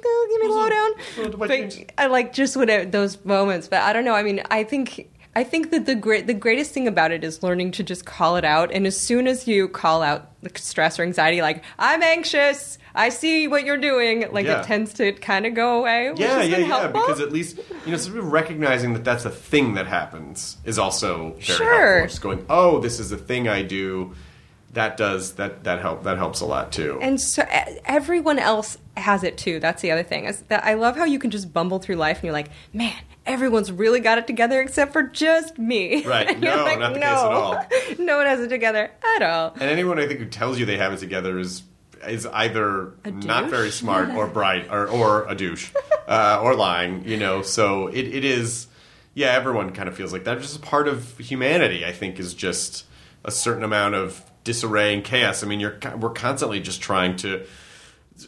Uh, 0.05 0.27
give 0.29 0.41
me 0.41 0.49
the 0.49 0.55
lowdown. 0.55 0.91
I 1.99 2.07
like 2.07 2.33
just 2.33 2.57
it, 2.57 2.93
those 2.93 3.23
moments. 3.25 3.69
But 3.69 3.83
I 3.83 3.93
don't 3.93 4.05
know. 4.05 4.15
I 4.15 4.23
mean, 4.23 4.43
I 4.51 4.65
think 4.65 5.09
I 5.37 5.43
think 5.45 5.71
that 5.73 5.87
the 5.87 5.95
great 5.95 6.27
the 6.27 6.35
greatest 6.35 6.73
thing 6.73 6.87
about 6.87 7.11
it 7.11 7.25
is 7.25 7.43
learning 7.43 7.73
to 7.73 7.83
just 7.83 8.05
call 8.05 8.37
it 8.37 8.45
out. 8.45 8.71
And 8.73 8.87
as 8.87 8.97
soon 9.01 9.27
as 9.27 9.49
you 9.49 9.69
call 9.69 10.03
out 10.03 10.31
the 10.43 10.51
stress 10.57 10.99
or 10.99 11.03
anxiety, 11.03 11.43
like 11.43 11.65
I'm 11.79 12.03
anxious, 12.03 12.79
I 12.95 13.09
see 13.09 13.49
what 13.49 13.65
you're 13.65 13.77
doing, 13.79 14.31
like 14.33 14.47
Yeah. 14.47 14.61
it 14.61 14.65
tends 14.67 14.93
to 14.95 15.13
kind 15.13 15.45
of 15.47 15.55
go 15.55 15.81
away. 15.81 16.11
Which 16.11 16.21
Yeah, 16.21 16.43
yeah, 16.43 16.59
yeah. 16.59 16.87
Because 16.87 17.21
at 17.21 17.33
least 17.33 17.59
you 17.85 17.91
know, 17.93 17.97
sort 17.97 18.19
of 18.19 18.31
recognizing 18.31 18.93
that 18.93 19.03
that's 19.05 19.25
a 19.25 19.31
thing 19.31 19.75
that 19.75 19.87
happens 19.89 20.59
is 20.65 20.79
also 20.79 21.31
very 21.33 21.43
Sure. 21.43 21.67
helpful. 21.99 22.07
Just 22.09 22.23
going, 22.23 22.47
oh, 22.49 22.79
this 22.81 23.01
is 23.01 23.11
a 23.11 23.17
thing 23.17 23.49
I 23.49 23.63
do. 23.63 24.13
That 24.75 24.97
does 24.97 25.35
that 25.35 25.65
that 25.65 25.81
help 25.81 26.03
that 26.05 26.17
helps 26.17 26.41
a 26.41 26.47
lot 26.47 26.73
too. 26.73 26.99
and 27.01 27.21
so 27.21 27.45
everyone 27.85 28.39
else 28.41 28.77
has 28.97 29.23
it 29.25 29.37
too. 29.39 29.61
That's 29.61 29.83
the 29.83 29.91
other 29.91 30.03
thing. 30.03 30.25
Is 30.27 30.43
that 30.43 30.65
I 30.65 30.75
love 30.75 30.97
how 30.97 31.05
you 31.05 31.19
can 31.19 31.31
just 31.31 31.53
bumble 31.53 31.79
through 31.79 31.97
life 31.97 32.17
and 32.19 32.25
you're 32.25 32.33
like, 32.33 32.51
man, 32.73 32.95
everyone's 33.27 33.73
really 33.73 34.01
got 34.01 34.19
it 34.19 34.27
together 34.27 34.61
except 34.61 34.93
for 34.93 35.03
just 35.03 35.59
me. 35.59 36.05
Right. 36.05 36.39
No, 36.45 36.65
like, 36.65 36.79
not 36.79 36.93
the 36.95 37.01
no. 37.01 37.07
case 37.07 37.19
at 37.19 37.33
all. 37.33 37.67
no 38.05 38.17
one 38.19 38.27
has 38.27 38.41
it 38.41 38.49
together 38.49 38.91
at 39.17 39.23
all. 39.23 39.53
and 39.55 39.63
anyone 39.63 39.99
I 39.99 40.07
think 40.07 40.21
who 40.21 40.27
tells 40.27 40.59
you 40.59 40.67
they 40.67 40.77
have 40.77 40.93
it 40.93 40.99
together 40.99 41.39
is 41.39 41.63
is 42.07 42.27
either 42.27 42.93
not 43.07 43.49
very 43.49 43.71
smart 43.71 44.11
or 44.11 44.27
bright 44.39 44.71
or 44.71 44.87
or 44.89 45.27
a 45.27 45.35
douche 45.35 45.73
uh, 46.07 46.41
or 46.43 46.55
lying. 46.55 47.07
You 47.09 47.17
know, 47.17 47.43
so 47.43 47.87
it, 47.89 48.07
it 48.07 48.25
is. 48.25 48.67
Yeah, 49.15 49.29
everyone 49.29 49.71
kind 49.71 49.89
of 49.89 49.97
feels 49.97 50.13
like 50.13 50.25
that. 50.25 50.41
Just 50.41 50.57
a 50.57 50.61
part 50.61 50.89
of 50.89 51.17
humanity. 51.19 51.85
I 51.85 51.93
think 51.93 52.19
is 52.19 52.35
just 52.35 52.85
a 53.25 53.31
certain 53.31 53.63
amount 53.63 53.95
of 53.95 54.23
disarray 54.43 54.93
and 54.93 55.03
chaos. 55.05 55.43
I 55.43 55.47
mean, 55.47 55.61
you're 55.61 55.79
we're 55.99 56.11
constantly 56.11 56.61
just 56.61 56.83
trying 56.83 57.17
to 57.19 57.47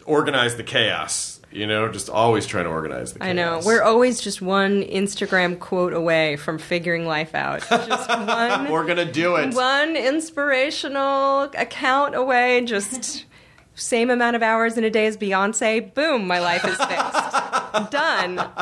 organize 0.05 0.57
the 0.57 0.65
chaos. 0.65 1.36
You 1.57 1.67
know, 1.67 1.89
just 1.89 2.11
always 2.11 2.45
trying 2.45 2.65
to 2.65 2.71
organize 2.71 3.15
the 3.15 3.21
chaos. 3.21 3.31
I 3.31 3.33
know. 3.33 3.61
We're 3.65 3.83
always 3.83 4.21
just 4.21 4.43
one 4.43 4.83
Instagram 4.83 5.59
quote 5.59 5.95
away 5.95 6.37
from 6.37 6.59
figuring 6.59 7.07
life 7.07 7.35
out. 7.35 7.61
Just 7.71 8.09
one 8.11 8.71
we're 8.71 8.85
gonna 8.85 9.11
do 9.11 9.37
it. 9.37 9.55
one 9.55 9.97
inspirational 9.97 11.45
account 11.57 12.15
away, 12.15 12.63
just 12.67 13.25
same 13.75 14.11
amount 14.11 14.37
of 14.37 14.43
hours 14.43 14.77
in 14.77 14.85
a 14.85 14.91
day 14.91 15.07
as 15.07 15.17
Beyonce. 15.17 15.95
Boom, 15.95 16.27
my 16.27 16.41
life 16.41 16.65
is 16.65 16.77
fixed. 16.77 16.93
Done. 17.91 18.37
Done. 18.37 18.53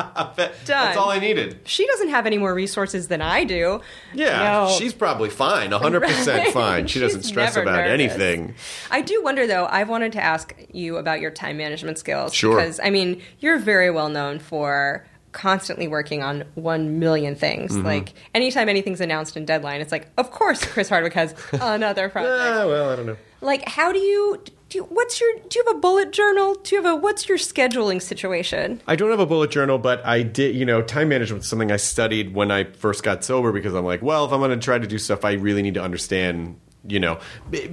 That's 0.65 0.97
all 0.97 1.09
I 1.09 1.19
needed. 1.19 1.59
She 1.65 1.85
doesn't 1.87 2.09
have 2.09 2.25
any 2.25 2.37
more 2.37 2.53
resources 2.53 3.07
than 3.07 3.21
I 3.21 3.43
do. 3.43 3.81
Yeah, 4.13 4.39
No. 4.67 4.75
she's 4.77 4.93
probably 4.93 5.29
fine, 5.29 5.71
100% 5.71 6.01
Right. 6.27 6.53
fine. 6.53 6.87
She 6.87 6.99
doesn't 6.99 7.21
She's 7.21 7.27
stress 7.29 7.55
about 7.55 7.75
nervous. 7.77 7.91
anything. 7.91 8.55
I 8.91 9.01
do 9.01 9.21
wonder, 9.23 9.47
though. 9.47 9.65
I've 9.65 9.89
wanted 9.89 10.11
to 10.13 10.23
ask 10.23 10.55
you 10.71 10.97
about 10.97 11.19
your 11.21 11.31
time 11.31 11.57
management 11.57 11.97
skills. 11.97 12.33
Sure. 12.33 12.55
Because, 12.57 12.79
I 12.83 12.89
mean, 12.89 13.21
you're 13.39 13.57
very 13.59 13.89
well 13.91 14.09
known 14.09 14.39
for 14.39 15.05
constantly 15.31 15.87
working 15.87 16.23
on 16.23 16.45
one 16.55 16.97
million 16.99 17.35
things. 17.35 17.73
Mm-hmm. 17.73 17.85
Like, 17.85 18.13
anytime 18.33 18.69
anything's 18.69 19.01
announced 19.01 19.35
in 19.35 19.43
deadline, 19.45 19.81
it's 19.81 19.91
like, 19.91 20.07
of 20.17 20.31
course, 20.31 20.63
Chris 20.63 20.87
Hardwick 20.89 21.13
has 21.13 21.35
another 21.51 22.07
project. 22.09 22.33
Ah, 22.39 22.65
well, 22.67 22.89
I 22.91 22.95
don't 22.95 23.05
know. 23.05 23.17
like, 23.41 23.67
how 23.67 23.91
do 23.91 23.99
you. 23.99 24.41
Do 24.75 24.79
you, 24.81 24.87
what's 24.87 25.21
your? 25.21 25.29
Do 25.47 25.57
you 25.57 25.63
have 25.67 25.77
a 25.77 25.79
bullet 25.79 26.11
journal? 26.11 26.55
Do 26.55 26.75
you 26.75 26.83
have 26.83 26.91
a? 26.91 26.95
What's 26.97 27.29
your 27.29 27.37
scheduling 27.37 28.01
situation? 28.01 28.81
I 28.85 28.97
don't 28.97 29.09
have 29.09 29.21
a 29.21 29.25
bullet 29.25 29.49
journal, 29.49 29.77
but 29.77 30.05
I 30.05 30.21
did, 30.21 30.53
you 30.53 30.65
know, 30.65 30.81
time 30.81 31.07
management 31.07 31.43
is 31.43 31.49
something 31.49 31.71
I 31.71 31.77
studied 31.77 32.33
when 32.33 32.51
I 32.51 32.65
first 32.65 33.01
got 33.01 33.23
sober 33.23 33.53
because 33.53 33.73
I'm 33.73 33.85
like, 33.85 34.01
well, 34.01 34.25
if 34.25 34.33
I'm 34.33 34.39
going 34.39 34.51
to 34.51 34.57
try 34.57 34.77
to 34.77 34.85
do 34.85 34.97
stuff, 34.97 35.23
I 35.23 35.33
really 35.33 35.61
need 35.61 35.75
to 35.75 35.81
understand, 35.81 36.59
you 36.85 36.99
know, 36.99 37.19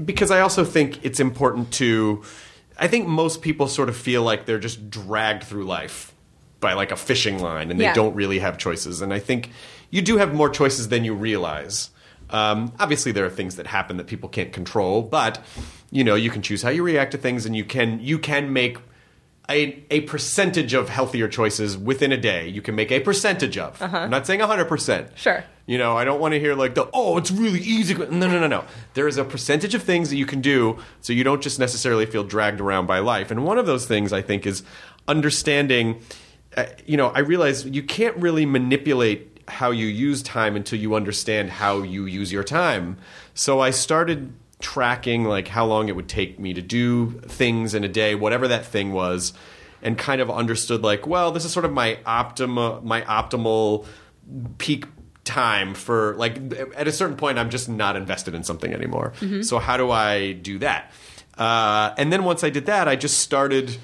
because 0.04 0.30
I 0.30 0.42
also 0.42 0.64
think 0.64 1.04
it's 1.04 1.18
important 1.18 1.72
to, 1.72 2.22
I 2.78 2.86
think 2.86 3.08
most 3.08 3.42
people 3.42 3.66
sort 3.66 3.88
of 3.88 3.96
feel 3.96 4.22
like 4.22 4.46
they're 4.46 4.60
just 4.60 4.88
dragged 4.88 5.42
through 5.42 5.64
life 5.64 6.14
by 6.60 6.74
like 6.74 6.92
a 6.92 6.96
fishing 6.96 7.40
line 7.40 7.72
and 7.72 7.80
they 7.80 7.84
Yeah. 7.86 7.94
don't 7.94 8.14
really 8.14 8.38
have 8.38 8.58
choices. 8.58 9.02
And 9.02 9.12
I 9.12 9.18
think 9.18 9.50
you 9.90 10.02
do 10.02 10.18
have 10.18 10.34
more 10.34 10.48
choices 10.48 10.88
than 10.88 11.02
you 11.02 11.14
realize. 11.14 11.90
Um, 12.32 12.72
obviously, 12.80 13.12
there 13.12 13.24
are 13.26 13.30
things 13.30 13.56
that 13.56 13.66
happen 13.66 13.98
that 13.98 14.06
people 14.06 14.28
can't 14.28 14.52
control, 14.52 15.02
but 15.02 15.42
you 15.90 16.02
know 16.02 16.14
you 16.14 16.30
can 16.30 16.42
choose 16.42 16.62
how 16.62 16.70
you 16.70 16.82
react 16.82 17.12
to 17.12 17.18
things, 17.18 17.46
and 17.46 17.54
you 17.54 17.64
can 17.64 18.00
you 18.00 18.18
can 18.18 18.52
make 18.52 18.78
a, 19.50 19.84
a 19.90 20.00
percentage 20.02 20.72
of 20.72 20.88
healthier 20.88 21.28
choices 21.28 21.76
within 21.76 22.12
a 22.12 22.16
day. 22.16 22.48
You 22.48 22.62
can 22.62 22.74
make 22.74 22.90
a 22.90 23.00
percentage 23.00 23.58
of. 23.58 23.80
I'm 23.82 24.10
not 24.10 24.26
saying 24.26 24.40
100%. 24.40 25.16
Sure. 25.16 25.44
You 25.66 25.78
know, 25.78 25.96
I 25.96 26.04
don't 26.04 26.20
want 26.20 26.32
to 26.32 26.40
hear 26.40 26.54
like 26.54 26.74
the, 26.74 26.88
oh, 26.92 27.18
it's 27.18 27.30
really 27.30 27.60
easy. 27.60 27.94
No, 27.94 28.06
no, 28.06 28.40
no, 28.40 28.46
no. 28.46 28.64
There 28.94 29.06
is 29.06 29.16
a 29.16 29.24
percentage 29.24 29.74
of 29.74 29.82
things 29.82 30.10
that 30.10 30.16
you 30.16 30.26
can 30.26 30.40
do 30.40 30.78
so 31.00 31.12
you 31.12 31.24
don't 31.24 31.42
just 31.42 31.58
necessarily 31.58 32.06
feel 32.06 32.24
dragged 32.24 32.60
around 32.60 32.86
by 32.86 32.98
life. 33.00 33.30
And 33.30 33.44
one 33.44 33.58
of 33.58 33.66
those 33.66 33.86
things, 33.86 34.12
I 34.12 34.22
think, 34.22 34.46
is 34.46 34.62
understanding, 35.06 36.00
uh, 36.56 36.66
you 36.86 36.96
know, 36.96 37.08
I 37.08 37.20
realize 37.20 37.64
you 37.66 37.82
can't 37.82 38.16
really 38.16 38.46
manipulate 38.46 39.31
how 39.48 39.70
you 39.70 39.86
use 39.86 40.22
time 40.22 40.56
until 40.56 40.78
you 40.78 40.94
understand 40.94 41.50
how 41.50 41.82
you 41.82 42.06
use 42.06 42.32
your 42.32 42.44
time. 42.44 42.96
So 43.34 43.60
I 43.60 43.70
started 43.70 44.32
tracking 44.60 45.24
like 45.24 45.48
how 45.48 45.66
long 45.66 45.88
it 45.88 45.96
would 45.96 46.08
take 46.08 46.38
me 46.38 46.54
to 46.54 46.62
do 46.62 47.20
things 47.26 47.74
in 47.74 47.84
a 47.84 47.88
day, 47.88 48.14
whatever 48.14 48.46
that 48.48 48.64
thing 48.64 48.92
was, 48.92 49.32
and 49.82 49.98
kind 49.98 50.20
of 50.20 50.30
understood 50.30 50.82
like, 50.82 51.06
well, 51.06 51.32
this 51.32 51.44
is 51.44 51.52
sort 51.52 51.64
of 51.64 51.72
my 51.72 51.98
optima 52.06 52.80
my 52.82 53.02
optimal 53.02 53.86
peak 54.58 54.86
time 55.24 55.74
for 55.74 56.14
like 56.16 56.36
at 56.76 56.88
a 56.88 56.92
certain 56.92 57.16
point 57.16 57.38
I'm 57.38 57.50
just 57.50 57.68
not 57.68 57.96
invested 57.96 58.34
in 58.34 58.42
something 58.44 58.72
anymore. 58.72 59.12
So 59.42 59.58
how 59.58 59.76
do 59.76 59.90
I 59.90 60.32
do 60.32 60.58
that? 60.58 60.92
Uh, 61.38 61.94
and 61.96 62.12
then 62.12 62.24
once 62.24 62.44
I 62.44 62.50
did 62.50 62.66
that, 62.66 62.88
I 62.88 62.96
just 62.96 63.18
started 63.20 63.76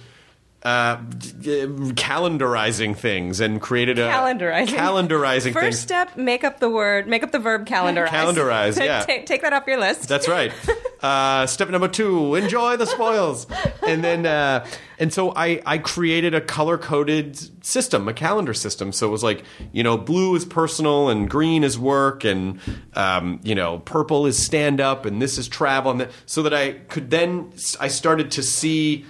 uh, 0.64 0.96
calendarizing 0.96 2.96
things 2.96 3.40
and 3.40 3.60
created 3.60 3.98
a 3.98 4.08
Calendarizing. 4.08 4.66
calendarizing 4.68 5.52
First 5.52 5.64
things. 5.64 5.78
step: 5.78 6.16
make 6.16 6.44
up 6.44 6.58
the 6.58 6.68
word, 6.68 7.06
make 7.06 7.22
up 7.22 7.30
the 7.30 7.38
verb 7.38 7.66
calendarize. 7.66 8.08
Calendarize, 8.08 8.80
yeah. 8.84 9.04
take, 9.04 9.26
take 9.26 9.42
that 9.42 9.52
off 9.52 9.64
your 9.66 9.78
list. 9.78 10.08
That's 10.08 10.28
right. 10.28 10.52
Uh, 11.00 11.46
step 11.46 11.70
number 11.70 11.86
two: 11.86 12.34
enjoy 12.34 12.76
the 12.76 12.84
spoils. 12.84 13.46
And 13.86 14.02
then, 14.02 14.26
uh, 14.26 14.66
and 14.98 15.12
so 15.12 15.32
I, 15.32 15.62
I 15.64 15.78
created 15.78 16.34
a 16.34 16.40
color 16.40 16.76
coded 16.76 17.38
system, 17.64 18.08
a 18.08 18.12
calendar 18.12 18.52
system. 18.52 18.90
So 18.90 19.06
it 19.06 19.10
was 19.12 19.22
like, 19.22 19.44
you 19.70 19.84
know, 19.84 19.96
blue 19.96 20.34
is 20.34 20.44
personal, 20.44 21.08
and 21.08 21.30
green 21.30 21.62
is 21.62 21.78
work, 21.78 22.24
and 22.24 22.58
um, 22.94 23.38
you 23.44 23.54
know, 23.54 23.78
purple 23.78 24.26
is 24.26 24.44
stand 24.44 24.80
up, 24.80 25.06
and 25.06 25.22
this 25.22 25.38
is 25.38 25.46
travel, 25.46 25.92
and 25.92 26.00
th- 26.00 26.10
so 26.26 26.42
that 26.42 26.52
I 26.52 26.72
could 26.72 27.10
then 27.10 27.52
I 27.78 27.86
started 27.86 28.32
to 28.32 28.42
see 28.42 29.04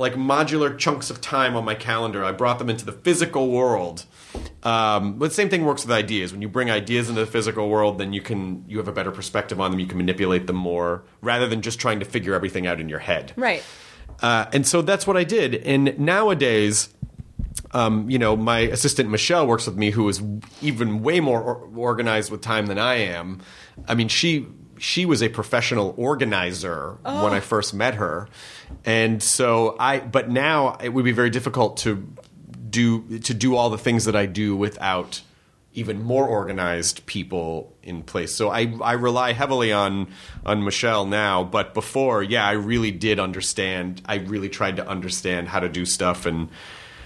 like 0.00 0.14
modular 0.14 0.76
chunks 0.76 1.10
of 1.10 1.20
time 1.20 1.54
on 1.54 1.64
my 1.64 1.74
calendar. 1.74 2.24
I 2.24 2.32
brought 2.32 2.58
them 2.58 2.70
into 2.70 2.86
the 2.86 2.92
physical 2.92 3.50
world. 3.50 4.06
Um, 4.62 5.18
but 5.18 5.28
the 5.28 5.34
same 5.34 5.50
thing 5.50 5.66
works 5.66 5.84
with 5.84 5.92
ideas. 5.92 6.32
When 6.32 6.40
you 6.40 6.48
bring 6.48 6.70
ideas 6.70 7.10
into 7.10 7.20
the 7.20 7.30
physical 7.30 7.68
world, 7.68 7.98
then 7.98 8.14
you 8.14 8.22
can 8.22 8.64
you 8.66 8.78
have 8.78 8.88
a 8.88 8.92
better 8.92 9.10
perspective 9.10 9.60
on 9.60 9.70
them. 9.70 9.78
You 9.78 9.86
can 9.86 9.98
manipulate 9.98 10.46
them 10.46 10.56
more 10.56 11.04
rather 11.20 11.46
than 11.46 11.60
just 11.60 11.78
trying 11.78 12.00
to 12.00 12.06
figure 12.06 12.34
everything 12.34 12.66
out 12.66 12.80
in 12.80 12.88
your 12.88 12.98
head. 12.98 13.34
Right. 13.36 13.62
Uh, 14.22 14.46
and 14.54 14.66
so 14.66 14.80
that's 14.80 15.06
what 15.06 15.18
I 15.18 15.24
did. 15.24 15.54
And 15.54 15.98
nowadays, 15.98 16.94
um, 17.72 18.08
you 18.08 18.18
know, 18.18 18.36
my 18.36 18.60
assistant 18.60 19.10
Michelle 19.10 19.46
works 19.46 19.66
with 19.66 19.76
me, 19.76 19.90
who 19.90 20.08
is 20.08 20.22
even 20.62 21.02
way 21.02 21.20
more 21.20 21.42
or- 21.42 21.68
organized 21.76 22.30
with 22.30 22.40
time 22.40 22.66
than 22.66 22.78
I 22.78 22.94
am. 22.96 23.40
I 23.86 23.94
mean, 23.94 24.08
she 24.08 24.46
she 24.80 25.04
was 25.04 25.22
a 25.22 25.28
professional 25.28 25.94
organizer 25.98 26.96
when 27.02 27.32
I 27.32 27.36
oh. 27.36 27.40
first 27.40 27.74
met 27.74 27.94
her, 27.94 28.28
and 28.84 29.22
so 29.22 29.76
I. 29.78 30.00
But 30.00 30.30
now 30.30 30.78
it 30.82 30.88
would 30.88 31.04
be 31.04 31.12
very 31.12 31.30
difficult 31.30 31.76
to 31.78 32.06
do 32.70 33.18
to 33.20 33.34
do 33.34 33.56
all 33.56 33.70
the 33.70 33.78
things 33.78 34.06
that 34.06 34.16
I 34.16 34.26
do 34.26 34.56
without 34.56 35.20
even 35.72 36.02
more 36.02 36.26
organized 36.26 37.06
people 37.06 37.72
in 37.82 38.02
place. 38.02 38.34
So 38.34 38.50
I 38.50 38.72
I 38.82 38.92
rely 38.92 39.32
heavily 39.34 39.70
on 39.70 40.08
on 40.46 40.64
Michelle 40.64 41.04
now, 41.04 41.44
but 41.44 41.74
before, 41.74 42.22
yeah, 42.22 42.46
I 42.46 42.52
really 42.52 42.90
did 42.90 43.20
understand. 43.20 44.00
I 44.06 44.16
really 44.16 44.48
tried 44.48 44.76
to 44.76 44.88
understand 44.88 45.48
how 45.48 45.60
to 45.60 45.68
do 45.68 45.84
stuff 45.84 46.24
and 46.24 46.48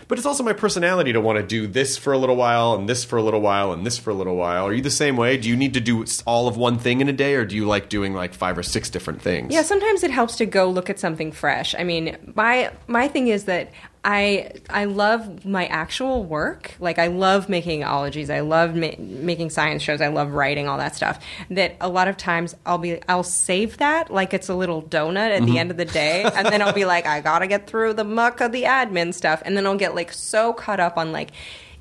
but 0.08 0.18
it's 0.18 0.26
also 0.26 0.42
my 0.42 0.52
personality 0.52 1.12
to 1.12 1.20
want 1.20 1.38
to 1.38 1.46
do 1.46 1.66
this 1.66 1.96
for 1.96 2.12
a 2.12 2.18
little 2.18 2.36
while 2.36 2.74
and 2.74 2.88
this 2.88 3.04
for 3.04 3.16
a 3.16 3.22
little 3.22 3.40
while 3.40 3.72
and 3.72 3.86
this 3.86 3.98
for 3.98 4.10
a 4.10 4.14
little 4.14 4.36
while. 4.36 4.66
Are 4.66 4.72
you 4.72 4.82
the 4.82 4.90
same 4.90 5.16
way? 5.16 5.36
Do 5.36 5.48
you 5.48 5.56
need 5.56 5.74
to 5.74 5.80
do 5.80 6.04
all 6.26 6.48
of 6.48 6.56
one 6.56 6.78
thing 6.78 7.00
in 7.00 7.08
a 7.08 7.12
day 7.12 7.34
or 7.34 7.44
do 7.44 7.56
you 7.56 7.66
like 7.66 7.88
doing 7.88 8.14
like 8.14 8.34
five 8.34 8.58
or 8.58 8.62
six 8.62 8.90
different 8.90 9.22
things? 9.22 9.52
Yeah, 9.52 9.62
sometimes 9.62 10.02
it 10.02 10.10
helps 10.10 10.36
to 10.36 10.46
go 10.46 10.68
look 10.68 10.90
at 10.90 10.98
something 10.98 11.32
fresh. 11.32 11.74
I 11.78 11.84
mean, 11.84 12.16
my 12.34 12.70
my 12.86 13.08
thing 13.08 13.28
is 13.28 13.44
that 13.44 13.70
I 14.04 14.52
I 14.68 14.84
love 14.84 15.46
my 15.46 15.66
actual 15.66 16.24
work. 16.24 16.74
Like 16.78 16.98
I 16.98 17.06
love 17.06 17.48
making 17.48 17.84
ologies. 17.84 18.28
I 18.28 18.40
love 18.40 18.74
ma- 18.74 18.90
making 18.98 19.48
science 19.48 19.82
shows. 19.82 20.02
I 20.02 20.08
love 20.08 20.32
writing 20.32 20.68
all 20.68 20.76
that 20.76 20.94
stuff. 20.94 21.24
That 21.50 21.76
a 21.80 21.88
lot 21.88 22.06
of 22.06 22.18
times 22.18 22.54
I'll 22.66 22.78
be 22.78 23.00
I'll 23.08 23.22
save 23.22 23.78
that 23.78 24.12
like 24.12 24.34
it's 24.34 24.50
a 24.50 24.54
little 24.54 24.82
donut 24.82 25.30
at 25.30 25.40
the 25.40 25.46
mm-hmm. 25.46 25.56
end 25.56 25.70
of 25.70 25.78
the 25.78 25.86
day, 25.86 26.22
and 26.34 26.46
then 26.48 26.60
I'll 26.60 26.74
be 26.74 26.84
like 26.84 27.06
I 27.06 27.22
gotta 27.22 27.46
get 27.46 27.66
through 27.66 27.94
the 27.94 28.04
muck 28.04 28.42
of 28.42 28.52
the 28.52 28.64
admin 28.64 29.14
stuff, 29.14 29.42
and 29.44 29.56
then 29.56 29.66
I'll 29.66 29.78
get 29.78 29.94
like 29.94 30.12
so 30.12 30.52
caught 30.52 30.80
up 30.80 30.98
on 30.98 31.10
like 31.10 31.30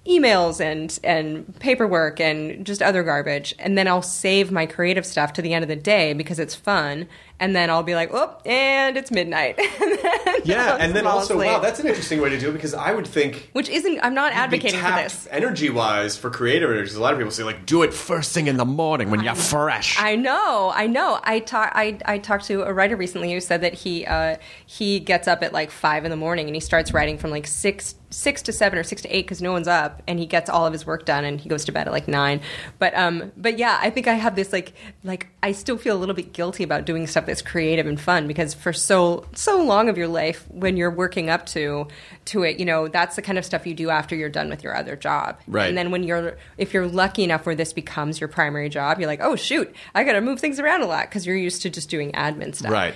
emails 0.07 0.59
and 0.59 0.99
and 1.03 1.57
paperwork 1.59 2.19
and 2.19 2.65
just 2.65 2.82
other 2.82 3.03
garbage 3.03 3.55
and 3.57 3.78
then 3.78 3.88
I'll 3.88 4.01
save 4.01 4.51
my 4.51 4.65
creative 4.65 5.05
stuff 5.05 5.32
to 5.34 5.41
the 5.41 5.53
end 5.53 5.63
of 5.63 5.69
the 5.69 5.78
day 5.78 6.11
because 6.11 6.39
it's 6.39 6.53
fun 6.53 7.07
and 7.43 7.53
then 7.55 7.69
I'll 7.69 7.83
be 7.83 7.95
like 7.95 8.09
oh 8.13 8.35
and 8.45 8.95
it's 8.97 9.11
midnight 9.11 9.59
and 9.81 9.99
then 9.99 10.35
Yeah, 10.45 10.73
I'll 10.73 10.81
and 10.81 10.95
then 10.95 11.05
also, 11.05 11.35
asleep. 11.35 11.51
wow, 11.51 11.59
that's 11.59 11.79
an 11.79 11.87
interesting 11.87 12.21
way 12.21 12.29
to 12.29 12.39
do 12.39 12.49
it 12.49 12.53
because 12.53 12.73
I 12.73 12.93
would 12.93 13.05
think 13.07 13.49
which 13.53 13.69
isn't 13.69 13.99
I'm 14.01 14.13
not 14.13 14.31
advocating 14.33 14.79
for 14.79 14.91
this 14.91 15.27
energy 15.29 15.69
wise 15.69 16.17
for 16.17 16.29
energy. 16.47 16.95
A 16.95 16.99
lot 16.99 17.13
of 17.13 17.19
people 17.19 17.31
say 17.31 17.43
like 17.43 17.65
do 17.65 17.83
it 17.83 17.93
first 17.93 18.33
thing 18.33 18.47
in 18.47 18.57
the 18.57 18.65
morning 18.65 19.09
when 19.11 19.21
you're 19.23 19.35
fresh. 19.35 19.99
I 19.99 20.15
know, 20.15 20.71
I 20.73 20.87
know. 20.87 21.19
I 21.23 21.39
talk, 21.39 21.71
I, 21.75 21.97
I 22.05 22.17
talked 22.17 22.45
to 22.45 22.63
a 22.63 22.73
writer 22.73 22.95
recently 22.95 23.31
who 23.33 23.39
said 23.39 23.61
that 23.61 23.73
he 23.73 24.05
uh, 24.05 24.37
he 24.65 24.99
gets 24.99 25.27
up 25.27 25.43
at 25.43 25.51
like 25.53 25.69
five 25.71 26.05
in 26.05 26.11
the 26.11 26.17
morning 26.17 26.47
and 26.47 26.55
he 26.55 26.59
starts 26.61 26.93
writing 26.93 27.17
from 27.17 27.31
like 27.31 27.47
six 27.47 27.95
six 28.09 28.41
to 28.43 28.53
seven 28.53 28.77
or 28.77 28.83
six 28.83 29.01
to 29.01 29.09
eight 29.15 29.23
because 29.25 29.41
no 29.41 29.51
one's 29.51 29.67
up 29.67 30.01
and 30.07 30.19
he 30.19 30.25
gets 30.25 30.49
all 30.49 30.65
of 30.67 30.73
his 30.73 30.85
work 30.85 31.03
done 31.05 31.25
and 31.25 31.41
he 31.41 31.49
goes 31.49 31.65
to 31.65 31.71
bed 31.71 31.87
at 31.87 31.93
like 31.93 32.07
nine. 32.07 32.39
But 32.79 32.95
um, 32.95 33.31
but 33.35 33.57
yeah, 33.57 33.77
I 33.81 33.89
think 33.89 34.07
I 34.07 34.13
have 34.13 34.35
this 34.35 34.53
like 34.53 34.73
like 35.03 35.27
I 35.43 35.51
still 35.51 35.77
feel 35.77 35.97
a 35.97 35.99
little 35.99 36.15
bit 36.15 36.31
guilty 36.31 36.63
about 36.63 36.85
doing 36.85 37.05
stuff 37.05 37.25
that's 37.25 37.41
creative 37.41 37.85
and 37.85 37.99
fun 37.99 38.27
because 38.27 38.53
for 38.53 38.71
so 38.71 39.25
so 39.35 39.61
long 39.61 39.89
of 39.89 39.97
your 39.97 40.07
life 40.07 40.45
when 40.49 40.77
you're 40.77 40.89
working 40.89 41.29
up 41.29 41.45
to 41.47 41.89
to 42.25 42.43
it, 42.43 42.59
you 42.59 42.65
know, 42.65 42.87
that's 42.87 43.17
the 43.17 43.21
kind 43.21 43.37
of 43.37 43.43
stuff 43.43 43.67
you 43.67 43.73
do 43.73 43.89
after 43.89 44.15
you're 44.15 44.29
done 44.29 44.49
with 44.49 44.63
your 44.63 44.73
other 44.73 44.95
job. 44.95 45.37
Right. 45.45 45.67
And 45.67 45.77
then 45.77 45.91
when 45.91 46.03
you're 46.03 46.37
if 46.57 46.73
you're 46.73 46.87
lucky 46.87 47.25
enough 47.25 47.45
where 47.45 47.55
this 47.55 47.73
becomes 47.73 48.21
your 48.21 48.29
primary 48.29 48.69
job, 48.69 48.99
you're 48.99 49.07
like, 49.07 49.19
oh 49.21 49.35
shoot, 49.35 49.75
I 49.93 50.05
got 50.05 50.13
to 50.13 50.21
move 50.21 50.39
things 50.39 50.61
around 50.61 50.81
a 50.81 50.87
lot 50.87 51.09
because 51.09 51.27
you're 51.27 51.35
used 51.35 51.61
to 51.63 51.69
just 51.69 51.89
doing 51.89 52.13
admin 52.13 52.55
stuff. 52.55 52.71
Right. 52.71 52.95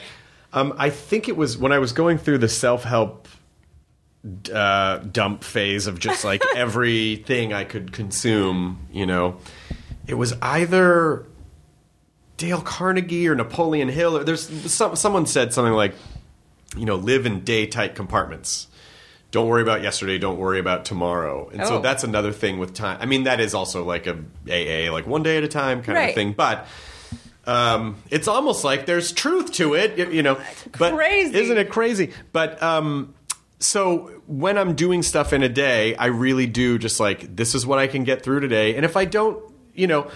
Um, 0.53 0.73
I 0.77 0.89
think 0.89 1.27
it 1.27 1.35
was 1.35 1.57
when 1.57 1.73
I 1.73 1.79
was 1.79 1.91
going 1.91 2.17
through 2.17 2.37
the 2.37 2.49
self 2.49 2.85
help 2.85 3.27
uh, 4.53 4.99
dump 4.99 5.43
phase 5.43 5.85
of 5.85 5.99
just 5.99 6.23
like 6.23 6.41
everything 6.55 7.51
I 7.51 7.65
could 7.65 7.91
consume, 7.91 8.87
you 8.89 9.05
know, 9.05 9.37
it 10.07 10.13
was 10.13 10.33
either 10.41 11.25
Dale 12.37 12.61
Carnegie 12.61 13.27
or 13.27 13.35
Napoleon 13.35 13.89
Hill. 13.89 14.17
Or 14.17 14.23
there's 14.23 14.47
some, 14.71 14.95
someone 14.95 15.25
said 15.25 15.53
something 15.53 15.73
like, 15.73 15.93
you 16.75 16.85
know, 16.85 16.95
live 16.95 17.25
in 17.25 17.43
day 17.43 17.65
tight 17.67 17.95
compartments. 17.95 18.67
Don't 19.31 19.47
worry 19.47 19.61
about 19.61 19.81
yesterday. 19.81 20.17
Don't 20.17 20.37
worry 20.37 20.59
about 20.59 20.85
tomorrow. 20.85 21.49
And 21.51 21.65
so 21.67 21.77
Oh. 21.77 21.81
that's 21.81 22.03
another 22.03 22.31
thing 22.31 22.59
with 22.59 22.73
time. 22.73 22.97
I 23.01 23.05
mean, 23.05 23.23
that 23.23 23.39
is 23.39 23.53
also 23.53 23.83
like 23.83 24.07
a 24.07 24.13
AA, 24.49 24.91
like 24.91 25.05
one 25.05 25.21
day 25.23 25.37
at 25.37 25.43
a 25.43 25.47
time 25.49 25.83
kind 25.83 25.97
of 26.09 26.15
thing. 26.15 26.31
But 26.33 26.65
um, 27.45 27.97
it's 28.09 28.27
almost 28.27 28.63
like 28.63 28.85
there's 28.85 29.11
truth 29.11 29.51
to 29.53 29.73
it, 29.73 29.97
you 30.13 30.23
know. 30.23 30.39
But 30.77 30.93
Crazy. 30.93 31.37
isn't 31.37 31.57
it 31.57 31.69
crazy? 31.69 32.13
But 32.31 32.61
um, 32.63 33.15
so 33.59 34.11
when 34.27 34.57
I'm 34.57 34.75
doing 34.75 35.01
stuff 35.03 35.33
in 35.33 35.43
a 35.43 35.49
day, 35.49 35.95
I 35.95 36.05
really 36.07 36.45
do 36.47 36.77
just 36.77 36.99
like 36.99 37.35
this 37.35 37.53
is 37.55 37.65
what 37.65 37.79
I 37.79 37.87
can 37.87 38.03
get 38.05 38.21
through 38.21 38.39
today. 38.41 38.75
And 38.75 38.85
if 38.85 38.95
I 38.95 39.05
don't, 39.05 39.41
you 39.73 39.87
know, 39.87 40.09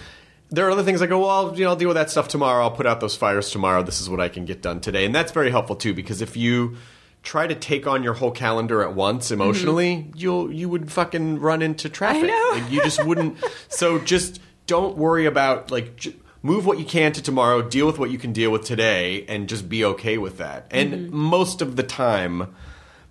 there 0.52 0.68
are 0.68 0.70
other 0.70 0.82
things 0.82 1.00
I 1.00 1.06
go, 1.06 1.20
well, 1.20 1.30
I'll, 1.30 1.58
you 1.58 1.64
know, 1.64 1.70
I'll 1.70 1.76
deal 1.76 1.88
with 1.88 1.96
that 1.96 2.10
stuff 2.10 2.28
tomorrow. 2.28 2.62
I'll 2.62 2.70
put 2.70 2.86
out 2.86 3.00
those 3.00 3.16
fires 3.16 3.50
tomorrow. 3.50 3.82
This 3.82 4.00
is 4.00 4.08
what 4.08 4.20
I 4.20 4.28
can 4.28 4.44
get 4.44 4.60
done 4.60 4.80
today, 4.80 5.04
and 5.06 5.14
that's 5.14 5.32
very 5.32 5.50
helpful 5.50 5.76
too 5.76 5.94
because 5.94 6.20
if 6.20 6.36
you 6.36 6.76
try 7.22 7.46
to 7.46 7.54
take 7.54 7.86
on 7.86 8.02
your 8.02 8.14
whole 8.14 8.30
calendar 8.30 8.82
at 8.82 8.94
once 8.94 9.30
mm-hmm. 9.30 9.40
emotionally, 9.40 10.10
you'll 10.14 10.52
you 10.52 10.68
would 10.68 10.92
fucking 10.92 11.40
run 11.40 11.62
into 11.62 11.88
traffic. 11.88 12.30
Like, 12.52 12.70
you 12.70 12.82
just 12.82 13.04
wouldn't. 13.04 13.42
so 13.68 13.98
just 13.98 14.40
don't 14.66 14.96
worry 14.96 15.26
about 15.26 15.70
like. 15.70 15.96
J- 15.96 16.16
Move 16.44 16.66
what 16.66 16.80
you 16.80 16.84
can 16.84 17.12
to 17.12 17.22
tomorrow, 17.22 17.62
deal 17.62 17.86
with 17.86 18.00
what 18.00 18.10
you 18.10 18.18
can 18.18 18.32
deal 18.32 18.50
with 18.50 18.64
today, 18.64 19.24
and 19.28 19.48
just 19.48 19.68
be 19.68 19.84
okay 19.84 20.18
with 20.18 20.38
that. 20.38 20.66
And 20.72 20.92
mm-hmm. 20.92 21.16
most 21.16 21.62
of 21.62 21.76
the 21.76 21.84
time, 21.84 22.52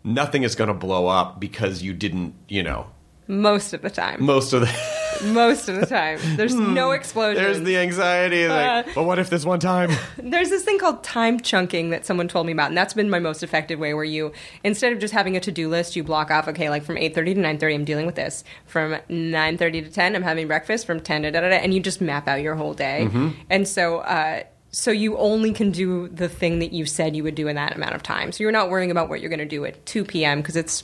nothing 0.03 0.43
is 0.43 0.53
going 0.53 0.67
to 0.67 0.73
blow 0.73 1.07
up 1.07 1.39
because 1.39 1.81
you 1.81 1.93
didn't, 1.93 2.35
you 2.49 2.61
know, 2.61 2.87
Most 3.29 3.71
of 3.71 3.83
the 3.83 3.89
time. 3.89 4.21
most 4.21 4.51
of 4.51 4.59
the. 4.59 5.00
Most 5.23 5.69
of 5.69 5.79
the 5.79 5.85
time. 5.85 6.19
There's 6.35 6.55
no 6.55 6.91
explosion. 6.91 7.43
There's 7.43 7.61
the 7.61 7.77
anxiety. 7.77 8.47
Like, 8.47 8.87
Uh, 8.87 8.91
but 8.95 9.03
what 9.03 9.19
if 9.19 9.29
this 9.29 9.45
one 9.45 9.59
time? 9.59 9.91
There's 10.17 10.49
this 10.49 10.63
thing 10.63 10.79
called 10.79 11.03
time 11.03 11.39
chunking 11.39 11.89
that 11.91 12.05
someone 12.05 12.27
told 12.27 12.45
me 12.45 12.51
about, 12.51 12.69
and 12.69 12.77
that's 12.77 12.93
been 12.93 13.09
my 13.09 13.19
most 13.19 13.43
effective 13.43 13.79
way. 13.79 13.93
Where 13.93 14.03
you, 14.03 14.31
instead 14.63 14.93
of 14.93 14.99
just 14.99 15.13
having 15.13 15.35
a 15.37 15.39
to-do 15.39 15.69
list, 15.69 15.95
you 15.95 16.03
block 16.03 16.31
off. 16.31 16.47
Okay, 16.47 16.69
like 16.69 16.83
from 16.83 16.95
8:30 16.97 17.35
to 17.35 17.41
9:30, 17.41 17.75
I'm 17.75 17.85
dealing 17.85 18.05
with 18.05 18.15
this. 18.15 18.43
From 18.65 18.97
9:30 19.09 19.83
to 19.83 19.89
10, 19.91 20.15
I'm 20.15 20.23
having 20.23 20.47
breakfast. 20.47 20.85
From 20.85 20.99
10 20.99 21.23
to 21.23 21.31
da 21.31 21.41
da 21.41 21.49
da, 21.49 21.55
and 21.55 21.73
you 21.73 21.79
just 21.79 22.01
map 22.01 22.27
out 22.27 22.41
your 22.41 22.55
whole 22.55 22.73
day. 22.73 23.09
And 23.49 23.67
so, 23.67 23.99
uh, 23.99 24.43
so 24.71 24.89
you 24.91 25.17
only 25.17 25.51
can 25.53 25.71
do 25.71 26.07
the 26.07 26.29
thing 26.29 26.59
that 26.59 26.71
you 26.71 26.85
said 26.85 27.15
you 27.15 27.23
would 27.23 27.35
do 27.35 27.47
in 27.47 27.55
that 27.57 27.75
amount 27.75 27.93
of 27.93 28.03
time. 28.03 28.31
So 28.31 28.41
you're 28.43 28.51
not 28.53 28.69
worrying 28.69 28.89
about 28.89 29.09
what 29.09 29.19
you're 29.19 29.29
going 29.29 29.39
to 29.39 29.45
do 29.45 29.65
at 29.65 29.85
2 29.85 30.05
p.m. 30.05 30.39
because 30.41 30.55
it's 30.55 30.83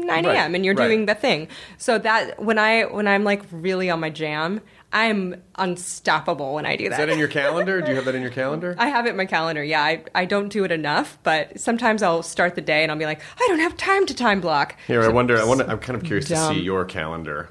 9 0.00 0.24
Right, 0.26 0.36
a.m. 0.36 0.54
and 0.54 0.64
you're 0.64 0.74
right. 0.74 0.86
doing 0.88 1.06
the 1.06 1.14
thing. 1.14 1.48
So 1.78 1.98
that 1.98 2.42
when 2.42 2.58
I 2.58 2.84
when 2.84 3.06
I'm 3.08 3.24
like 3.24 3.42
really 3.50 3.90
on 3.90 4.00
my 4.00 4.10
jam, 4.10 4.60
I'm 4.92 5.42
unstoppable 5.56 6.54
when 6.54 6.64
I 6.66 6.76
do 6.76 6.84
that. 6.88 6.92
Is 6.92 6.98
that 6.98 7.08
in 7.08 7.18
your 7.18 7.28
calendar? 7.42 7.80
Do 7.80 7.90
you 7.90 7.96
have 7.96 8.04
that 8.06 8.14
in 8.14 8.22
your 8.22 8.30
calendar? 8.30 8.74
I 8.78 8.88
have 8.88 9.06
it 9.06 9.10
in 9.10 9.16
my 9.16 9.26
calendar. 9.26 9.62
Yeah, 9.62 9.82
I, 9.82 10.04
I 10.14 10.24
don't 10.24 10.48
do 10.48 10.64
it 10.64 10.70
enough, 10.72 11.18
but 11.22 11.58
sometimes 11.60 12.02
I'll 12.02 12.22
start 12.22 12.54
the 12.54 12.60
day 12.60 12.82
and 12.82 12.90
I'll 12.92 12.98
be 12.98 13.04
like, 13.06 13.20
I 13.40 13.46
don't 13.48 13.58
have 13.60 13.76
time 13.76 14.06
to 14.06 14.14
time 14.14 14.40
block. 14.40 14.76
Here, 14.86 15.02
I 15.02 15.08
wonder. 15.08 15.38
I 15.40 15.44
wonder. 15.44 15.64
I'm 15.68 15.78
kind 15.78 15.96
of 15.96 16.04
curious 16.04 16.28
to 16.28 16.36
see 16.36 16.60
your 16.60 16.84
calendar. 16.84 17.50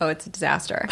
Oh, 0.00 0.08
it's 0.08 0.26
a 0.26 0.30
disaster. 0.30 0.86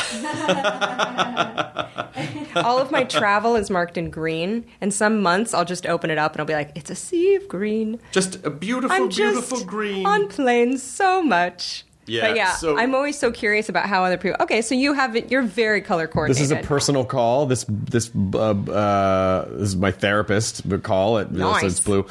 All 2.57 2.78
of 2.78 2.90
my 2.90 3.05
travel 3.05 3.57
is 3.57 3.68
marked 3.68 3.98
in 3.98 4.11
green, 4.11 4.64
and 4.80 4.94
some 4.94 5.20
months 5.20 5.52
I'll 5.52 5.64
just 5.64 5.86
open 5.86 6.11
it 6.11 6.18
up 6.18 6.32
and 6.32 6.40
I'll 6.40 6.46
be 6.46 6.55
like, 6.55 6.70
it's 6.74 6.90
a 6.90 6.94
sea 6.94 7.34
of 7.34 7.48
green. 7.48 7.98
Just 8.12 8.44
a 8.44 8.50
beautiful, 8.50 8.94
I'm 8.96 9.09
beautiful 9.09 9.59
just 9.59 9.66
green. 9.66 10.07
on 10.07 10.28
planes 10.28 10.82
so 10.82 11.22
much. 11.22 11.84
Yeah, 12.07 12.28
but 12.28 12.36
yeah, 12.36 12.52
so- 12.52 12.78
I'm 12.78 12.94
always 12.94 13.18
so 13.18 13.32
curious 13.32 13.68
about 13.68 13.86
how 13.86 14.05
other 14.05 14.18
people. 14.18 14.36
Okay, 14.40 14.61
so 14.62 14.74
you 14.74 14.92
have 14.92 15.16
it. 15.16 15.30
You're 15.30 15.42
very 15.42 15.80
color 15.80 16.07
coordinated. 16.07 16.42
This 16.42 16.50
is 16.50 16.64
a 16.64 16.66
personal 16.66 17.05
call. 17.05 17.46
This 17.46 17.64
this 17.68 18.11
uh, 18.14 18.38
uh, 18.52 19.48
this 19.50 19.68
is 19.70 19.76
my 19.76 19.90
therapist 19.90 20.62
call. 20.82 21.18
It 21.18 21.30
Nice. 21.32 21.62
it's 21.62 21.80
blue. 21.80 22.07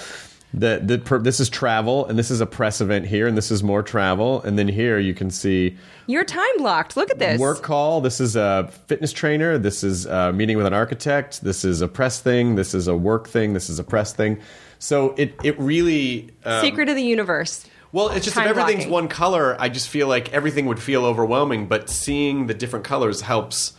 The, 0.53 0.79
the 0.83 0.99
per, 0.99 1.17
this 1.17 1.39
is 1.39 1.49
travel, 1.49 2.05
and 2.05 2.17
this 2.17 2.29
is 2.29 2.39
a 2.39 2.45
press 2.45 2.79
event 2.79 3.07
here, 3.07 3.25
and 3.25 3.35
this 3.35 3.49
is 3.49 3.63
more 3.63 3.81
travel, 3.81 4.41
and 4.43 4.57
then 4.57 4.67
here 4.67 4.99
you 4.99 5.15
can 5.15 5.31
see 5.31 5.75
You're 6.05 6.23
time 6.23 6.57
blocked. 6.57 6.95
Look 6.95 7.09
at 7.09 7.17
this. 7.17 7.39
work 7.39 7.63
call. 7.63 8.01
This 8.01 8.21
is 8.21 8.35
a 8.35 8.69
fitness 8.87 9.11
trainer. 9.11 9.57
This 9.57 9.83
is 9.83 10.05
a 10.05 10.31
meeting 10.31 10.57
with 10.57 10.67
an 10.67 10.73
architect. 10.73 11.41
This 11.41 11.65
is 11.65 11.81
a 11.81 11.87
press 11.87 12.19
thing. 12.19 12.53
This 12.53 12.75
is 12.75 12.87
a 12.87 12.95
work 12.95 13.27
thing. 13.27 13.53
This 13.53 13.67
is 13.67 13.79
a 13.79 13.83
press 13.83 14.13
thing. 14.13 14.39
So 14.77 15.15
it 15.17 15.33
it 15.43 15.59
really 15.59 16.29
um, 16.45 16.61
Secret 16.61 16.87
of 16.87 16.95
the 16.95 17.03
universe. 17.03 17.65
Well, 17.91 18.09
it's 18.09 18.25
just 18.25 18.37
if 18.37 18.43
everything's 18.45 18.85
blocking. 18.85 18.91
one 18.91 19.07
color, 19.07 19.55
I 19.59 19.69
just 19.69 19.87
feel 19.87 20.07
like 20.07 20.33
everything 20.33 20.65
would 20.65 20.81
feel 20.81 21.05
overwhelming. 21.05 21.67
But 21.67 21.89
seeing 21.89 22.47
the 22.47 22.53
different 22.53 22.85
colors 22.85 23.21
helps 23.21 23.73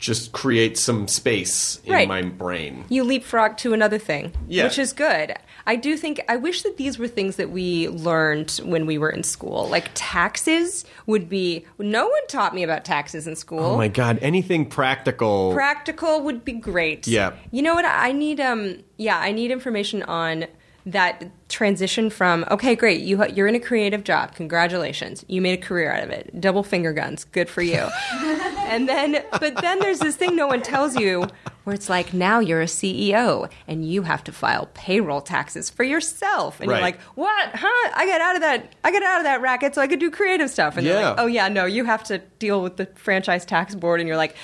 just 0.00 0.32
create 0.32 0.78
some 0.78 1.06
space 1.06 1.78
in 1.84 1.92
Right. 1.92 2.08
my 2.08 2.22
brain. 2.22 2.84
you 2.88 3.04
leapfrog 3.04 3.56
to 3.58 3.74
another 3.74 3.98
thing, 3.98 4.32
Yeah. 4.48 4.64
which 4.64 4.78
is 4.78 4.92
good. 4.94 5.34
I 5.66 5.76
do 5.76 5.96
think 5.96 6.20
I 6.28 6.36
wish 6.36 6.62
that 6.62 6.78
these 6.78 6.98
were 6.98 7.06
things 7.06 7.36
that 7.36 7.50
we 7.50 7.86
learned 7.88 8.60
when 8.64 8.86
we 8.86 8.96
were 8.96 9.10
in 9.10 9.22
school. 9.22 9.68
Like 9.68 9.90
taxes 9.94 10.84
would 11.06 11.28
be 11.28 11.66
no 11.78 12.08
one 12.08 12.26
taught 12.28 12.54
me 12.54 12.62
about 12.62 12.84
taxes 12.84 13.26
in 13.26 13.36
school. 13.36 13.60
Oh 13.60 13.76
my 13.76 13.88
god, 13.88 14.18
anything 14.22 14.64
practical. 14.66 15.52
Practical 15.52 16.22
would 16.22 16.44
be 16.46 16.52
great. 16.52 17.06
Yeah. 17.06 17.32
You 17.50 17.60
know 17.62 17.74
what? 17.74 17.84
I 17.84 18.12
need 18.12 18.40
um 18.40 18.78
yeah, 18.96 19.18
I 19.18 19.32
need 19.32 19.50
information 19.50 20.02
on 20.04 20.46
that 20.86 21.30
transition 21.48 22.10
from 22.10 22.44
okay, 22.50 22.74
great, 22.74 23.00
you 23.02 23.24
you're 23.26 23.48
in 23.48 23.54
a 23.54 23.60
creative 23.60 24.04
job. 24.04 24.34
Congratulations, 24.34 25.24
you 25.28 25.40
made 25.40 25.58
a 25.58 25.62
career 25.62 25.92
out 25.92 26.02
of 26.02 26.10
it. 26.10 26.40
Double 26.40 26.62
finger 26.62 26.92
guns, 26.92 27.24
good 27.24 27.48
for 27.48 27.62
you. 27.62 27.88
and 28.12 28.88
then, 28.88 29.24
but 29.38 29.60
then 29.60 29.78
there's 29.80 29.98
this 29.98 30.16
thing 30.16 30.36
no 30.36 30.46
one 30.46 30.62
tells 30.62 30.96
you 30.96 31.28
where 31.70 31.74
it's 31.76 31.88
like 31.88 32.12
now 32.12 32.40
you're 32.40 32.60
a 32.60 32.66
CEO 32.66 33.48
and 33.68 33.88
you 33.88 34.02
have 34.02 34.24
to 34.24 34.32
file 34.32 34.68
payroll 34.74 35.20
taxes 35.20 35.70
for 35.70 35.84
yourself, 35.84 36.60
and 36.60 36.68
Right. 36.68 36.76
you're 36.78 36.82
like, 36.82 37.00
what? 37.14 37.50
Huh? 37.54 37.90
I 37.94 38.06
got 38.06 38.20
out 38.20 38.34
of 38.34 38.40
that. 38.42 38.74
I 38.82 38.90
got 38.90 39.04
out 39.04 39.18
of 39.18 39.24
that 39.24 39.40
racket 39.40 39.76
so 39.76 39.80
I 39.80 39.86
could 39.86 40.00
do 40.00 40.10
creative 40.10 40.50
stuff. 40.50 40.76
And 40.76 40.84
they're 40.84 41.00
Yeah. 41.00 41.10
like, 41.10 41.20
oh 41.20 41.26
yeah, 41.26 41.48
no, 41.48 41.64
you 41.66 41.84
have 41.84 42.02
to 42.04 42.18
deal 42.40 42.60
with 42.60 42.76
the 42.76 42.86
franchise 42.96 43.44
tax 43.44 43.76
board, 43.76 44.00
and 44.00 44.08
you're 44.08 44.16
like, 44.16 44.34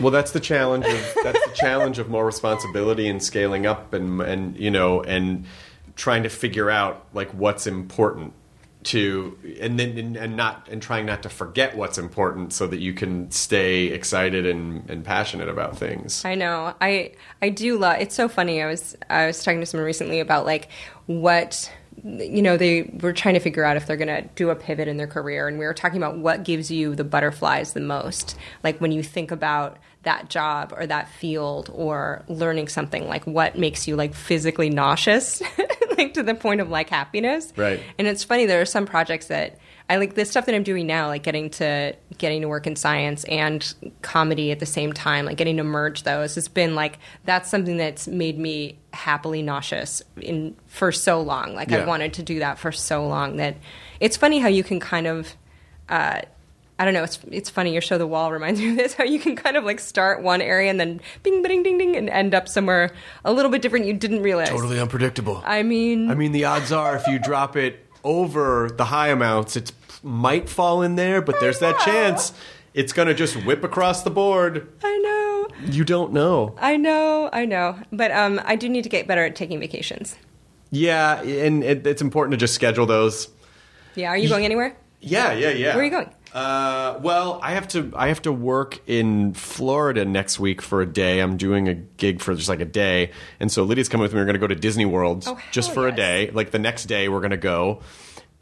Well, 0.00 0.12
that's 0.12 0.30
the 0.30 0.38
challenge 0.40 0.86
of 0.86 1.14
that's 1.24 1.44
the 1.44 1.52
challenge 1.54 1.98
of 1.98 2.08
more 2.08 2.24
responsibility 2.24 3.08
and 3.08 3.20
scaling 3.22 3.66
up 3.66 3.92
and 3.92 4.20
and 4.20 4.56
you 4.56 4.70
know 4.70 5.02
and 5.02 5.44
trying 5.96 6.22
to 6.22 6.28
figure 6.28 6.70
out 6.70 7.04
like 7.12 7.30
what's 7.32 7.66
important 7.66 8.32
to 8.84 9.36
and 9.60 9.78
then 9.78 10.16
and, 10.16 10.36
not 10.36 10.68
and 10.70 10.80
trying 10.82 11.06
not 11.06 11.22
to 11.22 11.28
forget 11.28 11.76
what's 11.76 11.98
important 11.98 12.52
so 12.52 12.66
that 12.66 12.80
you 12.80 12.92
can 12.92 13.30
stay 13.30 13.86
excited 13.86 14.46
and, 14.46 14.88
and 14.90 15.04
passionate 15.04 15.48
about 15.48 15.76
things. 15.76 16.24
I 16.24 16.34
know. 16.34 16.74
I 16.80 17.12
I 17.40 17.48
do 17.48 17.78
love. 17.78 18.00
It's 18.00 18.14
so 18.14 18.28
funny. 18.28 18.62
I 18.62 18.66
was 18.66 18.96
I 19.08 19.26
was 19.26 19.42
talking 19.42 19.60
to 19.60 19.66
someone 19.66 19.86
recently 19.86 20.20
about 20.20 20.44
like 20.44 20.68
what 21.06 21.70
you 22.02 22.42
know 22.42 22.56
they 22.56 22.90
were 23.00 23.12
trying 23.12 23.34
to 23.34 23.40
figure 23.40 23.64
out 23.64 23.76
if 23.76 23.86
they're 23.86 23.96
going 23.96 24.08
to 24.08 24.22
do 24.34 24.50
a 24.50 24.56
pivot 24.56 24.88
in 24.88 24.96
their 24.96 25.06
career 25.06 25.46
and 25.46 25.58
we 25.58 25.64
were 25.64 25.74
talking 25.74 25.96
about 25.96 26.18
what 26.18 26.42
gives 26.42 26.70
you 26.70 26.94
the 26.94 27.04
butterflies 27.04 27.72
the 27.72 27.80
most 27.80 28.36
like 28.64 28.80
when 28.80 28.90
you 28.90 29.02
think 29.02 29.30
about 29.30 29.78
that 30.04 30.30
job 30.30 30.72
or 30.76 30.86
that 30.86 31.08
field 31.08 31.70
or 31.74 32.22
learning 32.28 32.68
something 32.68 33.08
like 33.08 33.26
what 33.26 33.58
makes 33.58 33.88
you 33.88 33.96
like 33.96 34.14
physically 34.14 34.70
nauseous 34.70 35.42
like 35.98 36.14
to 36.14 36.22
the 36.22 36.34
point 36.34 36.60
of 36.60 36.70
like 36.70 36.88
happiness 36.90 37.52
Right. 37.56 37.80
and 37.98 38.06
it's 38.06 38.22
funny 38.24 38.46
there 38.46 38.60
are 38.60 38.66
some 38.66 38.86
projects 38.86 39.26
that 39.26 39.58
I 39.88 39.98
like 39.98 40.14
the 40.14 40.24
stuff 40.24 40.46
that 40.46 40.54
I'm 40.54 40.62
doing 40.62 40.86
now, 40.86 41.08
like 41.08 41.22
getting 41.24 41.50
to 41.50 41.94
getting 42.16 42.40
to 42.40 42.48
work 42.48 42.66
in 42.66 42.74
science 42.74 43.24
and 43.24 43.74
comedy 44.00 44.50
at 44.50 44.58
the 44.58 44.64
same 44.64 44.94
time, 44.94 45.26
like 45.26 45.36
getting 45.36 45.58
to 45.58 45.62
merge 45.62 46.04
those 46.04 46.36
has 46.36 46.48
been 46.48 46.74
like 46.74 46.98
that's 47.26 47.50
something 47.50 47.76
that's 47.76 48.08
made 48.08 48.38
me 48.38 48.78
happily 48.94 49.42
nauseous 49.42 50.02
in 50.22 50.56
for 50.68 50.90
so 50.90 51.20
long. 51.20 51.54
Like 51.54 51.68
Yeah. 51.70 51.82
I 51.82 51.84
wanted 51.84 52.14
to 52.14 52.22
do 52.22 52.38
that 52.38 52.58
for 52.58 52.72
so 52.72 53.06
long 53.06 53.36
that 53.36 53.58
it's 54.00 54.16
funny 54.16 54.38
how 54.38 54.48
you 54.48 54.64
can 54.64 54.80
kind 54.80 55.06
of 55.06 55.34
uh, 55.90 56.22
I 56.78 56.84
don't 56.84 56.94
know. 56.94 57.04
It's 57.04 57.20
it's 57.30 57.50
funny. 57.50 57.72
Your 57.72 57.82
show, 57.82 57.98
The 57.98 58.06
Wall, 58.06 58.32
reminds 58.32 58.60
me 58.62 58.70
of 58.70 58.76
this. 58.76 58.94
How 58.94 59.04
you 59.04 59.18
can 59.18 59.36
kind 59.36 59.56
of 59.56 59.64
like 59.64 59.80
start 59.80 60.22
one 60.22 60.40
area 60.42 60.70
and 60.70 60.80
then 60.80 61.00
bing, 61.22 61.42
bing, 61.42 61.62
ding, 61.62 61.78
ding, 61.78 61.96
and 61.96 62.08
end 62.10 62.34
up 62.34 62.48
somewhere 62.48 62.92
a 63.24 63.32
little 63.32 63.50
bit 63.50 63.62
different. 63.62 63.86
You 63.86 63.92
didn't 63.94 64.22
realize. 64.22 64.48
Totally 64.48 64.80
unpredictable. 64.80 65.42
I 65.44 65.62
mean, 65.62 66.10
I 66.10 66.14
mean, 66.14 66.32
the 66.32 66.44
odds 66.44 66.72
are 66.72 66.96
if 66.96 67.06
you 67.06 67.18
drop 67.18 67.56
it 67.56 67.86
over 68.02 68.70
the 68.70 68.86
high 68.86 69.08
amounts, 69.08 69.56
it 69.56 69.72
might 70.02 70.48
fall 70.48 70.82
in 70.82 70.96
there, 70.96 71.22
but 71.22 71.40
there's 71.40 71.60
that 71.60 71.78
chance 71.80 72.32
it's 72.74 72.92
going 72.92 73.08
to 73.08 73.14
just 73.14 73.36
whip 73.46 73.64
across 73.64 74.02
the 74.02 74.10
board. 74.10 74.68
I 74.82 74.98
know. 74.98 75.72
You 75.72 75.84
don't 75.84 76.12
know. 76.12 76.54
I 76.58 76.76
know, 76.76 77.30
I 77.32 77.44
know, 77.44 77.78
but 77.92 78.10
um, 78.10 78.40
I 78.44 78.56
do 78.56 78.68
need 78.68 78.82
to 78.82 78.88
get 78.88 79.06
better 79.06 79.24
at 79.24 79.36
taking 79.36 79.60
vacations. 79.60 80.16
Yeah, 80.70 81.22
and 81.22 81.62
it, 81.62 81.86
it's 81.86 82.02
important 82.02 82.32
to 82.32 82.36
just 82.36 82.54
schedule 82.54 82.84
those. 82.84 83.28
Yeah, 83.94 84.08
are 84.08 84.16
you 84.18 84.28
going 84.28 84.44
anywhere? 84.44 84.76
Yeah, 85.00 85.32
yeah, 85.32 85.50
yeah. 85.50 85.74
Where 85.74 85.82
are 85.82 85.84
you 85.84 85.90
going? 85.90 86.10
Uh, 86.34 86.98
well, 87.00 87.38
I 87.44 87.52
have 87.52 87.68
to. 87.68 87.92
I 87.94 88.08
have 88.08 88.22
to 88.22 88.32
work 88.32 88.80
in 88.88 89.34
Florida 89.34 90.04
next 90.04 90.40
week 90.40 90.60
for 90.60 90.82
a 90.82 90.86
day. 90.86 91.20
I'm 91.20 91.36
doing 91.36 91.68
a 91.68 91.74
gig 91.74 92.20
for 92.20 92.34
just 92.34 92.48
like 92.48 92.58
a 92.58 92.64
day, 92.64 93.12
and 93.38 93.52
so 93.52 93.62
Lydia's 93.62 93.88
coming 93.88 94.02
with 94.02 94.12
me. 94.12 94.18
We're 94.18 94.24
going 94.24 94.34
to 94.34 94.40
go 94.40 94.48
to 94.48 94.56
Disney 94.56 94.84
World 94.84 95.22
Oh, 95.28 95.38
just 95.52 95.72
for 95.72 95.86
a 95.86 95.92
day. 95.92 96.30
Like 96.32 96.50
the 96.50 96.58
next 96.58 96.86
day, 96.86 97.08
we're 97.08 97.20
going 97.20 97.30
to 97.30 97.36
go, 97.36 97.82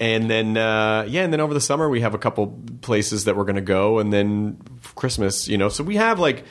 and 0.00 0.30
then 0.30 0.56
uh, 0.56 1.04
yeah, 1.06 1.22
and 1.22 1.30
then 1.34 1.40
over 1.40 1.52
the 1.52 1.60
summer 1.60 1.86
we 1.86 2.00
have 2.00 2.14
a 2.14 2.18
couple 2.18 2.58
places 2.80 3.26
that 3.26 3.36
we're 3.36 3.44
going 3.44 3.56
to 3.56 3.60
go, 3.60 3.98
and 3.98 4.10
then 4.10 4.56
Christmas, 4.94 5.46
you 5.46 5.58
know. 5.58 5.68
So 5.68 5.84
we 5.84 5.96
have 5.96 6.18
like 6.18 6.44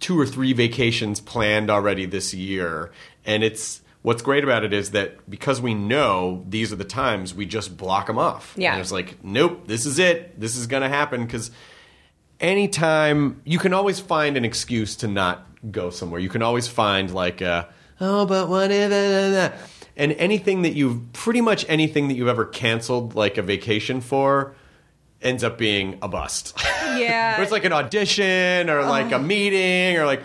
two 0.00 0.18
or 0.18 0.26
three 0.26 0.54
vacations 0.54 1.20
planned 1.20 1.70
already 1.70 2.04
this 2.04 2.34
year, 2.34 2.90
and 3.24 3.44
it's. 3.44 3.80
What's 4.04 4.20
great 4.20 4.44
about 4.44 4.64
it 4.64 4.74
is 4.74 4.90
that 4.90 5.30
because 5.30 5.62
we 5.62 5.72
know 5.72 6.44
these 6.46 6.74
are 6.74 6.76
the 6.76 6.84
times, 6.84 7.34
we 7.34 7.46
just 7.46 7.74
block 7.74 8.06
them 8.06 8.18
off. 8.18 8.52
Yeah. 8.54 8.72
And 8.72 8.82
it's 8.82 8.92
like, 8.92 9.24
nope, 9.24 9.66
this 9.66 9.86
is 9.86 9.98
it. 9.98 10.38
This 10.38 10.56
is 10.56 10.66
going 10.66 10.82
to 10.82 10.90
happen 10.90 11.24
because 11.24 11.50
anytime 12.38 13.40
you 13.46 13.58
can 13.58 13.72
always 13.72 14.00
find 14.00 14.36
an 14.36 14.44
excuse 14.44 14.96
to 14.96 15.08
not 15.08 15.46
go 15.70 15.88
somewhere. 15.88 16.20
You 16.20 16.28
can 16.28 16.42
always 16.42 16.68
find 16.68 17.14
like, 17.14 17.40
a, 17.40 17.68
oh, 17.98 18.26
but 18.26 18.50
what 18.50 18.70
if? 18.70 18.92
uh, 18.92 18.94
uh, 18.94 19.40
uh," 19.40 19.66
And 19.96 20.12
anything 20.12 20.62
that 20.62 20.74
you've 20.74 21.14
pretty 21.14 21.40
much 21.40 21.64
anything 21.66 22.08
that 22.08 22.14
you've 22.14 22.28
ever 22.28 22.44
canceled 22.44 23.14
like 23.14 23.38
a 23.38 23.42
vacation 23.42 24.02
for 24.02 24.54
ends 25.22 25.42
up 25.42 25.56
being 25.56 25.98
a 26.02 26.08
bust. 26.08 26.58
Yeah. 26.94 27.40
Or 27.40 27.42
it's 27.42 27.50
like 27.50 27.64
an 27.64 27.72
audition 27.72 28.70
or 28.70 28.84
like 28.84 29.10
a 29.10 29.18
meeting 29.18 29.98
or 29.98 30.06
like, 30.06 30.22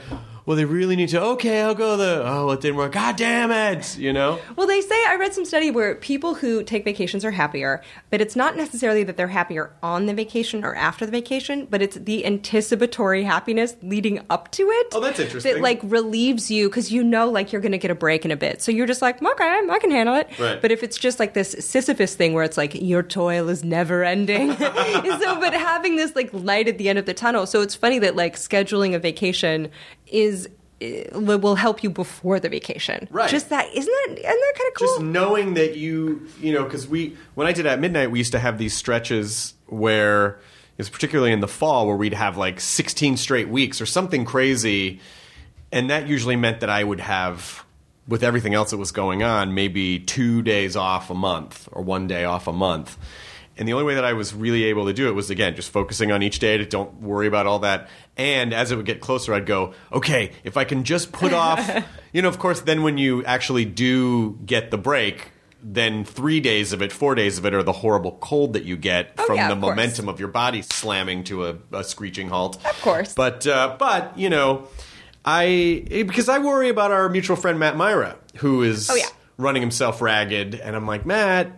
well, 0.50 0.56
they 0.56 0.66
really 0.66 0.96
need 0.96 1.10
to. 1.10 1.22
Okay, 1.22 1.62
I'll 1.62 1.76
go. 1.76 1.96
The 1.96 2.24
oh, 2.26 2.50
it 2.50 2.60
didn't 2.60 2.78
work. 2.78 2.94
God 2.94 3.18
damn 3.18 3.52
it! 3.52 3.96
You 4.00 4.12
know. 4.12 4.40
Well, 4.56 4.66
they 4.66 4.82
say 4.82 4.96
I 5.08 5.16
read 5.20 5.32
some 5.32 5.46
study 5.46 5.70
where 5.70 5.94
people 5.94 6.34
who 6.34 6.64
take 6.64 6.84
vacations 6.84 7.24
are 7.24 7.30
happier, 7.30 7.84
but 8.10 8.20
it's 8.20 8.36
not 8.36 8.58
necessarily 8.58 9.04
that 9.04 9.16
they're 9.16 9.28
happier 9.28 9.72
on 9.84 10.08
the 10.08 10.14
vacation 10.16 10.64
or 10.64 10.74
after 10.74 11.06
the 11.06 11.12
vacation, 11.12 11.68
but 11.70 11.84
it's 11.84 11.98
the 11.98 12.26
anticipatory 12.26 13.26
happiness 13.26 13.76
leading 13.84 14.26
up 14.32 14.50
to 14.54 14.64
it. 14.64 14.88
Oh, 14.94 15.00
that's 15.00 15.20
interesting. 15.20 15.54
That 15.54 15.62
like 15.62 15.82
relieves 15.84 16.50
you 16.50 16.68
because 16.68 16.92
you 16.92 17.04
know 17.04 17.30
like 17.30 17.54
you're 17.54 17.62
going 17.62 17.74
to 17.74 17.78
get 17.78 17.92
a 17.92 17.96
break 17.96 18.26
in 18.26 18.32
a 18.32 18.36
bit, 18.36 18.64
so 18.64 18.72
you're 18.72 18.88
just 18.88 19.04
like, 19.04 19.22
okay, 19.22 19.44
I 19.70 19.78
can 19.80 19.92
handle 19.92 20.16
it. 20.16 20.30
Right. 20.40 20.60
But 20.60 20.72
if 20.72 20.82
it's 20.82 20.98
just 20.98 21.20
like 21.20 21.36
this 21.36 21.52
Sisyphus 21.60 22.16
thing 22.16 22.34
where 22.34 22.44
it's 22.44 22.58
like 22.58 22.74
your 22.74 23.04
toil 23.04 23.50
is 23.50 23.64
never 23.64 24.04
ending, 24.04 24.50
so 24.58 25.40
but 25.40 25.54
having 25.54 25.96
this 25.96 26.16
like 26.16 26.32
light 26.34 26.68
at 26.68 26.80
the 26.80 26.90
end 26.90 26.98
of 26.98 27.06
the 27.06 27.14
tunnel, 27.14 27.46
so 27.46 27.62
it's 27.62 27.76
funny 27.76 28.00
that 28.00 28.16
like 28.16 28.36
scheduling 28.36 28.96
a 28.96 29.00
vacation 29.00 29.70
is. 30.10 30.48
eh, 30.82 31.04
Will 31.14 31.56
help 31.56 31.84
you 31.84 31.90
before 31.90 32.40
the 32.40 32.48
vacation, 32.50 33.08
Right. 33.12 33.30
Just 33.30 33.50
that, 33.50 33.68
isn't 33.74 33.86
that 33.86 34.12
isn't 34.12 34.24
that 34.24 34.54
kind 34.58 34.68
of 34.70 34.74
cool? 34.76 34.88
just 34.88 35.02
knowing 35.02 35.54
that 35.56 35.76
you 35.76 36.28
you 36.42 36.54
know 36.54 36.64
because 36.64 36.88
we 36.88 37.18
when 37.36 37.48
i 37.48 37.52
did 37.54 37.66
at 37.66 37.80
midnight 37.82 38.12
we 38.12 38.18
used 38.20 38.32
to 38.32 38.40
have 38.40 38.58
these 38.58 38.74
stretches 38.74 39.54
where 39.68 40.40
it's 40.78 40.88
particularly 40.90 41.34
in 41.34 41.42
the 41.42 41.48
fall 41.50 41.86
where 41.88 41.98
we'd 41.98 42.14
have 42.14 42.38
like 42.38 42.60
16 42.62 43.18
straight 43.18 43.50
weeks 43.50 43.82
or 43.82 43.86
something 43.86 44.24
crazy 44.26 45.02
and 45.72 45.90
that 45.90 46.08
usually 46.08 46.36
meant 46.38 46.62
that 46.62 46.70
i 46.70 46.82
would 46.84 47.02
have 47.02 47.66
with 48.08 48.24
everything 48.24 48.54
else 48.54 48.72
that 48.72 48.78
was 48.78 48.92
going 48.94 49.22
on 49.22 49.54
maybe 49.54 50.00
two 50.00 50.42
days 50.42 50.76
off 50.78 51.10
a 51.10 51.14
month 51.16 51.68
or 51.74 51.82
one 51.82 52.08
day 52.08 52.24
off 52.24 52.48
a 52.48 52.54
month 52.54 52.98
and 53.58 53.68
the 53.68 53.74
only 53.74 53.84
way 53.84 53.96
that 53.96 54.06
I 54.06 54.14
was 54.14 54.34
really 54.34 54.64
able 54.64 54.86
to 54.86 54.94
do 54.94 55.10
it 55.10 55.12
was 55.12 55.30
again 55.30 55.54
just 55.54 55.70
focusing 55.70 56.14
on 56.14 56.24
each 56.24 56.40
day 56.40 56.58
to 56.58 56.66
don't 56.66 57.02
worry 57.02 57.28
about 57.28 57.46
all 57.46 57.60
that. 57.60 57.90
And 58.20 58.54
as 58.54 58.72
it 58.72 58.76
would 58.76 58.86
get 58.86 59.00
closer, 59.00 59.34
I'd 59.34 59.46
go, 59.46 59.74
okay, 59.94 60.34
if 60.44 60.58
I 60.58 60.66
can 60.66 60.84
just 60.84 61.14
put 61.14 61.32
off, 61.46 61.66
you 62.12 62.22
know, 62.22 62.28
of 62.28 62.38
course, 62.38 62.60
then 62.60 62.84
when 62.84 62.98
you 62.98 63.24
actually 63.24 63.64
do 63.64 64.38
get 64.46 64.72
the 64.72 64.78
break, 64.78 65.32
then 65.64 66.04
three 66.04 66.42
days 66.42 66.74
of 66.74 66.82
it, 66.82 66.92
four 66.92 67.16
days 67.16 67.38
of 67.38 67.46
it 67.46 67.54
are 67.54 67.64
the 67.64 67.72
horrible 67.72 68.18
cold 68.22 68.54
that 68.54 68.64
you 68.66 68.76
get 68.76 69.14
Oh, 69.18 69.26
from 69.26 69.36
yeah, 69.38 69.48
the 69.48 69.54
of 69.54 69.60
momentum 69.60 70.10
of 70.10 70.20
your 70.20 70.28
body 70.28 70.62
slamming 70.62 71.24
to 71.26 71.48
a, 71.48 71.56
a 71.72 71.84
screeching 71.84 72.28
halt. 72.28 72.58
Of 72.66 72.82
course. 72.82 73.14
But 73.14 73.48
uh, 73.48 73.76
but 73.80 74.18
you 74.18 74.30
know, 74.30 74.68
I 75.26 75.84
because 75.90 76.30
I 76.30 76.40
worry 76.40 76.70
about 76.70 76.92
our 76.92 77.10
mutual 77.10 77.36
friend 77.36 77.60
Matt 77.60 77.78
Mira, 77.78 78.18
who 78.38 78.64
is 78.64 78.90
Oh, 78.90 78.96
yeah. 78.96 79.06
running 79.38 79.62
himself 79.62 80.02
ragged, 80.02 80.56
and 80.56 80.76
I'm 80.76 80.86
like 80.88 81.06
Matt. 81.06 81.52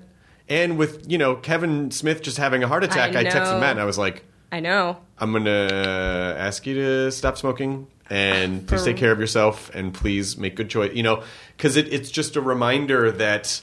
And 0.50 0.78
with 0.78 1.10
you 1.10 1.18
know 1.18 1.36
Kevin 1.36 1.92
Smith 1.92 2.22
just 2.22 2.38
having 2.38 2.64
a 2.64 2.68
heart 2.68 2.84
attack, 2.84 3.16
I, 3.16 3.22
I 3.22 3.24
texted. 3.26 3.60
Matt 3.60 3.72
and 3.72 3.80
I 3.80 3.86
was 3.86 3.98
like, 3.98 4.26
I 4.52 4.60
know. 4.60 4.98
"I'm 5.18 5.32
gonna 5.32 6.36
ask 6.38 6.66
you 6.66 6.76
to 6.76 7.12
stop 7.12 7.38
smoking 7.38 7.88
and 8.10 8.68
please 8.68 8.84
take 8.84 8.98
care 8.98 9.12
of 9.12 9.20
yourself 9.20 9.72
and 9.74 9.94
please 9.94 10.38
make 10.38 10.56
good 10.56 10.70
choice." 10.70 10.94
You 10.94 11.04
know, 11.04 11.24
because 11.56 11.78
it, 11.78 11.92
it's 11.94 12.12
just 12.12 12.36
a 12.36 12.42
reminder 12.42 13.12
that 13.12 13.62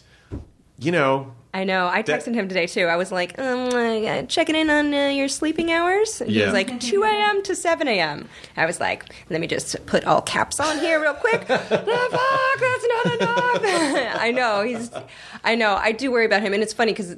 you 0.78 0.92
know 0.92 1.32
I 1.54 1.64
know. 1.64 1.88
I 1.88 2.02
texted 2.02 2.34
him 2.34 2.46
today 2.46 2.66
too. 2.66 2.84
I 2.86 2.96
was 2.96 3.10
like, 3.10 3.38
um, 3.38 3.68
uh, 3.74 4.22
checking 4.24 4.54
in 4.54 4.68
on 4.68 4.92
uh, 4.92 5.08
your 5.08 5.28
sleeping 5.28 5.72
hours. 5.72 6.20
And 6.20 6.30
He 6.30 6.42
was 6.42 6.52
like 6.52 6.78
2 6.78 7.02
a.m. 7.02 7.42
to 7.44 7.56
7 7.56 7.88
a.m. 7.88 8.28
I 8.56 8.66
was 8.66 8.80
like, 8.80 9.12
let 9.30 9.40
me 9.40 9.46
just 9.46 9.74
put 9.86 10.04
all 10.04 10.20
caps 10.20 10.60
on 10.60 10.78
here 10.78 11.00
real 11.00 11.14
quick. 11.14 11.46
the 11.46 11.56
fuck, 11.58 11.70
that's 12.60 12.86
not 12.88 13.14
enough. 13.14 13.62
I 14.20 14.30
know. 14.30 14.62
He's. 14.62 14.90
I 15.42 15.54
know. 15.54 15.74
I 15.74 15.92
do 15.92 16.10
worry 16.12 16.26
about 16.26 16.42
him, 16.42 16.52
and 16.52 16.62
it's 16.62 16.72
funny 16.74 16.92
because 16.92 17.16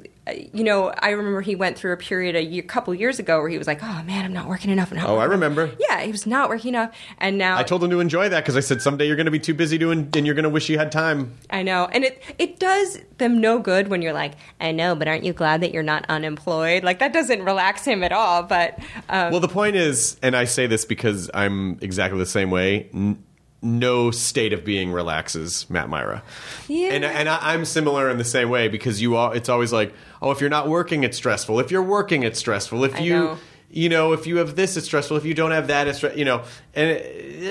you 0.53 0.63
know 0.63 0.93
I 0.99 1.09
remember 1.09 1.41
he 1.41 1.55
went 1.55 1.77
through 1.77 1.91
a 1.93 1.97
period 1.97 2.35
a 2.35 2.43
year, 2.43 2.63
couple 2.63 2.93
years 2.95 3.19
ago 3.19 3.39
where 3.41 3.49
he 3.49 3.57
was 3.57 3.67
like, 3.67 3.83
oh 3.83 4.03
man, 4.03 4.23
I'm 4.23 4.33
not 4.33 4.47
working 4.47 4.69
enough. 4.69 4.93
Not 4.93 5.03
Oh, 5.09 5.15
I 5.17 5.27
working 5.27 5.41
enough." 5.43 5.57
remember. 5.57 5.75
Yeah, 5.89 6.01
he 6.01 6.11
was 6.11 6.25
not 6.25 6.47
working 6.47 6.69
enough, 6.69 6.95
and 7.19 7.37
now 7.37 7.57
I 7.57 7.63
told 7.63 7.83
him 7.83 7.89
to 7.89 7.99
enjoy 7.99 8.29
that 8.29 8.41
because 8.43 8.55
I 8.55 8.61
said 8.61 8.81
someday 8.81 9.07
you're 9.07 9.15
going 9.17 9.25
to 9.25 9.31
be 9.31 9.39
too 9.39 9.53
busy 9.53 9.77
doing, 9.77 10.09
and 10.15 10.25
you're 10.25 10.35
going 10.35 10.43
to 10.43 10.49
wish 10.49 10.69
you 10.69 10.77
had 10.77 10.91
time. 10.91 11.33
I 11.49 11.63
know, 11.63 11.89
and 11.91 12.05
it 12.05 12.21
it 12.39 12.59
does 12.59 12.99
them 13.17 13.41
no 13.41 13.59
good 13.59 13.89
when 13.89 14.01
you're 14.01 14.13
like, 14.13 14.20
I 14.59 14.71
know, 14.71 14.95
but 14.95 15.07
aren't 15.07 15.23
you 15.23 15.33
glad 15.33 15.61
that 15.61 15.73
you're 15.73 15.83
not 15.83 16.05
unemployed? 16.09 16.83
Like 16.83 16.99
that 16.99 17.13
doesn't 17.13 17.43
relax 17.43 17.83
him 17.85 18.03
at 18.03 18.11
all. 18.11 18.43
But 18.43 18.77
um, 19.09 19.31
Well, 19.31 19.39
the 19.39 19.47
point 19.47 19.75
is, 19.75 20.17
and 20.21 20.35
I 20.35 20.45
say 20.45 20.67
this 20.67 20.85
because 20.85 21.29
I'm 21.33 21.77
exactly 21.81 22.19
the 22.19 22.25
same 22.25 22.51
way. 22.51 22.89
N- 22.93 23.23
no 23.63 24.09
state 24.09 24.53
of 24.53 24.65
being 24.65 24.91
relaxes 24.91 25.69
Matt 25.69 25.87
Mira, 25.87 26.23
Yeah. 26.67 26.89
and 26.93 27.05
and 27.05 27.29
I, 27.29 27.53
I'm 27.53 27.63
similar 27.65 28.09
in 28.09 28.17
the 28.17 28.23
same 28.23 28.49
way 28.49 28.67
because 28.69 29.01
you 29.03 29.15
all. 29.15 29.31
It's 29.33 29.49
always 29.49 29.71
like, 29.71 29.93
oh, 30.21 30.31
if 30.31 30.41
you're 30.41 30.49
not 30.49 30.67
working, 30.67 31.03
it's 31.03 31.15
stressful. 31.17 31.59
If 31.59 31.69
you're 31.69 31.83
working, 31.83 32.23
it's 32.23 32.39
stressful. 32.39 32.83
If 32.85 32.95
I 32.95 32.99
you, 33.01 33.13
know. 33.13 33.37
you 33.69 33.87
know, 33.87 34.13
if 34.13 34.25
you 34.25 34.37
have 34.37 34.55
this, 34.55 34.77
it's 34.77 34.87
stressful. 34.87 35.15
If 35.17 35.25
you 35.25 35.35
don't 35.35 35.51
have 35.51 35.67
that, 35.67 35.87
it's 35.87 35.99
stre- 35.99 36.17
you 36.17 36.25
know, 36.25 36.41
and 36.73 36.89
it, 36.89 37.05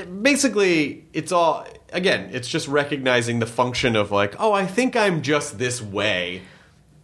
it- 0.08 0.22
basically, 0.22 1.04
it's 1.12 1.30
all 1.30 1.64
again. 1.92 2.30
It's 2.32 2.48
just 2.48 2.66
recognizing 2.66 3.38
the 3.38 3.46
function 3.46 3.94
of 3.94 4.10
like, 4.10 4.34
oh, 4.40 4.52
I 4.52 4.66
think 4.66 4.96
I'm 4.96 5.22
just 5.22 5.58
this 5.58 5.80
way. 5.80 6.42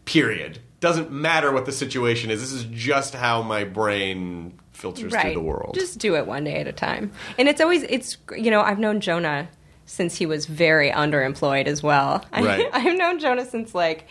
Period. 0.07 0.61
Doesn't 0.81 1.11
matter 1.11 1.53
what 1.53 1.67
the 1.67 1.73
situation 1.73 2.31
is. 2.31 2.41
This 2.41 2.53
is 2.53 2.65
just 2.71 3.15
how 3.15 3.43
my 3.43 3.65
brain 3.65 4.59
filters 4.73 5.15
through 5.15 5.35
the 5.35 5.41
world. 5.41 5.75
Just 5.75 5.99
do 5.99 6.17
it 6.17 6.27
one 6.27 6.45
day 6.45 6.57
at 6.57 6.67
a 6.67 6.73
time. 6.73 7.13
And 7.39 7.49
it's 7.49 7.61
always 7.61 7.83
it's 7.85 8.17
you 8.37 8.51
know 8.51 8.61
I've 8.61 8.79
known 8.79 9.01
Jonah 9.01 9.49
since 9.87 10.17
he 10.17 10.27
was 10.27 10.47
very 10.47 10.91
underemployed 10.91 11.67
as 11.67 11.83
well. 11.83 12.25
Right. 12.33 12.67
I, 12.73 12.81
have 12.81 12.97
known 12.97 13.19
Jonah 13.19 13.47
since 13.47 13.75
like 13.75 14.07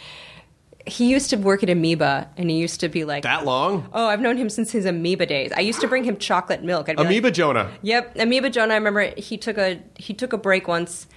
he 0.87 1.09
used 1.09 1.29
to 1.29 1.37
work 1.37 1.63
at 1.63 1.69
Amoeba 1.69 2.29
and 2.37 2.49
he 2.49 2.57
used 2.57 2.79
to 2.81 2.89
be 2.89 3.05
like 3.05 3.23
that 3.23 3.45
long? 3.45 3.87
Oh, 3.93 4.07
I've 4.07 4.21
known 4.21 4.37
him 4.37 4.49
since 4.49 4.71
his 4.71 4.85
Amoeba 4.85 5.25
days. 5.25 5.51
I 5.55 5.61
used 5.61 5.81
to 5.81 5.87
bring 5.87 6.03
him 6.03 6.17
chocolate 6.17 6.63
milk. 6.63 6.89
I'd 6.89 6.97
like, 6.97 7.33
Jonah. 7.33 7.71
Yep, 7.81 8.17
Amoeba 8.17 8.49
Jonah. 8.49 8.73
I 8.73 8.77
remember 8.77 9.13
he 9.17 9.37
took 9.37 9.57
a 9.57 9.81
he 9.95 10.13
took 10.13 10.33
a 10.33 10.37
break 10.37 10.67
once 10.67 11.07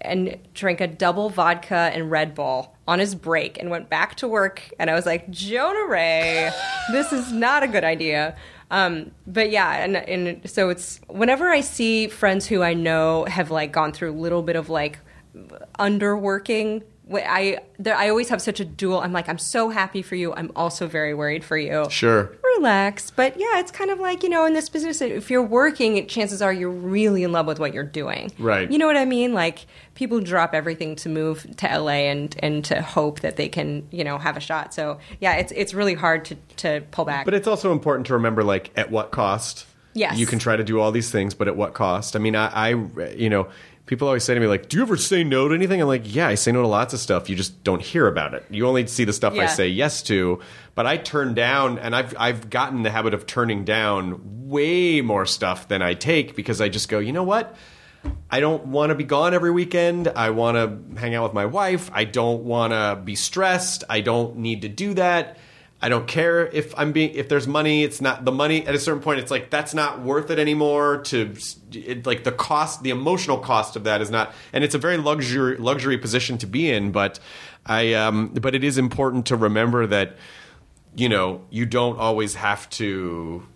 and 0.00 0.38
drank 0.54 0.80
a 0.80 0.86
double 0.86 1.30
vodka 1.30 1.90
and 1.92 2.10
Red 2.10 2.34
Bull 2.34 2.74
on 2.86 2.98
his 2.98 3.14
break 3.14 3.58
and 3.58 3.70
went 3.70 3.88
back 3.90 4.14
to 4.16 4.28
work. 4.28 4.62
And 4.78 4.90
I 4.90 4.94
was 4.94 5.06
like, 5.06 5.28
Jonah 5.30 5.86
Ray, 5.88 6.50
this 6.92 7.12
is 7.12 7.32
not 7.32 7.62
a 7.62 7.68
good 7.68 7.84
idea. 7.84 8.36
Um, 8.70 9.12
but 9.26 9.50
yeah, 9.50 9.82
and 9.82 9.96
and 9.96 10.50
so 10.50 10.68
it's 10.68 11.00
whenever 11.08 11.48
I 11.48 11.62
see 11.62 12.06
friends 12.08 12.46
who 12.46 12.62
I 12.62 12.74
know 12.74 13.24
have 13.24 13.50
like 13.50 13.72
gone 13.72 13.92
through 13.92 14.12
a 14.12 14.18
little 14.18 14.42
bit 14.42 14.56
of 14.56 14.68
like 14.68 14.98
underworking. 15.78 16.82
I 17.12 17.60
there, 17.78 17.96
I 17.96 18.08
always 18.08 18.28
have 18.28 18.42
such 18.42 18.60
a 18.60 18.64
dual. 18.64 19.00
I'm 19.00 19.12
like 19.12 19.28
I'm 19.28 19.38
so 19.38 19.70
happy 19.70 20.02
for 20.02 20.14
you. 20.14 20.34
I'm 20.34 20.50
also 20.56 20.86
very 20.86 21.14
worried 21.14 21.44
for 21.44 21.56
you 21.56 21.86
Sure. 21.90 22.30
relax. 22.56 23.10
But 23.10 23.38
yeah, 23.38 23.60
it's 23.60 23.70
kind 23.70 23.90
of 23.90 23.98
like, 24.00 24.22
you 24.22 24.28
know, 24.28 24.44
in 24.44 24.52
this 24.52 24.68
business, 24.68 25.00
if 25.00 25.30
you're 25.30 25.42
working, 25.42 26.06
chances 26.08 26.42
are 26.42 26.52
you're 26.52 26.70
really 26.70 27.22
in 27.22 27.32
love 27.32 27.46
with 27.46 27.58
what 27.58 27.72
you're 27.72 27.84
doing. 27.84 28.32
Right. 28.38 28.70
You 28.70 28.78
know 28.78 28.86
what 28.86 28.96
I 28.96 29.04
mean? 29.04 29.32
Like, 29.32 29.66
people 29.94 30.20
drop 30.20 30.54
everything 30.54 30.96
to 30.96 31.08
move 31.08 31.46
to 31.58 31.66
LA 31.78 32.08
and, 32.10 32.34
and 32.40 32.64
to 32.66 32.82
hope 32.82 33.20
that 33.20 33.36
they 33.36 33.48
can, 33.48 33.86
you 33.90 34.04
know, 34.04 34.18
have 34.18 34.36
a 34.36 34.40
shot. 34.40 34.74
So 34.74 34.98
yeah, 35.20 35.34
it's, 35.36 35.52
it's 35.52 35.72
really 35.74 35.94
hard 35.94 36.24
to, 36.26 36.34
to 36.58 36.82
pull 36.90 37.04
back. 37.04 37.24
But 37.24 37.34
it's 37.34 37.48
also 37.48 37.72
important 37.72 38.06
to 38.08 38.14
remember, 38.14 38.44
like, 38.44 38.70
at 38.76 38.90
what 38.90 39.10
cost? 39.12 39.66
Yes. 39.94 40.18
You 40.18 40.26
can 40.26 40.38
try 40.38 40.54
to 40.54 40.62
do 40.62 40.78
all 40.78 40.92
these 40.92 41.10
things, 41.10 41.34
but 41.34 41.48
at 41.48 41.56
what 41.56 41.74
cost? 41.74 42.14
I 42.14 42.18
mean, 42.20 42.36
I, 42.36 42.48
I 42.48 42.68
you 43.14 43.28
know, 43.30 43.48
people 43.88 44.06
always 44.06 44.22
say 44.22 44.34
to 44.34 44.40
me, 44.40 44.46
like, 44.46 44.68
do 44.68 44.76
you 44.76 44.82
ever 44.82 44.96
say 44.96 45.24
no 45.24 45.48
to 45.48 45.54
anything? 45.54 45.80
I'm 45.80 45.88
like, 45.88 46.14
yeah, 46.14 46.28
I 46.28 46.36
say 46.36 46.52
no 46.52 46.62
to 46.62 46.68
lots 46.68 46.94
of 46.94 47.00
stuff. 47.00 47.28
You 47.28 47.34
just 47.34 47.64
don't 47.64 47.82
hear 47.82 48.06
about 48.06 48.34
it. 48.34 48.44
You 48.50 48.68
only 48.68 48.86
see 48.86 49.04
the 49.04 49.12
stuff 49.12 49.34
I 49.34 49.46
say 49.46 49.68
yes 49.68 50.02
to. 50.04 50.40
But 50.74 50.86
I 50.86 50.98
turn 50.98 51.34
down, 51.34 51.78
and 51.78 51.96
I've, 51.96 52.14
I've 52.16 52.50
gotten 52.50 52.82
the 52.82 52.90
habit 52.90 53.14
of 53.14 53.26
turning 53.26 53.64
down 53.64 54.48
way 54.48 55.00
more 55.00 55.26
stuff 55.26 55.66
than 55.66 55.82
I 55.82 55.94
take 55.94 56.36
because 56.36 56.60
I 56.60 56.68
just 56.68 56.88
go, 56.88 57.00
you 57.00 57.12
know 57.12 57.24
what? 57.24 57.56
I 58.30 58.40
don't 58.40 58.66
want 58.66 58.90
to 58.90 58.94
be 58.94 59.04
gone 59.04 59.34
every 59.34 59.50
weekend. 59.50 60.06
I 60.06 60.30
want 60.30 60.56
to 60.56 61.00
hang 61.00 61.14
out 61.14 61.24
with 61.24 61.32
my 61.32 61.46
wife. 61.46 61.90
I 61.92 62.04
don't 62.04 62.44
want 62.44 62.72
to 62.72 63.00
be 63.02 63.16
stressed. 63.16 63.84
I 63.88 64.02
don't 64.02 64.36
need 64.36 64.62
to 64.62 64.68
do 64.68 64.94
that. 64.94 65.38
I 65.80 65.88
don't 65.88 66.08
care 66.08 66.46
if 66.48 66.76
I'm 66.76 66.90
being 66.90 67.14
if 67.14 67.28
there's 67.28 67.46
money. 67.46 67.84
It's 67.84 68.00
not 68.00 68.24
the 68.24 68.32
money 68.32 68.66
at 68.66 68.74
a 68.74 68.80
certain 68.80 69.00
point. 69.00 69.20
It's 69.20 69.30
like 69.30 69.48
that's 69.48 69.74
not 69.74 70.02
worth 70.02 70.30
it 70.30 70.38
anymore. 70.38 70.98
To 71.04 71.34
it, 71.72 72.04
like 72.04 72.24
the 72.24 72.32
cost, 72.32 72.82
the 72.82 72.90
emotional 72.90 73.38
cost 73.38 73.76
of 73.76 73.84
that 73.84 74.00
is 74.00 74.10
not, 74.10 74.34
and 74.52 74.64
it's 74.64 74.74
a 74.74 74.78
very 74.78 74.96
luxury 74.96 75.56
luxury 75.56 75.96
position 75.96 76.36
to 76.38 76.46
be 76.46 76.68
in. 76.68 76.90
But 76.90 77.20
I, 77.64 77.94
um, 77.94 78.28
but 78.28 78.56
it 78.56 78.64
is 78.64 78.76
important 78.76 79.26
to 79.26 79.36
remember 79.36 79.86
that 79.86 80.16
you 80.96 81.08
know 81.08 81.44
you 81.50 81.64
don't 81.64 81.98
always 81.98 82.34
have 82.34 82.68
to 82.70 83.46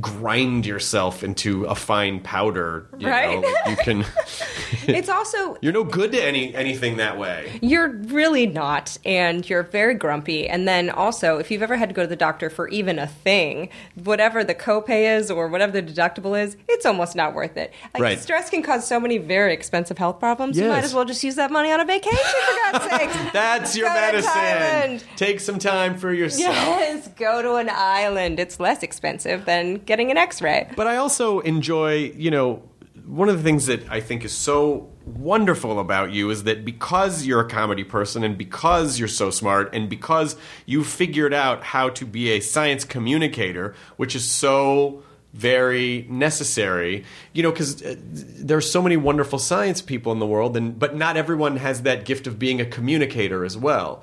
grind 0.00 0.64
yourself 0.66 1.22
into 1.22 1.64
a 1.64 1.74
fine 1.74 2.20
powder. 2.20 2.86
You 2.98 3.08
Right. 3.08 3.40
Know? 3.40 3.70
You 3.70 3.76
can. 3.76 4.04
it's 4.88 5.08
also, 5.08 5.56
You're 5.62 5.72
no 5.72 5.84
good 5.84 6.12
to 6.12 6.22
any 6.22 6.54
anything 6.54 6.96
that 6.96 7.18
way. 7.18 7.58
You're 7.62 7.88
really 7.88 8.46
not, 8.46 8.96
and 9.04 9.48
you're 9.48 9.62
very 9.64 9.94
grumpy. 9.94 10.48
And 10.48 10.66
then 10.66 10.88
also, 10.90 11.38
if 11.38 11.50
you've 11.50 11.62
ever 11.62 11.76
had 11.76 11.88
to 11.88 11.94
go 11.94 12.02
to 12.02 12.08
the 12.08 12.16
doctor 12.16 12.48
for 12.50 12.68
even 12.68 12.98
a 12.98 13.06
thing, 13.06 13.68
whatever 14.02 14.42
the 14.44 14.54
copay 14.54 15.16
is 15.16 15.30
or 15.30 15.48
whatever 15.48 15.72
the 15.72 15.82
deductible 15.82 16.40
is, 16.40 16.56
it's 16.68 16.86
almost 16.86 17.14
not 17.14 17.34
worth 17.34 17.56
it. 17.56 17.72
Like 17.94 18.02
Right. 18.02 18.18
stress 18.18 18.48
can 18.50 18.62
cause 18.62 18.86
so 18.86 18.98
many 18.98 19.18
very 19.18 19.52
expensive 19.52 19.98
health 19.98 20.18
problems. 20.18 20.58
You 20.58 20.68
might 20.68 20.84
as 20.84 20.94
well 20.94 21.04
just 21.04 21.22
use 21.22 21.34
that 21.36 21.50
money 21.50 21.70
on 21.70 21.80
a 21.80 21.84
vacation 21.84 22.18
for 22.18 22.72
God's 22.72 22.84
sakes. 22.90 23.32
That's 23.32 23.76
your 23.76 23.88
Go 23.88 23.94
medicine. 23.94 25.06
Take 25.16 25.40
some 25.40 25.58
time 25.58 25.98
for 25.98 26.12
yourself. 26.12 26.54
Yes, 26.54 27.08
go 27.08 27.42
to 27.42 27.54
an 27.56 27.68
island. 27.70 28.40
It's 28.40 28.58
less 28.58 28.82
expensive 28.82 29.44
than 29.44 29.81
getting 29.84 30.10
an 30.10 30.16
X-ray. 30.16 30.70
But 30.76 30.86
I 30.86 30.96
also 30.96 31.40
enjoy, 31.40 32.12
you 32.16 32.30
know, 32.30 32.62
one 33.06 33.28
of 33.28 33.36
the 33.36 33.42
things 33.42 33.66
that 33.66 33.88
I 33.90 34.00
think 34.00 34.24
is 34.24 34.32
so 34.32 34.88
wonderful 35.04 35.80
about 35.80 36.12
you 36.12 36.30
is 36.30 36.44
that 36.44 36.64
because 36.64 37.26
you're 37.26 37.40
a 37.40 37.48
comedy 37.48 37.84
person 37.84 38.22
and 38.22 38.38
because 38.38 38.98
you're 38.98 39.08
so 39.08 39.30
smart 39.30 39.74
and 39.74 39.88
because 39.88 40.36
you 40.66 40.84
figured 40.84 41.34
out 41.34 41.62
how 41.62 41.88
to 41.90 42.06
be 42.06 42.30
a 42.30 42.40
science 42.40 42.84
communicator, 42.84 43.74
which 43.96 44.14
is 44.14 44.30
so 44.30 45.02
very 45.32 46.06
necessary 46.10 47.04
you 47.32 47.42
know 47.42 47.50
because 47.50 47.82
uh, 47.82 47.94
there's 47.98 48.70
so 48.70 48.82
many 48.82 48.98
wonderful 48.98 49.38
science 49.38 49.80
people 49.80 50.12
in 50.12 50.18
the 50.18 50.26
world 50.26 50.54
and 50.58 50.78
but 50.78 50.94
not 50.94 51.16
everyone 51.16 51.56
has 51.56 51.82
that 51.82 52.04
gift 52.04 52.26
of 52.26 52.38
being 52.38 52.60
a 52.60 52.66
communicator 52.66 53.42
as 53.42 53.56
well 53.56 54.02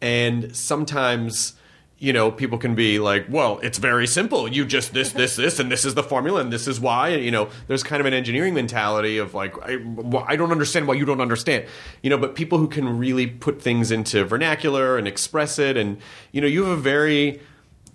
and 0.00 0.56
sometimes 0.56 1.52
you 2.00 2.14
know, 2.14 2.32
people 2.32 2.56
can 2.56 2.74
be 2.74 2.98
like, 2.98 3.26
well, 3.28 3.60
it's 3.62 3.76
very 3.76 4.06
simple. 4.06 4.48
You 4.48 4.64
just 4.64 4.94
this, 4.94 5.12
this, 5.20 5.36
this, 5.36 5.60
and 5.60 5.70
this 5.70 5.84
is 5.84 5.94
the 5.94 6.02
formula, 6.02 6.40
and 6.40 6.52
this 6.52 6.66
is 6.66 6.80
why. 6.80 7.10
And, 7.10 7.24
you 7.24 7.30
know, 7.30 7.50
there's 7.68 7.84
kind 7.84 8.00
of 8.00 8.06
an 8.06 8.14
engineering 8.14 8.54
mentality 8.54 9.18
of 9.18 9.34
like, 9.34 9.54
I, 9.62 9.76
well, 9.76 10.24
I 10.26 10.34
don't 10.34 10.50
understand 10.50 10.88
why 10.88 10.94
you 10.94 11.04
don't 11.04 11.20
understand. 11.20 11.66
You 12.02 12.10
know, 12.10 12.18
but 12.18 12.34
people 12.34 12.58
who 12.58 12.68
can 12.68 12.98
really 12.98 13.26
put 13.26 13.62
things 13.62 13.92
into 13.92 14.24
vernacular 14.24 14.96
and 14.96 15.06
express 15.06 15.58
it, 15.58 15.76
and, 15.76 15.98
you 16.32 16.40
know, 16.40 16.46
you 16.46 16.64
have 16.64 16.78
a 16.78 16.80
very, 16.80 17.42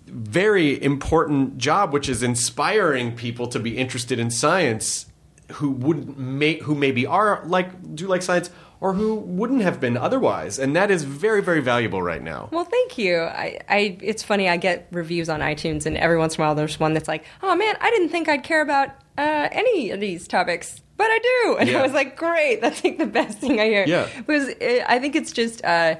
very 0.06 0.80
important 0.80 1.58
job, 1.58 1.92
which 1.92 2.08
is 2.08 2.22
inspiring 2.22 3.16
people 3.16 3.48
to 3.48 3.58
be 3.58 3.76
interested 3.76 4.20
in 4.20 4.30
science 4.30 5.06
who 5.52 5.70
wouldn't 5.70 6.18
may, 6.18 6.58
who 6.58 6.74
maybe 6.74 7.06
are 7.06 7.42
like 7.46 7.94
do 7.94 8.08
like 8.08 8.20
science 8.20 8.50
or 8.80 8.92
who 8.94 9.14
wouldn't 9.16 9.62
have 9.62 9.80
been 9.80 9.96
otherwise 9.96 10.58
and 10.58 10.76
that 10.76 10.90
is 10.90 11.02
very 11.04 11.42
very 11.42 11.60
valuable 11.60 12.02
right 12.02 12.22
now 12.22 12.48
Well, 12.52 12.64
thank 12.64 12.98
you. 12.98 13.20
I, 13.20 13.58
I, 13.68 13.96
it's 14.00 14.22
funny. 14.22 14.48
I 14.48 14.56
get 14.56 14.88
reviews 14.92 15.28
on 15.28 15.40
iTunes, 15.40 15.86
and 15.86 15.96
every 15.96 16.18
once 16.18 16.36
in 16.36 16.40
a 16.42 16.44
while, 16.46 16.54
there's 16.54 16.78
one 16.78 16.92
that's 16.94 17.08
like, 17.08 17.24
"Oh 17.42 17.54
man, 17.56 17.74
I 17.80 17.90
didn't 17.90 18.10
think 18.10 18.28
I'd 18.28 18.42
care 18.42 18.60
about 18.62 18.88
uh, 19.18 19.48
any 19.52 19.90
of 19.90 20.00
these 20.00 20.26
topics, 20.28 20.80
but 20.96 21.06
I 21.10 21.18
do." 21.18 21.56
And 21.60 21.68
Yeah. 21.68 21.78
I 21.78 21.82
was 21.82 21.92
like, 21.92 22.16
"Great! 22.16 22.60
That's 22.60 22.82
like 22.84 22.98
the 22.98 23.06
best 23.06 23.38
thing 23.38 23.60
I 23.60 23.64
hear." 23.66 23.84
Yeah. 23.86 24.08
because 24.16 24.48
uh, 24.48 24.84
I 24.88 24.98
think 24.98 25.16
it's 25.16 25.32
just 25.32 25.64
uh, 25.64 25.96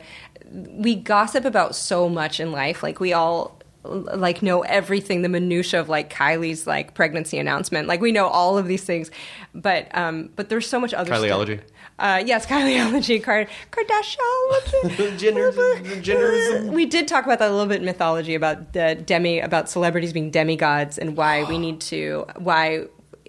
we 0.53 0.95
gossip 0.97 1.45
about 1.45 1.74
so 1.74 2.09
much 2.09 2.41
in 2.41 2.53
life. 2.53 2.83
Like 2.83 3.01
we 3.01 3.12
all 3.12 3.59
like 3.85 4.43
know 4.43 4.62
everything 4.62 5.22
the 5.22 5.29
minutia 5.29 5.79
of 5.81 5.89
like 5.89 6.12
Kylie's 6.12 6.66
like 6.66 6.95
pregnancy 6.95 7.39
announcement 7.39 7.87
like 7.87 8.01
we 8.01 8.11
know 8.11 8.27
all 8.27 8.59
of 8.59 8.66
these 8.66 8.83
things 8.83 9.12
but 9.55 9.87
um 9.97 10.29
but 10.35 10.49
there's 10.49 10.66
so 10.68 10.81
much 10.81 10.93
other 10.93 11.12
Kylieology? 11.12 11.59
stuff 11.59 11.70
uh 11.99 12.23
yes 12.25 12.47
Kylieology 12.51 13.23
Kar- 13.23 13.47
Kardashian 13.71 15.19
Gender- 15.19 15.53
genderism. 15.53 16.71
we 16.73 16.87
did 16.87 17.09
talk 17.09 17.25
about 17.25 17.39
that 17.39 17.51
a 17.51 17.53
little 17.53 17.67
bit 17.67 17.81
in 17.81 17.85
mythology 17.85 18.35
about 18.35 18.73
the 18.73 18.95
demi 18.95 19.41
about 19.41 19.69
celebrities 19.69 20.13
being 20.13 20.31
demigods 20.31 20.99
and 20.99 21.17
why 21.17 21.45
we 21.45 21.59
need 21.59 21.81
to 21.83 22.27
why 22.37 22.87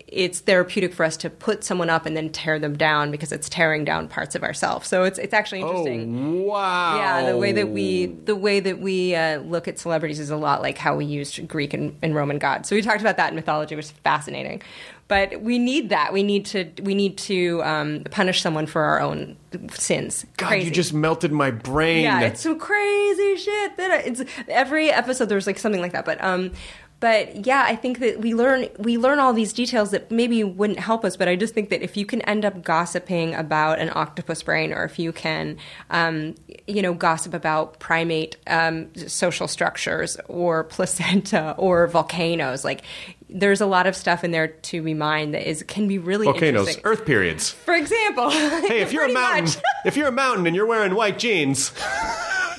it's 0.07 0.39
therapeutic 0.39 0.93
for 0.93 1.03
us 1.03 1.17
to 1.17 1.29
put 1.29 1.65
someone 1.65 1.89
up 1.89 2.05
and 2.05 2.15
then 2.15 2.29
tear 2.29 2.59
them 2.59 2.77
down 2.77 3.11
because 3.11 3.33
it's 3.33 3.49
tearing 3.49 3.83
down 3.83 4.07
parts 4.07 4.35
of 4.35 4.43
ourselves. 4.43 4.87
So 4.87 5.03
it's 5.03 5.19
it's 5.19 5.33
actually 5.33 5.59
interesting. 5.61 6.43
Oh, 6.43 6.43
wow. 6.43 6.95
Yeah, 6.97 7.29
the 7.29 7.37
way 7.37 7.51
that 7.51 7.67
we 7.67 8.05
the 8.05 8.35
way 8.35 8.61
that 8.61 8.79
we 8.79 9.15
uh, 9.15 9.39
look 9.39 9.67
at 9.67 9.77
celebrities 9.77 10.21
is 10.21 10.29
a 10.29 10.37
lot 10.37 10.61
like 10.61 10.77
how 10.77 10.95
we 10.95 11.03
used 11.03 11.45
Greek 11.49 11.73
and, 11.73 11.93
and 12.01 12.15
Roman 12.15 12.37
gods. 12.39 12.69
So 12.69 12.75
we 12.77 12.81
talked 12.81 13.01
about 13.01 13.17
that 13.17 13.29
in 13.29 13.35
mythology, 13.35 13.75
which 13.75 13.85
is 13.85 13.91
fascinating. 13.91 14.61
But 15.09 15.41
we 15.41 15.57
need 15.57 15.89
that. 15.89 16.11
We 16.11 16.21
need 16.21 16.45
to 16.47 16.69
we 16.83 16.93
need 16.93 17.17
to 17.19 17.63
um, 17.63 18.03
punish 18.11 18.41
someone 18.41 18.65
for 18.65 18.81
our 18.81 18.99
own 18.99 19.37
sins. 19.71 20.25
God, 20.35 20.47
Crazy. 20.49 20.65
you 20.67 20.71
just 20.73 20.93
melted 20.93 21.31
my 21.31 21.49
brain. 21.49 22.03
Yeah, 22.03 22.19
it's 22.21 22.41
some 22.41 22.59
crazy 22.59 23.37
shit 23.37 23.77
that 23.77 23.91
I- 23.91 23.97
it's 23.99 24.23
every 24.49 24.89
episode 24.91 25.25
there's 25.29 25.47
like 25.47 25.59
something 25.59 25.79
like 25.81 25.93
that. 25.93 26.03
But 26.03 26.21
um, 26.21 26.51
but 26.99 27.45
yeah, 27.45 27.63
I 27.67 27.75
think 27.75 27.99
that 27.99 28.19
we 28.21 28.33
learn 28.33 28.69
we 28.79 28.97
learn 28.97 29.19
all 29.19 29.33
these 29.33 29.53
details 29.53 29.91
that 29.91 30.09
maybe 30.11 30.43
wouldn't 30.43 30.79
help 30.79 31.05
us. 31.05 31.15
But 31.15 31.27
I 31.27 31.35
just 31.35 31.53
think 31.53 31.69
that 31.69 31.81
if 31.81 31.95
you 31.95 32.05
can 32.05 32.21
end 32.21 32.43
up 32.43 32.63
gossiping 32.63 33.35
about 33.35 33.79
an 33.79 33.91
octopus 33.93 34.41
brain, 34.41 34.73
or 34.73 34.83
if 34.83 34.97
you 34.97 35.11
can, 35.11 35.57
um, 35.91 36.35
you 36.67 36.81
know, 36.81 36.93
gossip 36.93 37.33
about 37.33 37.79
primate 37.79 38.37
um, 38.47 38.93
social 38.95 39.47
structures 39.47 40.17
or 40.27 40.63
placenta 40.75 41.53
or 41.57 41.87
volcanoes, 41.87 42.63
like. 42.65 42.81
There's 43.29 43.59
a 43.59 43.65
lot 43.65 43.87
of 43.87 43.95
stuff 43.97 44.23
in 44.23 44.31
there 44.31 44.47
to 44.47 44.81
be 44.81 44.93
mined 44.93 45.33
that 45.33 45.45
is 45.49 45.61
can 45.63 45.85
be 45.85 45.97
really 45.97 46.23
Volcanoes, 46.23 46.61
interesting. 46.69 46.81
earth 46.85 47.05
periods. 47.05 47.49
For 47.49 47.75
example, 47.75 48.29
Hey, 48.29 48.79
if 48.79 48.93
you're 48.93 49.03
a 49.03 49.11
mountain, 49.11 49.61
if 49.83 49.97
you're 49.97 50.07
a 50.07 50.13
mountain 50.13 50.47
and 50.47 50.55
you're 50.55 50.65
wearing 50.65 50.95
white 50.95 51.19
jeans, 51.19 51.73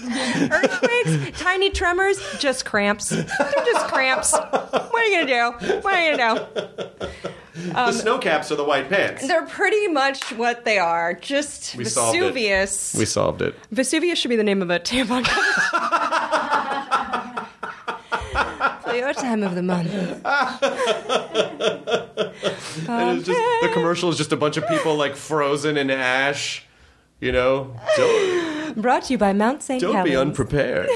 Earthquakes, 0.50 1.40
tiny 1.40 1.70
tremors, 1.70 2.18
just 2.38 2.64
cramps. 2.64 3.08
They're 3.10 3.24
just 3.24 3.86
cramps. 3.88 4.32
What 4.32 4.94
are 4.94 5.04
you 5.04 5.26
gonna 5.26 5.60
do? 5.60 5.80
What 5.80 5.94
are 5.94 6.10
you 6.10 6.16
gonna 6.16 6.48
do? 6.54 6.86
the 7.54 7.80
um, 7.80 7.92
snow 7.92 8.18
caps 8.18 8.52
are 8.52 8.56
the 8.56 8.64
white 8.64 8.88
pants. 8.88 9.26
They're 9.26 9.46
pretty 9.46 9.88
much 9.88 10.32
what 10.32 10.64
they 10.64 10.78
are. 10.78 11.14
Just 11.14 11.74
We 11.74 11.84
solved 11.84 12.16
it. 12.16 12.20
Vesuvius. 12.20 12.94
We 12.94 13.04
solved 13.04 13.42
it. 13.42 13.54
Vesuvius 13.70 14.18
should 14.18 14.28
be 14.28 14.36
the 14.36 14.44
name 14.44 14.62
of 14.62 14.70
a 14.70 14.78
tampon. 14.78 15.26
For 18.82 18.94
your 18.94 19.12
time 19.12 19.42
of 19.42 19.54
the 19.54 19.62
month. 19.62 19.92
And 22.88 23.18
it's 23.18 23.26
just, 23.26 23.38
the 23.62 23.68
commercial 23.74 24.08
is 24.08 24.16
just 24.16 24.32
a 24.32 24.36
bunch 24.36 24.56
of 24.56 24.66
people 24.66 24.96
like 24.96 25.14
frozen 25.14 25.76
in 25.76 25.90
ash. 25.90 26.64
You 27.20 27.32
know, 27.32 27.74
don't, 27.96 28.58
Brought 28.80 29.04
to 29.04 29.14
you 29.14 29.18
by 29.18 29.32
Mount 29.32 29.62
St. 29.62 29.80
don't 29.80 30.04
be 30.04 30.14
unprepared. 30.14 30.88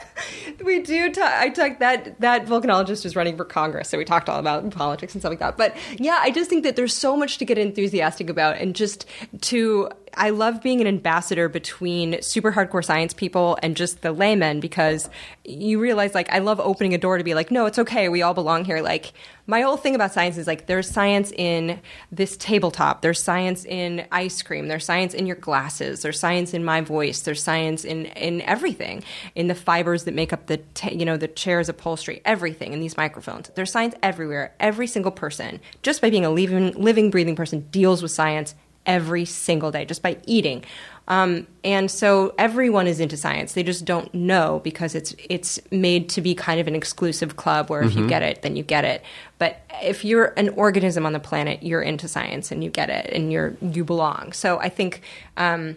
we 0.64 0.80
do. 0.80 1.10
Talk, 1.10 1.32
I 1.32 1.48
talked 1.48 1.80
that 1.80 2.20
that 2.20 2.46
volcanologist 2.46 3.06
is 3.06 3.16
running 3.16 3.36
for 3.36 3.44
Congress, 3.44 3.88
so 3.88 3.96
we 3.96 4.04
talked 4.04 4.28
all 4.28 4.38
about 4.38 4.68
politics 4.70 5.14
and 5.14 5.22
stuff 5.22 5.30
like 5.30 5.38
that. 5.38 5.56
But 5.56 5.74
yeah, 5.98 6.18
I 6.20 6.30
just 6.30 6.50
think 6.50 6.64
that 6.64 6.76
there's 6.76 6.94
so 6.94 7.16
much 7.16 7.38
to 7.38 7.44
get 7.44 7.56
enthusiastic 7.58 8.28
about, 8.28 8.58
and 8.58 8.74
just 8.74 9.06
to. 9.42 9.88
I 10.16 10.30
love 10.30 10.62
being 10.62 10.80
an 10.80 10.86
ambassador 10.86 11.48
between 11.48 12.20
super 12.22 12.52
hardcore 12.52 12.84
science 12.84 13.14
people 13.14 13.58
and 13.62 13.76
just 13.76 14.02
the 14.02 14.12
laymen 14.12 14.60
because 14.60 15.08
you 15.44 15.80
realize, 15.80 16.14
like, 16.14 16.30
I 16.32 16.38
love 16.38 16.60
opening 16.60 16.94
a 16.94 16.98
door 16.98 17.18
to 17.18 17.24
be 17.24 17.34
like, 17.34 17.50
no, 17.50 17.66
it's 17.66 17.78
okay, 17.78 18.08
we 18.08 18.22
all 18.22 18.34
belong 18.34 18.64
here. 18.64 18.80
Like, 18.80 19.12
my 19.46 19.60
whole 19.60 19.76
thing 19.76 19.94
about 19.94 20.12
science 20.12 20.38
is 20.38 20.46
like, 20.46 20.66
there's 20.66 20.88
science 20.88 21.30
in 21.32 21.80
this 22.10 22.36
tabletop, 22.36 23.02
there's 23.02 23.22
science 23.22 23.64
in 23.64 24.06
ice 24.10 24.40
cream, 24.42 24.68
there's 24.68 24.84
science 24.84 25.12
in 25.12 25.26
your 25.26 25.36
glasses, 25.36 26.02
there's 26.02 26.18
science 26.18 26.54
in 26.54 26.64
my 26.64 26.80
voice, 26.80 27.20
there's 27.20 27.42
science 27.42 27.84
in 27.84 28.06
in 28.06 28.40
everything, 28.42 29.04
in 29.34 29.48
the 29.48 29.54
fibers 29.54 30.04
that 30.04 30.14
make 30.14 30.32
up 30.32 30.46
the 30.46 30.60
you 30.90 31.04
know 31.04 31.16
the 31.16 31.28
chair's 31.28 31.68
upholstery, 31.68 32.22
everything 32.24 32.72
in 32.72 32.80
these 32.80 32.96
microphones. 32.96 33.50
There's 33.54 33.70
science 33.70 33.94
everywhere. 34.02 34.54
Every 34.60 34.86
single 34.86 35.12
person, 35.12 35.60
just 35.82 36.00
by 36.00 36.10
being 36.10 36.24
a 36.24 36.30
living, 36.30 36.72
living, 36.72 37.10
breathing 37.10 37.36
person, 37.36 37.68
deals 37.70 38.02
with 38.02 38.12
science 38.12 38.54
every 38.86 39.24
single 39.24 39.70
day 39.70 39.84
just 39.84 40.02
by 40.02 40.18
eating. 40.26 40.64
Um, 41.06 41.46
and 41.62 41.90
so 41.90 42.34
everyone 42.38 42.86
is 42.86 42.98
into 42.98 43.16
science. 43.16 43.52
They 43.52 43.62
just 43.62 43.84
don't 43.84 44.12
know 44.14 44.60
because 44.64 44.94
it's 44.94 45.14
it's 45.28 45.60
made 45.70 46.08
to 46.10 46.22
be 46.22 46.34
kind 46.34 46.60
of 46.60 46.66
an 46.66 46.74
exclusive 46.74 47.36
club 47.36 47.68
where 47.68 47.82
if 47.82 47.94
you 47.94 48.08
get 48.08 48.22
it, 48.22 48.40
then 48.42 48.56
you 48.56 48.62
get 48.62 48.84
it. 48.84 49.02
But 49.38 49.60
if 49.82 50.04
you're 50.04 50.32
an 50.38 50.48
organism 50.50 51.04
on 51.04 51.12
the 51.12 51.20
planet, 51.20 51.62
you're 51.62 51.82
into 51.82 52.08
science 52.08 52.50
and 52.50 52.64
you 52.64 52.70
get 52.70 52.88
it 52.88 53.10
and 53.12 53.30
you're 53.30 53.56
you 53.60 53.84
belong. 53.84 54.32
So 54.32 54.58
I 54.58 54.68
think. 54.68 55.02
Um, 55.36 55.76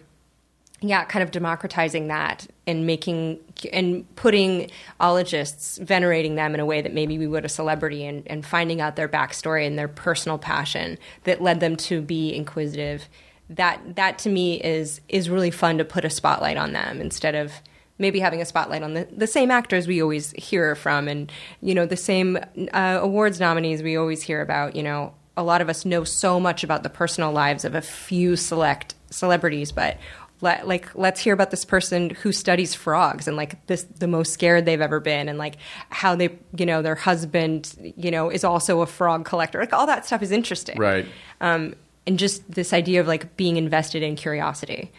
yeah, 0.80 1.04
kind 1.04 1.22
of 1.22 1.32
democratizing 1.32 2.06
that 2.06 2.46
and 2.66 2.86
making 2.86 3.40
and 3.72 4.14
putting 4.14 4.70
ologists, 5.00 5.78
venerating 5.78 6.36
them 6.36 6.54
in 6.54 6.60
a 6.60 6.66
way 6.66 6.80
that 6.80 6.94
maybe 6.94 7.18
we 7.18 7.26
would 7.26 7.44
a 7.44 7.48
celebrity 7.48 8.06
and, 8.06 8.22
and 8.28 8.46
finding 8.46 8.80
out 8.80 8.94
their 8.94 9.08
backstory 9.08 9.66
and 9.66 9.76
their 9.76 9.88
personal 9.88 10.38
passion 10.38 10.96
that 11.24 11.42
led 11.42 11.58
them 11.58 11.76
to 11.76 12.00
be 12.00 12.32
inquisitive. 12.32 13.08
That 13.50 13.96
that 13.96 14.18
to 14.20 14.28
me 14.28 14.60
is 14.60 15.00
is 15.08 15.28
really 15.28 15.50
fun 15.50 15.78
to 15.78 15.84
put 15.84 16.04
a 16.04 16.10
spotlight 16.10 16.56
on 16.56 16.72
them 16.72 17.00
instead 17.00 17.34
of 17.34 17.52
maybe 17.98 18.20
having 18.20 18.40
a 18.40 18.44
spotlight 18.44 18.84
on 18.84 18.94
the, 18.94 19.08
the 19.10 19.26
same 19.26 19.50
actors 19.50 19.88
we 19.88 20.00
always 20.00 20.30
hear 20.32 20.76
from 20.76 21.08
and 21.08 21.32
you 21.60 21.74
know 21.74 21.86
the 21.86 21.96
same 21.96 22.38
uh, 22.72 22.98
awards 23.00 23.40
nominees 23.40 23.82
we 23.82 23.96
always 23.96 24.22
hear 24.22 24.40
about 24.40 24.76
you 24.76 24.82
know 24.82 25.12
a 25.36 25.42
lot 25.42 25.60
of 25.60 25.68
us 25.68 25.84
know 25.84 26.04
so 26.04 26.38
much 26.38 26.62
about 26.62 26.82
the 26.82 26.90
personal 26.90 27.32
lives 27.32 27.64
of 27.64 27.74
a 27.74 27.80
few 27.80 28.36
select 28.36 28.94
celebrities 29.10 29.72
but 29.72 29.96
let, 30.40 30.68
like 30.68 30.94
let's 30.94 31.20
hear 31.20 31.34
about 31.34 31.50
this 31.50 31.64
person 31.64 32.10
who 32.10 32.32
studies 32.32 32.74
frogs 32.74 33.26
and 33.26 33.36
like 33.36 33.66
this 33.66 33.82
the 33.82 34.06
most 34.06 34.32
scared 34.32 34.64
they've 34.64 34.80
ever 34.80 35.00
been 35.00 35.28
and 35.28 35.38
like 35.38 35.56
how 35.90 36.14
they 36.14 36.38
you 36.56 36.64
know 36.66 36.80
their 36.82 36.94
husband 36.94 37.74
you 37.96 38.10
know 38.10 38.30
is 38.30 38.44
also 38.44 38.80
a 38.80 38.86
frog 38.86 39.24
collector 39.24 39.58
like 39.58 39.72
all 39.72 39.86
that 39.86 40.06
stuff 40.06 40.22
is 40.22 40.30
interesting 40.30 40.78
Right. 40.78 41.06
um, 41.40 41.74
and 42.06 42.18
just 42.18 42.48
this 42.50 42.72
idea 42.72 43.00
of 43.00 43.06
like 43.06 43.36
being 43.36 43.56
invested 43.56 44.02
in 44.02 44.16
curiosity 44.16 44.90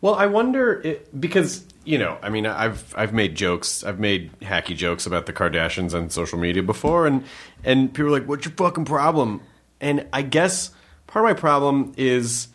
Well, 0.00 0.14
I 0.14 0.26
wonder 0.26 0.80
it, 0.82 1.18
because 1.20 1.64
you 1.86 1.98
know, 1.98 2.16
I 2.22 2.30
mean, 2.30 2.46
I've 2.46 2.94
I've 2.96 3.12
made 3.12 3.34
jokes, 3.34 3.84
I've 3.84 3.98
made 4.00 4.32
hacky 4.40 4.74
jokes 4.76 5.04
about 5.06 5.26
the 5.26 5.32
Kardashians 5.34 5.92
on 5.94 6.08
social 6.08 6.38
media 6.38 6.62
before, 6.62 7.06
and 7.06 7.24
and 7.62 7.92
people 7.92 8.08
are 8.08 8.18
like, 8.18 8.26
"What's 8.28 8.46
your 8.46 8.54
fucking 8.54 8.86
problem?" 8.86 9.40
And 9.82 10.06
I 10.12 10.22
guess 10.22 10.70
part 11.06 11.24
of 11.24 11.28
my 11.30 11.38
problem 11.38 11.92
is 11.98 12.48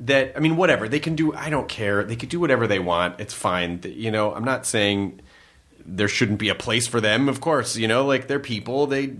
that 0.00 0.32
I 0.36 0.40
mean, 0.40 0.56
whatever 0.56 0.88
they 0.88 1.00
can 1.00 1.14
do, 1.14 1.34
I 1.34 1.50
don't 1.50 1.68
care. 1.68 2.04
They 2.04 2.16
could 2.16 2.28
do 2.28 2.40
whatever 2.40 2.66
they 2.66 2.78
want. 2.78 3.20
It's 3.20 3.34
fine. 3.34 3.80
You 3.84 4.10
know, 4.10 4.34
I'm 4.34 4.44
not 4.44 4.66
saying 4.66 5.20
there 5.86 6.08
shouldn't 6.08 6.38
be 6.38 6.48
a 6.48 6.54
place 6.54 6.86
for 6.86 7.00
them. 7.00 7.28
Of 7.28 7.40
course, 7.40 7.76
you 7.76 7.86
know, 7.86 8.06
like 8.06 8.26
they're 8.26 8.40
people. 8.40 8.86
They 8.86 9.14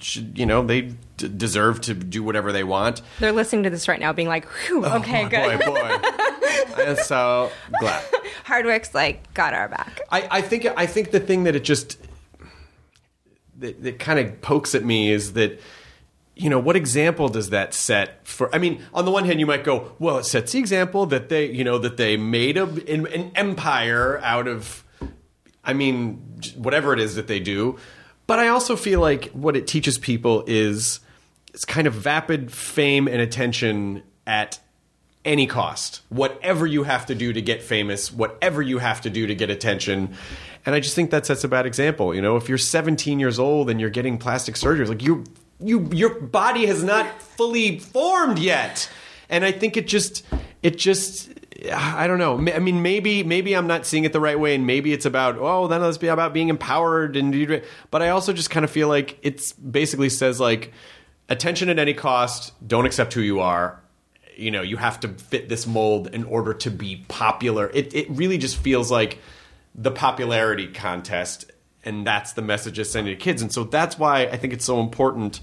should, 0.00 0.38
you 0.38 0.46
know, 0.46 0.64
they 0.64 0.92
d- 1.16 1.28
deserve 1.28 1.80
to 1.82 1.94
do 1.94 2.22
whatever 2.22 2.52
they 2.52 2.64
want. 2.64 3.02
they're 3.18 3.32
listening 3.32 3.64
to 3.64 3.70
this 3.70 3.88
right 3.88 4.00
now 4.00 4.12
being 4.12 4.28
like 4.28 4.46
Whew, 4.46 4.84
oh, 4.84 4.98
okay 4.98 5.24
boy, 5.24 5.30
good 5.30 5.58
boy, 5.60 5.72
boy. 5.72 5.98
I'm 6.76 6.96
so 6.96 7.50
glad. 7.80 8.04
hardwick's 8.44 8.94
like 8.94 9.32
got 9.32 9.54
our 9.54 9.68
back 9.68 10.00
I, 10.10 10.28
I 10.30 10.40
think 10.42 10.66
I 10.76 10.86
think 10.86 11.12
the 11.12 11.20
thing 11.20 11.44
that 11.44 11.56
it 11.56 11.64
just 11.64 11.98
that, 13.58 13.82
that 13.82 13.98
kind 13.98 14.18
of 14.18 14.40
pokes 14.42 14.74
at 14.74 14.84
me 14.84 15.10
is 15.10 15.32
that 15.34 15.60
you 16.36 16.50
know 16.50 16.58
what 16.58 16.76
example 16.76 17.28
does 17.28 17.50
that 17.50 17.72
set 17.72 18.26
for 18.26 18.54
i 18.54 18.58
mean 18.58 18.82
on 18.92 19.04
the 19.04 19.10
one 19.10 19.24
hand 19.24 19.38
you 19.40 19.46
might 19.46 19.64
go 19.64 19.92
well 19.98 20.18
it 20.18 20.24
sets 20.24 20.52
the 20.52 20.58
example 20.58 21.06
that 21.06 21.28
they 21.28 21.50
you 21.50 21.64
know 21.64 21.78
that 21.78 21.96
they 21.96 22.16
made 22.16 22.56
a, 22.56 22.64
an, 22.64 23.06
an 23.08 23.30
empire 23.34 24.18
out 24.22 24.48
of 24.48 24.84
i 25.64 25.72
mean 25.72 26.16
whatever 26.56 26.92
it 26.92 26.98
is 26.98 27.14
that 27.14 27.28
they 27.28 27.38
do 27.38 27.78
but 28.26 28.38
i 28.38 28.48
also 28.48 28.74
feel 28.74 29.00
like 29.00 29.30
what 29.30 29.56
it 29.56 29.66
teaches 29.66 29.96
people 29.98 30.44
is 30.46 31.00
it's 31.52 31.64
kind 31.64 31.86
of 31.86 31.94
vapid 31.94 32.52
fame 32.52 33.06
and 33.06 33.20
attention 33.20 34.02
at 34.26 34.58
any 35.24 35.46
cost. 35.46 36.02
Whatever 36.08 36.66
you 36.66 36.82
have 36.82 37.06
to 37.06 37.14
do 37.14 37.32
to 37.32 37.40
get 37.40 37.62
famous, 37.62 38.12
whatever 38.12 38.60
you 38.60 38.78
have 38.78 39.00
to 39.02 39.10
do 39.10 39.26
to 39.26 39.34
get 39.34 39.50
attention. 39.50 40.14
And 40.66 40.74
I 40.74 40.80
just 40.80 40.94
think 40.94 41.10
that 41.10 41.26
sets 41.26 41.44
a 41.44 41.48
bad 41.48 41.66
example. 41.66 42.14
You 42.14 42.22
know, 42.22 42.36
if 42.36 42.48
you're 42.48 42.58
17 42.58 43.18
years 43.18 43.38
old 43.38 43.70
and 43.70 43.80
you're 43.80 43.90
getting 43.90 44.18
plastic 44.18 44.56
surgery, 44.56 44.86
like 44.86 45.02
you, 45.02 45.24
you, 45.60 45.88
your 45.92 46.20
body 46.20 46.66
has 46.66 46.82
not 46.82 47.20
fully 47.20 47.78
formed 47.78 48.38
yet. 48.38 48.90
And 49.28 49.44
I 49.44 49.52
think 49.52 49.76
it 49.76 49.86
just, 49.86 50.24
it 50.62 50.76
just, 50.76 51.30
I 51.72 52.06
don't 52.06 52.18
know. 52.18 52.36
I 52.52 52.58
mean, 52.58 52.82
maybe, 52.82 53.22
maybe 53.22 53.54
I'm 53.54 53.66
not 53.66 53.86
seeing 53.86 54.04
it 54.04 54.12
the 54.12 54.20
right 54.20 54.38
way, 54.38 54.54
and 54.54 54.66
maybe 54.66 54.92
it's 54.92 55.06
about, 55.06 55.36
oh, 55.38 55.66
then 55.66 55.80
let's 55.80 55.98
be 55.98 56.08
about 56.08 56.34
being 56.34 56.48
empowered 56.48 57.16
and. 57.16 57.62
But 57.90 58.02
I 58.02 58.10
also 58.10 58.32
just 58.32 58.50
kind 58.50 58.64
of 58.64 58.70
feel 58.70 58.88
like 58.88 59.18
it's 59.22 59.52
basically 59.52 60.10
says 60.10 60.40
like, 60.40 60.72
attention 61.28 61.68
at 61.70 61.78
any 61.78 61.94
cost. 61.94 62.52
Don't 62.66 62.86
accept 62.86 63.14
who 63.14 63.20
you 63.20 63.40
are 63.40 63.80
you 64.36 64.50
know 64.50 64.62
you 64.62 64.76
have 64.76 64.98
to 65.00 65.08
fit 65.08 65.48
this 65.48 65.66
mold 65.66 66.08
in 66.08 66.24
order 66.24 66.52
to 66.52 66.70
be 66.70 67.04
popular 67.08 67.70
it, 67.72 67.94
it 67.94 68.10
really 68.10 68.38
just 68.38 68.56
feels 68.56 68.90
like 68.90 69.18
the 69.74 69.90
popularity 69.90 70.68
contest 70.68 71.50
and 71.84 72.06
that's 72.06 72.32
the 72.32 72.42
message 72.42 72.78
it's 72.78 72.90
sending 72.90 73.16
to 73.16 73.22
kids 73.22 73.42
and 73.42 73.52
so 73.52 73.64
that's 73.64 73.98
why 73.98 74.22
i 74.26 74.36
think 74.36 74.52
it's 74.52 74.64
so 74.64 74.80
important 74.80 75.40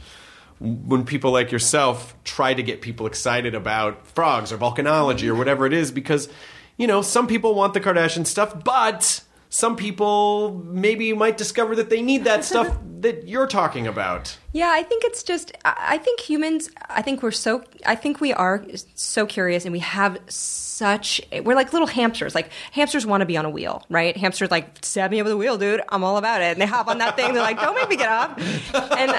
when 0.60 1.04
people 1.06 1.32
like 1.32 1.52
yourself 1.52 2.16
try 2.24 2.54
to 2.54 2.62
get 2.62 2.82
people 2.82 3.08
excited 3.08 3.56
about 3.56 4.06
frogs 4.08 4.52
or 4.52 4.58
volcanology 4.58 5.28
or 5.28 5.36
whatever 5.36 5.66
it 5.66 5.74
is 5.74 5.92
because 5.92 6.30
you 6.78 6.88
know 6.88 7.02
some 7.02 7.28
people 7.28 7.56
want 7.56 7.74
the 7.74 7.82
kardashian 7.82 8.26
stuff 8.26 8.64
but 8.64 9.24
some 9.52 9.76
people 9.76 10.64
maybe 10.64 11.12
might 11.12 11.38
discover 11.38 11.76
that 11.76 11.90
they 11.90 12.02
need 12.02 12.24
that 12.24 12.46
stuff 12.46 12.76
that 13.02 13.28
you're 13.28 13.48
talking 13.48 13.86
about. 13.86 14.38
Yeah, 14.54 14.70
I 14.74 14.84
think 14.84 15.04
it's 15.06 15.24
just. 15.24 15.54
I 15.64 15.98
think 15.98 16.20
humans. 16.20 16.70
I 16.90 17.02
think 17.02 17.24
we're 17.24 17.32
so. 17.32 17.64
I 17.86 17.96
think 17.96 18.20
we 18.20 18.34
are 18.34 18.66
so 18.96 19.26
curious, 19.26 19.66
and 19.66 19.72
we 19.72 19.80
have 19.80 20.18
such. 20.28 21.22
We're 21.32 21.56
like 21.56 21.72
little 21.72 21.88
hamsters. 21.88 22.36
Like 22.36 22.50
hamsters 22.72 23.06
want 23.06 23.22
to 23.22 23.26
be 23.26 23.38
on 23.38 23.46
a 23.46 23.50
wheel, 23.50 23.86
right? 23.90 24.18
Hamsters 24.18 24.52
like 24.52 24.84
stab 24.84 25.12
me 25.12 25.22
over 25.22 25.30
the 25.30 25.38
wheel, 25.38 25.58
dude. 25.58 25.82
I'm 25.90 26.04
all 26.04 26.18
about 26.18 26.42
it. 26.42 26.52
And 26.54 26.62
they 26.62 26.66
hop 26.66 26.88
on 26.88 26.98
that 26.98 27.16
thing. 27.16 27.34
They're 27.34 27.44
like, 27.44 27.62
don't 27.62 27.76
make 27.76 27.88
me 27.88 27.96
get 27.96 28.10
off. 28.10 28.38
And 28.74 29.12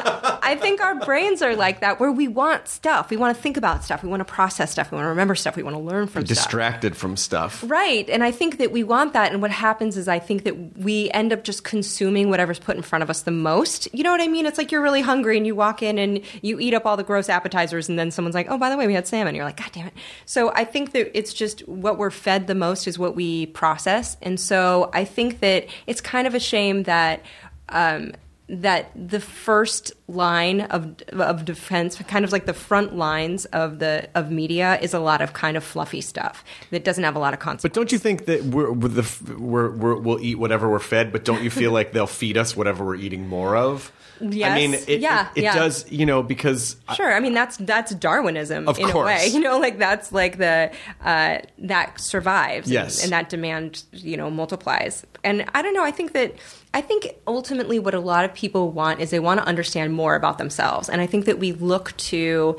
I 0.42 0.56
think 0.60 0.80
our 0.82 0.96
brains 0.96 1.40
are 1.40 1.56
like 1.56 1.80
that, 1.80 1.98
where 1.98 2.12
we 2.12 2.28
want 2.28 2.68
stuff. 2.68 3.10
We 3.10 3.16
want 3.16 3.34
to 3.36 3.42
think 3.42 3.56
about 3.56 3.84
stuff. 3.84 4.02
We 4.02 4.08
want 4.08 4.20
to 4.20 4.30
process 4.30 4.72
stuff. 4.72 4.90
We 4.90 4.96
want 4.96 5.06
to 5.06 5.10
remember 5.10 5.34
stuff. 5.34 5.56
We 5.56 5.62
want 5.62 5.76
to 5.76 5.82
learn 5.82 6.08
from 6.08 6.26
stuff. 6.26 6.36
Distracted 6.36 6.96
from 6.96 7.16
stuff. 7.16 7.64
Right. 7.66 8.10
And 8.10 8.22
I 8.22 8.32
think 8.32 8.58
that 8.58 8.70
we 8.72 8.82
want 8.82 9.14
that. 9.14 9.32
And 9.32 9.40
what 9.40 9.50
happens 9.50 9.96
is 9.96 10.08
I 10.08 10.18
think 10.18 10.44
that 10.44 10.76
we 10.76 11.10
end 11.12 11.32
up 11.32 11.44
just 11.44 11.64
consuming 11.64 12.28
whatever's 12.28 12.58
put 12.58 12.76
in 12.76 12.82
front 12.82 13.02
of 13.02 13.08
us 13.08 13.22
the 13.22 13.30
most. 13.30 13.88
You 13.94 14.02
know 14.02 14.10
what 14.10 14.20
I 14.20 14.28
mean? 14.28 14.46
It's 14.46 14.58
like 14.58 14.72
you're 14.72 14.82
really 14.82 15.00
hungry 15.00 15.21
and 15.30 15.46
you 15.46 15.54
walk 15.54 15.82
in 15.82 15.98
and 15.98 16.20
you 16.42 16.58
eat 16.58 16.74
up 16.74 16.86
all 16.86 16.96
the 16.96 17.04
gross 17.04 17.28
appetizers 17.28 17.88
and 17.88 17.98
then 17.98 18.10
someone's 18.10 18.34
like, 18.34 18.48
oh, 18.50 18.58
by 18.58 18.70
the 18.70 18.76
way, 18.76 18.86
we 18.86 18.94
had 18.94 19.06
salmon. 19.06 19.34
You're 19.34 19.44
like, 19.44 19.56
God 19.56 19.70
damn 19.72 19.86
it. 19.86 19.94
So 20.26 20.52
I 20.54 20.64
think 20.64 20.92
that 20.92 21.16
it's 21.16 21.32
just 21.32 21.66
what 21.68 21.98
we're 21.98 22.10
fed 22.10 22.46
the 22.46 22.54
most 22.54 22.88
is 22.88 22.98
what 22.98 23.14
we 23.14 23.46
process. 23.46 24.16
And 24.22 24.38
so 24.40 24.90
I 24.92 25.04
think 25.04 25.40
that 25.40 25.66
it's 25.86 26.00
kind 26.00 26.26
of 26.26 26.34
a 26.34 26.40
shame 26.40 26.84
that. 26.84 27.22
Um, 27.68 28.12
that 28.52 28.90
the 28.94 29.18
first 29.18 29.92
line 30.08 30.60
of 30.60 31.00
of 31.12 31.44
defense, 31.44 31.96
kind 31.96 32.22
of 32.22 32.32
like 32.32 32.44
the 32.44 32.52
front 32.52 32.94
lines 32.94 33.46
of 33.46 33.78
the 33.78 34.08
of 34.14 34.30
media, 34.30 34.78
is 34.82 34.92
a 34.92 34.98
lot 34.98 35.22
of 35.22 35.32
kind 35.32 35.56
of 35.56 35.64
fluffy 35.64 36.02
stuff 36.02 36.44
that 36.70 36.84
doesn't 36.84 37.02
have 37.02 37.16
a 37.16 37.18
lot 37.18 37.32
of 37.32 37.40
consequence. 37.40 37.62
But 37.62 37.72
don't 37.72 37.90
you 37.90 37.98
think 37.98 38.26
that 38.26 38.44
we're, 38.44 38.70
we're 38.70 38.88
the 38.88 39.34
we're, 39.38 39.70
we're 39.70 39.94
we'll 39.94 40.20
eat 40.20 40.38
whatever 40.38 40.68
we're 40.68 40.80
fed, 40.80 41.12
but 41.12 41.24
don't 41.24 41.42
you 41.42 41.48
feel 41.48 41.72
like 41.78 41.92
they'll 41.92 42.06
feed 42.06 42.36
us 42.36 42.54
whatever 42.54 42.84
we're 42.84 42.96
eating 42.96 43.26
more 43.26 43.56
of? 43.56 43.90
I 44.22 44.54
mean, 44.54 44.74
it, 44.74 45.00
Yeah, 45.00 45.28
it, 45.34 45.40
it 45.40 45.42
yeah. 45.44 45.54
does, 45.54 45.90
you 45.90 46.06
know, 46.06 46.22
because 46.22 46.76
Sure, 46.94 47.12
I 47.12 47.20
mean 47.20 47.34
that's 47.34 47.56
that's 47.56 47.94
Darwinism 47.94 48.68
Of 48.68 48.78
in 48.78 48.88
course. 48.88 49.04
a 49.04 49.06
way. 49.06 49.26
You 49.32 49.40
know, 49.40 49.58
like 49.58 49.78
that's 49.78 50.12
like 50.12 50.38
the 50.38 50.70
uh, 51.04 51.38
that 51.58 52.00
survives, 52.00 52.66
and- 52.68 52.74
Yes. 52.74 53.02
and, 53.02 53.12
that 53.12 53.28
demand 53.28 53.82
you 53.92 54.16
know 54.16 54.30
multiplies. 54.30 55.04
And 55.24 55.44
I 55.54 55.62
don't 55.62 55.74
know. 55.74 55.84
I 55.84 55.90
think 55.90 56.12
that 56.12 56.34
I 56.74 56.80
think 56.80 57.08
ultimately 57.26 57.78
what 57.78 57.94
a 57.94 58.00
lot 58.00 58.24
of 58.24 58.32
people 58.34 58.70
want 58.70 59.00
is 59.00 59.10
they 59.10 59.20
want 59.20 59.40
to 59.40 59.46
understand 59.46 59.92
more 59.94 60.14
about 60.14 60.38
themselves, 60.38 60.88
and 60.88 61.00
I 61.00 61.06
think 61.06 61.24
that 61.26 61.38
we 61.38 61.52
look 61.52 61.96
to 61.98 62.58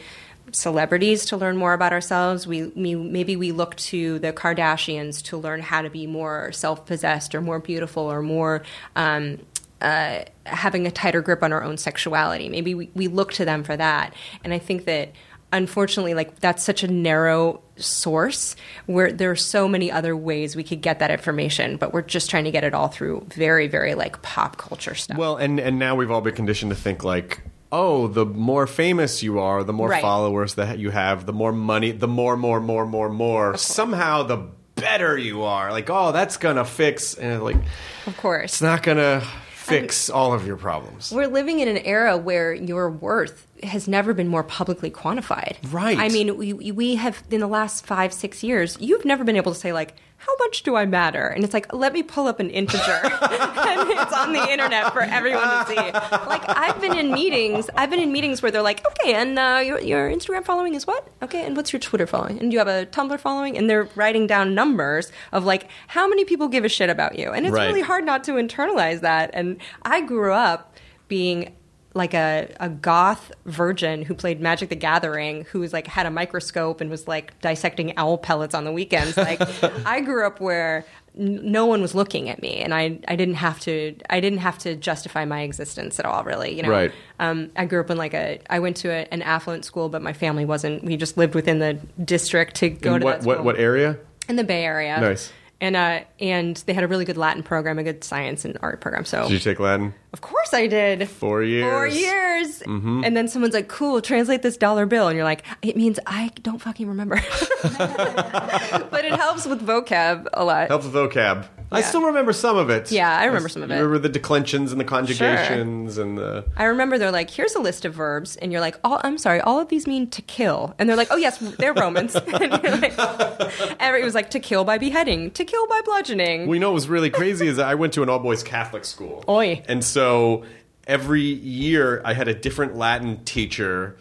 celebrities 0.52 1.26
to 1.26 1.38
learn 1.38 1.58
more 1.58 1.74
about 1.74 1.94
ourselves. 1.94 2.46
We, 2.46 2.64
we 2.68 2.96
maybe 2.96 3.36
we 3.36 3.52
look 3.52 3.76
to 3.78 4.20
the 4.20 4.32
Kardashians 4.34 5.22
to 5.24 5.38
learn 5.38 5.62
how 5.62 5.82
to 5.82 5.90
be 5.90 6.06
more 6.06 6.52
self-possessed 6.52 7.34
or 7.34 7.42
more 7.42 7.60
beautiful 7.60 8.04
or 8.04 8.22
more. 8.22 8.62
Um, 8.96 9.40
uh, 9.84 10.24
having 10.46 10.88
a 10.88 10.92
tighter 10.92 11.22
grip 11.22 11.44
on 11.44 11.54
our 11.54 11.64
own 11.64 11.78
sexuality. 11.78 12.50
Maybe 12.50 12.74
we, 12.74 12.90
we 12.96 13.08
look 13.08 13.34
to 13.34 13.46
them 13.46 13.64
for 13.64 13.76
that. 13.78 14.14
And 14.44 14.54
I 14.54 14.58
think 14.60 14.86
that 14.86 15.12
unfortunately, 15.52 16.14
like 16.14 16.40
that's 16.40 16.64
such 16.64 16.84
a 16.84 16.88
narrow 16.88 17.62
source 17.76 18.56
where 18.86 19.12
there 19.12 19.30
are 19.30 19.36
so 19.36 19.68
many 19.68 19.92
other 19.92 20.16
ways 20.16 20.56
we 20.56 20.64
could 20.64 20.82
get 20.82 21.00
that 21.00 21.12
information, 21.12 21.78
but 21.78 21.94
we're 21.94 22.02
just 22.02 22.30
trying 22.30 22.46
to 22.46 22.52
get 22.52 22.64
it 22.64 22.74
all 22.74 22.88
through 22.88 23.28
very, 23.30 23.68
very 23.68 23.94
like 23.94 24.22
pop 24.22 24.58
culture 24.58 24.96
stuff. 24.96 25.18
well, 25.18 25.36
and 25.38 25.60
and 25.60 25.78
now 25.78 25.96
we've 25.96 26.10
all 26.12 26.22
been 26.22 26.36
conditioned 26.36 26.72
to 26.72 26.76
think 26.76 27.04
like. 27.04 27.42
Oh, 27.76 28.06
the 28.06 28.24
more 28.24 28.68
famous 28.68 29.24
you 29.24 29.40
are, 29.40 29.64
the 29.64 29.74
more 29.74 29.90
Right. 29.90 30.00
followers 30.00 30.54
that 30.54 30.78
you 30.78 30.92
have, 30.92 31.26
the 31.26 31.34
more 31.34 31.52
money, 31.52 31.90
the 31.90 32.08
more, 32.08 32.38
more, 32.38 32.60
more, 32.62 32.86
more, 32.86 33.10
more. 33.10 33.58
Somehow, 33.58 34.22
the 34.22 34.46
better 34.76 35.18
you 35.18 35.42
are. 35.42 35.72
Like, 35.72 35.90
oh, 35.90 36.12
that's 36.12 36.38
gonna 36.38 36.66
fix, 36.66 37.16
and 37.16 37.44
like, 37.44 37.58
of 38.06 38.16
course. 38.18 38.54
it's 38.54 38.62
not 38.62 38.84
gonna 38.84 39.24
fix 39.64 40.10
all 40.10 40.34
of 40.34 40.46
your 40.46 40.58
problems. 40.58 41.12
We're 41.12 41.28
living 41.28 41.60
in 41.60 41.68
an 41.68 41.78
era 41.78 42.18
where 42.18 42.54
your 42.54 42.90
worth 42.90 43.48
has 43.64 43.88
never 43.88 44.14
been 44.14 44.28
more 44.28 44.44
publicly 44.44 44.92
quantified. 44.92 45.56
Right. 45.72 45.98
I 45.98 46.10
mean, 46.10 46.38
we, 46.38 46.72
we 46.72 46.96
have, 46.96 47.24
in 47.32 47.40
the 47.40 47.48
last 47.48 47.86
five, 47.86 48.14
six 48.14 48.44
years, 48.44 48.78
you've 48.80 49.06
never 49.06 49.24
been 49.24 49.38
able 49.38 49.54
to 49.54 49.60
say, 49.60 49.72
like, 49.74 49.96
how 50.26 50.34
much 50.40 50.64
do 50.64 50.76
I 50.76 50.86
matter? 50.86 51.28
And 51.28 51.44
it's 51.44 51.54
like, 51.54 51.74
let 51.74 51.94
me 51.94 52.04
pull 52.04 52.28
up 52.28 52.40
an 52.40 52.50
integer. 52.50 52.82
and 53.04 53.90
it's 53.90 54.14
on 54.14 54.34
the 54.34 54.52
internet 54.52 54.94
for 54.94 55.02
everyone 55.02 55.44
to 55.44 55.66
see. 55.68 55.76
Like, 55.76 56.44
I've 56.48 56.80
been 56.80 56.98
in 56.98 57.12
meetings, 57.12 57.70
I've 57.76 57.90
been 57.90 58.00
in 58.00 58.12
meetings 58.12 58.42
where 58.42 58.52
they're 58.52 58.62
like, 58.62 58.86
okay, 58.88 59.16
and 59.16 59.38
uh, 59.38 59.62
your, 59.66 59.80
your 59.82 60.10
Instagram 60.10 60.46
following 60.46 60.76
is 60.76 60.88
what? 60.88 61.08
Okay, 61.22 61.46
and 61.46 61.56
what's 61.58 61.74
your 61.74 61.80
Twitter 61.80 62.08
following? 62.08 62.40
And 62.40 62.52
do 62.52 62.56
you 62.56 62.60
have 62.60 62.68
a 62.68 62.86
Tumblr 62.86 63.20
following? 63.20 63.58
And 63.58 63.70
they're 63.70 63.90
writing 63.96 64.28
down 64.28 64.56
numbers 64.56 65.12
of, 65.32 65.44
like, 65.46 65.68
how 65.88 66.08
many 66.08 66.24
people 66.26 66.48
give 66.48 66.64
a 66.64 66.70
shit 66.70 66.90
about 66.90 67.18
you? 67.20 67.32
And 67.32 67.46
it's 67.46 67.54
Right. 67.54 67.68
really 67.68 67.82
hard 67.82 68.06
not 68.06 68.24
to 68.26 68.34
internalize 68.34 69.02
that. 69.02 69.30
And 69.34 69.58
I 69.84 70.02
grew 70.02 70.32
up 70.34 70.76
being 71.08 71.54
like 71.96 72.14
a, 72.16 72.50
a 72.60 72.70
goth 72.70 73.32
virgin 73.46 74.02
who 74.04 74.16
played 74.16 74.42
Magic 74.42 74.70
the 74.70 74.76
Gathering, 74.76 75.46
who 75.52 75.60
was 75.60 75.74
like 75.74 75.86
had 75.86 76.06
a 76.06 76.10
microscope 76.12 76.82
and 76.82 76.90
was 76.90 77.08
like 77.08 77.40
dissecting 77.42 77.96
owl 77.98 78.18
pellets 78.18 78.56
on 78.56 78.64
the 78.64 78.72
weekends. 78.72 79.16
Like 79.16 79.40
I 79.86 80.02
grew 80.02 80.26
up 80.26 80.42
where 80.42 80.86
n- 81.18 81.40
no 81.44 81.68
one 81.68 81.82
was 81.84 81.94
looking 81.94 82.30
at 82.30 82.42
me, 82.42 82.58
and 82.58 82.74
I 82.74 83.00
I 83.08 83.16
didn't 83.16 83.36
have 83.36 83.60
to 83.62 83.96
I 84.10 84.20
didn't 84.20 84.40
have 84.40 84.58
to 84.60 84.76
justify 84.76 85.26
my 85.26 85.42
existence 85.42 86.00
at 86.00 86.06
all. 86.06 86.24
Really, 86.24 86.56
you 86.56 86.64
know. 86.64 86.70
Right. 86.70 86.92
Um, 87.20 87.52
I 87.56 87.66
grew 87.66 87.80
up 87.80 87.92
in 87.92 87.98
like 87.98 88.16
a 88.16 88.40
I 88.50 88.58
went 88.60 88.78
to 88.78 88.90
a, 88.90 89.08
an 89.12 89.22
affluent 89.22 89.64
school, 89.64 89.88
but 89.90 90.02
my 90.02 90.14
family 90.14 90.46
wasn't. 90.46 90.84
We 90.84 90.98
just 90.98 91.16
lived 91.16 91.36
within 91.36 91.60
the 91.60 91.74
district 92.04 92.56
to 92.56 92.70
go 92.70 92.96
In 92.96 93.02
to 93.02 93.06
what, 93.06 93.24
what 93.24 93.44
what 93.44 93.60
area? 93.60 94.00
in 94.30 94.36
the 94.38 94.44
Bay 94.44 94.64
Area. 94.64 95.00
Nice. 95.00 95.32
And 95.64 95.78
uh, 95.78 96.02
and 96.20 96.58
they 96.66 96.74
had 96.74 96.84
a 96.84 96.90
really 96.90 97.06
good 97.06 97.16
Latin 97.16 97.42
program, 97.42 97.80
a 97.80 97.84
good 97.84 98.04
science 98.04 98.44
and 98.44 98.58
art 98.62 98.82
program. 98.82 99.06
So 99.06 99.24
Did 99.24 99.32
you 99.32 99.40
take 99.40 99.62
Latin? 99.62 99.94
of 100.12 100.20
course 100.20 100.54
I 100.54 100.68
did. 100.68 101.08
Four 101.08 101.42
years. 101.42 101.72
Four 101.72 101.88
years. 101.88 102.60
Mm-hmm. 102.64 103.04
And 103.06 103.16
then 103.16 103.30
someone's 103.30 103.54
like, 103.54 103.70
cool, 103.70 104.02
translate 104.02 104.42
this 104.42 104.58
dollar 104.58 104.86
bill. 104.86 105.08
And 105.08 105.16
you're 105.16 105.24
like, 105.24 105.46
it 105.62 105.78
means 105.78 106.02
I 106.06 106.32
don't 106.42 106.60
fucking 106.60 106.86
remember. 106.86 107.16
but 107.64 109.06
it 109.06 109.14
helps 109.14 109.46
with 109.46 109.66
vocab 109.66 110.28
a 110.34 110.44
lot. 110.44 110.68
Helps 110.68 110.84
with 110.84 110.96
vocab. 110.96 111.48
I 111.74 111.82
still 111.82 112.04
remember 112.04 112.34
some 112.34 112.58
of 112.58 112.70
it. 112.70 112.92
Yeah, 112.92 113.18
I 113.18 113.26
remember 113.26 113.50
some 113.50 113.64
of 113.64 113.72
it. 113.72 113.76
Remember 113.76 114.00
the 114.00 114.10
declensions 114.10 114.72
and 114.72 114.80
the 114.80 114.86
conjugations 114.86 115.98
and 115.98 116.18
the. 116.18 116.46
I 116.56 116.66
remember 116.66 116.98
they're 116.98 117.12
like, 117.12 117.30
here's 117.30 117.56
a 117.56 117.60
list 117.60 117.86
of 117.86 117.94
verbs. 117.94 118.36
And 118.38 118.52
you're 118.52 118.62
like, 118.62 118.78
oh, 118.84 119.00
I'm 119.04 119.18
sorry, 119.18 119.42
all 119.42 119.60
of 119.60 119.70
these 119.70 119.88
mean 119.88 120.10
to 120.12 120.22
kill. 120.22 120.76
And 120.78 120.88
they're 120.88 120.96
like, 120.96 121.10
oh, 121.12 121.18
yes, 121.18 121.38
they're 121.40 121.74
Romans. 121.74 122.16
and 122.16 122.64
you're 122.64 122.78
like, 122.78 122.98
and 122.98 123.96
it 123.96 124.04
was 124.04 124.16
like 124.16 124.30
to 124.32 124.40
kill 124.40 124.64
by 124.64 124.78
beheading, 124.78 125.32
to 125.32 125.46
kill 125.46 125.68
by 125.68 125.82
bludgeoning. 125.86 126.50
You 126.50 126.60
know 126.60 126.70
what 126.70 126.76
was 126.76 126.90
really 126.90 127.10
crazy 127.10 127.48
is 127.48 127.60
I 127.60 127.76
went 127.76 127.94
to 127.94 128.04
an 128.04 128.10
all 128.10 128.20
boys 128.20 128.44
Catholic 128.44 128.86
school. 128.86 129.24
Oi. 129.28 129.64
And 129.68 129.84
so 129.84 130.44
every 130.88 131.22
year 131.22 132.02
I 132.06 132.14
had 132.14 132.28
a 132.28 132.34
different 132.34 132.76
Latin 132.76 133.24
teacher, 133.24 133.98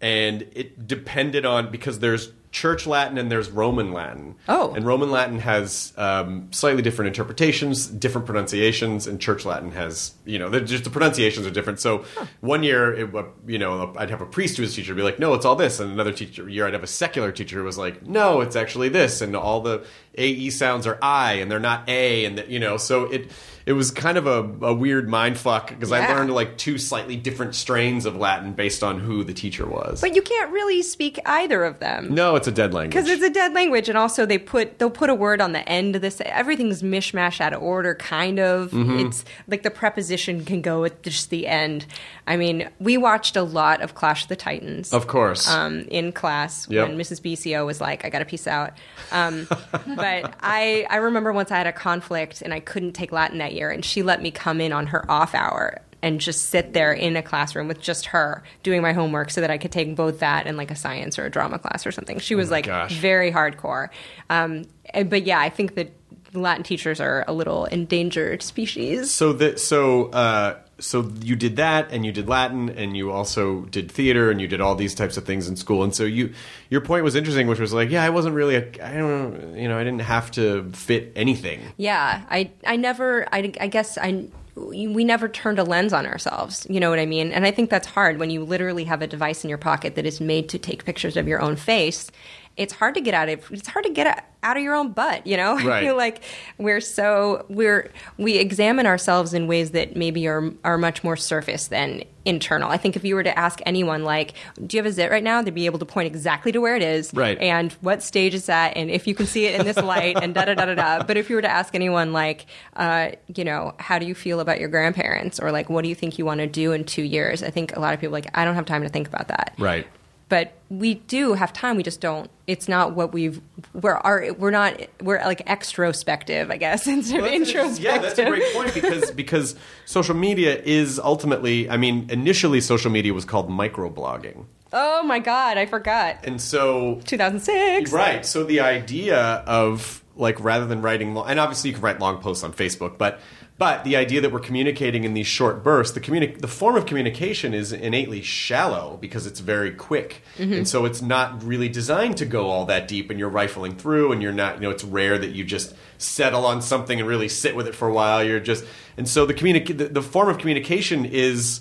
and 0.00 0.42
it 0.52 0.86
depended 0.86 1.44
on 1.44 1.70
because 1.70 1.98
there's 1.98 2.32
church 2.50 2.86
Latin 2.86 3.18
and 3.18 3.30
there's 3.30 3.50
Roman 3.50 3.92
Latin. 3.92 4.34
Oh. 4.48 4.74
And 4.74 4.86
Roman 4.86 5.10
Latin 5.10 5.38
has 5.40 5.92
um, 5.96 6.48
slightly 6.52 6.82
different 6.82 7.08
interpretations, 7.08 7.86
different 7.86 8.26
pronunciations, 8.26 9.06
and 9.06 9.20
church 9.20 9.44
Latin 9.44 9.72
has, 9.72 10.14
you 10.24 10.38
know, 10.38 10.48
just 10.60 10.84
the 10.84 10.90
pronunciations 10.90 11.46
are 11.46 11.50
different. 11.50 11.80
So 11.80 12.04
one 12.40 12.62
year, 12.62 12.94
it, 12.94 13.26
you 13.46 13.58
know, 13.58 13.94
I'd 13.96 14.10
have 14.10 14.20
a 14.20 14.26
priest 14.26 14.56
who 14.56 14.62
was 14.62 14.74
teacher 14.74 14.94
be 14.94 15.02
like, 15.02 15.18
no, 15.18 15.34
it's 15.34 15.44
all 15.44 15.56
this. 15.56 15.80
And 15.80 15.92
another 15.92 16.12
teacher 16.12 16.48
year, 16.48 16.66
I'd 16.66 16.72
have 16.72 16.82
a 16.82 16.88
secular 16.88 17.32
teacher 17.32 17.58
who 17.58 17.64
was 17.64 17.78
like, 17.78 18.06
no, 18.06 18.40
it's 18.40 18.56
actually 18.56 18.88
this. 18.88 19.20
And 19.20 19.36
all 19.36 19.60
the 19.60 19.84
AE 20.14 20.50
sounds 20.50 20.86
are 20.86 20.98
I 21.02 21.34
and 21.34 21.50
they're 21.50 21.60
not 21.60 21.88
A. 21.88 22.24
And, 22.24 22.38
the, 22.38 22.50
you 22.50 22.58
know, 22.58 22.76
so 22.76 23.04
it, 23.04 23.30
it 23.68 23.74
was 23.74 23.90
kind 23.90 24.16
of 24.16 24.26
a, 24.26 24.66
a 24.66 24.72
weird 24.72 25.10
mind 25.10 25.36
fuck 25.36 25.68
because 25.68 25.92
I 25.92 26.08
learned 26.08 26.32
like 26.32 26.56
two 26.56 26.78
slightly 26.78 27.16
different 27.16 27.54
strains 27.54 28.06
of 28.06 28.16
Latin 28.16 28.54
based 28.54 28.82
on 28.82 28.98
who 28.98 29.24
the 29.24 29.34
teacher 29.34 29.66
was. 29.66 30.00
But 30.00 30.14
you 30.16 30.22
can't 30.22 30.50
really 30.50 30.80
speak 30.80 31.18
either 31.26 31.62
of 31.64 31.78
them. 31.78 32.14
no, 32.14 32.34
it's 32.34 32.48
a 32.48 32.50
dead 32.50 32.72
language. 32.72 32.94
Because 32.94 33.10
it's 33.10 33.22
a 33.22 33.28
dead 33.28 33.52
language, 33.52 33.90
and 33.90 33.98
also 33.98 34.24
they 34.24 34.38
put 34.38 34.78
they'll 34.78 34.88
put 34.88 35.10
a 35.10 35.14
word 35.14 35.42
on 35.42 35.52
the 35.52 35.68
end 35.68 35.94
of 35.96 36.00
this. 36.00 36.22
Everything's 36.24 36.82
mishmash 36.82 37.42
out 37.42 37.52
of 37.52 37.62
order, 37.62 37.94
kind 37.94 38.40
of. 38.40 38.70
Mm-hmm. 38.70 39.00
It's 39.00 39.22
like 39.48 39.64
the 39.64 39.70
preposition 39.70 40.46
can 40.46 40.62
go 40.62 40.84
at 40.84 41.02
just 41.02 41.28
the 41.28 41.46
end. 41.46 41.84
I 42.26 42.38
mean, 42.38 42.70
we 42.80 42.96
watched 42.96 43.36
a 43.36 43.42
lot 43.42 43.82
of 43.82 43.94
Clash 43.94 44.22
of 44.22 44.28
the 44.28 44.36
Titans. 44.36 44.94
of 44.94 45.08
course. 45.08 45.46
Um, 45.46 45.80
in 45.90 46.12
class 46.12 46.66
Yep. 46.70 46.88
when 46.88 46.98
Mrs. 46.98 47.20
BCO 47.20 47.66
was 47.66 47.82
like, 47.82 48.06
"I 48.06 48.08
got 48.08 48.20
to 48.20 48.24
peace 48.24 48.46
out," 48.46 48.72
um, 49.12 49.46
but 49.70 50.32
I 50.40 50.86
I 50.88 50.96
remember 50.96 51.34
once 51.34 51.50
I 51.50 51.58
had 51.58 51.66
a 51.66 51.72
conflict 51.72 52.40
and 52.40 52.54
I 52.54 52.60
couldn't 52.60 52.92
take 52.92 53.12
Latin 53.12 53.36
that 53.38 53.52
year, 53.52 53.57
and 53.66 53.84
she 53.84 54.02
let 54.02 54.22
me 54.22 54.30
come 54.30 54.60
in 54.60 54.72
on 54.72 54.86
her 54.88 55.08
off 55.10 55.34
hour 55.34 55.82
and 56.02 56.20
just 56.20 56.50
sit 56.50 56.72
there 56.72 56.92
in 56.92 57.16
a 57.16 57.22
classroom 57.22 57.66
with 57.66 57.80
just 57.80 58.06
her 58.06 58.42
doing 58.62 58.82
my 58.82 58.92
homework 58.92 59.30
so 59.30 59.40
that 59.40 59.50
I 59.50 59.58
could 59.58 59.72
take 59.72 59.96
both 59.96 60.20
that 60.20 60.46
and 60.46 60.56
like 60.56 60.70
a 60.70 60.76
science 60.76 61.18
or 61.18 61.26
a 61.26 61.30
drama 61.30 61.58
class 61.58 61.86
or 61.86 61.92
something. 61.92 62.20
She 62.20 62.34
was 62.36 62.50
like 62.50 62.66
gosh. 62.66 62.94
very 62.94 63.32
hardcore. 63.32 63.88
Um, 64.30 64.64
and- 64.94 65.10
but 65.10 65.24
yeah, 65.24 65.40
I 65.40 65.48
think 65.50 65.74
that 65.74 65.92
Latin 66.34 66.62
teachers 66.62 67.00
are 67.00 67.24
a 67.26 67.32
little 67.32 67.64
endangered 67.64 68.42
species. 68.42 69.10
So 69.10 69.32
that 69.34 69.58
so 69.58 70.06
uh, 70.10 70.58
so 70.80 71.10
you 71.20 71.36
did 71.36 71.56
that, 71.56 71.90
and 71.90 72.06
you 72.06 72.12
did 72.12 72.28
Latin, 72.28 72.70
and 72.70 72.96
you 72.96 73.10
also 73.10 73.62
did 73.62 73.90
theater, 73.90 74.30
and 74.30 74.40
you 74.40 74.48
did 74.48 74.60
all 74.60 74.74
these 74.74 74.94
types 74.94 75.16
of 75.16 75.24
things 75.24 75.48
in 75.48 75.56
school. 75.56 75.82
And 75.82 75.94
so 75.94 76.04
you 76.04 76.32
your 76.70 76.80
point 76.80 77.04
was 77.04 77.14
interesting, 77.14 77.46
which 77.46 77.58
was 77.58 77.72
like, 77.72 77.90
yeah, 77.90 78.04
I 78.04 78.10
wasn't 78.10 78.34
really 78.34 78.56
a 78.56 78.64
I 78.82 78.96
don't 78.96 79.56
you 79.56 79.68
know, 79.68 79.78
I 79.78 79.84
didn't 79.84 80.02
have 80.02 80.30
to 80.32 80.70
fit 80.72 81.12
anything. 81.16 81.60
Yeah, 81.76 82.22
I 82.30 82.50
I 82.66 82.76
never 82.76 83.26
I, 83.32 83.52
I 83.60 83.66
guess 83.66 83.98
I 83.98 84.28
we 84.54 84.86
we 84.88 85.04
never 85.04 85.28
turned 85.28 85.58
a 85.58 85.64
lens 85.64 85.92
on 85.92 86.06
ourselves. 86.06 86.66
You 86.68 86.80
know 86.80 86.90
what 86.90 86.98
I 86.98 87.06
mean? 87.06 87.32
And 87.32 87.44
I 87.44 87.50
think 87.50 87.70
that's 87.70 87.86
hard 87.86 88.18
when 88.18 88.30
you 88.30 88.44
literally 88.44 88.84
have 88.84 89.02
a 89.02 89.06
device 89.06 89.44
in 89.44 89.48
your 89.48 89.58
pocket 89.58 89.94
that 89.96 90.06
is 90.06 90.20
made 90.20 90.48
to 90.50 90.58
take 90.58 90.84
pictures 90.84 91.16
of 91.16 91.28
your 91.28 91.40
own 91.40 91.56
face. 91.56 92.10
It's 92.58 92.74
hard 92.74 92.94
to 92.96 93.00
get 93.00 93.14
out 93.14 93.28
of. 93.28 93.50
It's 93.50 93.68
hard 93.68 93.84
to 93.86 93.90
get 93.92 94.24
out 94.42 94.56
of 94.56 94.62
your 94.62 94.74
own 94.74 94.92
butt. 94.92 95.26
You 95.26 95.36
know, 95.36 95.56
I 95.58 95.64
Right. 95.64 95.82
feel 95.84 95.96
like 95.96 96.22
we're 96.58 96.80
so 96.80 97.46
we're 97.48 97.90
we 98.18 98.34
examine 98.38 98.84
ourselves 98.86 99.32
in 99.34 99.46
ways 99.46 99.70
that 99.70 99.96
maybe 99.96 100.26
are 100.28 100.50
are 100.64 100.76
much 100.78 101.02
more 101.02 101.16
surface 101.16 101.68
than 101.68 102.02
internal. 102.24 102.70
I 102.70 102.76
think 102.76 102.94
if 102.94 103.04
you 103.04 103.14
were 103.14 103.22
to 103.22 103.38
ask 103.38 103.60
anyone, 103.64 104.04
like, 104.04 104.34
"Do 104.66 104.76
you 104.76 104.82
have 104.82 104.90
a 104.90 104.92
zit 104.92 105.10
right 105.10 105.24
now?" 105.24 105.40
They'd 105.40 105.54
be 105.54 105.64
able 105.66 105.78
to 105.78 105.86
point 105.86 106.08
exactly 106.08 106.52
to 106.52 106.60
where 106.60 106.76
it 106.76 106.82
is, 106.82 107.10
Right. 107.14 107.38
and 107.38 107.72
what 107.80 108.02
stage 108.02 108.34
it's 108.34 108.48
at, 108.50 108.76
and 108.76 108.90
if 108.90 109.06
you 109.06 109.14
can 109.14 109.26
see 109.26 109.46
it 109.46 109.58
in 109.58 109.64
this 109.64 109.78
light, 109.78 110.18
and 110.22 110.34
da 110.34 110.44
da 110.44 110.54
da 110.54 110.66
da 110.66 110.74
da. 110.74 111.02
But 111.04 111.16
if 111.16 111.30
you 111.30 111.36
were 111.36 111.42
to 111.42 111.50
ask 111.50 111.74
anyone, 111.74 112.12
like, 112.12 112.44
uh, 112.76 113.10
you 113.34 113.44
know, 113.44 113.74
how 113.78 113.98
do 113.98 114.04
you 114.06 114.14
feel 114.14 114.40
about 114.40 114.60
your 114.60 114.68
grandparents, 114.68 115.40
or 115.40 115.50
like, 115.52 115.70
what 115.70 115.82
do 115.84 115.88
you 115.88 115.94
think 115.94 116.18
you 116.18 116.24
want 116.26 116.40
to 116.40 116.46
do 116.46 116.72
in 116.72 116.84
two 116.84 117.02
years? 117.02 117.42
I 117.42 117.50
think 117.50 117.74
a 117.76 117.80
lot 117.80 117.94
of 117.94 118.00
people 118.00 118.14
are 118.14 118.18
like, 118.20 118.30
I 118.36 118.44
don't 118.44 118.56
have 118.56 118.66
time 118.66 118.82
to 118.82 118.88
think 118.90 119.08
about 119.08 119.28
that, 119.28 119.54
Right. 119.58 119.86
But 120.28 120.52
we 120.68 120.94
do 120.94 121.32
have 121.34 121.52
time. 121.52 121.76
We 121.76 121.82
just 121.82 122.00
don't. 122.00 122.30
It's 122.46 122.68
not 122.68 122.94
what 122.94 123.12
we've. 123.12 123.40
We're 123.72 123.94
our. 123.94 124.32
We're 124.34 124.50
not. 124.50 124.80
We're 125.02 125.18
like 125.24 125.44
extrospective, 125.46 126.50
I 126.50 126.56
guess, 126.56 126.86
instead 126.86 127.20
Well, 127.22 127.26
of 127.28 127.34
introspective. 127.34 127.80
Yeah, 127.84 127.98
that's 127.98 128.18
a 128.18 128.24
great 128.26 128.52
point 128.54 128.74
because 128.74 129.10
because 129.12 129.56
social 129.86 130.14
media 130.14 130.60
is 130.60 130.98
ultimately. 130.98 131.68
I 131.70 131.76
mean, 131.76 132.08
initially 132.10 132.60
social 132.60 132.90
media 132.90 133.14
was 133.14 133.24
called 133.24 133.48
microblogging, 133.48 134.44
Oh 134.72 135.02
my 135.02 135.18
god, 135.18 135.56
I 135.58 135.66
forgot. 135.66 136.18
and 136.24 136.40
so 136.40 137.00
2006. 137.04 137.92
Right. 137.92 138.24
So 138.26 138.44
the 138.44 138.60
idea 138.60 139.18
of 139.46 140.02
like 140.16 140.42
rather 140.42 140.66
than 140.66 140.82
writing 140.82 141.14
long, 141.14 141.28
and 141.28 141.38
obviously 141.40 141.70
you 141.70 141.74
can 141.74 141.82
write 141.82 142.00
long 142.00 142.20
posts 142.20 142.42
on 142.44 142.52
Facebook, 142.52 142.98
but 142.98 143.20
but 143.58 143.82
the 143.82 143.96
idea 143.96 144.20
that 144.20 144.30
we're 144.30 144.38
communicating 144.38 145.02
in 145.02 145.14
these 145.14 145.26
short 145.26 145.64
bursts, 145.64 145.92
the 145.92 146.00
communi- 146.00 146.40
the 146.40 146.48
form 146.48 146.76
of 146.76 146.86
communication 146.86 147.52
is 147.52 147.72
innately 147.72 148.22
shallow 148.22 148.96
because 149.00 149.26
it's 149.26 149.40
very 149.40 149.72
quick, 149.72 150.22
mm-hmm. 150.38 150.52
and 150.52 150.68
so 150.68 150.84
it's 150.84 151.02
not 151.02 151.42
really 151.42 151.68
designed 151.68 152.16
to 152.18 152.24
go 152.24 152.46
all 152.46 152.66
that 152.66 152.86
deep. 152.86 153.10
And 153.10 153.18
you're 153.18 153.28
rifling 153.28 153.74
through, 153.74 154.12
and 154.12 154.22
you're 154.22 154.32
not, 154.32 154.56
you 154.56 154.60
know, 154.60 154.70
it's 154.70 154.84
rare 154.84 155.18
that 155.18 155.30
you 155.30 155.44
just 155.44 155.74
settle 155.98 156.46
on 156.46 156.62
something 156.62 157.00
and 157.00 157.08
really 157.08 157.28
sit 157.28 157.56
with 157.56 157.66
it 157.66 157.74
for 157.74 157.88
a 157.88 157.92
while. 157.92 158.22
You're 158.22 158.38
just, 158.38 158.64
and 158.96 159.08
so 159.08 159.26
the 159.26 159.34
communic- 159.34 159.76
the, 159.76 159.88
the 159.88 160.02
form 160.02 160.28
of 160.28 160.38
communication 160.38 161.04
is 161.04 161.60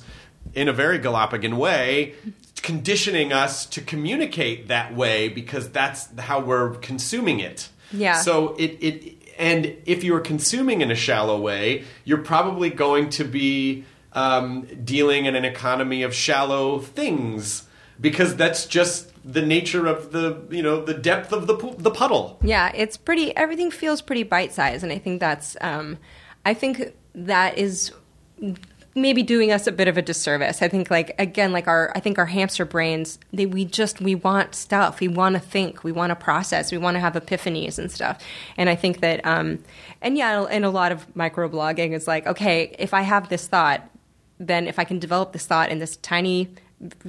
in 0.54 0.68
a 0.68 0.74
very 0.74 1.00
Galapagos 1.00 1.54
way, 1.54 2.14
conditioning 2.62 3.34
us 3.34 3.66
to 3.66 3.82
communicate 3.82 4.68
that 4.68 4.96
way 4.96 5.30
because 5.30 5.70
that's 5.70 6.08
how 6.20 6.40
we're 6.40 6.76
consuming 6.76 7.40
it. 7.40 7.70
Yeah. 7.92 8.22
So 8.22 8.56
it 8.56 8.78
it 8.82 9.17
and 9.38 9.76
if 9.86 10.04
you're 10.04 10.20
consuming 10.20 10.82
in 10.82 10.92
a 10.92 10.96
shallow 10.96 11.40
way, 11.40 11.84
you're 12.04 12.24
probably 12.24 12.70
going 12.70 13.10
to 13.12 13.24
be 13.24 13.86
um, 14.14 14.68
dealing 14.84 15.26
in 15.26 15.36
an 15.36 15.46
economy 15.46 16.04
of 16.04 16.14
shallow 16.14 16.80
things 16.80 17.68
because 18.00 18.36
that's 18.36 18.66
just 18.66 19.12
the 19.24 19.42
nature 19.42 19.86
of 19.86 20.12
the 20.12 20.42
you 20.50 20.64
know 20.64 20.84
the 20.84 20.94
depth 20.94 21.32
of 21.34 21.48
the 21.48 21.56
the 21.78 21.92
puddle. 21.92 22.40
Yeah, 22.42 22.72
it's 22.74 22.98
pretty. 22.98 23.36
Everything 23.36 23.72
feels 23.72 24.02
pretty 24.02 24.24
bite 24.24 24.54
sized, 24.54 24.84
and 24.84 24.92
I 24.92 24.98
think 24.98 25.20
that's. 25.20 25.58
Um, 25.62 25.98
I 26.46 26.54
think 26.54 26.94
that 27.14 27.58
is 27.58 27.92
maybe 28.98 29.24
doing 29.24 29.52
us 29.52 29.68
a 29.68 29.72
bit 29.72 29.88
of 29.88 29.98
a 29.98 30.02
disservice. 30.02 30.62
I 30.62 30.68
think, 30.68 30.90
like 30.92 31.16
again, 31.20 31.52
like 31.52 31.68
our. 31.68 31.92
I 31.96 32.00
think 32.00 32.18
our 32.18 32.26
hamster 32.26 32.66
brains. 32.66 33.20
They 33.32 33.46
we 33.46 33.64
just 33.66 34.02
we 34.02 34.16
want 34.16 34.56
stuff. 34.56 35.00
We 35.00 35.08
want 35.08 35.36
to 35.36 35.40
think. 35.40 35.84
We 35.84 35.92
want 35.92 36.12
to 36.12 36.16
process. 36.16 36.72
We 36.72 36.78
want 36.78 36.96
to 36.96 37.00
have 37.00 37.14
epiphanies 37.14 37.80
and 37.80 37.92
stuff. 37.92 38.22
And 38.58 38.70
I 38.70 38.76
think 38.76 39.00
that. 39.02 39.26
Um, 39.26 39.64
and 40.02 40.18
yeah, 40.18 40.44
and 40.44 40.66
a 40.66 40.70
lot 40.70 40.92
of 40.92 41.08
microblogging 41.14 41.94
is 41.94 42.08
like, 42.08 42.28
okay, 42.28 42.76
if 42.78 42.94
I 42.94 43.02
have 43.02 43.30
this 43.30 43.48
thought, 43.48 43.90
then 44.40 44.68
if 44.68 44.80
I 44.80 44.84
can 44.84 45.00
develop 45.00 45.34
this 45.34 45.46
thought 45.46 45.70
in 45.70 45.80
this 45.80 45.96
tiny 45.98 46.50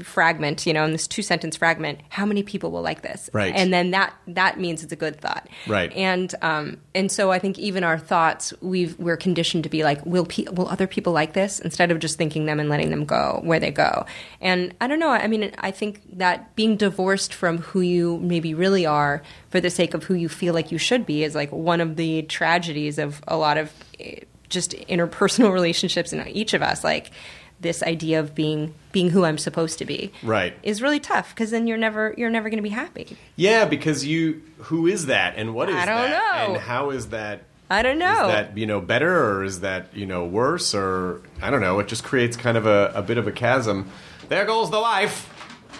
fragment, 0.02 0.66
you 0.66 0.72
know, 0.72 0.84
in 0.84 0.92
this 0.92 1.06
two 1.06 1.20
sentence 1.20 1.56
fragment, 1.56 2.00
how 2.08 2.24
many 2.24 2.42
people 2.42 2.70
will 2.70 2.80
like 2.80 3.02
this? 3.02 3.28
Right. 3.34 3.52
And 3.54 3.72
then 3.72 3.90
that 3.90 4.14
that 4.28 4.58
means 4.58 4.82
it's 4.82 4.92
a 4.92 4.96
good 4.96 5.20
thought. 5.20 5.46
Right. 5.66 5.92
And 5.92 6.34
um 6.40 6.78
and 6.94 7.12
so 7.12 7.30
I 7.30 7.38
think 7.38 7.58
even 7.58 7.84
our 7.84 7.98
thoughts 7.98 8.54
we've 8.62 8.98
we're 8.98 9.18
conditioned 9.18 9.64
to 9.64 9.70
be 9.70 9.84
like 9.84 10.04
will 10.06 10.24
pe- 10.24 10.46
will 10.52 10.68
other 10.68 10.86
people 10.86 11.12
like 11.12 11.34
this 11.34 11.60
instead 11.60 11.90
of 11.90 11.98
just 11.98 12.16
thinking 12.16 12.46
them 12.46 12.58
and 12.58 12.70
letting 12.70 12.90
them 12.90 13.04
go 13.04 13.40
where 13.44 13.60
they 13.60 13.70
go. 13.70 14.06
And 14.40 14.74
I 14.80 14.86
don't 14.86 14.98
know, 14.98 15.10
I 15.10 15.26
mean 15.26 15.52
I 15.58 15.70
think 15.70 16.00
that 16.16 16.56
being 16.56 16.78
divorced 16.78 17.34
from 17.34 17.58
who 17.58 17.80
you 17.82 18.18
maybe 18.18 18.54
really 18.54 18.86
are 18.86 19.22
for 19.50 19.60
the 19.60 19.70
sake 19.70 19.92
of 19.92 20.04
who 20.04 20.14
you 20.14 20.30
feel 20.30 20.54
like 20.54 20.72
you 20.72 20.78
should 20.78 21.04
be 21.04 21.24
is 21.24 21.34
like 21.34 21.52
one 21.52 21.82
of 21.82 21.96
the 21.96 22.22
tragedies 22.22 22.98
of 22.98 23.22
a 23.28 23.36
lot 23.36 23.58
of 23.58 23.70
eh, 24.00 24.20
just 24.48 24.72
interpersonal 24.72 25.52
relationships 25.52 26.10
in 26.14 26.26
each 26.28 26.54
of 26.54 26.62
us 26.62 26.82
like 26.82 27.10
this 27.60 27.82
idea 27.82 28.20
of 28.20 28.34
being 28.34 28.74
being 28.92 29.10
who 29.10 29.24
I'm 29.24 29.38
supposed 29.38 29.78
to 29.78 29.84
be 29.84 30.12
Right. 30.22 30.54
is 30.62 30.80
really 30.80 31.00
tough 31.00 31.30
because 31.34 31.50
then 31.50 31.66
you're 31.66 31.76
never 31.78 32.14
you're 32.16 32.30
never 32.30 32.48
going 32.48 32.58
to 32.58 32.62
be 32.62 32.68
happy. 32.74 33.16
Yeah, 33.36 33.64
because 33.64 34.04
you 34.06 34.42
who 34.58 34.86
is 34.86 35.06
that 35.06 35.34
and 35.36 35.54
what 35.54 35.68
is 35.68 35.74
I 35.76 35.84
don't 35.86 36.10
that 36.10 36.46
know. 36.48 36.54
and 36.54 36.62
how 36.62 36.90
is 36.90 37.08
that 37.08 37.42
I 37.70 37.82
don't 37.82 37.98
know. 37.98 38.28
Is 38.28 38.32
that 38.34 38.56
you 38.56 38.66
know 38.66 38.80
better 38.80 39.24
or 39.32 39.44
is 39.44 39.60
that 39.60 39.94
you 39.94 40.06
know 40.06 40.24
worse 40.24 40.74
or 40.74 41.20
I 41.42 41.50
don't 41.50 41.60
know? 41.60 41.78
It 41.80 41.88
just 41.88 42.02
creates 42.04 42.36
kind 42.36 42.56
of 42.56 42.64
a, 42.66 42.92
a 42.94 43.02
bit 43.02 43.18
of 43.18 43.26
a 43.26 43.32
chasm. 43.32 43.90
There 44.28 44.44
goes 44.46 44.70
the 44.70 44.80
wife. 44.80 45.34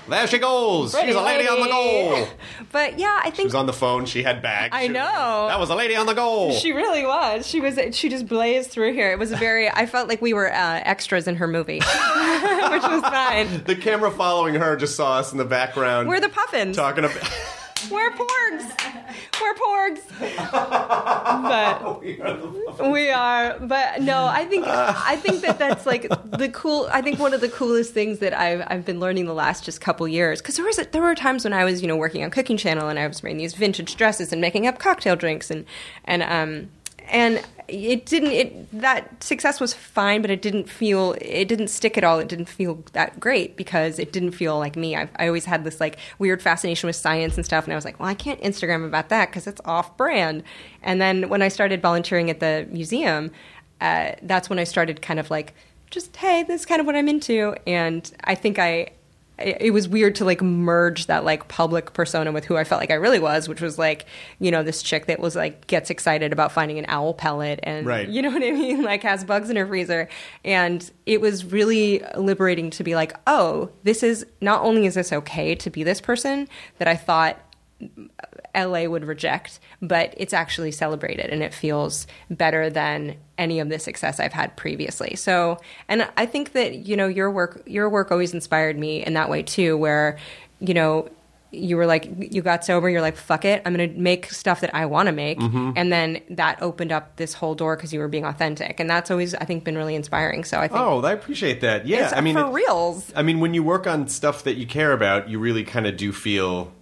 There 0.09 0.27
she 0.27 0.39
goes. 0.39 0.93
She's 0.99 1.15
a 1.15 1.21
lady 1.21 1.47
on 1.49 1.61
the 1.61 1.67
go. 1.69 2.29
But 2.73 2.99
yeah, 2.99 3.19
I 3.21 3.25
think 3.31 3.37
She 3.37 3.45
was 3.45 3.55
on 3.55 3.67
the 3.67 3.73
phone. 3.73 4.05
She 4.05 4.23
had 4.23 4.43
bags. 4.43 4.75
I 4.77 4.83
She- 4.87 4.93
know. 4.93 5.47
That 5.49 5.59
was 5.59 5.71
a 5.71 5.75
lady 5.75 5.97
on 5.97 6.05
the 6.07 6.13
go. 6.15 6.53
she 6.53 6.73
really 6.73 7.05
was. 7.07 7.47
She 7.47 7.61
was. 7.61 7.79
She 7.93 8.09
just 8.11 8.27
blazed 8.27 8.71
through 8.71 8.93
here. 8.93 9.11
It 9.13 9.19
was 9.19 9.33
very. 9.33 9.71
I 9.71 9.87
felt 9.87 10.09
like 10.09 10.21
we 10.21 10.35
were 10.35 10.53
uh, 10.53 10.81
extras 10.85 11.27
in 11.29 11.37
her 11.37 11.47
movie, 11.47 11.79
which 11.81 12.83
was 12.83 13.03
fine. 13.03 13.65
the 13.65 13.77
camera 13.77 14.11
following 14.11 14.55
her 14.57 14.77
just 14.77 14.97
saw 14.97 15.15
us 15.19 15.33
in 15.33 15.39
the 15.39 15.45
background. 15.47 16.09
We're 16.09 16.21
the 16.21 16.29
puffins. 16.29 16.77
talking 16.77 17.05
about. 17.05 17.17
We're 17.91 18.11
porgs. 18.11 18.65
We're 19.41 19.55
porgs. 19.55 20.01
But 22.79 22.91
we 22.91 23.11
are. 23.11 23.59
But 23.61 24.03
no, 24.03 24.27
I 24.27 24.45
think 24.45 24.67
I 24.67 25.17
think 25.17 25.43
that 25.43 25.59
that's 25.59 25.87
like 25.87 26.09
the 26.09 26.49
cool. 26.49 26.89
I 26.93 27.03
think 27.03 27.19
one 27.19 27.33
of 27.35 27.41
the 27.41 27.49
coolest 27.49 27.95
things 27.95 28.19
that 28.19 28.39
I've 28.39 28.65
I've 28.67 28.85
been 28.85 29.01
learning 29.01 29.27
the 29.27 29.35
last 29.35 29.65
just 29.65 29.81
couple 29.81 30.07
years 30.09 30.41
because 30.41 30.57
there 30.57 30.65
was 30.65 30.79
a, 30.79 30.85
there 30.85 31.03
were 31.03 31.15
times 31.15 31.45
when 31.45 31.53
I 31.53 31.65
was 31.65 31.81
you 31.81 31.89
know 31.89 31.97
working 31.97 32.25
on 32.25 32.31
Cooking 32.31 32.57
Channel 32.57 32.89
and 32.89 32.99
I 32.99 33.07
was 33.07 33.23
wearing 33.23 33.39
these 33.39 33.55
vintage 33.55 33.97
dresses 33.97 34.33
and 34.33 34.41
making 34.41 34.67
up 34.67 34.79
cocktail 34.79 35.17
drinks 35.17 35.51
and 35.51 35.65
and 36.05 36.23
um 36.23 36.71
and 37.09 37.43
it 37.69 38.07
didn't 38.07 38.31
it 38.31 38.81
that 38.81 39.23
success 39.23 39.61
was 39.61 39.75
fine 39.75 40.23
but 40.23 40.31
it 40.31 40.41
didn't 40.41 40.69
feel 40.69 41.15
it 41.21 41.47
didn't 41.47 41.69
stick 41.69 41.99
at 41.99 42.05
all. 42.05 42.19
It 42.19 42.29
didn't 42.29 42.49
feel 42.49 42.83
that 42.95 43.21
great 43.21 43.57
because 43.57 43.99
it 43.99 44.13
didn't 44.13 44.33
feel 44.33 44.59
like 44.59 44.75
me. 44.75 44.97
I 44.97 45.09
i 45.17 45.27
always 45.27 45.45
had 45.45 45.65
this 45.65 45.79
like 45.79 45.99
weird 46.19 46.41
fascination 46.43 46.87
with 46.87 46.97
science 46.97 47.37
and 47.37 47.45
stuff 47.45 47.65
and 47.65 47.73
i 47.73 47.77
was 47.77 47.85
like 47.85 48.01
well 48.01 48.09
i 48.09 48.15
can't 48.15 48.41
instagram 48.41 48.87
about 48.87 49.11
that 49.11 49.29
because 49.29 49.47
it's 49.47 49.61
off 49.65 49.97
brand. 49.97 50.43
And 50.83 51.01
then 51.01 51.29
when 51.29 51.43
i 51.43 51.49
started 51.49 51.83
volunteering 51.83 52.31
at 52.31 52.41
the 52.41 52.67
museum 52.71 53.31
uh, 53.81 54.13
that's 54.23 54.49
when 54.51 54.59
i 54.59 54.65
started 54.65 55.03
kind 55.03 55.21
of 55.21 55.31
like 55.31 55.55
just 55.91 56.17
hey 56.17 56.43
this 56.43 56.63
is 56.63 56.67
kind 56.67 56.81
of 56.81 56.87
what 56.87 56.97
i'm 56.97 57.09
into. 57.09 57.55
And 57.67 58.11
i 58.25 58.35
think 58.35 58.59
i 58.59 58.91
it 59.39 59.73
was 59.73 59.89
weird 59.89 60.15
to 60.17 60.25
like 60.25 60.43
merge 60.43 61.07
that 61.07 61.25
like 61.25 61.49
public 61.49 61.93
persona 61.93 62.33
with 62.33 62.45
who 62.45 62.57
I 62.57 62.65
felt 62.65 62.81
like 62.81 62.91
I 62.91 62.95
really 62.95 63.19
was, 63.21 63.49
which 63.49 63.61
was 63.61 63.79
like, 63.79 64.07
you 64.41 64.51
know, 64.51 64.63
this 64.63 64.83
chick 64.83 65.07
that 65.07 65.21
was 65.21 65.37
like 65.37 65.67
gets 65.67 65.91
excited 65.91 66.33
about 66.33 66.51
finding 66.53 66.79
an 66.79 66.87
owl 66.89 67.15
pellet 67.15 67.61
and 67.63 67.87
Right. 67.87 68.09
you 68.09 68.21
know 68.23 68.31
what 68.31 68.43
I 68.43 68.51
mean? 68.51 68.83
Like 68.89 69.03
has 69.03 69.23
bugs 69.23 69.51
in 69.51 69.57
her 69.57 69.67
freezer. 69.67 70.09
And 70.45 70.91
it 71.07 71.21
was 71.21 71.45
really 71.45 72.03
liberating 72.17 72.71
to 72.71 72.83
be 72.85 72.95
like, 72.95 73.15
oh, 73.27 73.71
this 73.83 74.03
is 74.03 74.25
not 74.41 74.63
only 74.63 74.87
is 74.87 74.95
this 74.95 75.13
okay 75.13 75.55
to 75.57 75.71
be 75.71 75.83
this 75.85 76.01
person 76.01 76.49
that 76.79 76.89
I 76.89 76.97
thought 76.97 77.39
LA 78.65 78.85
would 78.85 79.05
reject, 79.05 79.61
but 79.81 80.15
it's 80.17 80.33
actually 80.33 80.73
celebrated 80.73 81.31
and 81.31 81.43
it 81.43 81.55
feels 81.55 82.07
better 82.31 82.71
than 82.71 83.17
any 83.37 83.61
of 83.61 83.69
the 83.69 83.79
success 83.79 84.19
I've 84.19 84.33
had 84.33 84.57
previously. 84.57 85.15
So, 85.17 85.61
and 85.89 86.09
I 86.17 86.27
think 86.27 86.53
that, 86.53 86.87
you 86.87 86.97
know, 86.97 87.07
your 87.07 87.31
work 87.31 87.63
your 87.67 87.89
work 87.89 88.11
always 88.11 88.35
inspired 88.35 88.79
me 88.79 89.05
in 89.05 89.15
that 89.15 89.31
way 89.31 89.43
too 89.43 89.77
where, 89.77 90.19
you 90.61 90.75
know, 90.75 91.09
you 91.51 91.77
were 91.77 91.87
like 91.87 92.11
you 92.19 92.43
got 92.43 92.63
sober 92.63 92.91
you're 92.91 93.01
like 93.01 93.17
fuck 93.17 93.45
it 93.45 93.63
i'm 93.65 93.75
going 93.75 93.91
to 93.91 93.99
make 93.99 94.31
stuff 94.31 94.61
that 94.61 94.75
i 94.75 94.85
want 94.85 95.07
to 95.07 95.13
make 95.13 95.39
mm-hmm. 95.39 95.73
and 95.77 95.91
then 95.91 96.21
that 96.29 96.61
opened 96.61 96.93
up 96.93 97.17
this 97.17 97.33
whole 97.33 97.55
door 97.55 97.75
because 97.75 97.91
you 97.91 98.01
were 98.01 98.09
being 98.09 98.27
authentic. 98.27 98.79
And 98.79 98.89
that's 98.91 99.11
always 99.11 99.35
i 99.35 99.45
think 99.45 99.65
been 99.65 99.77
really 99.77 99.95
inspiring. 99.95 100.45
So 100.45 100.59
i 100.59 100.69
think 100.69 100.79
Oh, 100.79 101.01
I 101.03 101.13
appreciate 101.13 101.61
that. 101.63 101.87
Yeah, 101.87 102.13
I 102.15 102.21
mean, 102.21 102.35
for 102.35 102.45
it- 102.45 102.53
reals. 102.53 103.13
I 103.17 103.23
mean, 103.23 103.41
when 103.41 103.55
you 103.55 103.63
work 103.63 103.87
on 103.87 104.09
stuff 104.09 104.45
that 104.45 104.55
you 104.55 104.67
care 104.67 104.93
about, 104.93 105.31
you 105.31 105.39
really 105.39 105.65
kind 105.65 105.87
of 105.87 105.97
do 105.97 106.13
feel 106.13 106.73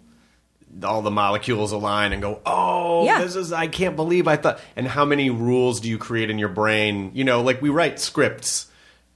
all 0.84 1.02
the 1.02 1.10
molecules 1.10 1.72
align 1.72 2.12
and 2.12 2.20
go, 2.20 2.40
"Oh, 2.44 3.04
Yeah. 3.04 3.20
this 3.22 3.36
is 3.36 3.52
I 3.52 3.66
can't 3.66 3.96
believe 3.96 4.28
I 4.28 4.36
thought." 4.36 4.60
And 4.76 4.86
how 4.88 5.04
many 5.04 5.30
rules 5.30 5.80
do 5.80 5.88
you 5.88 5.98
create 5.98 6.30
in 6.30 6.38
your 6.38 6.48
brain? 6.48 7.10
You 7.14 7.24
know, 7.24 7.40
like 7.42 7.62
we 7.62 7.68
write 7.70 7.98
scripts. 8.00 8.66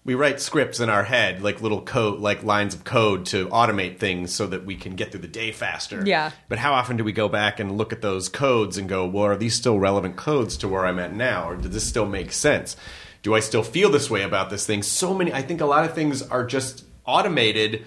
We 0.03 0.15
write 0.15 0.41
scripts 0.41 0.81
in 0.81 0.89
our 0.89 1.05
head, 1.05 1.43
like 1.43 1.61
little 1.61 1.83
code, 1.83 2.21
like 2.21 2.43
lines 2.43 2.75
of 2.75 2.85
code 2.85 3.27
to 3.27 3.47
automate 3.49 3.99
things 3.99 4.35
so 4.35 4.47
that 4.47 4.65
we 4.65 4.75
can 4.75 4.95
get 4.95 5.11
through 5.13 5.21
the 5.21 5.29
day 5.29 5.53
faster. 5.53 6.03
Yeah. 6.07 6.31
But 6.49 6.59
how 6.59 6.73
often 6.73 6.97
do 6.97 7.05
we 7.05 7.13
go 7.13 7.29
back 7.29 7.61
and 7.61 7.77
look 7.77 7.93
at 7.93 8.01
those 8.01 8.31
codes 8.31 8.79
and 8.79 8.89
go, 8.89 9.05
"Well, 9.07 9.25
are 9.27 9.37
these 9.37 9.55
still 9.55 9.79
relevant 9.79 10.17
codes 10.17 10.57
to 10.59 10.69
where 10.69 10.87
I'm 10.87 10.99
at 10.99 11.15
now, 11.15 11.51
or 11.51 11.57
does 11.57 11.73
this 11.73 11.85
still 11.87 12.07
make 12.07 12.33
sense?" 12.33 12.77
do 13.23 13.35
I 13.35 13.41
still 13.41 13.63
feel 13.63 13.91
this 13.91 14.09
way 14.09 14.23
about 14.23 14.49
this 14.49 14.65
thing? 14.65 14.83
So 14.83 15.13
many, 15.13 15.31
I 15.31 15.43
think 15.43 15.61
a 15.61 15.67
lot 15.67 15.85
of 15.85 15.93
things 15.93 16.23
are 16.23 16.43
just 16.43 16.85
automated. 17.05 17.85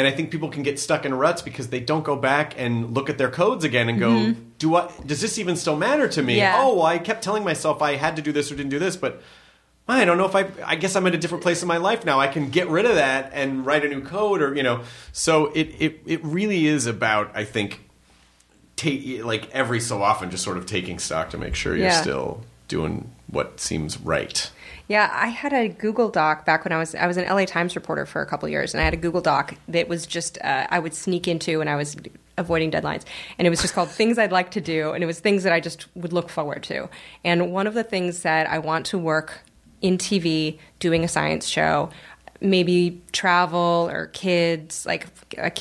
And 0.00 0.08
I 0.08 0.12
think 0.12 0.30
people 0.30 0.48
can 0.48 0.62
get 0.62 0.78
stuck 0.80 1.04
in 1.04 1.14
ruts 1.14 1.42
because 1.42 1.68
they 1.68 1.78
don't 1.80 2.02
go 2.04 2.16
back 2.16 2.54
and 2.58 2.94
look 2.94 3.10
at 3.10 3.18
their 3.18 3.28
codes 3.30 3.64
again 3.64 3.90
and 3.90 3.98
go, 3.98 4.08
mm-hmm. 4.12 4.40
"Do 4.58 4.76
I? 4.76 4.90
Does 5.04 5.20
this 5.20 5.38
even 5.38 5.56
still 5.56 5.76
matter 5.76 6.08
to 6.08 6.22
me? 6.22 6.38
Yeah. 6.38 6.56
Oh, 6.58 6.76
well, 6.76 6.86
I 6.86 6.96
kept 6.98 7.22
telling 7.22 7.44
myself 7.44 7.82
I 7.82 7.96
had 7.96 8.16
to 8.16 8.22
do 8.22 8.32
this 8.32 8.50
or 8.50 8.56
didn't 8.56 8.70
do 8.70 8.78
this, 8.78 8.96
but 8.96 9.20
I 9.86 10.06
don't 10.06 10.16
know 10.16 10.24
if 10.24 10.34
I. 10.34 10.46
I 10.64 10.76
guess 10.76 10.96
I'm 10.96 11.06
at 11.06 11.14
a 11.14 11.18
different 11.18 11.42
place 11.42 11.60
in 11.60 11.68
my 11.68 11.76
life 11.76 12.06
now. 12.06 12.18
I 12.18 12.28
can 12.28 12.48
get 12.48 12.68
rid 12.68 12.86
of 12.86 12.94
that 12.94 13.32
and 13.34 13.66
write 13.66 13.84
a 13.84 13.88
new 13.88 14.00
code, 14.00 14.40
or 14.40 14.54
you 14.56 14.62
know. 14.62 14.84
So 15.12 15.46
it 15.52 15.74
it 15.78 16.00
it 16.06 16.24
really 16.24 16.66
is 16.66 16.86
about 16.86 17.36
I 17.36 17.44
think, 17.44 17.80
ta- 18.76 19.22
like 19.22 19.50
every 19.50 19.80
so 19.80 20.02
often, 20.02 20.30
just 20.30 20.44
sort 20.44 20.56
of 20.56 20.64
taking 20.64 20.98
stock 20.98 21.28
to 21.30 21.38
make 21.38 21.54
sure 21.54 21.76
you're 21.76 21.86
Yeah. 21.88 22.00
still 22.00 22.44
doing 22.68 23.10
what 23.26 23.60
seems 23.60 24.00
right. 24.00 24.50
Yeah, 24.90 25.08
I 25.12 25.28
had 25.28 25.52
a 25.52 25.68
Google 25.68 26.08
Doc 26.08 26.44
back 26.44 26.64
when 26.64 26.72
I 26.72 26.78
was 26.78 26.96
I 26.96 27.06
was 27.06 27.16
an 27.16 27.24
LA 27.24 27.44
Times 27.44 27.76
reporter 27.76 28.04
for 28.06 28.22
a 28.22 28.26
couple 28.26 28.48
years, 28.48 28.74
and 28.74 28.80
I 28.80 28.84
had 28.84 28.92
a 28.92 28.96
Google 28.96 29.20
Doc 29.20 29.54
that 29.68 29.86
was 29.88 30.04
just 30.04 30.36
uh, 30.42 30.66
I 30.68 30.80
would 30.80 30.94
sneak 30.94 31.28
into 31.28 31.60
when 31.60 31.68
I 31.68 31.76
was 31.76 31.96
avoiding 32.36 32.72
deadlines, 32.72 33.04
and 33.38 33.46
it 33.46 33.50
was 33.50 33.62
just 33.62 33.72
called 33.72 33.88
things 33.88 34.18
I'd 34.18 34.32
like 34.32 34.50
to 34.50 34.60
do, 34.60 34.90
and 34.90 35.04
it 35.04 35.06
was 35.06 35.20
things 35.20 35.44
that 35.44 35.52
I 35.52 35.60
just 35.60 35.86
would 35.94 36.12
look 36.12 36.28
forward 36.28 36.64
to. 36.64 36.88
And 37.22 37.52
one 37.52 37.68
of 37.68 37.74
the 37.74 37.84
things 37.84 38.18
said 38.18 38.48
I 38.48 38.58
want 38.58 38.84
to 38.86 38.98
work 38.98 39.42
in 39.80 39.96
TV 39.96 40.58
doing 40.80 41.04
a 41.04 41.08
science 41.08 41.46
show. 41.46 41.90
Maybe 42.40 43.02
travel 43.12 43.88
or 43.92 44.06
kids, 44.08 44.86
like 44.86 45.06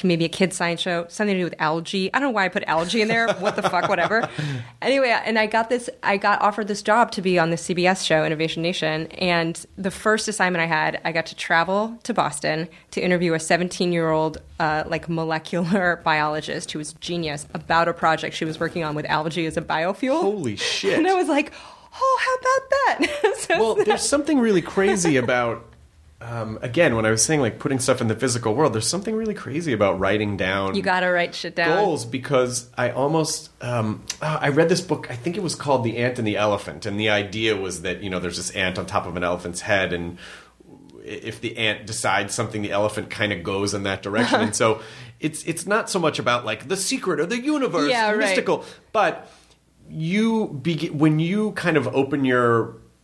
maybe 0.03 0.25
a 0.25 0.29
kid 0.29 0.53
science 0.53 0.81
show, 0.81 1.05
something 1.09 1.35
to 1.35 1.39
do 1.39 1.43
with 1.43 1.55
algae. 1.59 2.13
I 2.13 2.19
don't 2.19 2.29
know 2.29 2.31
why 2.31 2.45
I 2.45 2.49
put 2.49 2.63
algae 2.67 3.01
in 3.01 3.07
there. 3.07 3.27
What 3.33 3.55
the 3.55 3.63
fuck, 3.63 3.89
whatever. 3.89 4.27
Anyway, 4.81 5.09
and 5.09 5.37
I 5.37 5.45
got 5.45 5.69
this. 5.69 5.89
I 6.03 6.15
got 6.15 6.41
offered 6.41 6.69
this 6.69 6.81
job 6.81 7.11
to 7.11 7.21
be 7.21 7.37
on 7.37 7.49
the 7.49 7.57
CBS 7.57 8.05
show 8.05 8.23
Innovation 8.23 8.63
Nation, 8.63 9.07
and 9.07 9.65
the 9.77 9.91
first 9.91 10.29
assignment 10.29 10.61
I 10.61 10.67
had, 10.67 11.01
I 11.03 11.11
got 11.11 11.25
to 11.27 11.35
travel 11.35 11.99
to 12.03 12.13
Boston 12.13 12.69
to 12.91 13.01
interview 13.01 13.33
a 13.33 13.39
17 13.39 13.91
year 13.91 14.09
old 14.09 14.37
uh, 14.59 14.83
like 14.87 15.09
molecular 15.09 15.97
biologist 16.05 16.71
who 16.71 16.79
was 16.79 16.93
genius 16.93 17.45
about 17.53 17.89
a 17.89 17.93
project 17.93 18.35
she 18.35 18.45
was 18.45 18.57
working 18.59 18.85
on 18.85 18.95
with 18.95 19.05
algae 19.07 19.45
as 19.45 19.57
a 19.57 19.61
biofuel. 19.61 20.21
Holy 20.21 20.55
shit! 20.55 20.97
And 20.99 21.07
I 21.07 21.13
was 21.13 21.27
like, 21.27 21.51
oh, 21.93 22.19
how 22.21 22.35
about 22.35 22.69
that? 22.69 23.35
So 23.39 23.59
well, 23.59 23.75
there's 23.75 24.01
something 24.07 24.39
really 24.39 24.61
crazy 24.61 25.17
about. 25.17 25.65
Um, 26.21 26.59
again, 26.61 26.97
when 26.97 27.05
I 27.05 27.11
was 27.11 27.23
saying 27.23 27.39
like 27.39 27.59
putting 27.59 27.79
stuff 27.79 28.01
in 28.01 28.07
the 28.09 28.15
physical 28.15 28.53
world, 28.53 28.73
there's 28.73 28.87
something 28.87 29.15
really 29.15 29.33
crazy 29.33 29.71
about 29.71 29.99
writing 29.99 30.35
down. 30.35 30.75
you 30.75 30.81
got 30.81 30.99
to 30.99 31.07
write 31.07 31.33
shit 31.33 31.55
down. 31.55 31.77
goals 31.77 32.05
because 32.05 32.69
I 32.77 32.91
almost 32.91 33.49
um, 33.63 34.03
uh, 34.21 34.37
I 34.41 34.49
read 34.49 34.67
this 34.67 34.81
book. 34.81 35.09
I 35.09 35.15
think 35.15 35.37
it 35.37 35.43
was 35.43 35.55
called 35.55 35.85
The 35.85 35.97
Ant 35.97 36.19
and 36.19 36.27
the 36.27 36.35
Elephant, 36.35 36.85
and 36.85 36.99
the 36.99 37.09
idea 37.09 37.55
was 37.55 37.83
that 37.83 38.03
you 38.03 38.09
know 38.09 38.19
there's 38.19 38.35
this 38.37 38.51
ant 38.51 38.77
on 38.77 38.85
top 38.85 39.05
of 39.05 39.15
an 39.15 39.23
elephant's 39.23 39.61
head, 39.61 39.93
and 39.93 40.17
if 41.05 41.39
the 41.39 41.57
ant 41.57 41.87
decides 41.87 42.35
something, 42.35 42.61
the 42.63 42.71
elephant 42.71 43.09
kind 43.09 43.31
of 43.31 43.41
goes 43.41 43.73
in 43.73 43.83
that 43.83 44.03
direction. 44.03 44.41
and 44.41 44.53
so 44.63 44.81
it's 45.21 45.43
it's 45.45 45.65
not 45.65 45.89
so 45.89 45.99
much 45.99 46.19
about 46.19 46.43
like 46.43 46.67
the 46.67 46.75
secret 46.77 47.21
or 47.21 47.25
the 47.27 47.39
universe, 47.39 47.89
Yeah, 47.89 48.09
right. 48.09 48.17
mystical, 48.17 48.65
but 48.91 49.31
you 49.89 50.47
begin 50.61 50.97
when 50.97 51.19
you 51.19 51.51
kind 51.53 51.77
of 51.77 51.87
open 51.95 52.25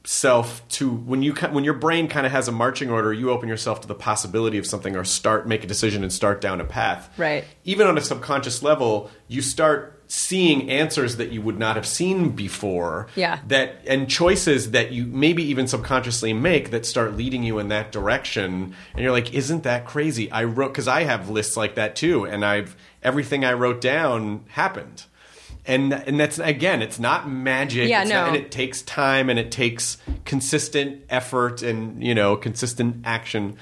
yourself 0.05 0.61
to 0.69 0.87
when 0.91 1.23
you 1.23 1.33
when 1.33 1.63
your 1.63 1.73
brain 1.73 2.07
kind 2.07 2.27
of 2.27 2.31
has 2.31 2.47
a 2.47 2.51
marching 2.51 2.91
order 2.91 3.11
you 3.11 3.31
open 3.31 3.49
yourself 3.49 3.81
to 3.81 3.87
the 3.87 3.95
possibility 3.95 4.59
of 4.59 4.65
something 4.65 4.95
or 4.95 5.03
start 5.03 5.47
make 5.47 5.63
a 5.63 5.67
decision 5.67 6.03
and 6.03 6.13
start 6.13 6.39
down 6.39 6.61
a 6.61 6.63
path 6.63 7.09
Right. 7.17 7.43
even 7.63 7.87
on 7.87 7.97
a 7.97 8.01
subconscious 8.01 8.61
level 8.61 9.09
you 9.27 9.41
start 9.41 10.03
seeing 10.07 10.69
answers 10.69 11.15
that 11.17 11.31
you 11.31 11.41
would 11.41 11.57
not 11.57 11.75
have 11.75 11.87
seen 11.87 12.29
before 12.29 13.07
Yeah. 13.15 13.39
that 13.47 13.81
and 13.87 14.07
choices 14.07 14.69
that 14.71 14.91
you 14.91 15.07
maybe 15.07 15.41
even 15.41 15.65
subconsciously 15.67 16.33
make 16.33 16.69
that 16.69 16.85
start 16.85 17.17
leading 17.17 17.41
you 17.41 17.57
in 17.57 17.69
that 17.69 17.91
direction 17.91 18.75
and 18.93 19.01
you're 19.01 19.11
like 19.11 19.33
isn't 19.33 19.63
that 19.63 19.87
crazy 19.87 20.31
i 20.31 20.43
wrote 20.43 20.67
because 20.69 20.87
i 20.87 21.01
have 21.03 21.31
lists 21.31 21.57
like 21.57 21.73
that 21.75 21.95
too 21.95 22.25
and 22.25 22.45
i've 22.45 22.75
everything 23.01 23.43
i 23.43 23.53
wrote 23.53 23.81
down 23.81 24.43
happened 24.49 25.05
and 25.67 25.93
and 25.93 26.19
that's 26.19 26.37
again 26.39 26.81
it's 26.81 26.99
not 26.99 27.29
magic 27.29 27.89
Yeah, 27.89 28.01
it's 28.01 28.09
no. 28.09 28.21
not- 28.21 28.27
and 28.29 28.37
it 28.37 28.51
takes 28.51 28.81
time 28.83 29.29
and 29.29 29.39
it 29.39 29.51
takes 29.51 29.97
consistent 30.25 31.03
effort 31.09 31.61
and 31.61 32.03
you 32.03 32.13
know 32.15 32.35
consistent 32.35 32.97
action 33.05 33.57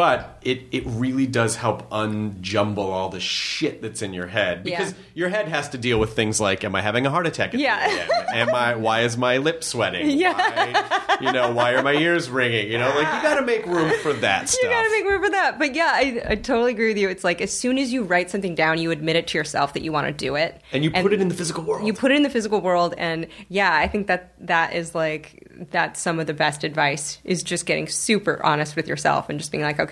but 0.00 0.38
it, 0.40 0.62
it 0.72 0.82
really 0.86 1.26
does 1.26 1.56
help 1.56 1.90
unjumble 1.90 2.78
all 2.78 3.10
the 3.10 3.20
shit 3.20 3.82
that's 3.82 4.00
in 4.00 4.14
your 4.14 4.26
head 4.26 4.62
because 4.64 4.92
Yeah. 4.92 4.96
your 5.12 5.28
head 5.28 5.46
has 5.48 5.68
to 5.70 5.78
deal 5.78 5.98
with 6.00 6.14
things 6.16 6.40
like 6.40 6.64
am 6.64 6.74
I 6.74 6.80
having 6.80 7.04
a 7.04 7.10
heart 7.10 7.26
attack 7.26 7.52
at 7.52 7.60
Yeah. 7.60 8.08
a.m.? 8.32 8.48
I 8.54 8.76
why 8.76 9.02
is 9.02 9.18
my 9.18 9.36
lip 9.36 9.62
sweating 9.62 10.08
Yeah. 10.18 10.32
why, 10.32 11.16
you 11.20 11.30
know 11.32 11.52
why 11.52 11.74
are 11.74 11.82
my 11.82 11.92
ears 11.92 12.30
ringing 12.30 12.70
you 12.72 12.78
know 12.78 12.88
like 12.88 13.12
you 13.14 13.22
got 13.28 13.34
to 13.40 13.44
make 13.44 13.66
room 13.66 13.92
for 14.02 14.14
that 14.14 14.48
stuff 14.48 14.62
You 14.62 14.70
gotta 14.70 14.90
make 14.90 15.04
room 15.04 15.22
for 15.22 15.30
that. 15.30 15.58
But 15.58 15.74
yeah, 15.74 15.90
I, 15.92 16.22
I 16.30 16.34
totally 16.36 16.72
agree 16.72 16.88
with 16.88 16.96
you. 16.98 17.08
It's 17.10 17.24
like 17.24 17.42
as 17.42 17.52
soon 17.52 17.76
as 17.76 17.92
you 17.92 18.04
write 18.04 18.30
something 18.30 18.54
down, 18.54 18.78
you 18.80 18.90
admit 18.92 19.16
it 19.16 19.26
to 19.28 19.38
yourself 19.38 19.74
that 19.74 19.82
you 19.82 19.92
want 19.92 20.06
to 20.06 20.12
do 20.12 20.34
it, 20.36 20.62
and 20.72 20.82
you 20.82 20.90
put 20.90 21.12
it 21.12 21.20
in 21.20 21.28
the 21.28 21.34
physical 21.34 21.62
world 21.64 21.86
you 21.86 21.92
put 21.92 22.10
it 22.10 22.16
in 22.16 22.22
the 22.22 22.30
physical 22.30 22.60
world 22.62 22.94
and 22.96 23.26
yeah 23.48 23.74
i 23.74 23.86
think 23.86 24.06
that 24.06 24.32
that 24.38 24.72
is 24.74 24.94
like 24.94 25.46
that's 25.70 26.00
some 26.00 26.18
of 26.20 26.26
the 26.26 26.32
best 26.34 26.64
advice 26.64 27.18
is 27.24 27.42
just 27.42 27.66
getting 27.66 27.86
super 27.86 28.40
honest 28.44 28.76
with 28.76 28.86
yourself 28.88 29.28
and 29.28 29.38
just 29.38 29.50
being 29.52 29.62
like 29.64 29.78
okay 29.80 29.89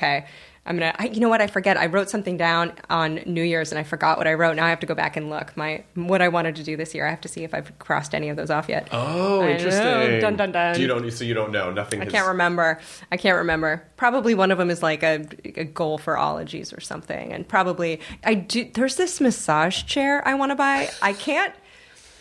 i'm 0.67 0.77
gonna 0.79 0.95
I, 0.99 1.07
you 1.07 1.21
know 1.21 1.29
what 1.31 1.41
i 1.41 1.47
forget 1.47 1.77
i 1.79 1.87
wrote 1.87 2.11
something 2.11 2.37
down 2.37 2.73
on 2.91 3.21
new 3.25 3.43
year's 3.43 3.73
and 3.73 3.79
i 3.79 3.83
forgot 3.83 4.19
what 4.19 4.27
i 4.27 4.35
wrote 4.35 4.57
now 4.57 4.67
i 4.67 4.71
have 4.71 4.81
to 4.81 4.87
go 4.87 4.95
back 4.95 5.17
and 5.17 5.31
look 5.31 5.57
my 5.57 5.83
what 5.95 6.21
i 6.21 6.29
wanted 6.29 6.57
to 6.57 6.63
do 6.63 6.77
this 6.77 6.95
year 6.95 7.07
i 7.07 7.11
have 7.11 7.21
to 7.23 7.29
see 7.29 7.43
if 7.45 7.55
i've 7.55 7.79
crossed 7.79 8.15
any 8.15 8.29
of 8.29 8.37
those 8.37 8.51
off 8.51 8.69
yet 8.69 8.87
oh 8.93 9.41
I 9.41 9.45
know. 9.45 9.49
interesting 9.51 10.21
Dun, 10.21 10.37
dun, 10.37 10.53
dun. 10.53 10.75
Do 10.75 10.81
you 10.83 10.87
don't 10.89 11.11
so 11.11 11.25
you 11.25 11.33
don't 11.35 11.53
know 11.53 11.71
nothing 11.71 12.01
I 12.01 12.05
has- 12.05 12.13
can't 12.13 12.27
remember. 12.29 12.81
I 13.11 13.17
can't 13.17 13.37
remember. 13.39 13.83
Probably 13.97 14.35
one 14.35 14.51
of 14.51 14.59
them 14.59 14.69
is 14.71 14.83
like 14.83 15.03
a, 15.03 15.25
a 15.57 15.65
goal 15.65 15.97
for 15.97 16.19
ologies 16.19 16.73
or 16.73 16.81
something. 16.81 17.33
And 17.33 17.47
probably 17.49 18.01
I 18.25 18.35
do. 18.35 18.69
There's 18.73 18.97
this 18.97 19.21
massage 19.21 19.85
chair 19.85 20.27
I 20.27 20.35
want 20.35 20.51
to 20.51 20.57
buy. 20.57 20.91
I 21.03 21.13
can't 21.13 21.55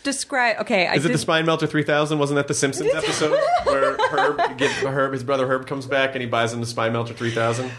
describe. 0.02 0.58
Okay, 0.60 0.86
I 0.86 0.94
Is 0.94 1.04
it 1.04 1.08
did- 1.08 1.14
the 1.14 1.18
Spine 1.18 1.46
Melter 1.46 1.66
3000? 1.66 2.18
Wasn't 2.18 2.36
that 2.36 2.48
the 2.48 2.54
Simpsons 2.54 2.90
episode 2.94 3.38
where 3.64 3.96
Herb, 4.10 4.58
get, 4.58 4.70
Herb, 4.70 5.12
his 5.12 5.24
brother 5.24 5.46
Herb 5.46 5.66
comes 5.66 5.86
back 5.86 6.14
and 6.14 6.22
he 6.22 6.26
buys 6.28 6.52
him 6.52 6.60
the 6.60 6.66
Spine 6.66 6.92
Melter 6.92 7.14
3000? 7.14 7.70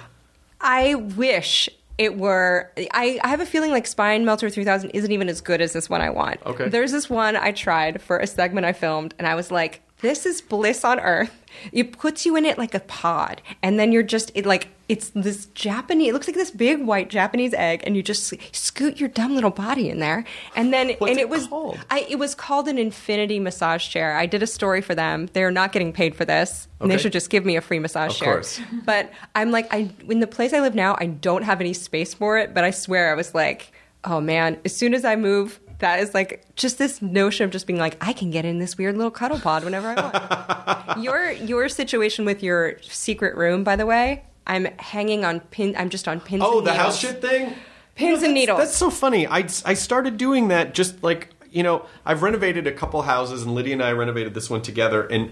I 0.61 0.95
wish 0.95 1.69
it 1.97 2.17
were. 2.17 2.71
I, 2.77 3.19
I 3.23 3.27
have 3.27 3.39
a 3.41 3.45
feeling 3.45 3.71
like 3.71 3.87
Spine 3.87 4.25
Melter 4.25 4.49
3000 4.49 4.89
isn't 4.91 5.11
even 5.11 5.29
as 5.29 5.41
good 5.41 5.61
as 5.61 5.73
this 5.73 5.89
one 5.89 6.01
I 6.01 6.09
want. 6.09 6.39
Okay. 6.45 6.69
There's 6.69 6.91
this 6.91 7.09
one 7.09 7.35
I 7.35 7.51
tried 7.51 8.01
for 8.01 8.17
a 8.19 8.27
segment 8.27 8.65
I 8.65 8.73
filmed, 8.73 9.13
and 9.17 9.27
I 9.27 9.35
was 9.35 9.51
like, 9.51 9.81
this 10.01 10.25
is 10.25 10.41
bliss 10.41 10.83
on 10.85 10.99
earth. 10.99 11.38
It 11.71 11.97
puts 11.97 12.25
you 12.25 12.35
in 12.35 12.45
it 12.45 12.57
like 12.57 12.73
a 12.73 12.79
pod, 12.79 13.41
and 13.61 13.79
then 13.79 13.91
you're 13.91 14.03
just 14.03 14.31
it 14.35 14.45
like 14.45 14.69
it's 14.87 15.09
this 15.09 15.45
Japanese. 15.47 16.09
It 16.09 16.13
looks 16.13 16.27
like 16.27 16.35
this 16.35 16.49
big 16.51 16.83
white 16.85 17.09
Japanese 17.09 17.53
egg, 17.53 17.83
and 17.85 17.95
you 17.95 18.01
just 18.03 18.33
scoot 18.55 18.99
your 18.99 19.09
dumb 19.09 19.35
little 19.35 19.51
body 19.51 19.89
in 19.89 19.99
there, 19.99 20.25
and 20.55 20.73
then 20.73 20.89
What's 20.97 21.11
and 21.11 21.19
it 21.19 21.23
it 21.23 21.29
was 21.29 21.47
called? 21.47 21.77
I 21.89 22.05
it 22.09 22.17
was 22.17 22.35
called 22.35 22.67
an 22.67 22.77
infinity 22.77 23.39
massage 23.39 23.87
chair. 23.87 24.15
I 24.15 24.25
did 24.25 24.41
a 24.43 24.47
story 24.47 24.81
for 24.81 24.95
them. 24.95 25.29
They're 25.33 25.51
not 25.51 25.71
getting 25.71 25.93
paid 25.93 26.15
for 26.15 26.25
this. 26.25 26.67
And 26.79 26.89
they 26.89 26.97
should 26.97 27.11
just 27.11 27.29
give 27.29 27.45
me 27.45 27.57
a 27.57 27.61
free 27.61 27.79
massage 27.79 28.11
Of 28.11 28.17
chair. 28.17 28.33
course. 28.35 28.61
But 28.85 29.11
I'm 29.35 29.51
like, 29.51 29.67
I 29.73 29.91
in 30.07 30.21
the 30.21 30.27
place 30.27 30.53
I 30.53 30.61
live 30.61 30.75
now, 30.75 30.95
I 30.99 31.07
don't 31.07 31.43
have 31.43 31.59
any 31.61 31.73
space 31.73 32.13
for 32.13 32.37
it. 32.37 32.53
But 32.53 32.63
I 32.63 32.71
swear, 32.71 33.11
I 33.11 33.15
was 33.15 33.35
like, 33.35 33.71
oh 34.05 34.21
man, 34.21 34.57
as 34.65 34.75
soon 34.75 34.93
as 34.93 35.03
I 35.05 35.15
move, 35.17 35.59
that 35.79 35.99
is 35.99 36.13
like 36.13 36.45
just 36.55 36.77
this 36.77 37.01
notion 37.01 37.45
of 37.45 37.51
just 37.51 37.67
being 37.67 37.79
like, 37.79 37.97
I 38.05 38.13
can 38.13 38.31
get 38.31 38.45
in 38.45 38.59
this 38.59 38.77
weird 38.77 38.95
little 38.97 39.11
cuddle 39.11 39.39
pod 39.39 39.63
whenever 39.63 39.87
I 39.97 40.85
want. 40.87 40.99
your 41.03 41.31
your 41.31 41.69
situation 41.69 42.25
with 42.25 42.43
your 42.43 42.77
secret 42.81 43.35
room, 43.35 43.63
by 43.63 43.75
the 43.75 43.85
way, 43.85 44.23
I'm 44.47 44.65
hanging 44.77 45.25
on 45.25 45.39
pin. 45.39 45.75
I'm 45.77 45.89
just 45.89 46.07
on 46.07 46.19
pins. 46.19 46.43
Oh, 46.45 46.59
and 46.59 46.67
the 46.67 46.71
needles. 46.71 46.85
house 46.85 46.99
shit 46.99 47.21
thing? 47.21 47.53
Pins 47.95 48.15
and 48.15 48.21
that's- 48.21 48.33
needles. 48.33 48.59
That's 48.59 48.75
so 48.77 48.89
funny. 48.89 49.27
I, 49.27 49.39
I 49.65 49.73
started 49.73 50.17
doing 50.17 50.47
that 50.49 50.73
just 50.73 51.03
like, 51.03 51.29
you 51.51 51.63
know, 51.63 51.85
I've 52.05 52.21
renovated 52.23 52.65
a 52.67 52.71
couple 52.71 53.01
houses 53.01 53.43
and 53.43 53.53
Lydia 53.55 53.73
and 53.73 53.83
I 53.83 53.91
renovated 53.91 54.33
this 54.33 54.49
one 54.49 54.61
together 54.61 55.05
and 55.05 55.31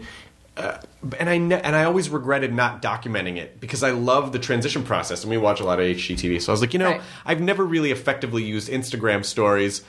uh, 0.58 0.80
and 1.20 1.30
I 1.30 1.38
ne- 1.38 1.62
and 1.62 1.76
I 1.76 1.84
always 1.84 2.10
regretted 2.10 2.52
not 2.52 2.82
documenting 2.82 3.38
it 3.38 3.60
because 3.60 3.84
I 3.84 3.92
love 3.92 4.32
the 4.32 4.40
transition 4.40 4.82
process 4.84 5.24
and 5.24 5.30
we 5.30 5.38
watch 5.38 5.60
a 5.60 5.64
lot 5.64 5.80
of 5.80 5.86
HGTV. 5.86 6.42
So 6.42 6.52
I 6.52 6.54
was 6.54 6.62
like, 6.62 6.74
you 6.74 6.80
know, 6.80 6.90
Right. 6.94 7.02
I've 7.26 7.40
never 7.42 7.64
really 7.64 7.92
effectively 7.92 8.44
used 8.44 8.68
Instagram 8.70 9.24
stories. 9.24 9.84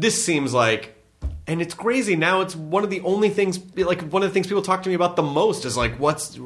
This 0.00 0.24
seems 0.24 0.54
like 0.54 0.94
and 1.46 1.62
it's 1.62 1.74
crazy 1.74 2.14
now 2.14 2.42
it's 2.42 2.54
one 2.54 2.84
of 2.84 2.90
the 2.90 3.00
only 3.00 3.30
things 3.30 3.58
like 3.74 4.02
one 4.02 4.22
of 4.22 4.28
the 4.28 4.34
things 4.34 4.46
people 4.46 4.62
talk 4.62 4.82
to 4.82 4.88
me 4.88 4.94
about 4.94 5.16
the 5.16 5.22
most 5.22 5.64
is 5.64 5.76
like 5.76 5.98
what's 5.98 6.38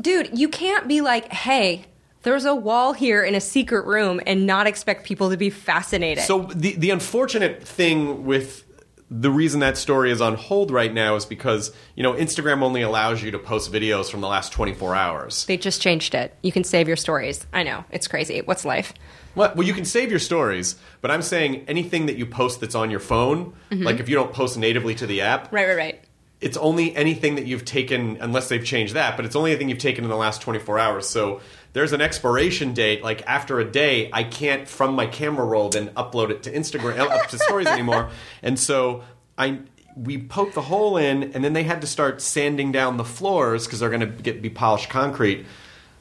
Dude, 0.00 0.38
you 0.38 0.48
can't 0.48 0.86
be 0.86 1.00
like, 1.00 1.32
hey, 1.32 1.86
there's 2.22 2.44
a 2.44 2.54
wall 2.54 2.92
here 2.92 3.24
in 3.24 3.34
a 3.34 3.40
secret 3.40 3.86
room 3.86 4.20
and 4.26 4.46
not 4.46 4.66
expect 4.66 5.04
people 5.04 5.30
to 5.30 5.36
be 5.36 5.50
fascinated. 5.50 6.24
So 6.24 6.42
the 6.54 6.74
the 6.76 6.90
unfortunate 6.90 7.62
thing 7.62 8.26
with 8.26 8.64
the 9.10 9.30
reason 9.30 9.60
that 9.60 9.76
story 9.76 10.10
is 10.10 10.20
on 10.20 10.34
hold 10.34 10.70
right 10.70 10.92
now 10.92 11.14
is 11.14 11.24
because 11.24 11.72
you 11.94 12.02
know 12.02 12.12
Instagram 12.14 12.62
only 12.62 12.82
allows 12.82 13.22
you 13.22 13.30
to 13.30 13.38
post 13.38 13.72
videos 13.72 14.10
from 14.10 14.20
the 14.20 14.26
last 14.28 14.52
24 14.52 14.94
hours. 14.94 15.44
they 15.46 15.56
just 15.56 15.80
changed 15.80 16.14
it. 16.14 16.34
You 16.42 16.50
can 16.52 16.64
save 16.64 16.88
your 16.88 16.96
stories. 16.96 17.46
I 17.52 17.62
know. 17.62 17.84
It's 17.90 18.08
crazy. 18.08 18.40
What's 18.40 18.64
life? 18.64 18.92
What? 19.34 19.54
Well, 19.54 19.66
you 19.66 19.74
can 19.74 19.84
save 19.84 20.10
your 20.10 20.18
stories, 20.18 20.76
but 21.02 21.10
I'm 21.10 21.22
saying 21.22 21.66
anything 21.68 22.06
that 22.06 22.16
you 22.16 22.26
post 22.26 22.60
that's 22.60 22.74
on 22.74 22.90
your 22.90 23.00
phone, 23.00 23.52
mm-hmm. 23.70 23.82
like 23.82 24.00
if 24.00 24.08
you 24.08 24.16
don't 24.16 24.32
post 24.32 24.56
natively 24.58 24.94
to 24.96 25.06
the 25.06 25.20
app, 25.20 25.52
Right, 25.52 25.68
right, 25.68 25.76
right. 25.76 26.04
it's 26.40 26.56
only 26.56 26.96
anything 26.96 27.34
that 27.36 27.46
you've 27.46 27.64
taken, 27.66 28.16
unless 28.20 28.48
they've 28.48 28.64
changed 28.64 28.94
that, 28.94 29.14
but 29.16 29.24
it's 29.26 29.36
only 29.36 29.50
anything 29.50 29.68
you've 29.68 29.78
taken 29.78 30.04
in 30.04 30.10
the 30.10 30.16
last 30.16 30.40
24 30.42 30.78
hours. 30.78 31.06
So 31.08 31.40
there's 31.76 31.92
an 31.92 32.00
expiration 32.00 32.72
date. 32.72 33.02
Like 33.04 33.22
after 33.26 33.60
a 33.60 33.64
day, 33.70 34.08
I 34.10 34.24
can't 34.24 34.66
from 34.66 34.94
my 34.94 35.06
camera 35.06 35.44
roll 35.44 35.68
then 35.68 35.90
upload 35.90 36.30
it 36.30 36.42
to 36.44 36.50
Instagram, 36.50 36.98
up 37.00 37.28
to 37.28 37.38
stories 37.38 37.66
anymore. 37.66 38.08
And 38.42 38.58
so 38.58 39.04
I 39.36 39.60
we 39.94 40.16
poked 40.16 40.54
the 40.54 40.62
hole 40.62 40.96
in, 40.96 41.34
and 41.34 41.44
then 41.44 41.52
they 41.52 41.64
had 41.64 41.82
to 41.82 41.86
start 41.86 42.22
sanding 42.22 42.72
down 42.72 42.96
the 42.96 43.04
floors 43.04 43.66
because 43.66 43.80
they're 43.80 43.90
going 43.90 44.00
to 44.00 44.06
get 44.06 44.40
be 44.40 44.48
polished 44.48 44.88
concrete. 44.88 45.44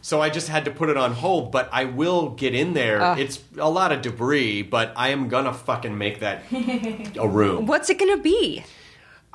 So 0.02 0.22
I 0.22 0.30
just 0.30 0.48
had 0.48 0.64
to 0.64 0.72
put 0.72 0.88
it 0.90 0.96
on 0.96 1.12
hold, 1.12 1.52
but 1.52 1.68
I 1.74 1.86
will 1.86 2.30
get 2.30 2.56
in 2.56 2.74
there. 2.74 3.18
It's 3.18 3.44
a 3.58 3.70
lot 3.70 3.92
of 3.92 4.02
debris, 4.02 4.62
but 4.62 4.94
I 4.96 5.10
am 5.10 5.28
gonna 5.28 5.54
fucking 5.54 5.98
make 5.98 6.22
that 6.22 6.44
a 7.20 7.28
room. 7.28 7.66
What's 7.66 7.90
it 7.90 8.00
going 8.00 8.16
to 8.16 8.24
be? 8.24 8.64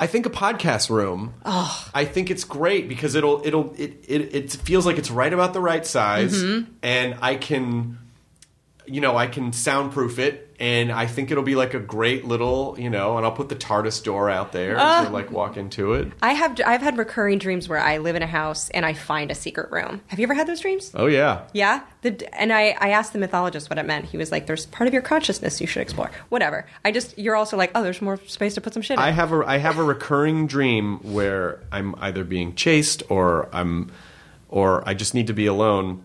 I 0.01 0.07
think 0.07 0.25
a 0.25 0.31
podcast 0.31 0.89
room. 0.89 1.35
Oh. 1.45 1.89
I 1.93 2.07
think 2.07 2.31
it's 2.31 2.45
great 2.45 2.89
because 2.89 3.15
it'll 3.15 3.47
it'll 3.47 3.75
it 3.77 4.03
it, 4.09 4.35
it 4.35 4.51
feels 4.51 4.87
like 4.87 4.97
it's 4.97 5.11
right 5.11 5.33
about 5.33 5.53
the 5.53 5.61
right 5.61 5.85
size, 5.85 6.43
mm-hmm. 6.43 6.73
and 6.83 7.19
I 7.21 7.35
can, 7.37 7.99
you 8.91 9.01
know, 9.01 9.17
I 9.17 9.29
can 9.29 9.53
soundproof 9.53 10.19
it, 10.19 10.55
and 10.59 10.91
I 10.91 11.07
think 11.07 11.31
it'll 11.31 11.45
be 11.45 11.55
like 11.55 11.75
a 11.75 11.79
great 11.79 12.25
little, 12.25 12.75
you 12.79 12.91
know, 12.91 13.17
and 13.17 13.25
I'll 13.25 13.33
put 13.33 13.49
the 13.49 13.55
TARDIS 13.55 14.03
door 14.03 14.29
out 14.29 14.53
there 14.53 14.75
to 14.75 14.81
ah. 14.81 15.09
like 15.11 15.31
walk 15.31 15.57
into 15.57 15.95
it. 15.95 16.13
I 16.21 16.33
have 16.33 16.61
I've 16.67 16.83
had 16.83 16.99
recurring 16.99 17.39
dreams 17.39 17.69
where 17.69 17.79
I 17.79 17.99
live 17.99 18.17
in 18.17 18.23
a 18.23 18.27
house 18.27 18.69
and 18.71 18.85
I 18.85 18.93
find 18.93 19.31
a 19.31 19.35
secret 19.35 19.71
room. 19.71 20.03
Have 20.09 20.19
you 20.19 20.25
ever 20.25 20.35
had 20.35 20.49
those 20.49 20.61
dreams? 20.61 20.91
Oh 20.95 21.07
yeah, 21.07 21.47
Yeah. 21.53 21.83
The, 22.03 22.35
and 22.39 22.53
I, 22.53 22.77
I 22.81 22.91
asked 22.91 23.13
the 23.13 23.19
mythologist 23.19 23.71
what 23.71 23.79
it 23.79 23.87
meant. 23.87 24.07
He 24.07 24.17
was 24.17 24.33
like, 24.33 24.47
"There's 24.47 24.67
part 24.67 24.89
of 24.89 24.93
your 24.93 25.03
consciousness 25.03 25.61
you 25.61 25.67
should 25.67 25.83
explore." 25.83 26.11
Whatever. 26.31 26.67
I 26.85 26.93
just 26.93 27.17
you're 27.19 27.37
also 27.37 27.57
like, 27.57 27.71
"Oh, 27.75 27.83
there's 27.83 28.03
more 28.03 28.19
space 28.27 28.55
to 28.55 28.61
put 28.61 28.75
some 28.75 28.83
shit." 28.83 28.99
in. 28.99 29.05
I 29.05 29.11
have 29.11 29.33
a 29.33 29.45
I 29.47 29.59
have 29.59 29.79
a 29.79 29.85
recurring 29.85 30.47
dream 30.47 30.99
where 31.03 31.61
I'm 31.71 31.95
either 31.99 32.25
being 32.25 32.55
chased 32.55 33.03
or 33.09 33.49
I'm 33.53 33.93
or 34.49 34.87
I 34.87 34.95
just 34.95 35.15
need 35.15 35.29
to 35.29 35.35
be 35.35 35.47
alone. 35.47 36.03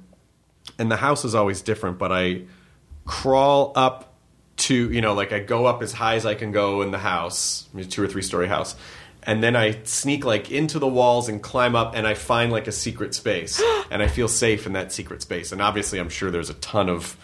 And 0.77 0.91
the 0.91 0.97
house 0.97 1.25
is 1.25 1.35
always 1.35 1.61
different, 1.61 1.97
but 1.97 2.11
I 2.11 2.43
crawl 3.05 3.71
up 3.75 4.13
to 4.57 4.91
you 4.91 5.01
know 5.01 5.13
like 5.13 5.31
I 5.31 5.39
go 5.39 5.65
up 5.65 5.81
as 5.81 5.91
high 5.93 6.15
as 6.15 6.25
I 6.25 6.35
can 6.35 6.51
go 6.51 6.81
in 6.81 6.91
the 6.91 6.97
house, 6.97 7.67
two 7.89 8.03
or 8.03 8.07
three 8.07 8.21
story 8.21 8.47
house. 8.47 8.75
And 9.27 9.41
then 9.41 9.55
I 9.55 9.79
sneak 9.85 10.23
like 10.23 10.51
into 10.51 10.77
the 10.77 10.87
walls 10.87 11.29
and 11.29 11.41
climb 11.41 11.75
up 11.75 11.95
and 11.95 12.05
I 12.05 12.13
find 12.13 12.51
like 12.51 12.67
a 12.67 12.71
secret 12.71 13.15
space 13.15 13.59
and 13.91 14.03
I 14.03 14.07
feel 14.07 14.27
safe 14.27 14.67
in 14.67 14.73
that 14.73 14.91
secret 14.91 15.23
space. 15.23 15.51
And 15.51 15.63
obviously 15.63 15.99
I'm 15.99 16.09
sure 16.09 16.29
there's 16.29 16.51
a 16.51 16.55
ton 16.55 16.89
of 16.89 17.17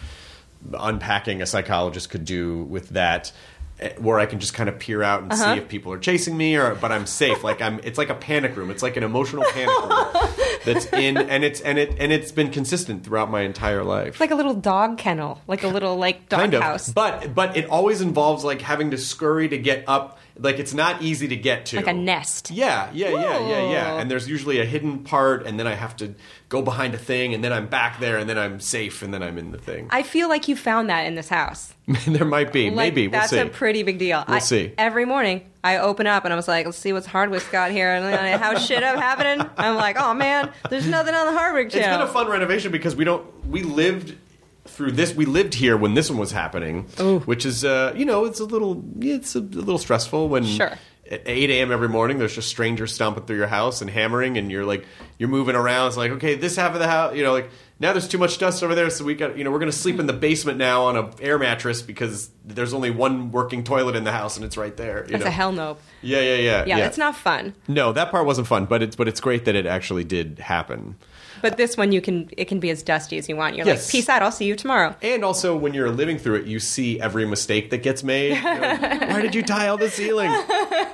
unpacking 0.74 1.42
a 1.42 1.46
psychologist 1.46 2.10
could 2.10 2.24
do 2.24 2.62
with 2.64 2.90
that 2.90 3.32
eh, 3.80 3.92
where 3.98 4.18
I 4.18 4.26
can 4.26 4.40
just 4.40 4.54
kind 4.54 4.68
of 4.68 4.78
peer 4.78 5.02
out 5.02 5.22
and 5.22 5.32
see 5.34 5.44
if 5.58 5.68
people 5.68 5.92
are 5.92 5.98
chasing 5.98 6.36
me 6.36 6.56
or 6.56 6.74
but 6.76 6.92
I'm 6.92 7.06
safe 7.06 7.42
like 7.42 7.60
I'm 7.60 7.80
it's 7.82 7.98
like 7.98 8.10
a 8.10 8.14
panic 8.14 8.56
room 8.56 8.70
it's 8.70 8.82
like 8.82 8.96
an 8.96 9.02
emotional 9.02 9.44
panic 9.52 9.76
room 9.76 9.90
that's 10.64 10.86
in 10.92 11.16
and 11.16 11.44
it's 11.44 11.60
and 11.60 11.78
it 11.78 11.96
and 11.98 12.12
it's 12.12 12.32
been 12.32 12.50
consistent 12.50 13.04
throughout 13.04 13.30
my 13.30 13.42
entire 13.42 13.82
life. 13.84 14.08
It's 14.08 14.20
like 14.20 14.30
a 14.30 14.34
little 14.34 14.54
dog 14.54 14.98
kennel, 14.98 15.40
like 15.46 15.62
a 15.62 15.68
little 15.68 15.96
like 15.96 16.28
dog 16.28 16.40
kind 16.40 16.54
of. 16.54 16.62
house, 16.62 16.92
but 16.92 17.34
but 17.34 17.56
it 17.56 17.68
always 17.68 18.00
involves 18.00 18.44
like 18.44 18.60
having 18.60 18.90
to 18.92 18.98
scurry 18.98 19.48
to 19.48 19.58
get 19.58 19.84
up 19.86 20.18
like 20.38 20.58
it's 20.58 20.74
not 20.74 21.02
easy 21.02 21.28
to 21.28 21.36
get 21.36 21.66
to 21.66 21.76
like 21.76 21.86
a 21.86 21.92
nest. 21.92 22.50
yeah, 22.50 22.90
yeah, 22.92 23.10
yeah, 23.10 23.48
yeah, 23.48 23.70
yeah. 23.70 24.00
And 24.00 24.10
there's 24.10 24.28
usually 24.28 24.60
a 24.60 24.64
hidden 24.64 25.00
part, 25.04 25.46
and 25.46 25.58
then 25.58 25.66
I 25.66 25.74
have 25.74 25.96
to 25.96 26.14
go 26.48 26.62
behind 26.62 26.94
a 26.94 26.98
thing, 26.98 27.34
and 27.34 27.42
then 27.44 27.52
I'm 27.52 27.66
back 27.66 28.00
there, 28.00 28.18
and 28.18 28.28
then 28.28 28.38
I'm 28.38 28.60
safe, 28.60 29.02
and 29.02 29.12
then 29.12 29.22
I'm 29.22 29.38
in 29.38 29.52
the 29.52 29.58
thing. 29.58 29.88
I 29.90 30.02
feel 30.02 30.28
like 30.28 30.48
you 30.48 30.56
found 30.56 30.90
that 30.90 31.06
in 31.06 31.14
this 31.14 31.28
house. 31.28 31.74
there 32.06 32.24
might 32.24 32.52
be, 32.52 32.66
Like, 32.70 32.76
maybe. 32.76 33.08
We'll 33.08 33.20
that's 33.20 33.30
see. 33.30 33.38
a 33.38 33.46
pretty 33.46 33.82
big 33.82 33.98
deal. 33.98 34.24
We'll 34.28 34.36
I- 34.36 34.40
see. 34.40 34.72
Every 34.78 35.04
morning, 35.04 35.50
I 35.64 35.78
open 35.78 36.06
up 36.06 36.24
and 36.24 36.32
I 36.32 36.36
was 36.36 36.48
like, 36.48 36.66
"Let's 36.66 36.78
see 36.78 36.92
what's 36.92 37.06
Hardwick's 37.06 37.48
got 37.48 37.70
here." 37.70 37.92
And 37.94 38.04
then 38.04 38.38
how 38.38 38.58
shit 38.58 38.82
up 38.82 38.98
happening. 38.98 39.46
I'm 39.56 39.76
like, 39.76 39.96
"Oh 39.98 40.14
man, 40.14 40.50
there's 40.70 40.86
nothing 40.86 41.14
on 41.14 41.26
the 41.26 41.32
Hardwick 41.38 41.66
It's 41.66 41.74
been 41.76 42.00
a 42.00 42.06
fun 42.06 42.28
renovation 42.28 42.72
because 42.72 42.96
we 42.96 43.04
don't. 43.04 43.24
We 43.48 43.62
lived 43.62 44.16
through 44.64 44.92
this. 44.92 45.14
We 45.14 45.24
lived 45.24 45.54
here 45.54 45.76
when 45.76 45.94
this 45.94 46.10
one 46.10 46.18
was 46.18 46.32
happening, 46.32 46.84
which 47.24 47.44
is, 47.44 47.64
uh, 47.64 47.92
you 47.96 48.04
know, 48.04 48.24
it's 48.24 48.40
a 48.40 48.44
little, 48.44 48.82
it's 49.00 49.34
a, 49.34 49.40
little 49.40 49.78
stressful 49.78 50.28
when. 50.28 50.44
Sure. 50.44 50.72
At 51.10 51.22
8 51.26 51.50
a.m. 51.50 51.72
every 51.72 51.90
morning, 51.90 52.18
there's 52.18 52.34
just 52.34 52.48
strangers 52.48 52.94
stomping 52.94 53.24
through 53.24 53.36
your 53.36 53.48
house 53.48 53.82
and 53.82 53.90
hammering, 53.90 54.38
and 54.38 54.50
you're 54.50 54.64
like, 54.64 54.86
you're 55.18 55.28
moving 55.28 55.56
around. 55.56 55.88
It's 55.88 55.96
like, 55.96 56.12
okay, 56.12 56.36
this 56.36 56.56
half 56.56 56.72
of 56.72 56.78
the 56.78 56.86
house, 56.86 57.14
you 57.14 57.22
know, 57.22 57.32
like 57.32 57.50
now 57.82 57.92
there's 57.92 58.06
too 58.06 58.16
much 58.16 58.38
dust 58.38 58.62
over 58.62 58.74
there, 58.74 58.88
so 58.88 59.04
we 59.04 59.14
got, 59.14 59.36
you 59.36 59.42
know, 59.42 59.50
we're 59.50 59.58
gonna 59.58 59.72
sleep 59.72 59.98
in 59.98 60.06
the 60.06 60.12
basement 60.12 60.56
now 60.56 60.84
on 60.84 60.96
a 60.96 61.10
air 61.20 61.38
mattress 61.38 61.82
because 61.82 62.30
there's 62.44 62.72
only 62.72 62.90
one 62.90 63.32
working 63.32 63.64
toilet 63.64 63.96
in 63.96 64.04
the 64.04 64.12
house, 64.12 64.36
and 64.36 64.44
it's 64.46 64.56
right 64.56 64.76
there. 64.76 65.04
You 65.04 65.12
That's 65.12 65.24
know? 65.24 65.28
a 65.28 65.32
hell 65.32 65.52
no. 65.52 65.76
Yeah, 66.00 66.20
yeah, 66.20 66.36
yeah, 66.36 66.64
Yeah, 66.64 66.76
that's 66.78 66.96
not 66.96 67.16
fun. 67.16 67.54
No, 67.66 67.92
that 67.92 68.12
part 68.12 68.24
wasn't 68.24 68.46
fun, 68.46 68.66
but 68.66 68.82
it's 68.82 68.94
but 68.94 69.08
it's 69.08 69.20
great 69.20 69.44
that 69.46 69.56
it 69.56 69.66
actually 69.66 70.04
did 70.04 70.38
happen. 70.38 70.96
But 71.42 71.56
this 71.58 71.76
one, 71.76 71.92
you 71.92 72.00
can 72.00 72.30
it 72.36 72.46
can 72.46 72.60
be 72.60 72.70
as 72.70 72.82
dusty 72.82 73.18
as 73.18 73.28
you 73.28 73.36
want. 73.36 73.56
You're 73.56 73.66
Yes. 73.66 73.84
like, 73.86 73.92
"Peace 73.92 74.08
out. 74.08 74.22
I'll 74.22 74.32
see 74.32 74.46
you 74.46 74.56
tomorrow." 74.56 74.94
And 75.02 75.24
also, 75.24 75.54
when 75.56 75.74
you're 75.74 75.90
living 75.90 76.18
through 76.18 76.36
it, 76.36 76.46
you 76.46 76.58
see 76.60 77.00
every 77.00 77.26
mistake 77.26 77.70
that 77.70 77.82
gets 77.82 78.02
made. 78.02 78.32
Like, 78.42 79.10
Why 79.10 79.20
did 79.20 79.34
you 79.34 79.42
tile 79.42 79.76
the 79.76 79.90
ceiling? 79.90 80.30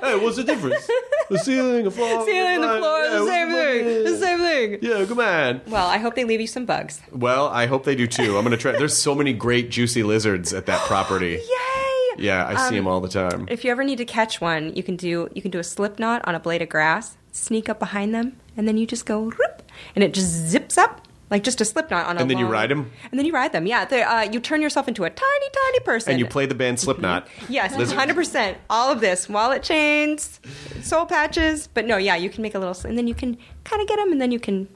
Hey, 0.01 0.17
what's 0.17 0.37
the 0.37 0.43
difference? 0.45 0.89
The 1.29 1.37
ceiling, 1.39 1.83
the 1.83 1.91
floor, 1.91 2.25
Ceiling, 2.25 2.61
the 2.61 2.67
floor, 2.79 2.99
yeah, 3.03 3.09
the 3.19 3.25
same 3.27 3.49
thing. 3.51 4.03
The 4.05 4.17
same 4.17 4.39
thing. 4.39 4.79
Yeah, 4.81 5.05
come 5.05 5.19
on. 5.19 5.61
Well, 5.67 5.87
I 5.87 5.97
hope 5.97 6.15
they 6.15 6.23
leave 6.23 6.39
you 6.41 6.47
some 6.47 6.65
bugs. 6.65 7.01
Well, 7.11 7.47
I 7.49 7.65
hope 7.67 7.83
they 7.83 7.95
do 7.95 8.07
too. 8.07 8.37
I'm 8.37 8.43
gonna 8.43 8.55
try. 8.57 8.71
There's 8.71 8.95
so 8.99 9.13
many 9.13 9.33
great 9.33 9.69
juicy 9.69 10.01
lizards 10.03 10.53
at 10.53 10.65
that 10.67 10.81
property. 10.87 11.33
Yay! 12.17 12.23
Yeah, 12.23 12.47
I 12.47 12.55
see 12.69 12.69
um, 12.69 12.85
them 12.85 12.87
all 12.87 13.01
the 13.01 13.09
time. 13.09 13.45
If 13.49 13.63
you 13.65 13.71
ever 13.71 13.83
need 13.83 13.97
to 13.97 14.05
catch 14.05 14.39
one, 14.41 14.73
you 14.75 14.83
can 14.83 14.95
do 14.95 15.29
you 15.33 15.41
can 15.41 15.51
do 15.51 15.59
a 15.59 15.63
slip 15.63 15.99
knot 15.99 16.21
on 16.25 16.33
a 16.33 16.39
blade 16.39 16.61
of 16.61 16.69
grass, 16.69 17.17
sneak 17.33 17.67
up 17.69 17.77
behind 17.77 18.15
them, 18.15 18.37
and 18.57 18.67
then 18.67 18.77
you 18.77 18.87
just 18.87 19.05
go 19.05 19.25
whoop, 19.25 19.61
and 19.95 20.03
it 20.03 20.13
just 20.13 20.29
zips 20.29 20.77
up 20.77 21.07
like 21.29 21.43
just 21.43 21.61
a 21.61 21.65
slip 21.65 21.91
knot 21.91 22.07
on 22.07 22.17
a 22.17 22.21
And 22.21 22.29
then 22.29 22.37
you 22.37 22.47
ride 22.47 22.71
them. 22.71 22.91
And 23.11 23.19
then 23.19 23.25
you 23.25 23.33
ride 23.33 23.51
them. 23.51 23.67
Yeah, 23.67 23.83
uh, 23.83 24.31
you 24.31 24.39
turn 24.39 24.61
yourself 24.61 24.87
into 24.87 25.03
a 25.03 25.09
tiny, 25.09 25.45
tiny 25.53 25.79
person. 25.81 26.11
And 26.11 26.19
you 26.19 26.25
play 26.25 26.45
the 26.45 26.55
band 26.55 26.79
Slipknot. 26.79 27.27
Yes, 27.47 27.75
hundred 27.91 28.15
percent. 28.15 28.57
All 28.69 28.91
of 28.91 28.99
this, 28.99 29.29
wallet 29.29 29.63
chains, 29.63 30.39
soul 30.81 31.05
patches. 31.05 31.67
But 31.67 31.85
no, 31.85 31.97
yeah, 31.97 32.15
you 32.15 32.29
can 32.29 32.41
make 32.41 32.55
a 32.55 32.59
little, 32.59 32.75
and 32.87 32.97
then 32.97 33.07
you 33.07 33.13
can 33.13 33.37
kind 33.63 33.81
of 33.81 33.87
get 33.87 33.97
them, 33.97 34.11
and 34.11 34.19
then 34.21 34.31
you 34.31 34.39
can 34.39 34.67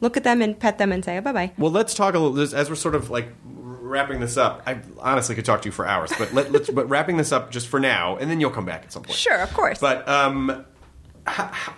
look 0.00 0.16
at 0.16 0.24
them 0.24 0.42
and 0.42 0.58
pet 0.58 0.78
them 0.78 0.92
and 0.92 1.04
say 1.04 1.18
bye 1.20 1.32
bye. 1.32 1.52
Well, 1.56 1.70
let's 1.70 1.94
talk 1.94 2.14
a 2.14 2.18
little 2.18 2.56
as 2.56 2.68
we're 2.68 2.76
sort 2.76 2.94
of 2.94 3.08
like 3.08 3.28
wrapping 3.44 4.20
this 4.20 4.36
up. 4.36 4.62
I 4.66 4.80
honestly 4.98 5.34
could 5.34 5.44
talk 5.44 5.62
to 5.62 5.68
you 5.68 5.72
for 5.72 5.86
hours, 5.86 6.12
but 6.18 6.34
let, 6.34 6.52
let's 6.52 6.68
but 6.70 6.88
wrapping 6.88 7.16
this 7.16 7.32
up 7.32 7.50
just 7.50 7.68
for 7.68 7.80
now, 7.80 8.16
and 8.16 8.30
then 8.30 8.38
you'll 8.40 8.50
come 8.50 8.66
back 8.66 8.82
at 8.84 8.92
some 8.92 9.02
point. 9.02 9.16
Sure, 9.16 9.38
of 9.38 9.52
course. 9.54 9.78
But 9.78 10.06
um, 10.08 10.66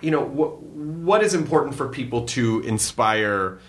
you 0.01 0.11
know 0.11 0.21
what? 0.21 0.61
What 0.61 1.23
is 1.23 1.33
important 1.33 1.75
for 1.75 1.87
people 1.87 2.25
to 2.27 2.61
inspire 2.61 3.59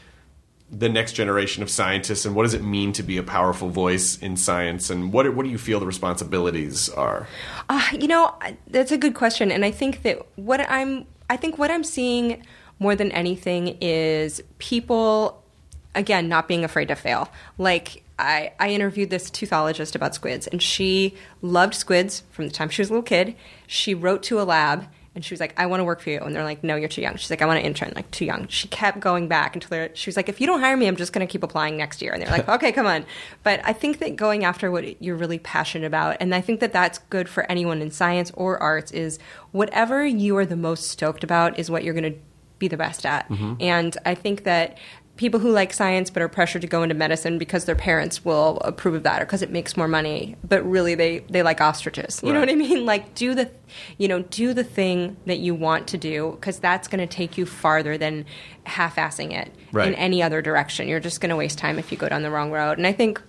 the 0.71 0.89
next 0.89 1.13
generation 1.13 1.63
of 1.63 1.71
scientists, 1.71 2.25
and 2.25 2.35
what 2.35 2.43
does 2.43 2.55
it 2.55 2.63
mean 2.63 2.93
to 2.93 3.03
be 3.03 3.17
a 3.19 3.23
powerful 3.23 3.69
voice 3.69 4.19
in 4.19 4.37
science? 4.37 4.91
And 4.91 5.13
what 5.13 5.33
what 5.35 5.45
do 5.45 5.51
you 5.51 5.59
feel 5.59 5.79
the 5.79 5.87
responsibilities 5.87 6.89
are? 6.89 7.29
Uh, 7.69 7.83
you 7.93 8.09
know, 8.09 8.35
that's 8.67 8.93
a 8.93 8.99
good 8.99 9.15
question, 9.15 9.51
and 9.51 9.65
I 9.65 9.71
think 9.71 10.03
that 10.03 10.27
what 10.37 10.61
I'm, 10.69 11.07
I 11.31 11.37
think 11.37 11.59
what 11.59 11.71
I'm 11.71 11.85
seeing 11.85 12.43
more 12.79 12.97
than 12.97 13.13
anything 13.13 13.79
is 13.81 14.43
people, 14.59 15.43
again, 15.95 16.29
not 16.29 16.49
being 16.49 16.65
afraid 16.65 16.89
to 16.89 16.95
fail. 16.95 17.29
Like 17.59 18.03
I, 18.19 18.53
I 18.59 18.71
interviewed 18.71 19.11
this 19.11 19.31
teuthologist 19.31 19.95
about 19.95 20.15
squids, 20.15 20.47
and 20.47 20.63
she 20.63 21.15
loved 21.43 21.75
squids 21.75 22.23
from 22.31 22.47
the 22.47 22.53
time 22.53 22.71
she 22.71 22.83
was 22.83 22.91
a 22.91 22.93
little 22.93 23.03
kid. 23.03 23.37
She 23.67 23.95
wrote 23.95 24.23
to 24.25 24.41
a 24.41 24.45
lab. 24.45 24.87
And 25.17 25.25
she 25.25 25.33
was 25.33 25.41
like, 25.41 25.59
I 25.59 25.65
want 25.65 25.81
to 25.81 25.85
work 25.85 26.01
for 26.01 26.11
you. 26.11 26.21
And 26.21 26.37
they're 26.37 26.45
like, 26.45 26.63
no, 26.63 26.77
you're 26.77 26.91
too 26.91 27.01
young. 27.01 27.17
She's 27.17 27.31
like, 27.31 27.41
I 27.41 27.47
want 27.47 27.59
to 27.59 27.65
intern, 27.65 27.93
like, 27.97 28.11
too 28.11 28.27
young. 28.27 28.47
She 28.49 28.69
kept 28.69 29.01
going 29.01 29.29
back 29.29 29.57
until 29.57 29.71
they're, 29.71 29.91
she 29.95 30.11
was 30.11 30.17
like, 30.17 30.29
if 30.29 30.43
you 30.43 30.47
don't 30.47 30.61
hire 30.61 30.77
me, 30.77 30.87
I'm 30.87 30.95
just 30.95 31.15
going 31.15 31.27
to 31.27 31.31
keep 31.31 31.43
applying 31.43 31.79
next 31.79 32.03
year. 32.03 32.13
And 32.13 32.21
they're 32.21 32.31
like, 32.31 32.47
okay, 32.57 32.71
come 32.71 32.87
on. 32.87 33.07
But 33.43 33.61
I 33.65 33.73
think 33.73 33.99
that 34.01 34.15
going 34.15 34.45
after 34.45 34.71
what 34.71 35.03
you're 35.03 35.17
really 35.17 35.39
passionate 35.39 35.87
about, 35.87 36.19
and 36.21 36.35
I 36.35 36.43
think 36.43 36.61
that 36.61 36.75
that's 36.75 36.99
good 36.99 37.31
for 37.31 37.51
anyone 37.51 37.81
in 37.81 37.91
science 37.91 38.31
or 38.35 38.63
arts, 38.63 38.93
is 38.93 39.19
whatever 39.53 40.05
you 40.05 40.37
are 40.37 40.45
the 40.45 40.55
most 40.55 40.89
stoked 40.89 41.25
about 41.25 41.59
is 41.59 41.71
what 41.71 41.83
you're 41.83 41.95
going 41.95 42.13
to 42.13 42.19
be 42.59 42.69
the 42.69 42.77
best 42.77 43.07
at. 43.07 43.29
Mm-hmm. 43.31 43.55
And 43.61 43.97
I 44.05 44.15
think 44.15 44.45
that 44.45 44.77
people 45.17 45.41
who 45.41 45.51
like 45.51 45.73
science 45.73 46.11
but 46.11 46.23
are 46.23 46.29
pressured 46.29 46.61
to 46.63 46.69
go 46.69 46.83
into 46.83 46.95
medicine 46.95 47.39
because 47.39 47.65
their 47.65 47.75
parents 47.75 48.23
will 48.25 48.59
approve 48.61 48.95
of 48.95 49.03
that 49.03 49.23
or 49.23 49.25
because 49.25 49.41
it 49.41 49.51
makes 49.51 49.75
more 49.77 49.89
money 49.89 50.37
but 50.47 50.63
really 50.69 50.95
they 50.95 51.21
they 51.31 51.43
like 51.43 51.61
ostriches. 51.61 52.21
You 52.23 52.33
know 52.33 52.41
what 52.41 52.51
i 52.51 52.55
mean? 52.55 52.85
Like 52.85 53.15
do 53.15 53.35
the 53.35 53.51
you 53.99 54.09
know 54.09 54.23
do 54.23 54.53
the 54.53 54.65
thing 54.65 55.17
that 55.27 55.39
you 55.39 55.55
want 55.55 55.87
to 55.89 55.99
do 55.99 56.33
because 56.33 56.59
that's 56.59 56.87
going 56.87 57.01
to 57.01 57.07
take 57.07 57.39
you 57.39 57.47
farther 57.47 57.97
than 57.97 58.25
half-assing 58.65 59.33
it 59.33 59.53
Right. 59.73 59.89
in 59.89 59.95
any 59.95 60.23
other 60.23 60.41
direction. 60.43 60.89
You're 60.89 61.01
just 61.01 61.21
going 61.21 61.31
to 61.31 61.37
waste 61.37 61.59
time 61.59 61.79
if 61.79 61.91
you 61.93 61.99
go 61.99 62.09
down 62.09 62.23
the 62.23 62.31
wrong 62.31 62.51
road. 62.51 62.79
And 62.79 62.87
i 62.87 62.93
think 62.93 63.21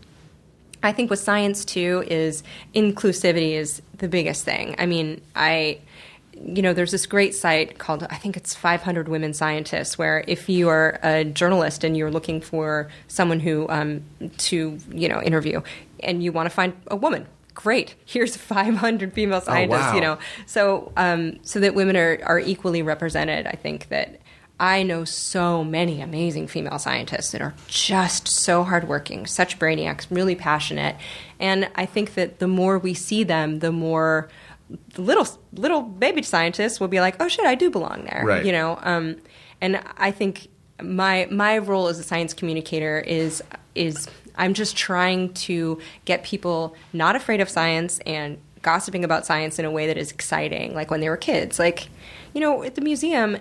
I 0.83 0.91
think 0.91 1.09
with 1.09 1.19
science 1.19 1.65
too 1.65 2.03
is 2.07 2.43
inclusivity 2.75 3.53
is 3.53 3.81
the 3.97 4.07
biggest 4.07 4.45
thing. 4.45 4.75
I 4.77 4.85
mean, 4.85 5.21
I 5.35 5.79
you 6.43 6.61
know, 6.61 6.73
there's 6.73 6.91
this 6.91 7.05
great 7.05 7.35
site 7.35 7.77
called 7.77 8.03
I 8.09 8.15
think 8.15 8.37
it's 8.37 8.53
500 8.53 9.07
Women 9.07 9.33
Scientists, 9.33 9.97
where 9.97 10.23
if 10.27 10.49
you 10.49 10.69
are 10.69 10.99
a 11.03 11.23
journalist 11.23 11.83
and 11.83 11.97
you're 11.97 12.11
looking 12.11 12.41
for 12.41 12.89
someone 13.07 13.39
who 13.39 13.67
um, 13.69 14.03
to 14.37 14.77
you 14.91 15.09
know 15.09 15.21
interview, 15.21 15.61
and 16.01 16.23
you 16.23 16.31
want 16.31 16.47
to 16.47 16.55
find 16.55 16.73
a 16.87 16.95
woman, 16.95 17.27
great. 17.53 17.95
Here's 18.05 18.37
500 18.37 19.13
female 19.13 19.41
scientists. 19.41 19.79
wow. 19.79 19.95
You 19.95 20.01
know, 20.01 20.17
so 20.45 20.91
um, 20.97 21.39
so 21.43 21.59
that 21.59 21.75
women 21.75 21.97
are 21.97 22.19
are 22.23 22.39
equally 22.39 22.81
represented. 22.81 23.47
I 23.47 23.53
think 23.53 23.89
that. 23.89 24.19
I 24.59 24.81
know 24.81 25.05
so 25.05 25.63
many 25.63 26.01
amazing 26.01 26.47
female 26.47 26.79
scientists 26.79 27.29
that 27.29 27.41
are 27.41 27.53
just 27.67 28.27
so 28.27 28.63
hardworking, 28.63 29.27
such 29.27 29.59
brainiacs, 29.59 30.07
really 30.09 30.33
passionate, 30.33 30.95
and 31.39 31.69
I 31.75 31.85
think 31.85 32.15
that 32.15 32.39
the 32.39 32.47
more 32.47 32.79
we 32.79 32.95
see 32.95 33.23
them, 33.23 33.59
the 33.59 33.71
more 33.71 34.29
little 34.97 35.27
little 35.53 35.81
baby 35.81 36.21
scientists 36.23 36.79
will 36.79 36.87
be 36.87 36.99
like, 36.99 37.15
"Oh 37.19 37.27
shit, 37.27 37.45
I 37.45 37.55
do 37.55 37.69
belong 37.69 38.05
there," 38.09 38.23
Right. 38.25 38.45
you 38.45 38.51
know. 38.51 38.79
Um, 38.81 39.17
and 39.61 39.81
I 39.97 40.11
think 40.11 40.47
my 40.81 41.27
my 41.31 41.57
role 41.57 41.87
as 41.87 41.99
a 41.99 42.03
science 42.03 42.33
communicator 42.33 42.99
is 42.99 43.43
is 43.75 44.07
I'm 44.35 44.53
just 44.53 44.75
trying 44.77 45.33
to 45.33 45.79
get 46.05 46.23
people 46.23 46.75
not 46.93 47.15
afraid 47.15 47.41
of 47.41 47.49
science 47.49 47.99
and 48.05 48.37
gossiping 48.61 49.03
about 49.03 49.25
science 49.25 49.59
in 49.59 49.65
a 49.65 49.71
way 49.71 49.87
that 49.87 49.97
is 49.97 50.11
exciting, 50.11 50.73
like 50.75 50.91
when 50.91 50.99
they 50.99 51.09
were 51.09 51.17
kids. 51.17 51.57
Like, 51.57 51.87
you 52.33 52.41
know, 52.41 52.63
at 52.63 52.75
the 52.75 52.81
museum, 52.81 53.37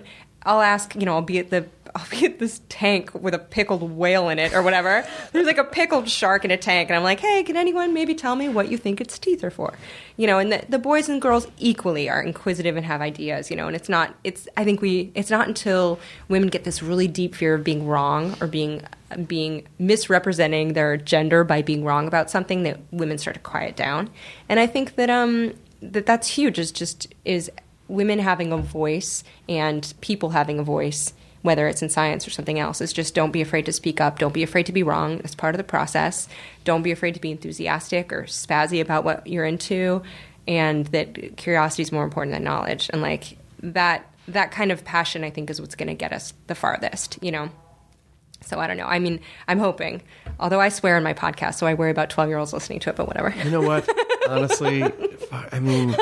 I'll 0.47 0.61
ask, 0.61 0.95
you 0.95 1.05
know, 1.05 1.15
I'll 1.15 1.21
be 1.21 1.39
at 1.39 1.49
the 1.49 1.67
I'll 1.95 2.05
be 2.11 2.25
at 2.25 2.37
this 2.37 2.61
tank 2.69 3.13
with 3.13 3.33
a 3.33 3.39
pickled 3.39 3.81
whale 3.81 4.29
in 4.29 4.37
it 4.37 4.53
or 4.53 4.61
whatever. 4.61 5.07
There's 5.31 5.47
like 5.47 5.57
a 5.57 5.63
pickled 5.63 6.07
shark 6.07 6.45
in 6.45 6.51
a 6.51 6.57
tank, 6.57 6.89
and 6.89 6.97
I'm 6.97 7.03
like, 7.03 7.19
hey, 7.19 7.41
can 7.43 7.57
anyone 7.57 7.93
maybe 7.93 8.13
tell 8.13 8.35
me 8.35 8.49
what 8.49 8.69
you 8.69 8.77
think 8.77 9.01
its 9.01 9.17
teeth 9.17 9.43
are 9.43 9.49
for? 9.49 9.73
You 10.15 10.27
know, 10.27 10.37
and 10.37 10.51
the, 10.51 10.63
the 10.69 10.77
boys 10.77 11.09
and 11.09 11.19
girls 11.19 11.47
equally 11.57 12.07
are 12.07 12.21
inquisitive 12.21 12.77
and 12.77 12.85
have 12.85 13.01
ideas, 13.01 13.49
you 13.49 13.57
know, 13.57 13.67
and 13.67 13.75
it's 13.75 13.89
not, 13.89 14.13
it's, 14.23 14.47
I 14.55 14.63
think 14.63 14.79
we, 14.81 15.11
it's 15.15 15.31
not 15.31 15.47
until 15.47 15.99
women 16.27 16.49
get 16.49 16.65
this 16.65 16.83
really 16.83 17.07
deep 17.07 17.33
fear 17.33 17.55
of 17.55 17.63
being 17.63 17.87
wrong 17.87 18.35
or 18.41 18.47
being, 18.47 18.83
being 19.25 19.67
misrepresenting 19.79 20.73
their 20.73 20.97
gender 20.97 21.43
by 21.43 21.63
being 21.63 21.83
wrong 21.83 22.07
about 22.07 22.29
something 22.29 22.61
that 22.63 22.79
women 22.91 23.17
start 23.17 23.35
to 23.35 23.39
quiet 23.41 23.75
down. 23.75 24.09
And 24.49 24.59
I 24.59 24.67
think 24.67 24.95
that, 24.95 25.09
um, 25.09 25.53
that 25.81 26.05
that's 26.05 26.27
huge 26.27 26.59
is 26.59 26.71
just, 26.71 27.13
is 27.25 27.49
women 27.87 28.19
having 28.19 28.51
a 28.51 28.57
voice 28.57 29.23
and 29.47 29.93
people 30.01 30.29
having 30.29 30.59
a 30.59 30.63
voice 30.63 31.13
whether 31.43 31.67
it's 31.67 31.81
in 31.81 31.87
science 31.87 32.27
or 32.27 32.31
something 32.31 32.59
else 32.59 32.81
is 32.81 32.91
just 32.91 33.15
don't 33.15 33.31
be 33.31 33.41
afraid 33.41 33.65
to 33.65 33.71
speak 33.71 34.01
up. 34.01 34.19
Don't 34.19 34.33
be 34.33 34.43
afraid 34.43 34.65
to 34.65 34.73
be 34.73 34.83
wrong. 34.83 35.17
That's 35.17 35.35
part 35.35 35.55
of 35.55 35.57
the 35.57 35.63
process. 35.63 36.27
Don't 36.65 36.81
be 36.81 36.91
afraid 36.91 37.13
to 37.13 37.21
be 37.21 37.31
enthusiastic 37.31 38.11
or 38.11 38.23
spazzy 38.23 38.81
about 38.81 39.05
what 39.05 39.25
you're 39.25 39.45
into 39.45 40.01
and 40.45 40.87
that 40.87 41.37
curiosity 41.37 41.83
is 41.83 41.91
more 41.91 42.03
important 42.03 42.33
than 42.33 42.43
knowledge. 42.43 42.89
And 42.91 43.01
like 43.01 43.37
that 43.61 44.09
that 44.27 44.51
kind 44.51 44.71
of 44.71 44.83
passion 44.83 45.23
i 45.23 45.29
think 45.29 45.49
is 45.49 45.59
what's 45.59 45.75
going 45.75 45.87
to 45.87 45.93
get 45.93 46.13
us 46.13 46.33
the 46.47 46.55
farthest 46.55 47.17
you 47.21 47.31
know 47.31 47.49
so 48.47 48.59
i 48.59 48.67
don't 48.67 48.77
know 48.77 48.85
i 48.85 48.99
mean 48.99 49.19
i'm 49.47 49.59
hoping 49.59 50.01
although 50.39 50.59
i 50.61 50.69
swear 50.69 50.97
in 50.97 51.03
my 51.03 51.13
podcast 51.13 51.55
so 51.55 51.67
i 51.67 51.73
worry 51.73 51.91
about 51.91 52.09
12 52.09 52.29
year 52.29 52.37
olds 52.37 52.53
listening 52.53 52.79
to 52.79 52.89
it 52.89 52.95
but 52.95 53.07
whatever 53.07 53.33
You 53.43 53.51
know 53.51 53.61
what? 53.61 53.87
Honestly, 54.29 54.81
fuck, 54.81 55.47
I 55.53 55.59
mean, 55.59 55.93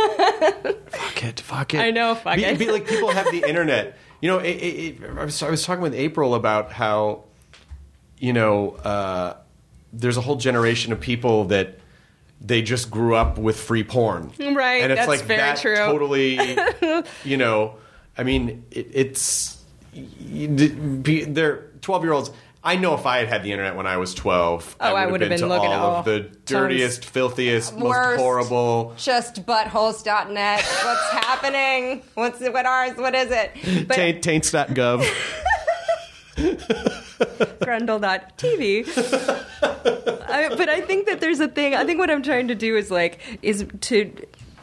fuck 0.88 1.24
it, 1.24 1.40
fuck 1.42 1.74
it. 1.76 1.80
I 1.80 1.92
know, 1.92 2.16
fuck 2.16 2.38
be, 2.38 2.44
it. 2.44 2.58
Be 2.58 2.72
like 2.72 2.88
people 2.88 3.10
have 3.12 3.30
the 3.32 3.44
internet. 3.48 3.98
You 4.22 4.30
know, 4.30 4.38
it, 4.40 4.56
it, 4.56 5.04
it, 5.04 5.10
I, 5.18 5.26
was, 5.26 5.44
I 5.44 5.50
was 5.52 5.64
talking 5.64 5.84
with 5.84 5.94
April 5.94 6.34
about 6.34 6.72
how, 6.72 7.26
you 8.18 8.34
know, 8.34 8.72
uh, 8.78 9.38
there's 9.94 10.18
a 10.18 10.22
whole 10.22 10.38
generation 10.38 10.92
of 10.92 11.00
people 11.00 11.46
that 11.46 11.78
they 12.42 12.64
just 12.64 12.90
grew 12.90 13.14
up 13.16 13.38
with 13.38 13.60
free 13.60 13.84
porn, 13.84 14.32
Right, 14.40 14.82
And 14.82 14.92
it's 14.92 15.08
like 15.08 15.22
very 15.22 15.40
that 15.40 15.58
true. 15.60 15.76
totally, 15.76 16.40
you 17.24 17.38
know. 17.38 17.76
I 18.18 18.24
mean, 18.24 18.66
it, 18.72 18.88
it's 18.92 19.62
they're 19.94 21.70
twelve 21.86 22.04
year 22.04 22.14
olds. 22.14 22.32
I 22.64 22.78
know 22.78 22.96
if 22.96 23.06
I 23.06 23.20
had 23.20 23.28
had 23.28 23.44
the 23.44 23.52
internet 23.52 23.76
when 23.76 23.86
I 23.86 23.98
was 23.98 24.16
twelve, 24.16 24.76
Oh, 24.80 24.96
I 24.96 25.06
would 25.06 25.22
have 25.22 25.30
been, 25.30 25.40
been 25.40 25.48
to 25.48 25.54
looking 25.56 25.70
all 25.72 25.98
at 25.98 26.00
of 26.00 26.06
the 26.06 26.24
all- 26.24 26.36
dirtiest, 26.46 27.06
filthiest, 27.06 27.78
most 27.78 28.18
horrible. 28.20 28.96
just 28.98 29.46
buttholes.net 29.46 30.62
what's 30.84 31.10
happening 31.12 32.02
what's 32.16 32.40
what 32.40 32.66
ours 32.66 32.98
what 32.98 33.14
is 33.14 33.30
it 33.30 33.88
but 33.88 33.94
Taint, 33.96 34.24
taints.gov. 34.24 35.06
grundle.tv 37.66 38.86
I, 40.28 40.50
but 40.56 40.68
i 40.70 40.82
think 40.82 41.06
that 41.08 41.22
there's 41.22 41.40
a 41.40 41.48
thing 41.48 41.76
i 41.76 41.86
think 41.86 42.00
what 42.00 42.10
i'm 42.10 42.24
trying 42.24 42.48
to 42.50 42.56
do 42.56 42.76
is 42.76 42.92
like 42.92 43.20
is 43.42 43.66
to 43.82 44.12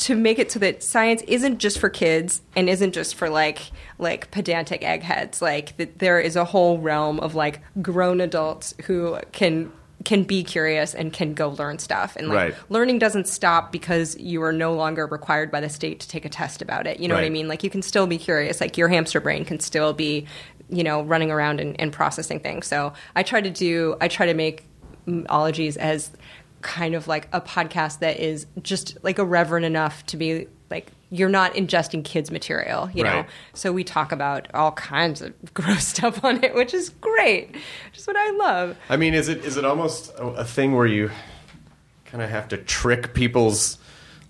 to 0.02 0.16
make 0.16 0.40
it 0.40 0.50
so 0.50 0.58
that 0.58 0.82
science 0.82 1.22
isn't 1.28 1.58
just 1.58 1.78
for 1.78 1.88
kids 1.88 2.42
and 2.56 2.68
isn't 2.68 2.92
just 2.92 3.14
for 3.14 3.30
like 3.30 3.70
like 3.98 4.30
pedantic 4.32 4.82
eggheads. 4.82 5.40
Like 5.40 5.76
that 5.76 6.00
there 6.00 6.20
is 6.20 6.34
a 6.34 6.44
whole 6.44 6.78
realm 6.78 7.20
of 7.20 7.36
like 7.36 7.60
grown 7.80 8.20
adults 8.20 8.74
who 8.86 9.18
can 9.30 9.72
can 10.04 10.24
be 10.24 10.42
curious 10.42 10.92
and 10.94 11.12
can 11.12 11.32
go 11.32 11.50
learn 11.50 11.78
stuff. 11.78 12.16
And 12.16 12.26
like 12.28 12.36
Right. 12.36 12.54
learning 12.68 12.98
doesn't 12.98 13.28
stop 13.28 13.70
because 13.70 14.18
you 14.18 14.42
are 14.42 14.52
no 14.52 14.74
longer 14.74 15.06
required 15.06 15.52
by 15.52 15.60
the 15.60 15.68
state 15.68 16.00
to 16.00 16.08
take 16.08 16.24
a 16.24 16.28
test 16.28 16.60
about 16.60 16.88
it. 16.88 16.98
You 16.98 17.06
know 17.06 17.14
what 17.14 17.22
i 17.22 17.28
mean? 17.28 17.46
Like 17.46 17.62
you 17.62 17.70
can 17.70 17.82
still 17.82 18.08
be 18.08 18.18
curious. 18.18 18.60
Like 18.60 18.76
your 18.76 18.88
hamster 18.88 19.20
brain 19.20 19.44
can 19.44 19.60
still 19.60 19.92
be 19.92 20.26
you 20.68 20.82
know 20.82 21.02
running 21.02 21.30
around 21.30 21.60
and, 21.60 21.80
and 21.80 21.92
processing 21.92 22.40
things. 22.40 22.66
So 22.66 22.92
i 23.14 23.22
try 23.22 23.40
to 23.40 23.50
do 23.50 23.96
i 24.00 24.08
try 24.08 24.26
to 24.26 24.34
make 24.34 24.64
ologies 25.28 25.76
as 25.76 26.10
kind 26.62 26.94
of 26.94 27.06
like 27.08 27.28
a 27.32 27.40
podcast 27.40 27.98
that 27.98 28.18
is 28.18 28.46
just 28.62 28.96
like 29.02 29.18
irreverent 29.18 29.64
enough 29.66 30.04
to 30.06 30.16
be 30.16 30.46
like 30.70 30.90
you're 31.10 31.28
not 31.28 31.52
ingesting 31.54 32.02
kids 32.04 32.30
material 32.30 32.88
you 32.94 33.04
know 33.04 33.10
Right. 33.16 33.26
so 33.52 33.72
we 33.72 33.84
talk 33.84 34.12
about 34.12 34.48
all 34.54 34.72
kinds 34.72 35.20
of 35.20 35.34
gross 35.54 35.86
stuff 35.88 36.24
on 36.24 36.42
it 36.42 36.54
which 36.54 36.72
is 36.72 36.88
great 36.88 37.54
is 37.94 38.06
what 38.06 38.16
i 38.16 38.30
love 38.30 38.76
I 38.88 38.96
mean, 38.96 39.12
is 39.14 39.28
it 39.28 39.44
is 39.44 39.56
it 39.56 39.64
almost 39.64 40.10
a, 40.14 40.24
a 40.28 40.44
thing 40.44 40.74
where 40.74 40.86
you 40.86 41.10
kind 42.06 42.22
of 42.22 42.30
have 42.30 42.48
to 42.48 42.56
trick 42.56 43.12
people's 43.14 43.78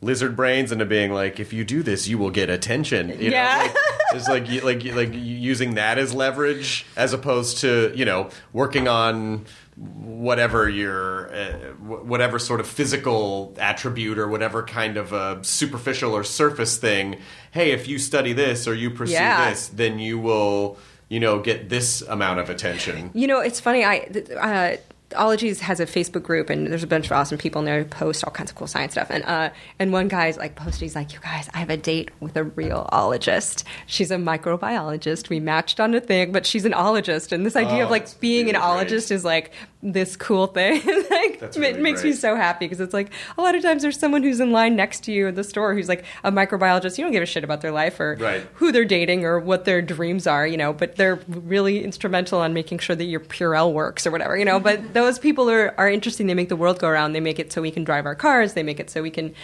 lizard 0.01 0.35
brains 0.35 0.73
into 0.73 0.85
being 0.85 1.13
like, 1.13 1.39
if 1.39 1.53
you 1.53 1.65
do 1.65 1.81
this, 1.81 2.09
you 2.09 2.19
will 2.19 2.31
get 2.31 2.51
attention. 2.51 3.09
You 3.21 3.31
Yeah. 3.31 3.59
know? 3.59 3.63
like, 3.65 3.75
it's 4.15 4.29
like 4.29 4.63
like 4.65 4.97
like 4.97 5.11
using 5.15 5.75
that 5.75 5.97
as 5.99 6.13
leverage 6.13 6.85
as 6.97 7.13
opposed 7.13 7.59
to 7.59 7.93
you 7.95 8.05
know 8.05 8.29
working 8.53 8.89
on 8.89 9.45
whatever 9.77 10.69
your 10.69 11.35
uh, 11.35 11.53
whatever 11.81 12.39
sort 12.39 12.61
of 12.61 12.67
physical 12.67 13.55
attribute 13.59 14.19
or 14.19 14.29
whatever 14.29 14.63
kind 14.63 14.97
of 14.97 15.13
a 15.13 15.43
superficial 15.43 16.15
or 16.15 16.23
surface 16.25 16.77
thing. 16.77 17.17
Hey, 17.53 17.73
if 17.73 17.89
you 17.89 17.99
study 17.99 18.33
this 18.33 18.69
or 18.69 18.75
you 18.75 18.91
pursue 18.91 19.15
Yeah. 19.15 19.51
this, 19.51 19.69
then 19.69 19.99
you 19.99 20.19
will 20.19 20.77
you 21.09 21.21
know 21.21 21.41
get 21.41 21.69
this 21.69 22.03
amount 22.03 22.41
of 22.41 22.51
attention. 22.51 23.11
You 23.15 23.27
know, 23.27 23.41
it's 23.41 23.61
funny. 23.61 23.85
I 23.85 24.09
uh, 24.41 24.77
Ologies 25.15 25.61
has 25.61 25.81
a 25.81 25.87
Facebook 25.87 26.23
group, 26.23 26.51
and 26.51 26.67
there's 26.67 26.83
a 26.83 26.87
bunch 26.87 27.07
of 27.07 27.13
awesome 27.13 27.39
people 27.39 27.61
in 27.61 27.65
there 27.65 27.79
who 27.81 27.85
post 27.85 28.25
all 28.25 28.31
kinds 28.33 28.51
of 28.51 28.57
cool 28.57 28.67
science 28.67 28.93
stuff. 28.93 29.09
And 29.11 29.25
uh, 29.25 29.51
and 29.79 29.93
one 29.93 30.09
guy's 30.09 30.37
like 30.37 30.55
posted, 30.57 30.83
he's 30.83 30.95
like, 30.95 31.13
"You 31.13 31.19
guys, 31.21 31.49
I 31.55 31.59
have 31.59 31.71
a 31.71 31.77
date 31.77 32.11
with 32.21 32.37
a 32.37 32.45
real 32.45 32.89
ologist. 32.93 33.65
She's 33.87 34.11
a 34.11 34.17
microbiologist. 34.17 35.29
We 35.29 35.41
matched 35.41 35.81
on 35.81 35.95
a 35.95 36.01
thing, 36.01 36.33
but 36.33 36.47
she's 36.47 36.65
an 36.65 36.73
ologist. 36.73 37.33
And 37.33 37.45
this 37.47 37.57
idea 37.57 37.83
Oh, 37.83 37.85
of 37.85 37.91
like 37.91 38.21
being 38.21 38.49
an 38.51 38.57
really 38.57 38.85
great. 38.85 38.89
ologist 39.01 39.11
is 39.11 39.25
like 39.25 39.53
this 39.85 40.15
cool 40.15 40.47
thing. 40.47 40.75
like 41.11 41.41
That's 41.41 41.57
it 41.57 41.61
really 41.61 41.81
makes 41.81 42.05
me 42.05 42.13
so 42.13 42.37
happy 42.37 42.67
because 42.67 42.81
it's 42.81 42.95
like 42.95 43.11
a 43.37 43.43
lot 43.43 43.57
of 43.57 43.63
times 43.63 43.83
there's 43.83 43.99
someone 43.99 44.23
who's 44.23 44.39
in 44.39 44.53
line 44.53 44.77
next 44.77 45.03
to 45.05 45.13
you 45.13 45.27
in 45.27 45.35
the 45.35 45.43
store 45.43 45.75
who's 45.75 45.89
like 45.89 46.05
a 46.23 46.31
microbiologist. 46.31 46.99
You 46.99 47.05
don't 47.05 47.13
give 47.13 47.23
a 47.23 47.27
shit 47.27 47.43
about 47.43 47.63
their 47.63 47.73
life 47.73 47.99
or 47.99 48.17
Right. 48.21 48.47
who 48.55 48.71
they're 48.71 48.85
dating 48.85 49.25
or 49.25 49.41
what 49.41 49.65
their 49.65 49.83
dreams 49.83 50.27
are, 50.29 50.47
you 50.47 50.57
know, 50.57 50.73
but 50.73 50.95
they're 50.97 51.19
really 51.27 51.83
instrumental 51.83 52.41
on 52.41 52.55
making 52.55 52.79
sure 52.79 52.95
that 52.95 53.05
your 53.05 53.21
Purell 53.21 53.73
works 53.73 54.07
or 54.07 54.13
whatever, 54.13 54.37
you 54.37 54.45
know. 54.45 54.61
But 54.61 54.95
those 54.95 55.19
people 55.19 55.51
are, 55.51 55.75
are 55.77 55.91
interesting. 55.91 56.29
They 56.29 56.35
make 56.35 56.49
the 56.49 56.57
world 56.57 56.79
go 56.79 56.87
around. 56.87 57.13
They 57.13 57.21
make 57.21 57.41
it 57.41 57.53
so 57.53 57.61
we 57.61 57.73
can 57.73 57.83
drive 57.83 58.07
our 58.07 58.15
cars. 58.15 58.53
They 58.53 58.63
make 58.63 58.79
it 58.79 58.89
so 58.89 59.03
we 59.03 59.11
can 59.11 59.35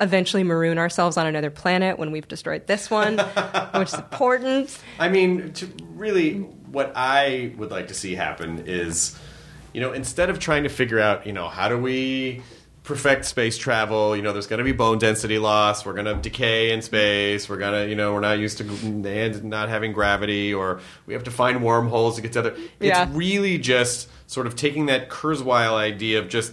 eventually 0.00 0.44
maroon 0.44 0.78
ourselves 0.78 1.16
on 1.16 1.26
another 1.26 1.50
planet 1.50 1.98
when 1.98 2.10
we've 2.12 2.26
destroyed 2.28 2.66
this 2.68 2.90
one, 2.90 3.18
which 3.74 3.88
is 3.92 3.98
important. 3.98 4.78
I 5.00 5.08
mean, 5.08 5.52
to 5.54 5.68
really, 5.94 6.38
what 6.38 6.92
I 6.94 7.52
would 7.56 7.70
like 7.72 7.88
to 7.88 7.94
see 7.94 8.14
happen 8.14 8.64
is, 8.66 9.18
you 9.74 9.80
know, 9.82 9.92
instead 9.92 10.30
of 10.30 10.38
trying 10.38 10.62
to 10.62 10.70
figure 10.70 10.98
out, 10.98 11.26
you 11.26 11.32
know, 11.34 11.48
how 11.48 11.68
do 11.68 11.76
we 11.76 12.40
perfect 12.84 13.24
space 13.24 13.58
travel? 13.58 14.14
You 14.16 14.22
know, 14.22 14.32
there's 14.32 14.46
going 14.46 14.58
to 14.58 14.64
be 14.64 14.72
bone 14.72 14.98
density 14.98 15.38
loss. 15.38 15.84
We're 15.84 15.94
going 15.94 16.06
to 16.06 16.14
decay 16.14 16.70
in 16.72 16.80
space. 16.80 17.48
We're 17.48 17.56
going 17.56 17.72
to, 17.84 17.88
you 17.90 17.96
know, 17.96 18.12
we're 18.14 18.20
not 18.20 18.38
used 18.38 18.58
to 18.58 18.64
and 18.64 19.44
not 19.44 19.68
having 19.68 19.92
gravity, 19.92 20.54
or 20.54 20.80
we 21.06 21.14
have 21.14 21.24
to 21.24 21.30
find 21.30 21.62
wormholes 21.62 22.16
to 22.16 22.22
get 22.22 22.32
to 22.34 22.40
other. 22.40 22.50
It's 22.54 22.66
Yeah. 22.80 23.08
really 23.12 23.58
just 23.58 24.08
sort 24.26 24.46
of 24.46 24.54
taking 24.56 24.86
that 24.86 25.10
Kurzweil 25.10 25.72
idea 25.74 26.18
of 26.18 26.28
just 26.28 26.52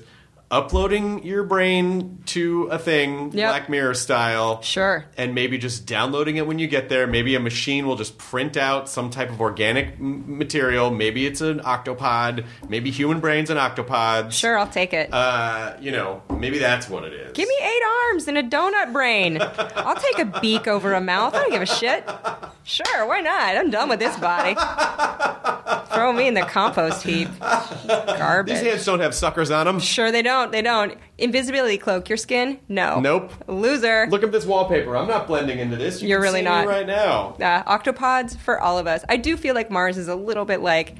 uploading 0.51 1.23
your 1.25 1.43
brain 1.43 2.19
to 2.27 2.63
a 2.65 2.77
thing, 2.77 3.31
Yep. 3.33 3.49
Black 3.49 3.69
Mirror 3.69 3.93
style, 3.95 4.61
Sure. 4.61 5.05
and 5.17 5.33
maybe 5.33 5.57
just 5.57 5.85
downloading 5.87 6.37
it 6.37 6.45
when 6.45 6.59
you 6.59 6.67
get 6.67 6.89
there. 6.89 7.07
Maybe 7.07 7.33
a 7.35 7.39
machine 7.39 7.87
will 7.87 7.95
just 7.95 8.17
print 8.17 8.55
out 8.57 8.87
some 8.89 9.09
type 9.09 9.29
of 9.31 9.41
organic 9.41 9.93
m- 9.99 10.37
material. 10.37 10.91
Maybe 10.91 11.25
it's 11.25 11.41
an 11.41 11.59
octopod. 11.61 12.45
Maybe 12.69 12.91
human 12.91 13.19
brains 13.19 13.49
and 13.49 13.59
octopods. 13.59 14.33
Sure, 14.33 14.57
I'll 14.57 14.67
take 14.67 14.93
it. 14.93 15.11
Uh, 15.13 15.73
you 15.81 15.91
know, 15.91 16.21
maybe 16.29 16.59
that's 16.59 16.89
what 16.89 17.03
it 17.03 17.13
is. 17.13 17.33
Give 17.33 17.47
me 17.47 17.55
eight 17.61 17.81
arms 18.09 18.27
and 18.27 18.37
a 18.37 18.43
donut 18.43 18.93
brain. 18.93 19.39
I'll 19.41 19.95
take 19.95 20.19
a 20.19 20.39
beak 20.41 20.67
over 20.67 20.93
a 20.93 21.01
mouth. 21.01 21.33
I 21.33 21.39
don't 21.39 21.51
give 21.51 21.61
a 21.61 21.65
shit. 21.65 22.07
Sure, 22.63 23.07
why 23.07 23.21
not? 23.21 23.57
I'm 23.57 23.69
done 23.71 23.89
with 23.89 23.99
this 23.99 24.15
body. 24.17 24.55
Throw 25.93 26.13
me 26.13 26.21
me 26.21 26.27
in 26.27 26.33
the 26.35 26.41
compost 26.41 27.03
heap. 27.03 27.27
Garbage. 27.87 28.53
These 28.59 28.63
hands 28.63 28.85
don't 28.85 28.99
have 28.99 29.15
suckers 29.15 29.49
on 29.49 29.65
them. 29.65 29.79
Sure, 29.79 30.11
they 30.11 30.21
don't. 30.21 30.40
They 30.47 30.61
don't. 30.61 30.97
Invisibility 31.17 31.77
cloak. 31.77 32.09
Your 32.09 32.17
skin? 32.17 32.59
No. 32.67 32.99
Nope. 32.99 33.31
Loser. 33.47 34.07
Look 34.09 34.23
at 34.23 34.31
this 34.31 34.45
wallpaper. 34.45 34.95
I'm 34.97 35.07
not 35.07 35.27
blending 35.27 35.59
into 35.59 35.75
this. 35.77 36.01
You 36.01 36.09
You're 36.09 36.19
can 36.19 36.23
really 36.23 36.41
not. 36.41 36.67
right 36.67 36.87
now. 36.87 37.35
uh, 37.39 37.63
octopods 37.77 38.37
for 38.37 38.59
all 38.59 38.77
of 38.79 38.87
us. 38.87 39.03
I 39.09 39.17
do 39.17 39.37
feel 39.37 39.53
like 39.55 39.69
Mars 39.69 39.97
is 39.97 40.07
a 40.07 40.15
little 40.15 40.45
bit 40.45 40.61
like. 40.61 40.95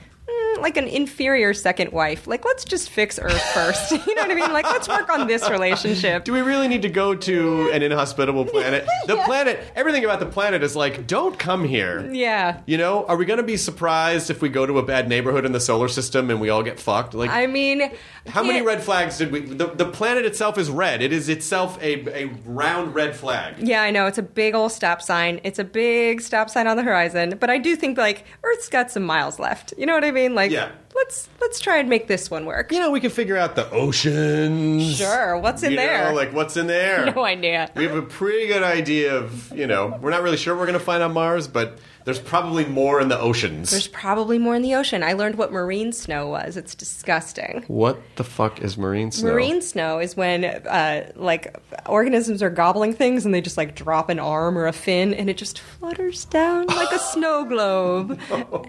Mm, 0.57 0.61
Like 0.61 0.77
an 0.77 0.87
inferior 0.87 1.53
second 1.53 1.91
wife. 1.91 2.27
Like, 2.27 2.45
let's 2.45 2.63
just 2.63 2.89
fix 2.89 3.19
Earth 3.19 3.41
first. 3.53 3.91
you 4.07 4.15
know 4.15 4.21
what 4.23 4.31
I 4.31 4.35
mean? 4.35 4.51
Like, 4.53 4.65
let's 4.65 4.87
work 4.87 5.09
on 5.09 5.27
this 5.27 5.49
relationship. 5.49 6.23
Do 6.23 6.33
we 6.33 6.41
really 6.41 6.67
need 6.67 6.81
to 6.83 6.89
go 6.89 7.15
to 7.15 7.71
an 7.71 7.81
inhospitable 7.83 8.45
planet? 8.45 8.87
The 9.07 9.17
planet, 9.17 9.59
everything 9.75 10.05
about 10.05 10.19
the 10.19 10.25
planet 10.27 10.63
is 10.63 10.75
like, 10.75 11.07
don't 11.07 11.37
come 11.37 11.65
here. 11.65 12.09
Yeah. 12.13 12.61
You 12.65 12.77
know, 12.77 13.05
are 13.07 13.17
we 13.17 13.25
going 13.25 13.37
to 13.37 13.43
be 13.43 13.57
surprised 13.57 14.29
if 14.29 14.41
we 14.41 14.47
go 14.47 14.65
to 14.65 14.77
a 14.77 14.83
bad 14.83 15.09
neighborhood 15.09 15.45
in 15.45 15.51
the 15.51 15.59
solar 15.59 15.87
system 15.87 16.29
and 16.29 16.39
we 16.39 16.49
all 16.49 16.63
get 16.63 16.79
fucked? 16.79 17.13
Like, 17.13 17.29
I 17.29 17.47
mean, 17.47 17.91
how 18.27 18.43
many 18.43 18.61
red 18.61 18.83
flags 18.83 19.17
did 19.17 19.31
we? 19.31 19.41
The, 19.41 19.67
the 19.67 19.85
planet 19.85 20.25
itself 20.25 20.57
is 20.57 20.69
red. 20.69 21.01
It 21.01 21.11
is 21.11 21.29
itself 21.29 21.81
a, 21.81 22.23
a 22.23 22.25
round 22.45 22.93
red 22.95 23.15
flag. 23.15 23.55
Yeah, 23.59 23.81
I 23.81 23.91
know. 23.91 24.05
It's 24.05 24.17
a 24.19 24.23
big 24.23 24.53
old 24.55 24.71
stop 24.71 25.01
sign. 25.01 25.41
It's 25.43 25.59
a 25.59 25.63
big 25.63 26.21
stop 26.21 26.49
sign 26.49 26.67
on 26.67 26.77
the 26.77 26.83
horizon. 26.83 27.37
But 27.39 27.49
I 27.49 27.57
do 27.57 27.75
think 27.75 27.97
like 27.97 28.23
Earth's 28.43 28.69
got 28.69 28.91
some 28.91 29.03
miles 29.03 29.39
left. 29.39 29.73
You 29.77 29.85
know 29.85 29.93
what 29.93 30.05
I 30.05 30.11
mean? 30.11 30.35
Like 30.35 30.40
Yeah. 30.49 30.71
Let's 31.01 31.29
let's 31.41 31.59
try 31.59 31.77
and 31.77 31.89
make 31.89 32.07
this 32.07 32.29
one 32.29 32.45
work. 32.45 32.71
You 32.71 32.79
know, 32.79 32.91
we 32.91 32.99
can 32.99 33.09
figure 33.09 33.35
out 33.37 33.55
the 33.55 33.69
oceans. 33.71 34.97
Sure. 34.97 35.37
What's 35.37 35.63
in 35.63 35.71
You 35.71 35.77
know, 35.77 35.83
there? 35.83 36.13
like 36.13 36.33
what's 36.33 36.57
in 36.57 36.67
there? 36.67 37.11
no 37.15 37.23
idea. 37.25 37.71
We 37.75 37.85
have 37.85 37.95
a 37.95 38.01
pretty 38.03 38.47
good 38.47 38.63
idea 38.63 39.15
of, 39.17 39.51
you 39.55 39.67
know, 39.67 39.97
we're 40.01 40.11
not 40.11 40.21
really 40.21 40.37
sure 40.37 40.53
what 40.55 40.59
we're 40.61 40.67
going 40.67 40.79
to 40.79 40.85
find 40.85 41.01
on 41.03 41.13
Mars, 41.13 41.47
but 41.47 41.79
there's 42.03 42.19
probably 42.19 42.65
more 42.65 42.99
in 42.99 43.09
the 43.09 43.19
oceans. 43.19 43.69
There's 43.69 43.87
probably 43.87 44.39
more 44.39 44.55
in 44.55 44.63
the 44.63 44.73
ocean. 44.73 45.03
I 45.03 45.13
learned 45.13 45.37
what 45.37 45.51
marine 45.51 45.91
snow 45.91 46.27
was. 46.29 46.57
It's 46.57 46.73
disgusting. 46.73 47.63
what 47.67 47.99
the 48.15 48.23
fuck 48.23 48.59
is 48.61 48.75
marine 48.77 49.11
snow? 49.11 49.31
Marine 49.31 49.61
snow 49.61 49.99
is 49.99 50.17
when 50.17 50.43
uh, 50.45 51.11
like 51.15 51.55
organisms 51.87 52.41
are 52.41 52.49
gobbling 52.49 52.93
things 52.93 53.23
and 53.25 53.33
they 53.35 53.41
just 53.41 53.55
like 53.57 53.75
drop 53.75 54.09
an 54.09 54.17
arm 54.19 54.57
or 54.57 54.65
a 54.65 54.73
fin 54.73 55.13
and 55.13 55.29
it 55.29 55.37
just 55.37 55.59
flutters 55.59 56.25
down 56.25 56.65
like 56.67 56.91
a 56.91 56.99
snow 57.13 57.45
globe 57.45 58.19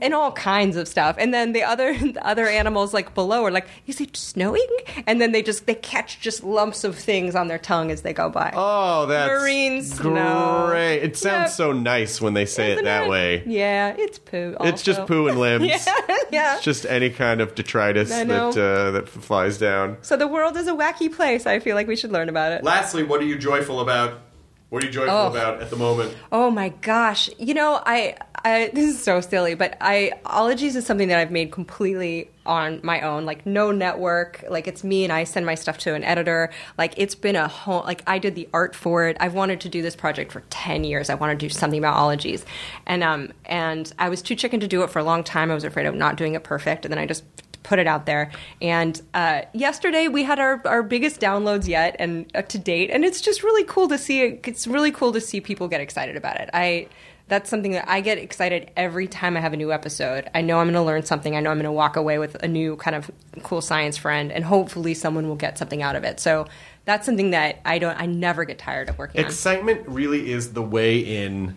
and 0.03 0.13
all 0.13 0.33
kinds 0.33 0.77
of 0.77 0.87
stuff. 0.87 1.17
And 1.19 1.33
then 1.33 1.53
the 1.53 1.63
other 1.63 1.95
the 2.23 2.28
other 2.28 2.47
animals 2.47 2.94
like 2.94 3.15
below 3.15 3.44
are 3.44 3.51
like, 3.51 3.66
is 3.86 4.01
it 4.01 4.16
snowing? 4.16 4.66
And 5.07 5.20
then 5.20 5.32
they 5.32 5.43
just 5.43 5.66
they 5.66 5.74
catch 5.74 6.20
just 6.20 6.44
lumps 6.44 6.85
of 6.85 6.97
things 6.97 7.35
on 7.35 7.49
their 7.49 7.59
tongue 7.59 7.90
as 7.90 8.03
they 8.03 8.12
go 8.12 8.28
by. 8.31 8.53
Oh, 8.55 9.07
that's 9.07 9.28
Marine 9.43 9.82
snow. 9.82 10.66
great. 10.69 10.99
It 11.01 11.16
sounds 11.16 11.51
Yep. 11.51 11.51
so 11.51 11.73
nice 11.73 12.20
when 12.20 12.35
they 12.35 12.47
say 12.47 12.73
Isn't 12.73 12.81
it 12.81 12.85
that 12.85 13.05
it? 13.05 13.11
way. 13.11 13.43
Yeah, 13.47 13.94
it's 13.99 14.19
poo. 14.19 14.57
It's 14.61 14.82
just 14.82 15.07
poo 15.07 15.27
and 15.28 15.39
limbs. 15.47 15.66
Yeah, 15.66 15.82
yeah. 16.31 16.55
It's 16.57 16.65
just 16.65 16.86
any 16.86 17.11
kind 17.11 17.40
of 17.40 17.55
detritus 17.55 18.11
that 18.11 18.31
uh, 18.31 18.90
that 18.93 19.09
flies 19.09 19.59
down. 19.59 19.97
So 20.03 20.16
the 20.16 20.28
world 20.28 20.57
is 20.57 20.69
a 20.69 20.73
wacky 20.74 21.12
place. 21.12 21.47
I 21.47 21.59
feel 21.59 21.74
like 21.74 21.86
we 21.89 21.97
should 21.97 22.12
learn 22.12 22.28
about 22.28 22.53
it. 22.53 22.62
Lastly, 22.65 23.03
what 23.03 23.20
are 23.20 23.24
you 23.27 23.39
joyful 23.39 23.81
about? 23.81 24.20
What 24.69 24.82
are 24.82 24.86
you 24.86 24.93
joyful 24.93 25.15
Oh. 25.15 25.27
about 25.31 25.61
at 25.61 25.69
the 25.69 25.77
moment? 25.77 26.16
Oh 26.31 26.51
my 26.51 26.70
gosh. 26.70 27.28
You 27.39 27.53
know, 27.53 27.82
I, 27.85 28.16
I 28.44 28.70
this 28.74 28.94
is 28.94 29.02
so 29.02 29.20
silly, 29.20 29.55
but 29.55 29.77
I 29.81 30.12
ologies 30.27 30.77
is 30.77 30.86
something 30.86 31.09
that 31.09 31.19
I've 31.19 31.31
made 31.31 31.52
completely 31.52 32.31
on 32.44 32.81
my 32.82 33.01
own. 33.01 33.24
Like 33.24 33.47
no 33.47 33.70
network. 33.70 34.44
Like 34.48 34.66
it's 34.66 34.82
me 34.82 35.05
and 35.05 35.12
I 35.12 35.24
send 35.24 35.47
my 35.47 35.55
stuff 35.55 35.78
to 35.78 35.94
an 35.94 36.05
editor. 36.05 36.51
Like 36.78 36.94
it's 36.97 37.14
been 37.14 37.36
a 37.36 37.48
whole 37.48 37.82
like 37.82 38.02
I 38.06 38.19
did 38.19 38.35
the 38.35 38.48
art 38.52 38.74
for 38.74 39.06
it. 39.06 39.16
I've 39.20 39.35
wanted 39.35 39.60
to 39.62 39.69
do 39.69 39.82
this 39.82 39.97
project 39.97 40.32
for 40.32 40.40
10 40.51 40.85
years. 40.85 41.10
I 41.10 41.14
wanted 41.14 41.39
to 41.40 41.47
do 41.47 41.51
something 41.51 41.78
about 41.78 41.97
ologies. 41.97 42.44
And 42.86 43.02
um 43.02 43.32
and 43.44 43.93
I 43.98 44.09
was 44.09 44.23
too 44.23 44.35
chicken 44.35 44.60
to 44.60 44.69
do 44.69 44.82
it 44.82 44.90
for 44.90 44.98
a 44.98 45.05
long 45.05 45.24
time. 45.24 45.51
I 45.51 45.55
was 45.55 45.64
afraid 45.64 45.86
of 45.86 45.94
not 45.94 46.16
doing 46.16 46.35
it 46.35 46.44
perfect 46.44 46.85
and 46.85 46.93
then 46.93 46.98
I 46.98 47.06
just 47.06 47.24
put 47.62 47.78
it 47.78 47.86
out 47.86 48.06
there. 48.06 48.31
And 48.60 49.01
uh, 49.14 49.43
yesterday 49.52 50.09
we 50.09 50.24
had 50.24 50.39
our, 50.39 50.60
our 50.66 50.82
biggest 50.82 51.20
downloads 51.20 51.69
yet 51.69 51.97
and 51.98 52.31
uh, 52.35 52.43
to 52.43 52.59
date, 52.59 52.90
and 52.90 53.05
it's 53.05 53.20
just 53.20 53.43
really 53.43 53.64
cool 53.64 53.89
to 53.89 53.98
see. 53.98 54.23
It. 54.23 54.47
It's 54.47 54.66
really 54.66 54.90
cool 54.90 55.12
to 55.12 55.20
see 55.20 55.40
people 55.40 55.69
get 55.69 55.81
excited 55.81 56.16
about 56.16 56.40
it. 56.40 56.51
I 56.52 56.89
that's 57.33 57.49
something 57.49 57.73
that 57.73 57.89
I 57.89 58.03
get 58.03 58.19
excited 58.19 58.71
every 58.77 59.09
time 59.09 59.39
I 59.39 59.41
have 59.41 59.55
a 59.55 59.57
new 59.57 59.73
episode. 59.73 60.29
I 60.35 60.43
know 60.43 60.59
I'm 60.59 60.67
going 60.67 60.75
to 60.75 60.83
learn 60.83 61.03
something. 61.07 61.35
I 61.35 61.41
know 61.41 61.51
I'm 61.51 61.57
going 61.57 61.65
to 61.65 61.73
walk 61.73 61.97
away 61.97 62.19
with 62.19 62.35
a 62.43 62.47
new 62.47 62.77
kind 62.77 62.95
of 62.95 63.11
cool 63.43 63.63
science 63.63 63.97
friend, 63.97 64.31
and 64.31 64.45
hopefully 64.45 64.93
someone 64.93 65.27
will 65.27 65.37
get 65.37 65.57
something 65.57 65.83
out 65.83 65.97
of 65.97 66.05
it. 66.05 66.21
So 66.21 66.47
that's 66.85 67.07
something 67.07 67.31
that 67.31 67.61
I 67.65 67.79
don't. 67.79 67.99
I 67.99 68.05
never 68.05 68.45
get 68.45 68.59
tired 68.59 68.91
of 68.91 68.99
working 68.99 69.19
on. 69.19 69.25
Excitement 69.25 69.89
really 69.89 70.31
is 70.31 70.53
the 70.53 70.61
way 70.61 70.99
in 70.99 71.57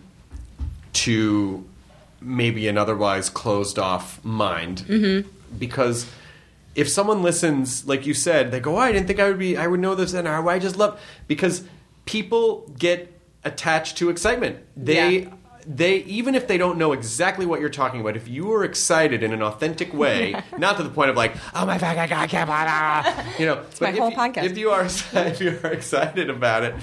to 0.94 1.68
maybe 2.22 2.68
an 2.68 2.78
otherwise 2.78 3.28
closed 3.28 3.78
off 3.78 4.24
mind. 4.24 4.78
Mm-hmm. 4.88 5.28
Because 5.58 6.10
if 6.74 6.88
someone 6.88 7.22
listens, 7.22 7.86
like 7.86 8.06
you 8.06 8.14
said, 8.14 8.50
they 8.50 8.60
go, 8.60 8.76
oh, 8.76 8.78
I 8.78 8.92
didn't 8.92 9.08
think 9.08 9.20
I 9.20 9.28
would 9.28 9.38
be, 9.38 9.58
I 9.58 9.66
would 9.66 9.80
know 9.80 9.94
this, 9.94 10.14
and 10.14 10.26
I, 10.26 10.42
I 10.42 10.58
just 10.58 10.78
love, 10.78 10.98
because 11.28 11.64
people 12.06 12.66
get 12.78 13.12
attached 13.44 13.98
to 13.98 14.08
excitement. 14.08 14.60
They, 14.74 15.18
Yeah. 15.18 15.32
They, 15.66 15.96
even 16.04 16.34
if 16.34 16.46
they 16.46 16.58
don't 16.58 16.78
know 16.78 16.92
exactly 16.92 17.44
what 17.46 17.60
you're 17.60 17.68
talking 17.68 18.00
about, 18.00 18.16
if 18.16 18.28
you 18.28 18.52
are 18.52 18.64
excited 18.64 19.22
in 19.22 19.32
an 19.32 19.42
authentic 19.42 19.92
way, 19.92 20.40
not 20.58 20.76
to 20.76 20.82
the 20.82 20.90
point 20.90 21.10
of 21.10 21.16
like, 21.16 21.34
oh 21.54 21.66
my 21.66 21.78
god, 21.78 21.96
I 21.98 22.06
can't, 22.06 22.40
you 23.38 23.46
know, 23.46 23.62
it's 23.68 23.80
my 23.80 23.90
whole 23.90 24.12
podcast. 24.12 24.44
If 24.44 24.58
you 24.58 24.70
are, 24.70 24.84
if 25.26 25.40
you 25.40 25.58
are 25.62 25.72
excited 25.72 26.30
about 26.30 26.62
it, 26.62 26.74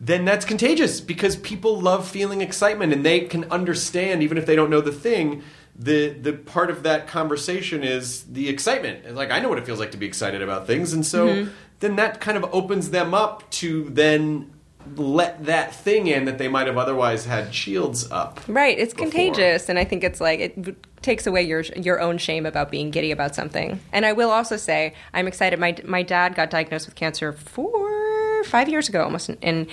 then 0.00 0.24
that's 0.24 0.44
contagious 0.44 1.00
because 1.00 1.36
people 1.36 1.80
love 1.80 2.06
feeling 2.08 2.40
excitement 2.40 2.92
and 2.92 3.04
they 3.04 3.20
can 3.20 3.44
understand 3.50 4.22
even 4.22 4.38
if 4.38 4.46
they 4.46 4.56
don't 4.56 4.70
know 4.70 4.80
the 4.80 4.92
thing 4.92 5.42
the 5.76 6.10
the 6.10 6.32
part 6.32 6.70
of 6.70 6.84
that 6.84 7.08
conversation 7.08 7.82
is 7.82 8.22
the 8.24 8.48
excitement 8.48 9.04
It's 9.04 9.14
like 9.16 9.30
i 9.32 9.40
know 9.40 9.48
what 9.48 9.58
it 9.58 9.66
feels 9.66 9.80
like 9.80 9.90
to 9.92 9.96
be 9.96 10.06
excited 10.06 10.40
about 10.42 10.66
things 10.68 10.92
and 10.92 11.04
so 11.04 11.26
Mm-hmm. 11.28 11.50
then 11.80 11.96
that 11.96 12.20
kind 12.20 12.36
of 12.36 12.44
opens 12.52 12.90
them 12.90 13.12
up 13.14 13.50
to 13.52 13.88
then 13.90 14.52
let 14.96 15.44
that 15.46 15.74
thing 15.74 16.06
in 16.06 16.24
that 16.26 16.38
they 16.38 16.48
might 16.48 16.66
have 16.66 16.76
otherwise 16.78 17.24
had 17.26 17.54
shields 17.54 18.10
up 18.10 18.40
Right, 18.48 18.78
it's 18.78 18.92
before. 18.94 19.10
contagious, 19.10 19.68
and 19.68 19.78
I 19.78 19.84
think 19.84 20.04
it's 20.04 20.20
like 20.20 20.40
it 20.40 21.02
takes 21.02 21.26
away 21.26 21.42
your 21.42 21.60
your 21.76 22.00
own 22.00 22.18
shame 22.18 22.46
about 22.46 22.70
being 22.70 22.90
giddy 22.90 23.10
about 23.10 23.34
something. 23.34 23.80
And 23.92 24.06
I 24.06 24.12
will 24.12 24.30
also 24.30 24.56
say, 24.56 24.94
I'm 25.12 25.26
excited. 25.26 25.58
My 25.58 25.76
my 25.84 26.02
dad 26.02 26.34
got 26.34 26.50
diagnosed 26.50 26.86
with 26.86 26.94
cancer 26.94 27.32
four 27.32 28.44
five 28.44 28.68
years 28.68 28.88
ago 28.88 29.02
almost, 29.04 29.30
and 29.42 29.66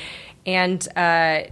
and 0.46 0.88
uh, 0.98 1.44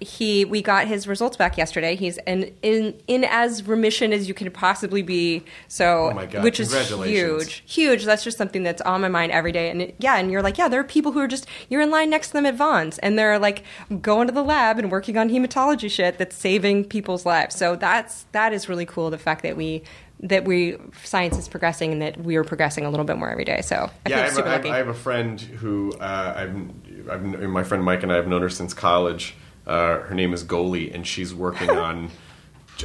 he 0.00 0.44
we 0.44 0.62
got 0.62 0.86
his 0.86 1.06
results 1.06 1.36
back 1.36 1.56
yesterday. 1.58 1.96
He's 1.96 2.18
in 2.26 2.54
in 2.62 3.00
in 3.06 3.24
as 3.24 3.66
remission 3.66 4.12
as 4.12 4.28
you 4.28 4.34
can 4.34 4.50
possibly 4.50 5.02
be. 5.02 5.44
So, 5.68 6.10
Oh 6.10 6.40
which 6.42 6.58
is 6.60 6.72
huge 6.72 7.62
huge. 7.66 8.04
That's 8.04 8.24
just 8.24 8.38
something 8.38 8.62
that's 8.62 8.82
on 8.82 9.00
my 9.00 9.08
mind 9.08 9.32
every 9.32 9.52
day. 9.52 9.70
And 9.70 9.82
it, 9.82 9.96
yeah, 9.98 10.16
and 10.16 10.30
you're 10.30 10.42
like, 10.42 10.58
yeah, 10.58 10.68
there 10.68 10.80
are 10.80 10.84
people 10.84 11.12
who 11.12 11.20
are 11.20 11.28
just 11.28 11.46
you're 11.68 11.80
in 11.80 11.90
line 11.90 12.10
next 12.10 12.28
to 12.28 12.32
them 12.34 12.46
at 12.46 12.54
Vons, 12.54 12.98
and 12.98 13.18
they're 13.18 13.38
like 13.38 13.64
going 14.00 14.26
to 14.26 14.32
the 14.32 14.42
lab 14.42 14.78
and 14.78 14.90
working 14.90 15.16
on 15.16 15.28
hematology 15.28 15.90
shit 15.90 16.18
that's 16.18 16.36
saving 16.36 16.84
people's 16.84 17.26
lives. 17.26 17.54
So 17.56 17.76
that's 17.76 18.24
that 18.32 18.52
is 18.52 18.68
really 18.68 18.86
cool. 18.86 19.10
The 19.10 19.18
fact 19.18 19.42
that 19.42 19.56
we 19.56 19.82
that 20.22 20.44
we 20.44 20.76
science 21.02 21.38
is 21.38 21.48
progressing 21.48 21.92
and 21.92 22.02
that 22.02 22.18
we 22.20 22.36
are 22.36 22.44
progressing 22.44 22.84
a 22.84 22.90
little 22.90 23.06
bit 23.06 23.16
more 23.16 23.30
every 23.30 23.44
day. 23.44 23.62
So 23.62 23.90
I 24.06 24.08
yeah, 24.08 24.16
I 24.16 24.20
have, 24.20 24.32
super 24.32 24.48
a, 24.48 24.50
I, 24.50 24.52
have, 24.52 24.64
lucky. 24.64 24.74
I 24.74 24.76
have 24.76 24.88
a 24.88 24.94
friend 24.94 25.40
who 25.40 25.92
uh, 25.94 26.34
I've, 26.36 27.10
I've, 27.10 27.22
my 27.48 27.64
friend 27.64 27.82
Mike 27.82 28.02
and 28.02 28.12
I 28.12 28.16
have 28.16 28.28
known 28.28 28.42
her 28.42 28.50
since 28.50 28.74
college. 28.74 29.34
Uh, 29.70 30.00
her 30.00 30.14
name 30.16 30.34
is 30.34 30.42
Goalie, 30.42 30.92
and 30.92 31.06
she's 31.06 31.32
working 31.32 31.70
on 31.86 32.10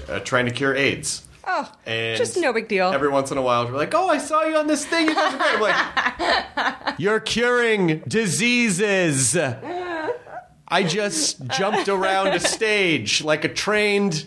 uh, 0.07 0.19
trying 0.19 0.45
to 0.45 0.51
cure 0.51 0.75
AIDS. 0.75 1.23
oh, 1.47 1.71
And 1.87 2.15
just 2.15 2.37
no 2.37 2.53
big 2.53 2.67
deal. 2.67 2.89
Every 2.91 3.09
once 3.09 3.31
in 3.31 3.39
a 3.39 3.41
while, 3.41 3.65
we're 3.65 3.71
like, 3.75 3.95
"Oh, 3.95 4.07
I 4.07 4.19
saw 4.19 4.43
you 4.43 4.55
on 4.55 4.67
this 4.67 4.85
thing. 4.85 5.07
You 5.07 5.15
guys 5.15 5.33
are 5.33 5.37
great." 5.57 5.73
I'm 5.75 6.75
like, 6.85 6.95
"You're 6.99 7.19
curing 7.19 8.03
diseases." 8.07 9.35
I 10.67 10.83
just 10.83 11.45
jumped 11.47 11.87
around 11.89 12.27
a 12.29 12.39
stage 12.39 13.23
like 13.23 13.43
a 13.45 13.49
trained 13.49 14.25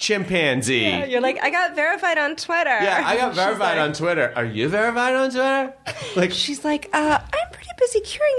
chimpanzee. 0.00 1.04
you're 1.08 1.20
like, 1.20 1.38
I 1.42 1.50
got 1.50 1.76
verified 1.76 2.18
on 2.18 2.34
Twitter. 2.34 2.70
Yeah, 2.70 3.02
I 3.06 3.16
got 3.16 3.34
verified 3.44 3.76
like- 3.76 3.88
on 3.88 3.92
Twitter. 3.92 4.32
Are 4.34 4.44
you 4.44 4.68
verified 4.68 5.14
on 5.14 5.30
Twitter? 5.30 5.74
Like, 6.16 6.32
She's 6.32 6.64
like, 6.64 6.88
uh, 6.92 7.18
I'm 7.22 7.52
pretty 7.52 7.70
busy 7.78 8.00
curing 8.00 8.34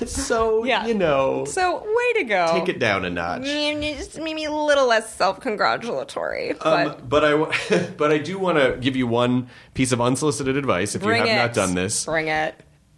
AIDS. 0.00 0.10
so 0.26 0.64
Yeah. 0.64 0.86
you 0.86 0.94
know, 0.94 1.44
so 1.44 1.84
way 1.84 2.12
to 2.20 2.24
go. 2.24 2.48
take 2.52 2.68
it 2.68 2.80
down 2.80 3.04
a 3.04 3.10
notch. 3.10 3.44
Just 3.44 4.18
maybe 4.20 4.44
a 4.44 4.50
little 4.52 4.88
less 4.88 5.14
self-congratulatory, 5.14 6.54
but 6.60 6.86
Um, 6.86 6.96
but 7.08 7.24
I, 7.24 7.86
but 7.96 8.10
I 8.10 8.18
do 8.18 8.38
want 8.38 8.58
to 8.58 8.76
give 8.80 8.96
you 8.96 9.06
one 9.06 9.48
piece 9.74 9.92
of 9.92 10.00
unsolicited 10.00 10.56
advice. 10.56 10.94
If 10.96 11.02
you 11.04 11.10
have 11.10 11.26
it. 11.28 11.36
not 11.36 11.52
done 11.54 11.74
this, 11.76 12.04
bring 12.06 12.26
it. 12.28 12.54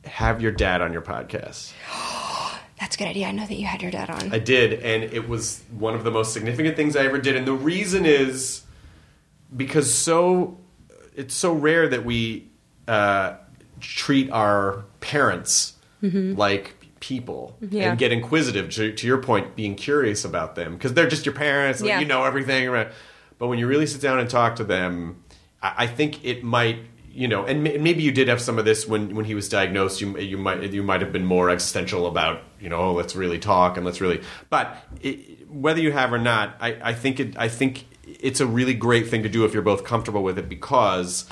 have 0.07 0.41
your 0.41 0.53
dad 0.53 0.81
on 0.81 0.93
your 0.93 1.03
podcast. 1.03 1.73
That's 2.83 2.97
a 2.97 2.99
good 2.99 3.07
idea. 3.07 3.29
I 3.29 3.31
know 3.31 3.47
that 3.47 3.55
you 3.55 3.65
had 3.65 3.81
your 3.81 3.93
dad 3.93 4.11
on. 4.11 4.33
I 4.35 4.41
did, 4.41 4.73
and 4.83 5.05
it 5.05 5.29
was 5.29 5.63
one 5.79 5.95
of 5.95 6.03
the 6.03 6.11
most 6.11 6.33
significant 6.33 6.75
things 6.75 6.97
I 6.97 7.05
ever 7.05 7.19
did. 7.19 7.37
And 7.37 7.47
the 7.47 7.53
reason 7.53 8.05
is 8.05 8.63
because 9.57 9.95
so 9.95 10.59
it's 11.15 11.33
so 11.33 11.53
rare 11.53 11.87
that 11.89 12.05
we 12.05 12.49
uh, 12.89 13.35
treat 13.81 14.31
our 14.33 14.85
parents 15.01 15.75
like 16.03 16.75
people 16.99 17.57
Yeah. 17.61 17.91
and 17.91 17.99
get 18.01 18.11
inquisitive. 18.11 18.71
To, 18.71 18.93
to 18.93 19.07
your 19.07 19.19
point, 19.19 19.55
being 19.55 19.77
curious 19.77 20.25
about 20.25 20.57
them 20.57 20.73
because 20.75 20.93
they're 20.95 21.09
just 21.09 21.25
your 21.25 21.37
parents, 21.37 21.81
like, 21.81 21.89
Yeah. 21.89 22.01
you 22.01 22.07
know 22.07 22.25
everything. 22.25 22.69
But 23.39 23.47
when 23.47 23.61
you 23.61 23.69
really 23.69 23.87
sit 23.87 24.01
down 24.01 24.19
and 24.19 24.29
talk 24.29 24.57
to 24.57 24.65
them. 24.65 25.23
I, 25.63 25.85
I 25.85 25.87
think 25.87 26.25
it 26.25 26.43
might. 26.43 26.79
You 27.15 27.29
know, 27.29 27.45
and 27.45 27.63
ma- 27.63 27.79
maybe 27.79 28.03
you 28.03 28.11
did 28.11 28.29
have 28.29 28.41
some 28.41 28.59
of 28.59 28.65
this 28.65 28.89
when, 28.89 29.15
when 29.15 29.27
he 29.27 29.35
was 29.35 29.49
diagnosed. 29.49 30.01
You 30.01 30.19
you 30.19 30.39
might 30.39 30.73
you 30.73 30.83
might 30.83 31.03
have 31.03 31.13
been 31.13 31.27
more 31.27 31.51
existential 31.51 32.07
about 32.07 32.43
you 32.59 32.69
know 32.69 32.79
oh, 32.79 32.93
let's 32.93 33.15
really 33.15 33.39
talk 33.39 33.77
and 33.77 33.85
let's 33.85 34.01
really. 34.01 34.23
But 34.49 34.77
it, 35.01 35.51
whether 35.51 35.81
you 35.81 35.93
have 35.93 36.13
or 36.13 36.19
not, 36.19 36.57
I, 36.61 36.79
I 36.83 36.95
think 36.95 37.21
it 37.21 37.37
I 37.37 37.49
think 37.49 37.87
it's 38.05 38.41
a 38.41 38.47
really 38.47 38.75
great 38.75 39.09
thing 39.09 39.23
to 39.23 39.29
do 39.29 39.45
if 39.45 39.53
you're 39.53 39.63
both 39.63 39.85
comfortable 39.85 40.23
with 40.23 40.39
it 40.39 40.49
because 40.49 41.27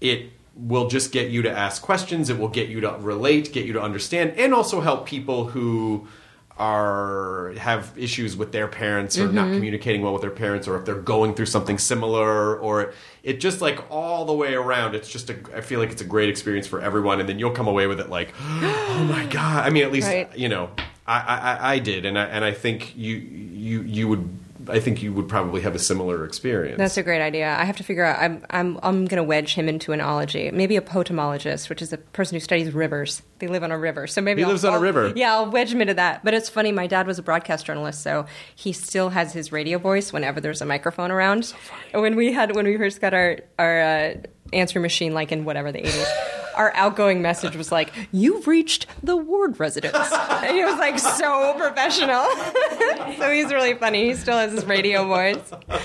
it 0.00 0.30
will 0.54 0.88
just 0.88 1.12
get 1.12 1.30
you 1.30 1.42
to 1.42 1.50
ask 1.50 1.82
questions 1.82 2.30
it 2.30 2.38
will 2.38 2.48
get 2.48 2.68
you 2.68 2.80
to 2.80 2.90
relate 3.00 3.52
get 3.52 3.66
you 3.66 3.74
to 3.74 3.82
understand 3.82 4.30
and 4.38 4.54
also 4.54 4.80
help 4.80 5.06
people 5.06 5.48
who 5.48 6.08
are 6.58 7.52
have 7.58 7.92
issues 7.98 8.34
with 8.36 8.50
their 8.50 8.66
parents 8.66 9.18
or 9.18 9.30
not 9.30 9.44
mm-hmm. 9.44 9.54
communicating 9.56 10.00
well 10.00 10.12
with 10.12 10.22
their 10.22 10.30
parents 10.30 10.66
or 10.66 10.78
if 10.78 10.86
they're 10.86 10.94
going 10.94 11.34
through 11.34 11.44
something 11.44 11.76
similar 11.76 12.56
or 12.56 12.94
it 13.22 13.40
just 13.40 13.60
like 13.60 13.78
all 13.90 14.24
the 14.24 14.32
way 14.32 14.54
around 14.54 14.94
it's 14.94 15.08
just 15.08 15.28
a 15.28 15.36
i 15.54 15.60
feel 15.60 15.78
like 15.78 15.90
it's 15.90 16.00
a 16.00 16.06
great 16.06 16.30
experience 16.30 16.66
for 16.66 16.80
everyone 16.80 17.20
and 17.20 17.28
then 17.28 17.38
you'll 17.38 17.50
come 17.50 17.68
away 17.68 17.86
with 17.86 18.00
it 18.00 18.08
like 18.08 18.32
oh 18.40 19.06
my 19.10 19.26
god 19.26 19.66
i 19.66 19.70
mean 19.70 19.84
at 19.84 19.92
least 19.92 20.08
Right. 20.08 20.34
you 20.36 20.48
know 20.48 20.70
I, 21.06 21.18
I 21.18 21.72
i 21.74 21.78
did 21.78 22.06
and 22.06 22.18
i 22.18 22.24
and 22.24 22.42
i 22.42 22.52
think 22.52 22.96
you 22.96 23.16
you 23.16 23.82
you 23.82 24.08
would 24.08 24.38
i 24.68 24.80
think 24.80 25.02
you 25.02 25.12
would 25.12 25.28
probably 25.28 25.60
have 25.62 25.74
a 25.74 25.78
similar 25.78 26.24
experience 26.24 26.78
That's 26.78 26.96
a 26.96 27.02
great 27.02 27.22
idea. 27.22 27.54
I 27.58 27.64
have 27.64 27.76
to 27.76 27.84
figure 27.84 28.04
out. 28.04 28.18
I'm 28.20 28.44
I'm 28.50 28.78
I'm 28.82 29.04
going 29.06 29.16
to 29.16 29.22
wedge 29.22 29.54
him 29.54 29.68
into 29.68 29.92
an 29.92 30.00
ology, 30.00 30.50
maybe 30.50 30.76
a 30.76 30.80
potamologist, 30.80 31.68
which 31.68 31.82
is 31.82 31.92
a 31.92 31.98
person 31.98 32.36
who 32.36 32.40
studies 32.40 32.72
rivers. 32.72 33.22
They 33.38 33.46
live 33.48 33.62
on 33.62 33.70
a 33.70 33.78
river, 33.78 34.06
so 34.06 34.20
maybe 34.20 34.40
He 34.40 34.44
I'll- 34.44 34.50
lives 34.50 34.64
on 34.64 34.72
a 34.72 34.76
I'll- 34.76 34.82
river. 34.82 35.12
Yeah, 35.14 35.32
I'll 35.34 35.50
wedge 35.50 35.72
him 35.72 35.80
into 35.80 35.94
that. 35.94 36.24
But 36.24 36.34
it's 36.34 36.48
funny. 36.48 36.72
My 36.72 36.86
dad 36.86 37.06
was 37.06 37.18
a 37.18 37.22
broadcast 37.22 37.66
journalist, 37.66 38.02
so 38.02 38.26
he 38.54 38.72
still 38.72 39.10
has 39.10 39.32
his 39.32 39.52
radio 39.52 39.78
voice 39.78 40.12
whenever 40.12 40.40
there's 40.40 40.60
a 40.62 40.66
microphone 40.66 41.10
around. 41.10 41.52
When 41.92 42.16
we 42.16 42.32
had 42.32 42.54
when 42.54 42.66
we 42.66 42.76
first 42.76 43.00
got 43.00 43.14
our 43.14 43.38
our 43.58 43.80
uh, 43.80 44.14
answering 44.52 44.82
machine, 44.82 45.14
like 45.14 45.32
in 45.32 45.44
whatever 45.44 45.72
the 45.72 45.80
eighties. 45.80 46.06
Our 46.56 46.72
outgoing 46.74 47.20
message 47.20 47.54
was 47.54 47.70
like, 47.70 47.92
"You've 48.12 48.46
reached 48.46 48.86
the 49.02 49.14
ward 49.14 49.60
residence," 49.60 49.94
and 50.12 50.56
he 50.56 50.64
was 50.64 50.78
like 50.78 50.98
so 50.98 51.52
professional. 51.58 52.24
so 53.18 53.30
he's 53.30 53.52
really 53.52 53.74
funny. 53.74 54.06
He 54.08 54.14
still 54.14 54.38
has 54.38 54.52
his 54.52 54.64
radio 54.64 55.06
voice, 55.06 55.36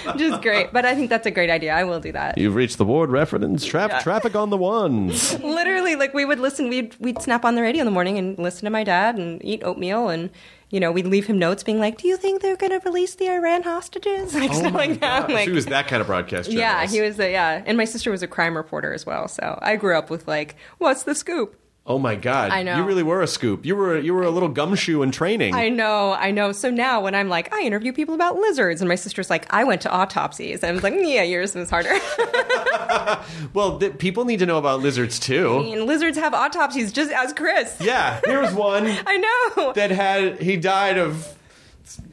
which 0.05 0.21
is 0.21 0.37
great. 0.37 0.71
But 0.71 0.85
I 0.85 0.95
think 0.95 1.09
that's 1.09 1.27
a 1.27 1.31
great 1.31 1.49
idea. 1.49 1.73
I 1.73 1.83
will 1.83 1.99
do 1.99 2.13
that. 2.13 2.37
You've 2.37 2.55
reached 2.55 2.77
the 2.77 2.85
ward 2.85 3.09
reference. 3.09 3.65
Tra- 3.65 3.87
Yeah. 3.89 3.99
Traffic 3.99 4.33
on 4.33 4.49
the 4.49 4.55
ones. 4.57 5.37
Literally, 5.41 5.97
like 5.97 6.13
we 6.13 6.23
would 6.23 6.39
listen. 6.39 6.69
We'd 6.69 6.95
we'd 6.99 7.21
snap 7.21 7.43
on 7.43 7.55
the 7.55 7.61
radio 7.61 7.81
in 7.81 7.85
the 7.85 7.91
morning 7.91 8.17
and 8.17 8.39
listen 8.39 8.63
to 8.63 8.71
my 8.71 8.85
dad 8.85 9.17
and 9.17 9.43
eat 9.43 9.63
oatmeal 9.63 10.07
and. 10.07 10.29
You 10.71 10.79
know, 10.79 10.91
we'd 10.91 11.05
leave 11.05 11.27
him 11.27 11.37
notes 11.37 11.63
being 11.63 11.79
like, 11.79 11.97
"Do 11.97 12.07
you 12.07 12.17
think 12.17 12.41
they're 12.41 12.55
going 12.55 12.71
to 12.71 12.79
release 12.79 13.15
the 13.15 13.29
Iran 13.29 13.63
hostages?" 13.63 14.33
Like 14.41 14.51
oh 14.51 14.53
stuff 14.53 14.73
like 14.73 14.99
that. 15.01 15.29
Like, 15.29 15.45
she 15.45 15.51
was 15.51 15.67
that 15.67 15.87
kind 15.87 16.01
of 16.01 16.07
broadcast 16.07 16.49
yeah, 16.49 16.87
he 16.87 17.01
was. 17.01 17.19
A, 17.19 17.31
yeah, 17.31 17.61
and 17.65 17.77
my 17.77 17.85
sister 17.85 18.09
was 18.09 18.23
a 18.23 18.27
crime 18.27 18.57
reporter 18.57 18.93
as 18.93 19.05
well. 19.05 19.27
So 19.27 19.59
I 19.61 19.75
grew 19.75 19.95
up 19.95 20.09
with 20.09 20.27
like, 20.27 20.55
"What's 20.79 21.03
the 21.03 21.13
scoop?" 21.13 21.60
Oh 21.83 21.97
my 21.97 22.15
god! 22.15 22.51
I 22.51 22.61
know. 22.61 22.77
You 22.77 22.83
really 22.83 23.01
were 23.01 23.23
a 23.23 23.27
scoop. 23.27 23.65
You 23.65 23.75
were 23.75 23.97
you 23.97 24.13
were 24.13 24.21
a 24.21 24.29
little 24.29 24.49
gumshoe 24.49 25.01
in 25.01 25.09
training. 25.09 25.55
I 25.55 25.69
know, 25.69 26.13
I 26.13 26.29
know. 26.29 26.51
So 26.51 26.69
now 26.69 27.01
when 27.01 27.15
I'm 27.15 27.27
like, 27.27 27.51
I 27.51 27.61
interview 27.61 27.91
people 27.91 28.13
about 28.13 28.35
lizards, 28.35 28.81
and 28.81 28.87
my 28.87 28.93
sister's 28.95 29.31
like, 29.31 29.51
I 29.51 29.63
went 29.63 29.81
to 29.81 29.91
autopsies, 29.91 30.61
and 30.61 30.69
I 30.69 30.73
was 30.73 30.83
like, 30.83 30.93
mm, 30.93 31.11
yeah, 31.11 31.23
yours 31.23 31.55
was 31.55 31.71
harder. 31.71 31.89
well, 33.53 33.79
th- 33.79 33.97
people 33.97 34.25
need 34.25 34.39
to 34.39 34.45
know 34.45 34.57
about 34.59 34.81
lizards 34.81 35.19
too. 35.19 35.57
and 35.73 35.85
lizards 35.85 36.17
have 36.17 36.35
autopsies, 36.35 36.91
just 36.91 37.11
as 37.11 37.33
Chris. 37.33 37.75
Yeah, 37.81 38.21
here's 38.25 38.53
one 38.53 38.85
I 39.07 39.17
know. 39.57 39.73
that 39.73 39.89
had 39.89 40.39
he 40.39 40.57
died 40.57 40.99
of 40.99 41.35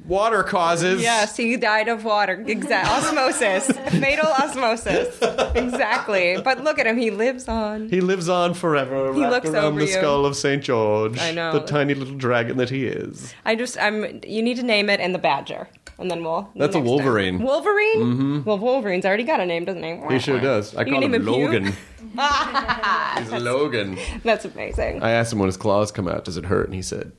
water 0.06 0.42
causes. 0.42 1.02
Yes, 1.02 1.36
he 1.36 1.56
died 1.56 1.88
of 1.88 2.04
water. 2.04 2.42
Exact 2.46 2.88
osmosis, 3.06 3.66
fatal 4.00 4.26
osmosis. 4.28 5.18
Exactly. 5.54 6.40
But 6.42 6.62
look 6.64 6.78
at 6.78 6.86
him; 6.86 6.96
he 6.98 7.10
lives 7.10 7.48
on. 7.48 7.88
He 7.88 8.00
lives 8.00 8.28
on 8.28 8.54
forever, 8.54 9.12
He 9.14 9.20
wrapped 9.22 9.32
looks 9.32 9.48
around 9.50 9.64
over 9.64 9.80
the 9.80 9.86
you. 9.86 9.92
skull 9.92 10.24
of 10.26 10.36
Saint 10.36 10.62
George. 10.62 11.18
I 11.18 11.32
know. 11.32 11.52
the 11.52 11.60
tiny 11.60 11.94
little 11.94 12.14
dragon 12.14 12.56
that 12.58 12.70
he 12.70 12.86
is. 12.86 13.34
I 13.44 13.54
just, 13.54 13.78
I'm. 13.78 14.20
You 14.26 14.42
need 14.42 14.56
to 14.56 14.62
name 14.62 14.88
it 14.90 15.00
and 15.00 15.14
the 15.14 15.18
badger, 15.18 15.68
and 15.98 16.10
then 16.10 16.22
we'll. 16.22 16.42
That's 16.54 16.54
a 16.54 16.60
next 16.60 16.74
time. 16.74 16.84
Wolverine. 16.84 17.38
Wolverine. 17.40 17.98
Mm-hmm. 18.00 18.44
Well, 18.44 18.58
Wolverine's 18.58 19.04
already 19.04 19.24
got 19.24 19.40
a 19.40 19.46
name, 19.46 19.64
doesn't 19.64 19.82
he? 19.82 20.14
He 20.14 20.18
sure 20.20 20.40
does. 20.40 20.74
I 20.76 20.82
You 20.82 20.92
call 20.92 21.02
him 21.02 21.14
him 21.14 21.24
Logan. 21.24 21.64
He's 23.18 23.32
Logan. 23.32 23.98
That's 24.24 24.44
amazing. 24.44 25.02
I 25.02 25.10
asked 25.10 25.32
him 25.32 25.38
when 25.38 25.46
his 25.48 25.56
claws 25.56 25.90
come 25.92 26.08
out, 26.08 26.24
does 26.24 26.36
it 26.36 26.46
hurt? 26.46 26.66
And 26.66 26.74
he 26.74 26.82
said, 26.82 27.12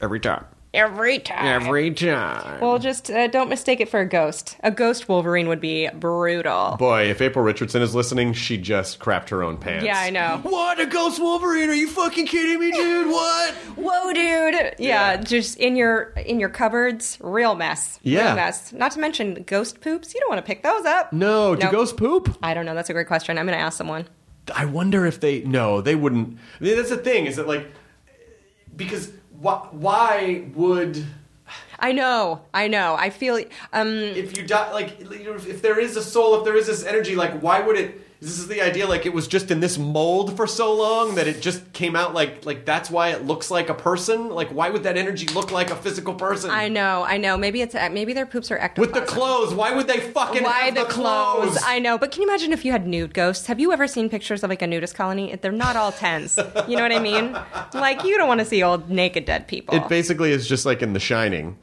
every 0.00 0.20
time. 0.20 0.44
Every 0.74 1.18
time. 1.20 1.62
Every 1.62 1.90
time. 1.92 2.60
Well, 2.60 2.78
just 2.78 3.10
uh, 3.10 3.28
don't 3.28 3.48
mistake 3.48 3.80
it 3.80 3.88
for 3.88 4.00
a 4.00 4.08
ghost. 4.08 4.56
A 4.64 4.70
ghost 4.70 5.08
Wolverine 5.08 5.46
would 5.48 5.60
be 5.60 5.88
brutal. 5.94 6.76
Boy, 6.78 7.04
if 7.10 7.20
April 7.22 7.44
Richardson 7.44 7.80
is 7.80 7.94
listening, 7.94 8.32
she 8.32 8.58
just 8.58 8.98
crapped 8.98 9.28
her 9.28 9.42
own 9.42 9.56
pants. 9.56 9.84
Yeah, 9.86 9.98
I 9.98 10.10
know. 10.10 10.40
What? 10.42 10.80
A 10.80 10.86
ghost 10.86 11.20
Wolverine? 11.20 11.70
Are 11.70 11.74
you 11.74 11.88
fucking 11.88 12.26
kidding 12.26 12.58
me, 12.58 12.72
dude? 12.72 13.06
What? 13.06 13.54
Whoa, 13.76 14.12
dude! 14.12 14.54
Yeah, 14.54 15.12
Yeah. 15.12 15.16
just 15.18 15.56
in 15.58 15.76
your 15.76 16.12
in 16.26 16.40
your 16.40 16.48
cupboards, 16.48 17.18
real 17.20 17.54
mess. 17.54 18.00
Yeah. 18.02 18.26
real 18.26 18.34
mess. 18.36 18.72
Not 18.72 18.90
to 18.92 19.00
mention 19.00 19.44
ghost 19.46 19.80
poops. 19.80 20.12
You 20.12 20.20
don't 20.20 20.28
want 20.30 20.44
to 20.44 20.46
pick 20.46 20.62
those 20.64 20.84
up. 20.84 21.12
No, 21.12 21.54
do 21.54 21.62
Nope. 21.62 21.72
ghosts 21.72 21.96
poop? 21.96 22.36
I 22.42 22.52
don't 22.52 22.66
know. 22.66 22.74
That's 22.74 22.90
a 22.90 22.92
great 22.92 23.06
question. 23.06 23.38
I'm 23.38 23.46
going 23.46 23.56
to 23.56 23.62
ask 23.64 23.78
someone. 23.78 24.06
I 24.54 24.64
wonder 24.64 25.06
if 25.06 25.20
they. 25.20 25.40
No, 25.42 25.80
they 25.80 25.94
wouldn't. 25.94 26.36
I 26.60 26.64
mean, 26.64 26.76
that's 26.76 26.90
the 26.90 26.96
thing. 26.96 27.26
Is 27.26 27.36
that 27.36 27.46
like 27.46 27.66
because 28.76 29.12
why? 29.40 29.68
Why 29.70 30.44
would 30.54 31.04
I 31.78 31.92
know. 31.92 32.40
I 32.52 32.68
know. 32.68 32.94
I 32.94 33.10
feel. 33.10 33.36
Um, 33.72 33.88
if 33.88 34.36
you 34.36 34.46
die? 34.46 34.72
Like 34.72 35.00
if 35.00 35.62
there 35.62 35.78
is 35.78 35.96
a 35.96 36.02
soul, 36.02 36.38
if 36.38 36.44
there 36.44 36.56
is 36.56 36.66
this 36.66 36.84
energy, 36.84 37.14
like 37.14 37.40
why 37.40 37.60
would 37.60 37.76
it? 37.76 38.00
This 38.20 38.38
is 38.38 38.48
the 38.48 38.62
idea. 38.62 38.86
Like 38.86 39.06
it 39.06 39.12
was 39.12 39.28
just 39.28 39.50
in 39.50 39.60
this 39.60 39.76
mold 39.76 40.36
for 40.36 40.46
so 40.46 40.74
long 40.74 41.16
that 41.16 41.26
it 41.26 41.40
just 41.40 41.72
came 41.72 41.94
out 41.94 42.14
like 42.14 42.46
like 42.46 42.64
that's 42.64 42.90
why 42.90 43.10
it 43.10 43.24
looks 43.24 43.50
like 43.50 43.68
a 43.68 43.74
person. 43.74 44.30
Like 44.30 44.48
why 44.48 44.70
would 44.70 44.84
that 44.84 44.96
energy 44.96 45.26
look 45.28 45.50
like 45.50 45.70
a 45.70 45.76
physical 45.76 46.14
person? 46.14 46.50
I 46.50 46.68
know. 46.68 47.04
I 47.04 47.18
know. 47.18 47.36
Maybe 47.36 47.60
it's 47.60 47.74
maybe 47.74 48.12
their 48.12 48.26
poops 48.26 48.50
are 48.50 48.58
ectoplasm. 48.58 48.94
With 48.94 49.06
the 49.06 49.12
clothes, 49.12 49.54
why 49.54 49.74
would 49.74 49.86
they 49.86 50.00
fucking 50.00 50.42
Why 50.42 50.60
have 50.60 50.74
the, 50.74 50.84
the, 50.84 50.90
clothes? 50.90 51.58
I 51.64 51.78
know, 51.78 51.98
but 51.98 52.10
can 52.10 52.22
you 52.22 52.28
imagine 52.28 52.52
if 52.52 52.64
you 52.64 52.72
had 52.72 52.86
nude 52.86 53.14
ghosts? 53.14 53.46
Have 53.46 53.60
you 53.60 53.72
ever 53.72 53.86
seen 53.86 54.08
pictures 54.08 54.42
of 54.42 54.50
like 54.50 54.62
a 54.62 54.66
nudist 54.66 54.94
colony? 54.94 55.34
They're 55.36 55.52
not 55.52 55.76
all 55.76 55.92
tens. 55.92 56.38
you 56.68 56.76
know 56.76 56.82
what 56.82 56.92
I 56.92 57.00
mean? 57.00 57.36
Like 57.74 58.04
you 58.04 58.16
don't 58.16 58.28
want 58.28 58.40
to 58.40 58.46
see 58.46 58.62
old 58.62 58.88
naked 58.88 59.24
dead 59.24 59.48
people. 59.48 59.74
It 59.74 59.88
basically 59.88 60.32
is 60.32 60.48
just 60.48 60.64
like 60.64 60.82
in 60.82 60.92
The 60.92 61.00
Shining. 61.00 61.58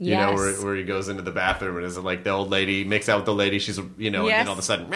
You 0.00 0.12
know, 0.16 0.34
where, 0.34 0.52
where 0.64 0.76
he 0.76 0.84
goes 0.84 1.08
into 1.08 1.22
the 1.22 1.32
bathroom 1.32 1.76
and 1.76 1.84
is 1.84 1.98
like 1.98 2.22
the 2.22 2.30
old 2.30 2.50
lady 2.50 2.84
makes 2.84 3.08
out 3.08 3.16
with 3.18 3.26
the 3.26 3.34
lady. 3.34 3.58
She's 3.58 3.80
you 3.96 4.10
know, 4.10 4.22
and 4.22 4.40
then 4.40 4.46
all 4.46 4.52
of 4.52 4.58
a 4.58 4.62
sudden, 4.62 4.88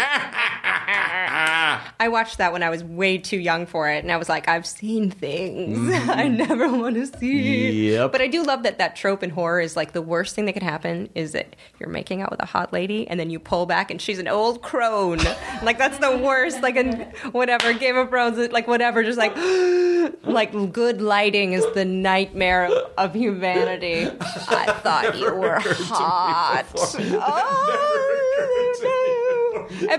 I 2.00 2.08
watched 2.08 2.38
that 2.38 2.52
when 2.52 2.62
I 2.62 2.70
was 2.70 2.82
way 2.84 3.18
too 3.18 3.38
young 3.38 3.66
for 3.66 3.88
it, 3.88 4.02
and 4.02 4.12
I 4.12 4.16
was 4.16 4.28
like, 4.28 4.48
I've 4.48 4.66
seen 4.66 5.10
things 5.10 5.92
I 6.08 6.28
never 6.28 6.68
want 6.68 6.96
to 6.96 7.06
see. 7.06 7.70
Mm-hmm. 7.70 7.94
Yep. 7.94 8.12
But 8.12 8.20
I 8.20 8.28
do 8.28 8.42
love 8.42 8.62
that 8.64 8.78
that 8.78 8.96
trope 8.96 9.22
in 9.22 9.30
horror 9.30 9.60
is 9.60 9.76
like 9.76 9.92
the 9.92 10.02
worst 10.02 10.34
thing 10.34 10.46
that 10.46 10.52
could 10.52 10.62
happen 10.62 11.08
is 11.14 11.32
that 11.32 11.56
you're 11.78 11.88
making 11.88 12.22
out 12.22 12.30
with 12.30 12.42
a 12.42 12.46
hot 12.46 12.72
lady, 12.72 13.06
and 13.08 13.18
then 13.18 13.30
you 13.30 13.38
pull 13.38 13.66
back, 13.66 13.90
and 13.90 14.00
she's 14.00 14.18
an 14.18 14.28
old 14.28 14.62
crone. 14.62 15.18
like 15.62 15.78
that's 15.78 15.98
the 15.98 16.16
worst. 16.18 16.62
Like 16.62 16.76
in 16.76 16.92
whatever 17.32 17.72
Game 17.72 17.96
of 17.96 18.08
Thrones, 18.08 18.38
like 18.50 18.66
whatever, 18.66 19.02
just 19.02 19.18
like 19.18 19.36
like 20.24 20.72
good 20.72 21.00
lighting 21.02 21.52
is 21.52 21.66
the 21.74 21.84
nightmare 21.84 22.70
of, 22.98 23.12
humanity. 23.12 24.06
I 24.48 24.72
thought 24.82 25.18
you 25.18 25.34
were 25.34 25.58
hot. 25.60 26.64
Oh, 26.74 28.02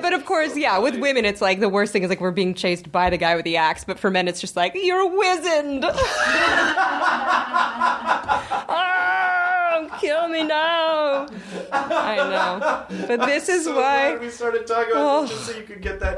But 0.02 0.14
of 0.14 0.26
course, 0.26 0.56
yeah, 0.58 0.78
with 0.80 0.98
women, 1.00 1.26
it's 1.26 1.42
like 1.42 1.60
the 1.60 1.70
worst 1.70 1.94
thing 1.94 2.04
is 2.04 2.10
like 2.10 2.22
we're 2.22 2.32
being 2.32 2.54
chased 2.54 2.92
by 2.92 3.10
the 3.10 3.18
guy 3.18 3.36
with 3.36 3.46
the 3.46 3.58
axe. 3.58 3.84
But 3.84 4.00
for 4.00 4.10
men, 4.10 4.28
it's 4.28 4.42
just 4.42 4.56
like 4.56 4.74
you're 4.76 5.08
wizened. 5.18 5.86
oh, 8.70 9.88
kill 10.00 10.28
me 10.28 10.44
now. 10.44 11.28
I 11.72 12.16
know, 12.18 12.86
but 13.08 13.26
this 13.26 13.50
is 13.50 13.66
so 13.66 13.76
why. 13.76 14.12
glad 14.12 14.22
we 14.22 14.30
started 14.30 14.68
talking 14.68 14.92
about 14.92 15.04
Oh. 15.04 15.22
this 15.24 15.32
just 15.32 15.46
so 15.48 15.54
oh. 15.54 15.58
you 15.58 15.64
could 15.64 15.82
get 15.82 16.00
that. 16.00 16.18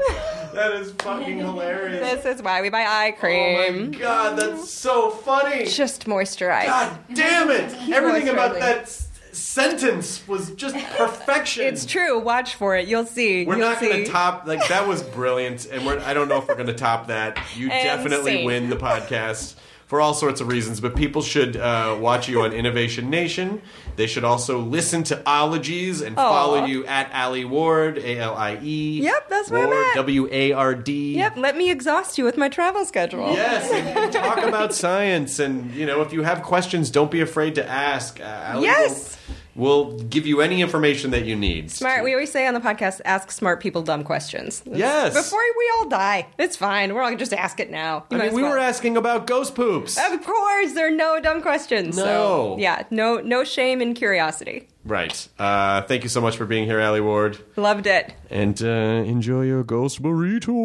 That 0.54 0.72
is 0.72 0.92
fucking 0.92 1.38
hilarious. 1.38 2.00
This 2.22 2.36
is 2.36 2.42
why 2.42 2.62
we 2.62 2.68
buy 2.70 2.82
eye 2.82 3.12
oh 3.16 3.20
cream. 3.20 3.90
my 3.90 3.98
god, 3.98 4.38
that's 4.38 4.70
so 4.70 5.10
funny. 5.10 5.66
Just 5.66 6.06
moisturize. 6.06 6.66
God 6.66 6.98
damn 7.14 7.50
it! 7.50 7.72
Everything 7.92 8.28
about 8.28 8.54
that 8.58 8.82
s- 8.82 9.05
sentence 9.36 10.26
was 10.26 10.50
just 10.52 10.74
perfection. 10.96 11.66
It's 11.66 11.84
true. 11.86 12.18
Watch 12.18 12.54
for 12.54 12.76
it. 12.76 12.88
You'll 12.88 13.06
see. 13.06 13.44
We're 13.44 13.56
You'll 13.56 13.68
not 13.68 13.80
going 13.80 14.04
to 14.04 14.10
top 14.10 14.46
like 14.46 14.66
that 14.68 14.86
was 14.88 15.02
brilliant, 15.02 15.66
and 15.66 15.84
we're 15.86 15.98
I 16.00 16.14
don't 16.14 16.28
know 16.28 16.38
if 16.38 16.48
we're 16.48 16.54
going 16.54 16.66
to 16.66 16.74
top 16.74 17.08
that. 17.08 17.38
You 17.56 17.70
And 17.70 17.84
definitely 17.84 18.32
scene. 18.38 18.46
win 18.46 18.70
the 18.70 18.76
podcast 18.76 19.54
for 19.86 20.00
all 20.00 20.14
sorts 20.14 20.40
of 20.40 20.48
reasons, 20.48 20.80
but 20.80 20.96
people 20.96 21.22
should 21.22 21.56
uh, 21.56 21.96
watch 22.00 22.28
you 22.28 22.42
on 22.42 22.52
Innovation 22.52 23.08
Nation. 23.08 23.62
They 23.94 24.06
should 24.06 24.24
also 24.24 24.58
listen 24.58 25.04
to 25.04 25.22
Ologies 25.24 26.02
and 26.02 26.16
follow 26.16 26.64
you 26.66 26.84
at 26.86 27.10
Alie 27.14 27.44
Ward, 27.44 27.96
A 27.98 28.18
L 28.18 28.34
I 28.34 28.58
E. 28.62 29.00
Yep, 29.02 29.28
that's 29.28 29.50
where 29.50 29.66
I'm 29.66 29.72
at. 29.72 29.94
W 29.94 30.28
A 30.30 30.52
R 30.52 30.74
D. 30.74 31.14
Yep. 31.16 31.36
Let 31.36 31.56
me 31.56 31.70
exhaust 31.70 32.18
you 32.18 32.24
with 32.24 32.36
my 32.36 32.48
travel 32.48 32.84
schedule. 32.84 33.32
Yes, 33.32 33.70
and 33.70 34.12
talk 34.12 34.38
about 34.38 34.74
science, 34.74 35.38
and 35.38 35.72
you 35.74 35.86
know, 35.86 36.02
if 36.02 36.12
you 36.12 36.22
have 36.22 36.42
questions, 36.42 36.90
don't 36.90 37.10
be 37.10 37.20
afraid 37.20 37.54
to 37.54 37.66
ask. 37.66 38.20
Uh, 38.20 38.52
Alie 38.54 38.64
Yes. 38.64 39.16
We'll 39.56 39.98
give 39.98 40.26
you 40.26 40.42
any 40.42 40.60
information 40.60 41.10
that 41.12 41.24
you 41.24 41.34
need. 41.34 41.70
Smart. 41.70 42.04
We 42.04 42.12
always 42.12 42.30
say 42.30 42.46
on 42.46 42.52
the 42.54 42.60
podcast, 42.60 43.00
ask 43.04 43.30
smart 43.30 43.60
people 43.60 43.82
dumb 43.82 44.04
questions. 44.04 44.62
Yes. 44.70 45.14
Before 45.14 45.40
we 45.40 45.72
all 45.76 45.88
die. 45.88 46.26
It's 46.38 46.56
fine. 46.56 46.94
We're 46.94 47.02
all 47.02 47.16
just 47.16 47.32
ask 47.32 47.58
it 47.58 47.70
now. 47.70 48.04
You 48.10 48.18
I 48.18 48.26
mean, 48.26 48.34
we 48.34 48.42
well. 48.42 48.52
were 48.52 48.58
asking 48.58 48.98
about 48.98 49.26
ghost 49.26 49.54
poops. 49.54 49.96
Of 49.98 50.22
course, 50.24 50.72
there 50.74 50.88
are 50.88 50.90
no 50.90 51.20
dumb 51.20 51.40
questions. 51.40 51.96
No. 51.96 52.04
So, 52.04 52.56
yeah, 52.58 52.82
no, 52.90 53.18
no 53.18 53.44
shame 53.44 53.80
in 53.80 53.94
curiosity. 53.94 54.68
Right. 54.84 55.28
Uh, 55.38 55.82
thank 55.82 56.02
you 56.04 56.08
so 56.08 56.20
much 56.20 56.36
for 56.36 56.46
being 56.46 56.64
here, 56.64 56.80
Alie 56.80 57.00
Ward. 57.00 57.38
Loved 57.56 57.86
it. 57.86 58.14
And 58.30 58.60
uh, 58.62 58.66
enjoy 58.66 59.42
your 59.42 59.62
ghost 59.64 60.02
burrito. 60.02 60.56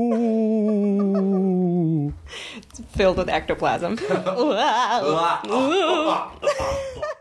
It's 2.55 2.79
filled 2.95 3.17
with 3.17 3.29
ectoplasm. 3.29 3.97